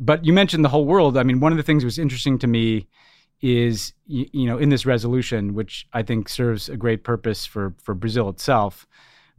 But 0.00 0.24
you 0.24 0.32
mentioned 0.32 0.64
the 0.64 0.68
whole 0.68 0.84
world. 0.84 1.16
I 1.16 1.22
mean, 1.22 1.38
one 1.38 1.52
of 1.52 1.58
the 1.58 1.62
things 1.62 1.82
that 1.82 1.86
was 1.86 1.98
interesting 1.98 2.38
to 2.40 2.48
me 2.48 2.88
is, 3.40 3.92
you, 4.06 4.26
you 4.32 4.46
know, 4.46 4.58
in 4.58 4.68
this 4.68 4.84
resolution, 4.84 5.54
which 5.54 5.86
I 5.92 6.02
think 6.02 6.28
serves 6.28 6.68
a 6.68 6.76
great 6.76 7.04
purpose 7.04 7.46
for 7.46 7.74
for 7.80 7.94
Brazil 7.94 8.28
itself, 8.28 8.84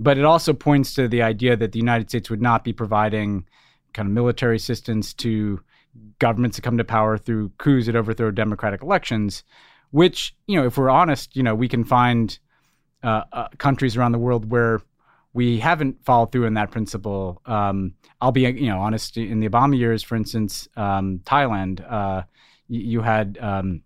but 0.02 0.18
it 0.18 0.26
also 0.26 0.52
points 0.52 0.96
to 0.96 1.08
the 1.08 1.22
idea 1.22 1.56
that 1.56 1.74
the 1.74 1.80
United 1.80 2.10
States 2.10 2.30
would 2.32 2.42
not 2.42 2.64
be 2.64 2.74
providing 2.74 3.46
kind 3.94 4.08
of 4.08 4.14
military 4.14 4.56
assistance 4.56 5.14
to 5.14 5.62
governments 6.18 6.58
that 6.58 6.64
come 6.64 6.78
to 6.78 6.84
power 6.84 7.20
through 7.20 7.50
coups 7.60 7.86
that 7.86 7.96
overthrow 7.96 8.32
democratic 8.32 8.82
elections. 8.82 9.44
Which, 9.92 10.36
you 10.48 10.60
know, 10.60 10.66
if 10.66 10.78
we're 10.78 10.90
honest, 10.90 11.36
you 11.36 11.44
know, 11.44 11.54
we 11.54 11.68
can 11.68 11.84
find 11.84 12.38
uh, 13.04 13.24
uh, 13.32 13.48
countries 13.60 13.96
around 13.96 14.14
the 14.14 14.18
world 14.18 14.50
where 14.50 14.82
we 15.34 15.60
haven't 15.60 16.04
followed 16.04 16.32
through 16.32 16.48
on 16.48 16.56
that 16.56 16.72
principle. 16.72 17.40
Um, 17.46 17.94
I'll 18.22 18.32
be, 18.32 18.42
you 18.42 18.70
know, 18.70 18.80
honest. 18.80 19.18
In 19.18 19.40
the 19.40 19.50
Obama 19.50 19.78
years, 19.78 20.02
for 20.02 20.16
instance, 20.16 20.68
um, 20.78 21.20
Thailand, 21.26 21.86
uh, 21.90 22.24
you, 22.68 22.80
you, 22.80 23.02
had 23.02 23.38
um, 23.40 23.84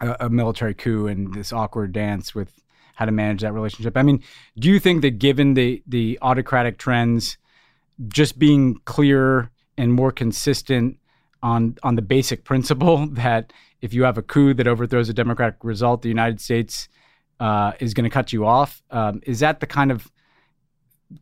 a, 0.00 0.16
a, 0.20 0.30
military 0.30 0.74
coup 0.74 1.06
and 1.06 1.32
this 1.32 1.52
awkward 1.52 1.92
dance 1.92 2.34
with 2.34 2.52
how 3.00 3.06
to 3.06 3.12
manage 3.12 3.40
that 3.40 3.54
relationship. 3.54 3.96
I 3.96 4.02
mean, 4.02 4.22
do 4.58 4.68
you 4.68 4.78
think 4.78 5.00
that 5.00 5.18
given 5.18 5.54
the 5.54 5.82
the 5.86 6.18
autocratic 6.20 6.76
trends, 6.76 7.38
just 8.08 8.38
being 8.38 8.78
clear 8.84 9.50
and 9.78 9.90
more 9.94 10.12
consistent 10.12 10.98
on 11.42 11.78
on 11.82 11.96
the 11.96 12.02
basic 12.02 12.44
principle 12.44 13.06
that 13.12 13.54
if 13.80 13.94
you 13.94 14.02
have 14.04 14.18
a 14.18 14.22
coup 14.22 14.52
that 14.52 14.68
overthrows 14.68 15.08
a 15.08 15.14
democratic 15.14 15.64
result, 15.64 16.02
the 16.02 16.10
United 16.10 16.42
States 16.42 16.88
uh, 17.40 17.72
is 17.80 17.94
going 17.94 18.04
to 18.04 18.10
cut 18.10 18.34
you 18.34 18.44
off. 18.44 18.82
Um, 18.90 19.22
is 19.24 19.40
that 19.40 19.60
the 19.60 19.66
kind 19.66 19.90
of 19.90 20.12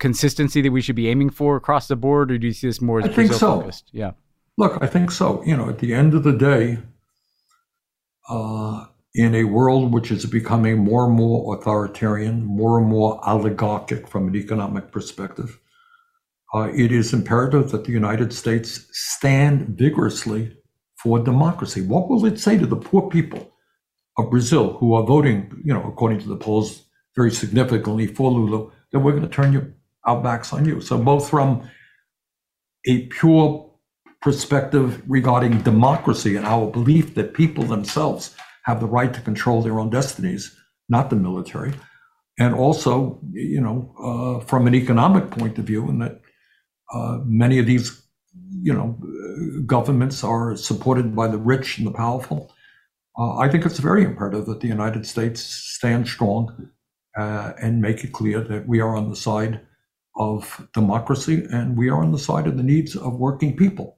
consistency 0.01 0.61
that 0.61 0.73
we 0.73 0.81
should 0.81 0.97
be 0.97 1.09
aiming 1.09 1.31
for 1.31 1.55
across 1.55 1.87
the 1.87 1.95
board, 1.95 2.33
or 2.33 2.39
do 2.39 2.49
you 2.49 2.53
see 2.53 2.67
this 2.67 2.81
more 2.81 2.99
as 2.99 3.05
I 3.05 3.13
think 3.13 3.33
so. 3.33 3.61
focused? 3.61 3.89
Yeah. 3.93 4.11
Look, 4.57 4.83
I 4.83 4.89
think 4.89 5.13
so. 5.13 5.45
You 5.45 5.57
know, 5.57 5.69
at 5.69 5.79
the 5.79 5.95
end 5.95 6.13
of 6.15 6.25
the 6.25 6.33
day, 6.33 6.79
uh, 8.29 8.87
in 9.15 9.35
a 9.35 9.45
world 9.45 9.93
which 9.93 10.11
is 10.11 10.27
becoming 10.27 10.79
more 10.79 11.07
and 11.07 11.15
more 11.15 11.57
authoritarian, 11.57 12.45
more 12.45 12.79
and 12.79 12.89
more 12.89 13.21
oligarchic 13.29 14.07
from 14.09 14.29
an 14.29 14.37
economic 14.37 14.93
perspective, 14.93 15.59
uh, 16.55 16.71
it 16.75 16.93
is 16.93 17.13
imperative 17.13 17.71
that 17.71 17.85
the 17.85 17.93
United 17.93 18.33
States 18.33 18.87
stand 18.93 19.69
vigorously 19.79 20.57
for 21.03 21.19
democracy. 21.19 21.83
What 21.83 22.09
will 22.09 22.25
it 22.27 22.39
say 22.39 22.59
to 22.59 22.67
the 22.67 22.77
poor 22.77 23.09
people 23.09 23.53
of 24.19 24.31
Brazil 24.31 24.75
who 24.75 24.95
are 24.95 25.05
voting, 25.05 25.63
you 25.65 25.73
know, 25.73 25.85
according 25.85 26.21
to 26.21 26.29
the 26.29 26.37
polls, 26.37 26.85
very 27.15 27.31
significantly 27.31 28.07
for 28.07 28.31
Lula, 28.31 28.71
that 28.93 29.01
we're 29.01 29.13
going 29.13 29.23
to 29.23 29.29
turn 29.29 29.53
you 29.53 29.73
our 30.05 30.23
backs 30.23 30.53
on 30.53 30.65
you. 30.65 30.81
So 30.81 30.97
both 30.99 31.29
from 31.29 31.69
a 32.87 33.07
pure 33.07 33.71
perspective 34.23 35.03
regarding 35.07 35.63
democracy 35.63 36.37
and 36.37 36.47
our 36.47 36.67
belief 36.67 37.15
that 37.15 37.35
people 37.35 37.65
themselves 37.65 38.35
have 38.69 38.81
the 38.81 38.87
right 38.87 39.15
to 39.15 39.21
control 39.23 39.63
their 39.63 39.81
own 39.81 39.89
destinies, 39.89 40.55
not 40.91 41.09
the 41.09 41.17
military, 41.17 41.73
and 42.39 42.55
also, 42.55 43.19
you 43.33 43.61
know, 43.61 43.79
uh, 43.99 44.45
from 44.45 44.67
an 44.67 44.75
economic 44.75 45.31
point 45.31 45.59
of 45.59 45.65
view, 45.65 45.89
and 45.89 46.03
that 46.03 46.21
uh, 46.95 47.19
many 47.25 47.59
of 47.59 47.65
these, 47.65 48.03
you 48.63 48.75
know, 48.75 48.99
governments 49.65 50.23
are 50.23 50.55
supported 50.55 51.17
by 51.17 51.27
the 51.27 51.39
rich 51.39 51.79
and 51.79 51.87
the 51.87 51.91
powerful. 51.91 52.53
Uh, 53.19 53.39
I 53.39 53.49
think 53.49 53.65
it's 53.65 53.79
very 53.79 54.05
imperative 54.05 54.45
that 54.47 54.61
the 54.61 54.69
United 54.69 55.07
States 55.07 55.41
stand 55.41 56.07
strong 56.07 56.71
uh, 57.19 57.53
and 57.63 57.81
make 57.81 58.05
it 58.05 58.13
clear 58.13 58.43
that 58.43 58.69
we 58.69 58.81
are 58.81 58.95
on 58.95 59.09
the 59.09 59.17
side 59.17 59.61
of 60.17 60.69
democracy 60.75 61.47
and 61.51 61.79
we 61.79 61.89
are 61.89 62.03
on 62.03 62.13
the 62.13 62.19
side 62.19 62.47
of 62.47 62.59
the 62.59 62.63
needs 62.63 62.95
of 62.97 63.15
working 63.15 63.57
people 63.57 63.97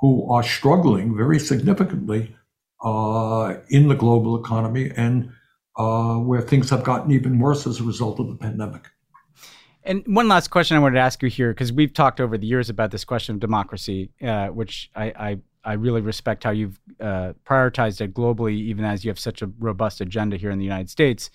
who 0.00 0.30
are 0.32 0.42
struggling 0.42 1.16
very 1.16 1.38
significantly 1.38 2.34
in 2.84 3.88
the 3.88 3.96
global 3.96 4.40
economy 4.40 4.90
and 4.96 5.30
uh, 5.76 6.16
where 6.16 6.40
things 6.40 6.70
have 6.70 6.84
gotten 6.84 7.10
even 7.10 7.38
worse 7.38 7.66
as 7.66 7.80
a 7.80 7.84
result 7.84 8.20
of 8.20 8.28
the 8.28 8.36
pandemic. 8.36 8.88
And 9.84 10.02
one 10.06 10.26
last 10.26 10.48
question 10.48 10.76
I 10.76 10.80
wanted 10.80 10.96
to 10.96 11.00
ask 11.00 11.22
you 11.22 11.28
here, 11.28 11.52
because 11.52 11.72
we've 11.72 11.92
talked 11.92 12.20
over 12.20 12.36
the 12.36 12.46
years 12.46 12.68
about 12.68 12.90
this 12.90 13.04
question 13.04 13.36
of 13.36 13.40
democracy, 13.40 14.10
uh, 14.20 14.48
which 14.48 14.90
I, 14.96 15.04
I 15.04 15.38
I 15.66 15.72
really 15.72 16.00
respect 16.00 16.44
how 16.44 16.50
you've 16.50 16.78
uh, 17.00 17.32
prioritized 17.44 18.00
it 18.00 18.14
globally, 18.14 18.54
even 18.54 18.84
as 18.84 19.04
you 19.04 19.10
have 19.10 19.18
such 19.18 19.42
a 19.42 19.50
robust 19.58 20.00
agenda 20.00 20.36
here 20.36 20.50
in 20.50 20.58
the 20.58 20.64
United 20.64 20.88
States. 20.88 21.28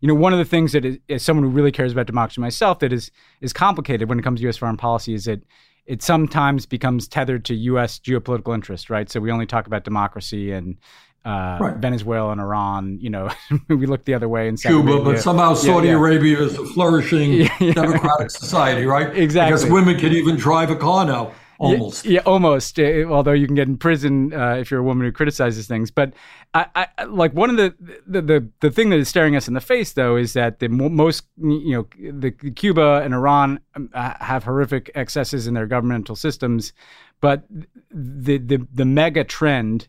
You 0.00 0.06
know, 0.08 0.14
one 0.14 0.32
of 0.32 0.38
the 0.38 0.44
things 0.44 0.72
that 0.72 0.84
is, 0.84 0.98
as 1.08 1.22
someone 1.24 1.44
who 1.44 1.50
really 1.50 1.72
cares 1.72 1.90
about 1.90 2.06
democracy 2.06 2.40
myself, 2.40 2.78
that 2.80 2.92
is 2.92 3.10
is 3.40 3.52
complicated 3.52 4.08
when 4.08 4.18
it 4.18 4.22
comes 4.22 4.40
to 4.40 4.44
U.S. 4.44 4.56
foreign 4.56 4.76
policy, 4.76 5.14
is 5.14 5.24
that 5.24 5.42
it 5.86 6.02
sometimes 6.02 6.66
becomes 6.66 7.06
tethered 7.08 7.44
to 7.46 7.54
U.S. 7.54 7.98
geopolitical 7.98 8.54
interest, 8.54 8.90
right? 8.90 9.10
So 9.10 9.20
we 9.20 9.30
only 9.30 9.46
talk 9.46 9.66
about 9.66 9.84
democracy 9.84 10.52
and 10.52 10.76
uh, 11.24 11.58
right. 11.60 11.76
Venezuela 11.76 12.30
and 12.32 12.40
Iran. 12.40 12.98
You 13.00 13.10
know, 13.10 13.30
we 13.68 13.86
look 13.86 14.04
the 14.04 14.14
other 14.14 14.28
way 14.28 14.48
in 14.48 14.56
Cuba, 14.56 14.92
Arabia. 14.92 15.12
but 15.12 15.20
somehow 15.20 15.54
Saudi 15.54 15.88
yeah, 15.88 15.94
yeah. 15.94 15.98
Arabia 15.98 16.40
is 16.40 16.58
a 16.58 16.64
flourishing 16.66 17.32
yeah, 17.60 17.72
democratic 17.72 18.30
society, 18.30 18.86
right? 18.86 19.14
Exactly. 19.24 19.56
Because 19.56 19.70
women 19.70 19.98
can 19.98 20.12
even 20.12 20.36
drive 20.36 20.70
a 20.70 20.76
car 20.76 21.04
now. 21.04 21.32
Almost. 21.58 22.04
Yeah, 22.04 22.12
yeah 22.12 22.20
almost. 22.20 22.78
Uh, 22.78 23.04
although 23.04 23.32
you 23.32 23.46
can 23.46 23.54
get 23.54 23.68
in 23.68 23.76
prison 23.76 24.32
uh, 24.32 24.56
if 24.56 24.70
you're 24.70 24.80
a 24.80 24.84
woman 24.84 25.06
who 25.06 25.12
criticizes 25.12 25.66
things. 25.66 25.90
But 25.90 26.14
I, 26.52 26.88
I, 26.98 27.04
like 27.04 27.32
one 27.32 27.50
of 27.50 27.56
the, 27.56 27.74
the, 28.06 28.22
the 28.22 28.48
the 28.60 28.70
thing 28.70 28.90
that 28.90 28.98
is 28.98 29.08
staring 29.08 29.36
us 29.36 29.48
in 29.48 29.54
the 29.54 29.60
face, 29.60 29.92
though, 29.92 30.16
is 30.16 30.32
that 30.32 30.58
the 30.58 30.68
most 30.68 31.24
you 31.36 31.76
know 31.76 32.12
the 32.12 32.30
Cuba 32.30 33.02
and 33.04 33.14
Iran 33.14 33.60
um, 33.74 33.90
have 33.94 34.44
horrific 34.44 34.90
excesses 34.94 35.46
in 35.46 35.54
their 35.54 35.66
governmental 35.66 36.16
systems, 36.16 36.72
but 37.20 37.44
the 37.90 38.38
the 38.38 38.66
the 38.72 38.84
mega 38.84 39.24
trend 39.24 39.88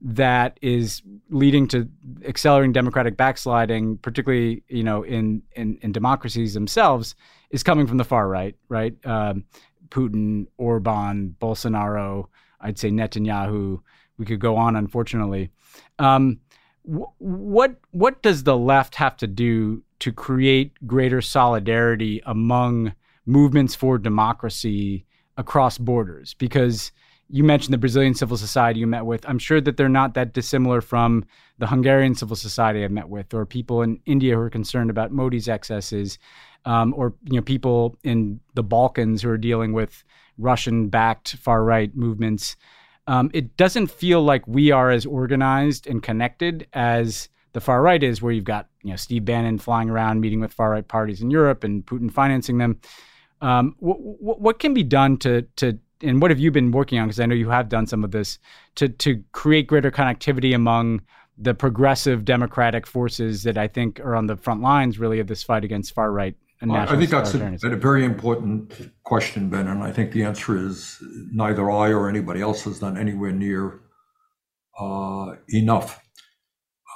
that 0.00 0.58
is 0.60 1.02
leading 1.30 1.66
to 1.66 1.88
accelerating 2.24 2.72
democratic 2.72 3.16
backsliding, 3.16 3.96
particularly 3.98 4.62
you 4.68 4.84
know 4.84 5.02
in 5.02 5.42
in, 5.52 5.78
in 5.82 5.92
democracies 5.92 6.54
themselves, 6.54 7.14
is 7.50 7.62
coming 7.62 7.86
from 7.86 7.96
the 7.96 8.04
far 8.04 8.28
right, 8.28 8.56
right? 8.68 8.94
Um, 9.04 9.44
Putin, 9.90 10.46
Orban, 10.56 11.36
Bolsonaro, 11.40 12.26
I'd 12.60 12.78
say 12.78 12.90
Netanyahu. 12.90 13.80
We 14.18 14.24
could 14.24 14.40
go 14.40 14.56
on, 14.56 14.76
unfortunately. 14.76 15.50
Um, 15.98 16.40
wh- 16.84 17.20
what 17.20 17.76
what 17.90 18.22
does 18.22 18.44
the 18.44 18.56
left 18.56 18.94
have 18.96 19.16
to 19.18 19.26
do 19.26 19.82
to 19.98 20.12
create 20.12 20.72
greater 20.86 21.20
solidarity 21.20 22.22
among 22.26 22.94
movements 23.26 23.74
for 23.74 23.98
democracy 23.98 25.04
across 25.36 25.78
borders? 25.78 26.34
Because 26.34 26.92
you 27.28 27.42
mentioned 27.42 27.74
the 27.74 27.78
Brazilian 27.78 28.14
civil 28.14 28.36
society 28.36 28.80
you 28.80 28.86
met 28.86 29.04
with. 29.04 29.28
I'm 29.28 29.38
sure 29.38 29.60
that 29.60 29.76
they're 29.76 29.88
not 29.88 30.14
that 30.14 30.32
dissimilar 30.32 30.80
from 30.80 31.24
the 31.58 31.66
Hungarian 31.66 32.14
civil 32.14 32.36
society 32.36 32.84
I 32.84 32.88
met 32.88 33.08
with, 33.08 33.34
or 33.34 33.44
people 33.44 33.82
in 33.82 34.00
India 34.06 34.34
who 34.34 34.40
are 34.40 34.50
concerned 34.50 34.90
about 34.90 35.10
Modi's 35.10 35.48
excesses 35.48 36.18
um, 36.66 36.92
or 36.96 37.14
you 37.24 37.36
know 37.36 37.42
people 37.42 37.96
in 38.02 38.40
the 38.54 38.62
Balkans 38.62 39.22
who 39.22 39.30
are 39.30 39.38
dealing 39.38 39.72
with 39.72 40.04
Russian-backed 40.36 41.36
far-right 41.36 41.96
movements. 41.96 42.56
Um, 43.06 43.30
it 43.32 43.56
doesn't 43.56 43.86
feel 43.86 44.22
like 44.22 44.46
we 44.46 44.72
are 44.72 44.90
as 44.90 45.06
organized 45.06 45.86
and 45.86 46.02
connected 46.02 46.66
as 46.72 47.28
the 47.52 47.60
far 47.60 47.80
right 47.80 48.02
is, 48.02 48.20
where 48.20 48.32
you've 48.32 48.44
got 48.44 48.68
you 48.82 48.90
know 48.90 48.96
Steve 48.96 49.24
Bannon 49.24 49.58
flying 49.58 49.88
around 49.88 50.20
meeting 50.20 50.40
with 50.40 50.52
far 50.52 50.70
right 50.70 50.86
parties 50.86 51.22
in 51.22 51.30
Europe 51.30 51.64
and 51.64 51.86
Putin 51.86 52.12
financing 52.12 52.58
them. 52.58 52.80
Um, 53.40 53.76
what, 53.78 54.40
what 54.40 54.58
can 54.58 54.74
be 54.74 54.82
done 54.82 55.16
to 55.18 55.42
to 55.56 55.78
and 56.02 56.20
what 56.20 56.30
have 56.30 56.38
you 56.38 56.50
been 56.50 56.70
working 56.70 56.98
on? 56.98 57.08
Because 57.08 57.20
I 57.20 57.26
know 57.26 57.34
you 57.34 57.50
have 57.50 57.68
done 57.68 57.86
some 57.86 58.04
of 58.04 58.10
this 58.10 58.38
to 58.76 58.88
to 58.88 59.22
create 59.32 59.66
greater 59.66 59.90
connectivity 59.90 60.54
among 60.54 61.02
the 61.38 61.54
progressive 61.54 62.24
democratic 62.24 62.86
forces 62.86 63.42
that 63.42 63.58
I 63.58 63.68
think 63.68 64.00
are 64.00 64.16
on 64.16 64.26
the 64.26 64.36
front 64.36 64.62
lines, 64.62 64.98
really, 64.98 65.20
of 65.20 65.26
this 65.26 65.42
fight 65.42 65.64
against 65.64 65.92
far 65.92 66.10
right 66.10 66.34
And 66.60 66.72
I 66.72 66.86
think 66.96 67.10
that's 67.10 67.34
a, 67.34 67.68
a, 67.70 67.76
very 67.76 68.04
important 68.04 68.90
question, 69.04 69.50
Ben, 69.50 69.68
and 69.68 69.82
I 69.82 69.92
think 69.92 70.12
the 70.12 70.24
answer 70.24 70.56
is 70.56 70.96
neither 71.30 71.70
I 71.70 71.92
or 71.92 72.08
anybody 72.08 72.40
else 72.40 72.64
has 72.64 72.78
done 72.78 72.96
anywhere 72.96 73.32
near 73.32 73.80
uh, 74.80 75.34
enough. 75.48 76.02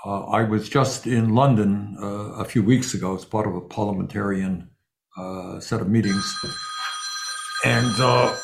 Uh, 0.07 0.24
I 0.24 0.44
was 0.44 0.70
just 0.70 1.07
in 1.07 1.34
London 1.34 1.96
uh, 2.01 2.40
a 2.40 2.44
few 2.46 2.62
weeks 2.62 2.94
ago 2.94 3.14
as 3.14 3.26
part 3.26 3.46
of 3.46 3.55
a 3.55 3.61
parliamentarian 3.61 4.70
uh, 5.18 5.61
set 5.61 5.82
of 5.82 5.88
meetings, 5.90 6.24
and 7.66 7.92
uh, 8.01 8.34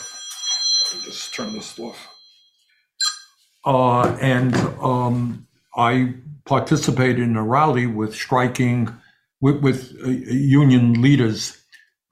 just 1.05 1.34
turn 1.34 1.53
this 1.53 1.78
off. 1.78 2.09
Uh, 3.64 4.16
and 4.20 4.55
um, 4.80 5.47
I 5.76 6.14
participated 6.44 7.18
in 7.18 7.36
a 7.36 7.42
rally 7.42 7.86
with 7.86 8.14
striking 8.14 8.88
with, 9.40 9.61
with 9.61 9.97
uh, 10.05 10.09
union 10.09 11.01
leaders 11.03 11.57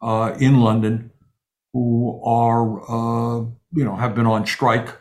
uh, 0.02 0.34
in 0.38 0.60
London 0.60 1.10
who 1.72 2.22
are, 2.24 2.82
uh, 2.82 3.40
you 3.72 3.84
know, 3.84 3.96
have 3.96 4.14
been 4.14 4.26
on 4.26 4.46
strike, 4.46 4.96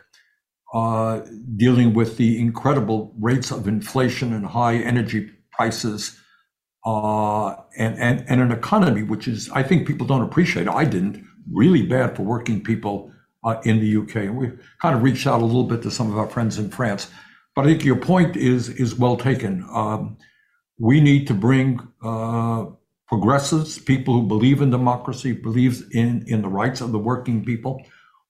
uh, 0.72 1.20
dealing 1.56 1.94
with 1.94 2.16
the 2.16 2.40
incredible 2.40 3.14
rates 3.20 3.50
of 3.50 3.68
inflation 3.68 4.32
and 4.32 4.46
high 4.46 4.76
energy 4.76 5.30
prices, 5.52 6.18
uh, 6.84 7.50
and, 7.78 7.96
and, 7.98 8.24
and 8.28 8.40
an 8.40 8.50
economy 8.50 9.02
which 9.02 9.28
is, 9.28 9.48
I 9.50 9.62
think 9.62 9.86
people 9.86 10.06
don't 10.06 10.22
appreciate. 10.22 10.66
I 10.66 10.84
didn't 10.84 11.24
really 11.52 11.82
bad 11.82 12.16
for 12.16 12.22
working 12.22 12.62
people 12.62 13.12
uh, 13.44 13.60
in 13.64 13.80
the 13.80 13.96
UK. 14.02 14.16
And 14.16 14.36
we've 14.36 14.58
kind 14.80 14.96
of 14.96 15.02
reached 15.02 15.26
out 15.26 15.40
a 15.40 15.44
little 15.44 15.64
bit 15.64 15.82
to 15.82 15.90
some 15.90 16.10
of 16.10 16.18
our 16.18 16.28
friends 16.28 16.58
in 16.58 16.70
France. 16.70 17.10
But 17.54 17.66
I 17.66 17.68
think 17.68 17.84
your 17.84 17.96
point 17.96 18.36
is 18.36 18.68
is 18.68 18.96
well 18.96 19.16
taken. 19.16 19.64
Um, 19.72 20.16
we 20.78 21.00
need 21.00 21.26
to 21.28 21.34
bring 21.34 21.80
uh, 22.02 22.66
progressives, 23.06 23.78
people 23.78 24.14
who 24.14 24.26
believe 24.26 24.60
in 24.60 24.70
democracy, 24.70 25.32
believes 25.32 25.82
in 25.90 26.24
in 26.26 26.42
the 26.42 26.48
rights 26.48 26.80
of 26.80 26.90
the 26.90 26.98
working 26.98 27.44
people, 27.44 27.80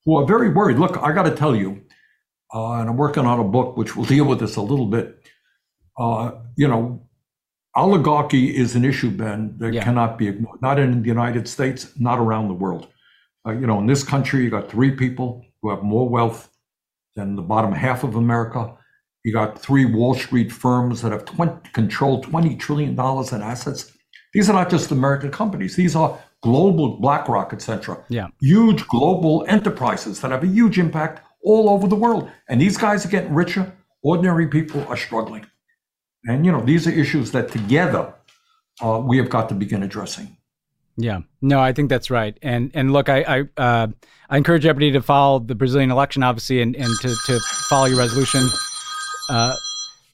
who 0.05 0.17
are 0.17 0.25
very 0.25 0.49
worried. 0.49 0.77
Look, 0.77 1.01
I 1.01 1.11
got 1.11 1.23
to 1.23 1.35
tell 1.35 1.55
you, 1.55 1.81
uh, 2.53 2.73
and 2.73 2.89
I'm 2.89 2.97
working 2.97 3.25
on 3.25 3.39
a 3.39 3.43
book 3.43 3.77
which 3.77 3.95
will 3.95 4.05
deal 4.05 4.25
with 4.25 4.39
this 4.39 4.57
a 4.57 4.61
little 4.61 4.85
bit. 4.85 5.27
Uh, 5.97 6.31
you 6.55 6.67
know, 6.67 7.01
oligarchy 7.75 8.55
is 8.55 8.75
an 8.75 8.85
issue, 8.85 9.09
Ben, 9.09 9.55
that 9.57 9.73
yeah. 9.73 9.83
cannot 9.83 10.17
be 10.17 10.27
ignored. 10.27 10.61
Not 10.61 10.77
in 10.77 11.01
the 11.01 11.07
United 11.07 11.47
States, 11.47 11.91
not 11.97 12.19
around 12.19 12.47
the 12.47 12.53
world. 12.53 12.87
Uh, 13.45 13.51
you 13.51 13.67
know, 13.67 13.79
in 13.79 13.85
this 13.85 14.03
country, 14.03 14.43
you 14.43 14.49
got 14.49 14.69
three 14.69 14.91
people 14.91 15.45
who 15.61 15.69
have 15.69 15.83
more 15.83 16.07
wealth 16.09 16.49
than 17.15 17.35
the 17.35 17.41
bottom 17.41 17.71
half 17.71 18.03
of 18.03 18.15
America. 18.15 18.75
You 19.23 19.33
got 19.33 19.59
three 19.59 19.85
Wall 19.85 20.15
Street 20.15 20.51
firms 20.51 21.01
that 21.01 21.11
have 21.11 21.25
20, 21.25 21.69
controlled 21.73 22.25
$20 22.25 22.59
trillion 22.59 22.91
in 22.91 23.41
assets. 23.41 23.91
These 24.33 24.49
are 24.49 24.53
not 24.53 24.69
just 24.69 24.91
American 24.91 25.31
companies. 25.31 25.75
These 25.75 25.95
are 25.95 26.19
global 26.41 26.99
BlackRock, 26.99 27.53
etc. 27.53 28.03
Yeah. 28.09 28.27
Huge 28.41 28.85
global 28.87 29.45
enterprises 29.47 30.19
that 30.21 30.31
have 30.31 30.43
a 30.43 30.47
huge 30.47 30.77
impact 30.77 31.21
all 31.43 31.69
over 31.69 31.87
the 31.87 31.95
world. 31.95 32.29
And 32.49 32.59
these 32.59 32.77
guys 32.77 33.05
are 33.05 33.09
getting 33.09 33.33
richer. 33.33 33.71
Ordinary 34.03 34.47
people 34.47 34.85
are 34.87 34.97
struggling. 34.97 35.45
And, 36.25 36.45
you 36.45 36.51
know, 36.51 36.61
these 36.61 36.87
are 36.87 36.91
issues 36.91 37.31
that 37.31 37.51
together 37.51 38.13
uh, 38.81 39.01
we 39.03 39.17
have 39.17 39.29
got 39.29 39.49
to 39.49 39.55
begin 39.55 39.83
addressing. 39.83 40.35
Yeah, 40.97 41.19
no, 41.41 41.59
I 41.59 41.73
think 41.73 41.89
that's 41.89 42.09
right. 42.09 42.37
And 42.41 42.71
and 42.73 42.93
look, 42.93 43.09
I 43.09 43.21
I, 43.57 43.61
uh, 43.61 43.87
I 44.29 44.37
encourage 44.37 44.65
everybody 44.65 44.91
to 44.93 45.01
follow 45.01 45.39
the 45.39 45.55
Brazilian 45.55 45.91
election, 45.91 46.23
obviously, 46.23 46.61
and, 46.61 46.75
and 46.75 46.89
to, 47.01 47.15
to 47.25 47.39
follow 47.69 47.85
your 47.85 47.97
resolution. 47.97 48.47
Uh, 49.29 49.55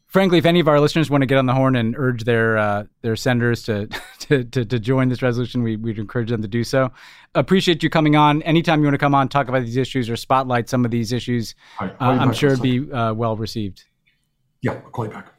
frankly, 0.07 0.37
if 0.37 0.45
any 0.45 0.59
of 0.59 0.67
our 0.67 0.79
listeners 0.79 1.09
want 1.09 1.21
to 1.21 1.25
get 1.25 1.37
on 1.37 1.45
the 1.45 1.53
horn 1.53 1.75
and 1.75 1.95
urge 1.97 2.23
their 2.23 2.57
uh, 2.57 2.83
their 3.01 3.15
senators 3.15 3.63
to, 3.63 3.87
to, 4.19 4.43
to 4.43 4.65
to 4.65 4.79
join 4.79 5.09
this 5.09 5.21
resolution, 5.21 5.61
we 5.61 5.75
would 5.75 5.99
encourage 5.99 6.29
them 6.29 6.41
to 6.41 6.47
do 6.47 6.63
so. 6.63 6.91
Appreciate 7.35 7.83
you 7.83 7.89
coming 7.89 8.15
on. 8.15 8.41
Anytime 8.41 8.79
you 8.79 8.85
want 8.85 8.95
to 8.95 8.99
come 8.99 9.13
on, 9.13 9.29
talk 9.29 9.47
about 9.49 9.63
these 9.63 9.77
issues 9.77 10.09
or 10.09 10.15
spotlight 10.15 10.67
some 10.67 10.83
of 10.83 10.91
these 10.91 11.11
issues, 11.11 11.55
uh, 11.79 11.89
I'm 11.99 12.33
sure 12.33 12.51
it'd 12.51 12.61
be 12.61 12.91
uh, 12.91 13.13
well 13.13 13.37
received. 13.37 13.85
Yeah, 14.61 14.73
I'll 14.73 14.81
call 14.91 15.05
you 15.05 15.11
back. 15.11 15.33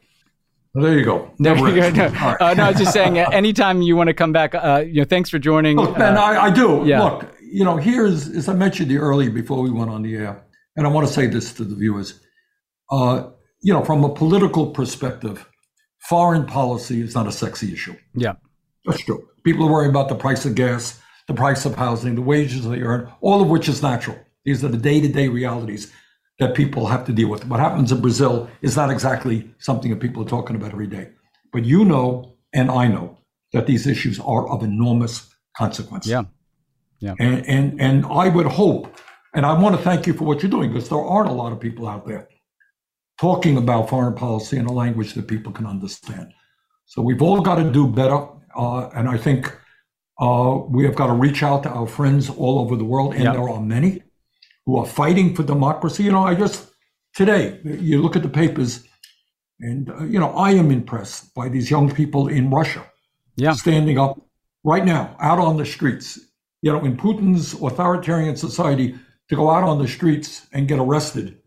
Well, 0.73 0.85
there 0.85 0.97
you 0.97 1.05
go. 1.05 1.31
No, 1.39 1.53
no, 1.53 1.63
right. 1.63 2.41
uh, 2.41 2.53
no, 2.55 2.63
I 2.63 2.69
was 2.69 2.79
just 2.79 2.93
saying. 2.93 3.19
Uh, 3.19 3.29
anytime 3.31 3.81
you 3.81 3.95
want 3.95 4.07
to 4.07 4.13
come 4.13 4.31
back, 4.31 4.55
uh, 4.55 4.83
you 4.85 5.01
know, 5.01 5.05
thanks 5.05 5.29
for 5.29 5.37
joining. 5.37 5.77
Look, 5.77 5.97
Ben, 5.97 6.17
I, 6.17 6.45
I, 6.45 6.49
do. 6.49 6.83
Yeah. 6.85 7.03
Look, 7.03 7.31
you 7.41 7.63
know, 7.63 7.77
here's 7.77 8.27
as 8.29 8.49
I 8.49 8.53
mentioned 8.53 8.89
you 8.89 8.99
earlier 8.99 9.29
before 9.29 9.61
we 9.61 9.69
went 9.69 9.91
on 9.91 10.01
the 10.01 10.15
air, 10.15 10.43
and 10.75 10.87
I 10.87 10.89
want 10.89 11.07
to 11.07 11.13
say 11.13 11.27
this 11.27 11.53
to 11.55 11.63
the 11.63 11.75
viewers. 11.75 12.19
Uh, 12.89 13.29
you 13.61 13.73
know, 13.73 13.83
from 13.83 14.03
a 14.03 14.13
political 14.13 14.67
perspective, 14.71 15.47
foreign 16.09 16.45
policy 16.45 17.01
is 17.01 17.13
not 17.13 17.27
a 17.27 17.31
sexy 17.31 17.71
issue. 17.73 17.95
Yeah. 18.15 18.33
That's 18.85 19.01
true. 19.01 19.27
People 19.43 19.67
are 19.67 19.71
worrying 19.71 19.91
about 19.91 20.09
the 20.09 20.15
price 20.15 20.45
of 20.45 20.55
gas, 20.55 20.99
the 21.27 21.33
price 21.33 21.65
of 21.65 21.75
housing, 21.75 22.15
the 22.15 22.21
wages 22.21 22.67
they 22.67 22.81
earn, 22.81 23.11
all 23.21 23.41
of 23.41 23.49
which 23.49 23.69
is 23.69 23.81
natural. 23.81 24.17
These 24.43 24.63
are 24.63 24.67
the 24.67 24.77
day 24.77 24.99
to 24.99 25.07
day 25.07 25.27
realities 25.27 25.91
that 26.39 26.55
people 26.55 26.87
have 26.87 27.05
to 27.05 27.13
deal 27.13 27.29
with. 27.29 27.45
What 27.45 27.59
happens 27.59 27.91
in 27.91 28.01
Brazil 28.01 28.49
is 28.61 28.75
not 28.75 28.89
exactly 28.89 29.53
something 29.59 29.91
that 29.91 29.99
people 29.99 30.23
are 30.23 30.27
talking 30.27 30.55
about 30.55 30.71
every 30.71 30.87
day. 30.87 31.09
But 31.51 31.65
you 31.65 31.85
know, 31.85 32.35
and 32.53 32.71
I 32.71 32.87
know, 32.87 33.17
that 33.53 33.67
these 33.67 33.85
issues 33.87 34.19
are 34.19 34.49
of 34.49 34.63
enormous 34.63 35.29
consequence. 35.55 36.07
Yeah. 36.07 36.23
Yeah. 36.99 37.15
And, 37.19 37.45
and, 37.45 37.81
and 37.81 38.05
I 38.05 38.29
would 38.29 38.47
hope, 38.47 38.97
and 39.35 39.45
I 39.45 39.53
want 39.53 39.75
to 39.75 39.81
thank 39.81 40.07
you 40.07 40.13
for 40.13 40.23
what 40.23 40.41
you're 40.41 40.49
doing 40.49 40.71
because 40.73 40.89
there 40.89 40.99
aren't 40.99 41.29
a 41.29 41.33
lot 41.33 41.51
of 41.51 41.59
people 41.59 41.87
out 41.87 42.07
there 42.07 42.27
talking 43.19 43.57
about 43.57 43.89
foreign 43.89 44.15
policy 44.15 44.57
in 44.57 44.65
a 44.65 44.71
language 44.71 45.13
that 45.13 45.27
people 45.27 45.51
can 45.51 45.67
understand. 45.67 46.33
So 46.85 47.01
we've 47.01 47.21
all 47.21 47.41
got 47.41 47.55
to 47.55 47.71
do 47.71 47.87
better. 47.87 48.27
Uh, 48.55 48.89
and 48.89 49.07
I 49.07 49.17
think 49.17 49.55
uh, 50.19 50.59
we 50.69 50.85
have 50.85 50.95
got 50.95 51.07
to 51.07 51.13
reach 51.13 51.43
out 51.43 51.63
to 51.63 51.69
our 51.69 51.87
friends 51.87 52.29
all 52.29 52.59
over 52.59 52.75
the 52.75 52.85
world, 52.85 53.13
and 53.13 53.23
yep. 53.23 53.33
there 53.33 53.49
are 53.49 53.61
many 53.61 54.03
who 54.65 54.77
are 54.77 54.85
fighting 54.85 55.35
for 55.35 55.43
democracy. 55.43 56.03
You 56.03 56.11
know, 56.11 56.23
I 56.23 56.35
just, 56.35 56.69
today, 57.13 57.59
you 57.63 58.01
look 58.01 58.15
at 58.15 58.23
the 58.23 58.29
papers, 58.29 58.83
and, 59.59 59.89
uh, 59.89 60.03
you 60.03 60.19
know, 60.19 60.31
I 60.31 60.51
am 60.51 60.71
impressed 60.71 61.33
by 61.33 61.49
these 61.49 61.69
young 61.69 61.93
people 61.93 62.27
in 62.27 62.49
Russia 62.49 62.85
yeah. 63.35 63.53
standing 63.53 63.99
up 63.99 64.19
right 64.63 64.85
now 64.85 65.15
out 65.19 65.39
on 65.39 65.57
the 65.57 65.65
streets. 65.65 66.19
You 66.61 66.71
know, 66.71 66.83
in 66.85 66.95
Putin's 66.95 67.53
authoritarian 67.53 68.37
society, 68.37 68.95
to 69.29 69.35
go 69.35 69.49
out 69.49 69.63
on 69.63 69.81
the 69.81 69.87
streets 69.87 70.47
and 70.53 70.67
get 70.67 70.79
arrested 70.79 71.37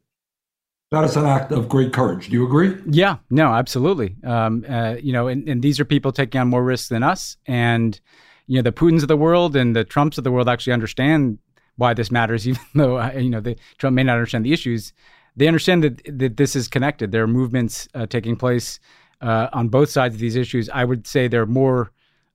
that 0.93 1.05
is 1.05 1.16
an 1.16 1.26
act 1.26 1.51
of 1.52 1.68
great 1.68 1.93
courage. 1.93 2.28
Do 2.28 2.32
you 2.32 2.47
agree? 2.47 2.76
Yeah, 2.88 3.16
no, 3.28 3.52
absolutely. 3.52 4.16
Um, 4.22 4.64
uh, 4.68 4.97
you 5.01 5.12
know, 5.12 5.26
and, 5.28 5.48
and, 5.48 5.62
these 5.62 5.80
are 5.80 5.84
people 5.84 6.12
taking 6.12 6.40
on 6.40 6.48
more 6.48 6.62
risks 6.62 6.88
than 6.88 7.02
us. 7.02 7.36
And, 7.47 7.98
you 8.47 8.56
know, 8.56 8.62
the 8.62 8.72
Putins 8.72 9.02
of 9.02 9.09
the 9.09 9.16
world 9.16 9.56
and 9.56 9.74
the 9.74 9.84
Trumps 9.84 10.16
of 10.16 10.24
the 10.24 10.30
world 10.30 10.48
actually 10.48 10.74
understand 10.74 11.38
why 11.77 11.94
this 11.94 12.11
matters, 12.11 12.47
even 12.48 12.62
though 12.74 12.98
uh, 12.98 13.12
you 13.12 13.31
know 13.31 13.40
the, 13.40 13.57
Trump 13.78 13.94
may 13.94 14.03
not 14.03 14.15
understand 14.15 14.44
the 14.44 14.53
issues. 14.53 14.93
They 15.36 15.48
understand 15.48 15.85
that 15.85 16.19
that 16.19 16.36
this 16.36 16.57
is 16.57 16.69
connected. 16.69 17.12
There 17.12 17.23
are 17.23 17.28
movements 17.28 17.89
uh, 17.94 18.07
taking 18.07 18.36
place 18.36 18.81
uh, 19.20 19.48
on 19.53 19.69
both 19.69 19.90
sides 19.90 20.15
of 20.15 20.20
these 20.20 20.36
issues. 20.36 20.69
I 20.70 20.85
would 20.85 21.07
say 21.07 21.28
there 21.28 21.43
are 21.43 21.47
more 21.47 21.93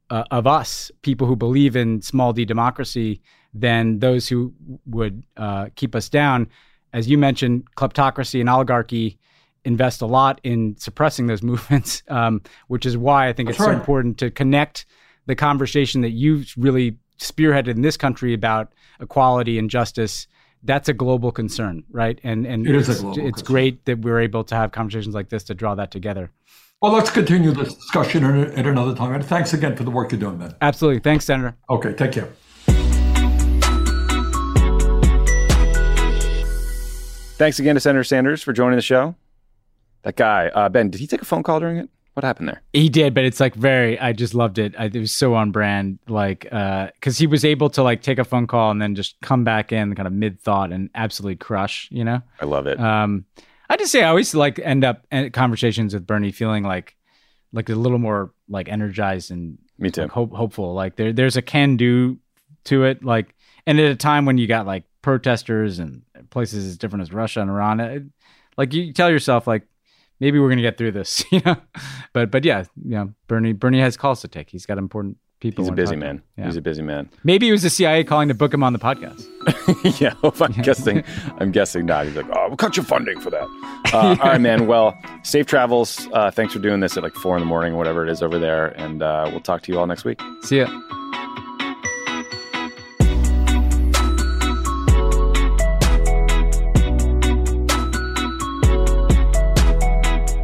uh, 0.09 0.23
of 0.31 0.45
us, 0.45 0.91
people 1.01 1.27
who 1.27 1.35
believe 1.35 1.76
in 1.76 2.01
small 2.01 2.34
d 2.34 2.45
democracy, 2.45 3.22
than 3.53 3.99
those 3.99 4.27
who 4.27 4.53
would 4.85 5.23
uh, 5.38 5.68
keep 5.76 5.95
us 5.95 6.09
down. 6.09 6.47
As 6.93 7.09
you 7.09 7.18
mentioned, 7.18 7.73
kleptocracy 7.76 8.39
and 8.39 8.49
oligarchy 8.49 9.18
invest 9.63 10.01
a 10.01 10.05
lot 10.05 10.41
in 10.43 10.76
suppressing 10.77 11.27
those 11.27 11.43
movements, 11.51 12.03
um, 12.09 12.41
which 12.68 12.85
is 12.85 12.97
why 12.97 13.27
I 13.27 13.34
think 13.34 13.47
That's 13.47 13.59
it's 13.59 13.68
right. 13.68 13.73
so 13.73 13.80
important 13.80 14.18
to 14.19 14.31
connect 14.31 14.85
the 15.27 15.35
conversation 15.35 16.01
that 16.01 16.11
you've 16.11 16.53
really 16.57 16.97
spearheaded 17.22 17.69
in 17.69 17.81
this 17.81 17.95
country 17.95 18.34
about 18.34 18.73
equality 18.99 19.57
and 19.57 19.69
justice. 19.69 20.27
That's 20.64 20.89
a 20.89 20.93
global 20.93 21.31
concern, 21.31 21.84
right? 21.91 22.19
And 22.23 22.45
and 22.45 22.68
it 22.68 22.76
it's, 22.76 22.89
is 22.89 22.99
a 22.99 23.02
global 23.02 23.27
it's 23.27 23.41
great 23.41 23.85
that 23.85 23.99
we're 23.99 24.19
able 24.19 24.43
to 24.45 24.56
have 24.56 24.72
conversations 24.72 25.15
like 25.15 25.30
this 25.30 25.43
to 25.45 25.53
draw 25.56 25.76
that 25.76 25.91
together. 25.91 26.31
Well, 26.81 26.93
let's 26.93 27.11
continue 27.11 27.52
this 27.52 27.76
discussion 27.76 28.23
at 28.26 28.65
another 28.65 28.95
time. 28.95 29.14
And 29.14 29.23
thanks 29.23 29.53
again 29.53 29.76
for 29.76 29.84
the 29.84 29.91
work 29.91 30.11
you're 30.11 30.19
doing, 30.19 30.38
Ben. 30.38 30.56
Absolutely. 30.61 30.99
Thanks, 30.99 31.26
Senator. 31.26 31.56
Okay, 31.69 31.93
take 31.93 32.11
care. 32.11 32.30
Thanks 37.38 37.60
again 37.60 37.76
to 37.76 37.81
Senator 37.81 38.03
Sanders 38.03 38.41
for 38.41 38.52
joining 38.53 38.77
the 38.77 38.84
show. 38.84 39.15
That 40.03 40.15
guy, 40.15 40.48
uh, 40.48 40.69
Ben, 40.69 40.89
did 40.89 40.99
he 40.99 41.07
take 41.07 41.22
a 41.22 41.26
phone 41.26 41.43
call 41.43 41.60
during 41.60 41.77
it? 41.77 41.89
What 42.13 42.25
happened 42.25 42.49
there? 42.49 42.61
He 42.73 42.89
did, 42.89 43.13
but 43.13 43.23
it's 43.23 43.39
like 43.39 43.55
very. 43.55 43.97
I 43.97 44.11
just 44.11 44.33
loved 44.33 44.57
it. 44.57 44.75
I, 44.77 44.85
it 44.85 44.95
was 44.95 45.15
so 45.15 45.33
on 45.33 45.51
brand, 45.51 45.99
like 46.07 46.41
because 46.41 46.91
uh, 47.05 47.17
he 47.17 47.25
was 47.25 47.45
able 47.45 47.69
to 47.71 47.83
like 47.83 48.01
take 48.01 48.19
a 48.19 48.25
phone 48.25 48.47
call 48.47 48.69
and 48.69 48.81
then 48.81 48.95
just 48.95 49.15
come 49.21 49.45
back 49.45 49.71
in 49.71 49.95
kind 49.95 50.07
of 50.07 50.13
mid 50.13 50.41
thought 50.41 50.73
and 50.73 50.89
absolutely 50.93 51.38
crush. 51.38 51.88
You 51.89 52.03
know, 52.03 52.21
I 52.41 52.45
love 52.45 52.67
it. 52.67 52.79
Um, 52.79 53.25
I 53.69 53.77
just 53.77 53.93
say 53.93 54.03
I 54.03 54.09
always 54.09 54.35
like 54.35 54.59
end 54.59 54.83
up 54.83 55.05
conversations 55.31 55.93
with 55.93 56.05
Bernie 56.05 56.33
feeling 56.33 56.63
like 56.63 56.97
like 57.53 57.69
a 57.69 57.75
little 57.75 57.97
more 57.97 58.33
like 58.49 58.67
energized 58.67 59.31
and 59.31 59.57
me 59.77 59.89
too 59.89 60.01
like, 60.01 60.11
hope, 60.11 60.33
hopeful. 60.33 60.73
Like 60.73 60.97
there 60.97 61.13
there's 61.13 61.38
a 61.38 61.41
can 61.41 61.77
do 61.77 62.19
to 62.65 62.83
it. 62.83 63.05
Like 63.05 63.33
and 63.65 63.79
at 63.79 63.89
a 63.89 63.95
time 63.95 64.25
when 64.25 64.38
you 64.38 64.47
got 64.47 64.65
like 64.65 64.83
protesters 65.01 65.79
and 65.79 66.01
places 66.29 66.65
as 66.65 66.77
different 66.77 67.03
as 67.03 67.13
Russia 67.13 67.39
and 67.39 67.49
Iran, 67.49 67.79
it, 67.79 68.03
like 68.57 68.73
you 68.73 68.91
tell 68.91 69.09
yourself 69.09 69.47
like 69.47 69.63
maybe 70.22 70.39
we're 70.39 70.48
gonna 70.48 70.61
get 70.61 70.77
through 70.77 70.93
this, 70.93 71.26
you 71.31 71.41
know. 71.45 71.57
But 72.14 72.31
but 72.31 72.45
yeah, 72.45 72.64
you 72.85 72.95
know, 72.95 73.14
Bernie 73.27 73.52
Bernie 73.52 73.81
has 73.81 73.98
calls 73.98 74.22
to 74.22 74.30
take. 74.30 74.49
He's 74.49 74.65
got 74.65 74.77
important 74.77 75.18
people. 75.41 75.65
He's 75.65 75.69
a 75.69 75.73
busy 75.73 75.98
man. 75.98 76.22
Yeah. 76.38 76.45
He's 76.45 76.56
a 76.56 76.61
busy 76.61 76.84
man. 76.84 77.10
Maybe 77.26 77.49
it 77.49 77.52
was 77.52 77.64
the 77.64 77.69
CIA 77.69 78.06
calling 78.06 78.30
to 78.30 78.34
book 78.34 78.53
him 78.53 78.64
on 78.64 78.72
the 78.72 78.80
podcast. 78.80 79.27
yeah, 79.99 80.14
I'm 80.23 80.61
guessing. 80.61 81.03
I'm 81.39 81.52
guessing 81.52 81.85
not. 81.85 82.06
He's 82.06 82.15
like, 82.15 82.27
oh, 82.31 82.48
we'll 82.48 82.57
cut 82.57 82.77
your 82.77 82.85
funding 82.85 83.19
for 83.19 83.31
that. 83.31 83.43
Uh, 83.91 84.15
all 84.22 84.30
right, 84.31 84.39
man. 84.39 84.61
Well, 84.72 84.98
safe 85.23 85.48
travels. 85.48 86.07
Uh, 86.14 86.31
thanks 86.31 86.53
for 86.53 86.60
doing 86.60 86.80
this 86.80 86.95
at 86.95 87.03
like 87.03 87.15
four 87.15 87.35
in 87.35 87.41
the 87.41 87.48
morning, 87.48 87.76
whatever 87.76 88.07
it 88.07 88.10
is 88.10 88.22
over 88.22 88.39
there, 88.39 88.68
and 88.80 89.02
uh, 89.02 89.27
we'll 89.31 89.41
talk 89.41 89.64
to 89.64 89.72
you 89.72 89.80
all 89.80 89.88
next 89.88 90.06
week. 90.06 90.22
See 90.43 90.60
ya. 90.60 91.00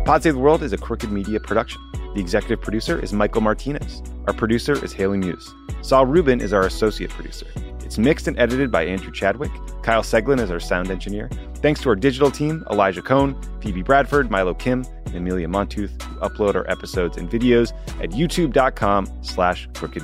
Pod 0.07 0.23
Save 0.23 0.35
the 0.35 0.39
World 0.39 0.63
is 0.63 0.71
a 0.71 0.77
Crooked 0.77 1.11
Media 1.11 1.37
production. 1.37 1.81
The 2.13 2.21
executive 2.21 2.61
producer 2.61 2.97
is 2.97 3.11
Michael 3.11 3.41
Martinez. 3.41 4.01
Our 4.25 4.33
producer 4.33 4.81
is 4.81 4.93
Haley 4.93 5.17
Muse. 5.17 5.53
Saul 5.81 6.05
Rubin 6.05 6.39
is 6.39 6.53
our 6.53 6.61
associate 6.61 7.09
producer. 7.09 7.45
It's 7.83 7.97
mixed 7.97 8.25
and 8.25 8.39
edited 8.39 8.71
by 8.71 8.85
Andrew 8.85 9.11
Chadwick. 9.11 9.51
Kyle 9.83 10.03
Seglin 10.03 10.39
is 10.39 10.49
our 10.49 10.61
sound 10.61 10.91
engineer. 10.91 11.29
Thanks 11.55 11.81
to 11.81 11.89
our 11.89 11.95
digital 11.97 12.31
team, 12.31 12.63
Elijah 12.71 13.01
Cone, 13.01 13.37
Phoebe 13.59 13.81
Bradford, 13.81 14.31
Milo 14.31 14.53
Kim, 14.53 14.85
and 15.07 15.15
Amelia 15.15 15.49
Montooth, 15.49 16.01
who 16.01 16.19
upload 16.21 16.55
our 16.55 16.71
episodes 16.71 17.17
and 17.17 17.29
videos 17.29 17.73
at 18.01 18.11
youtube.com 18.11 19.11
slash 19.23 19.67
crooked 19.73 20.03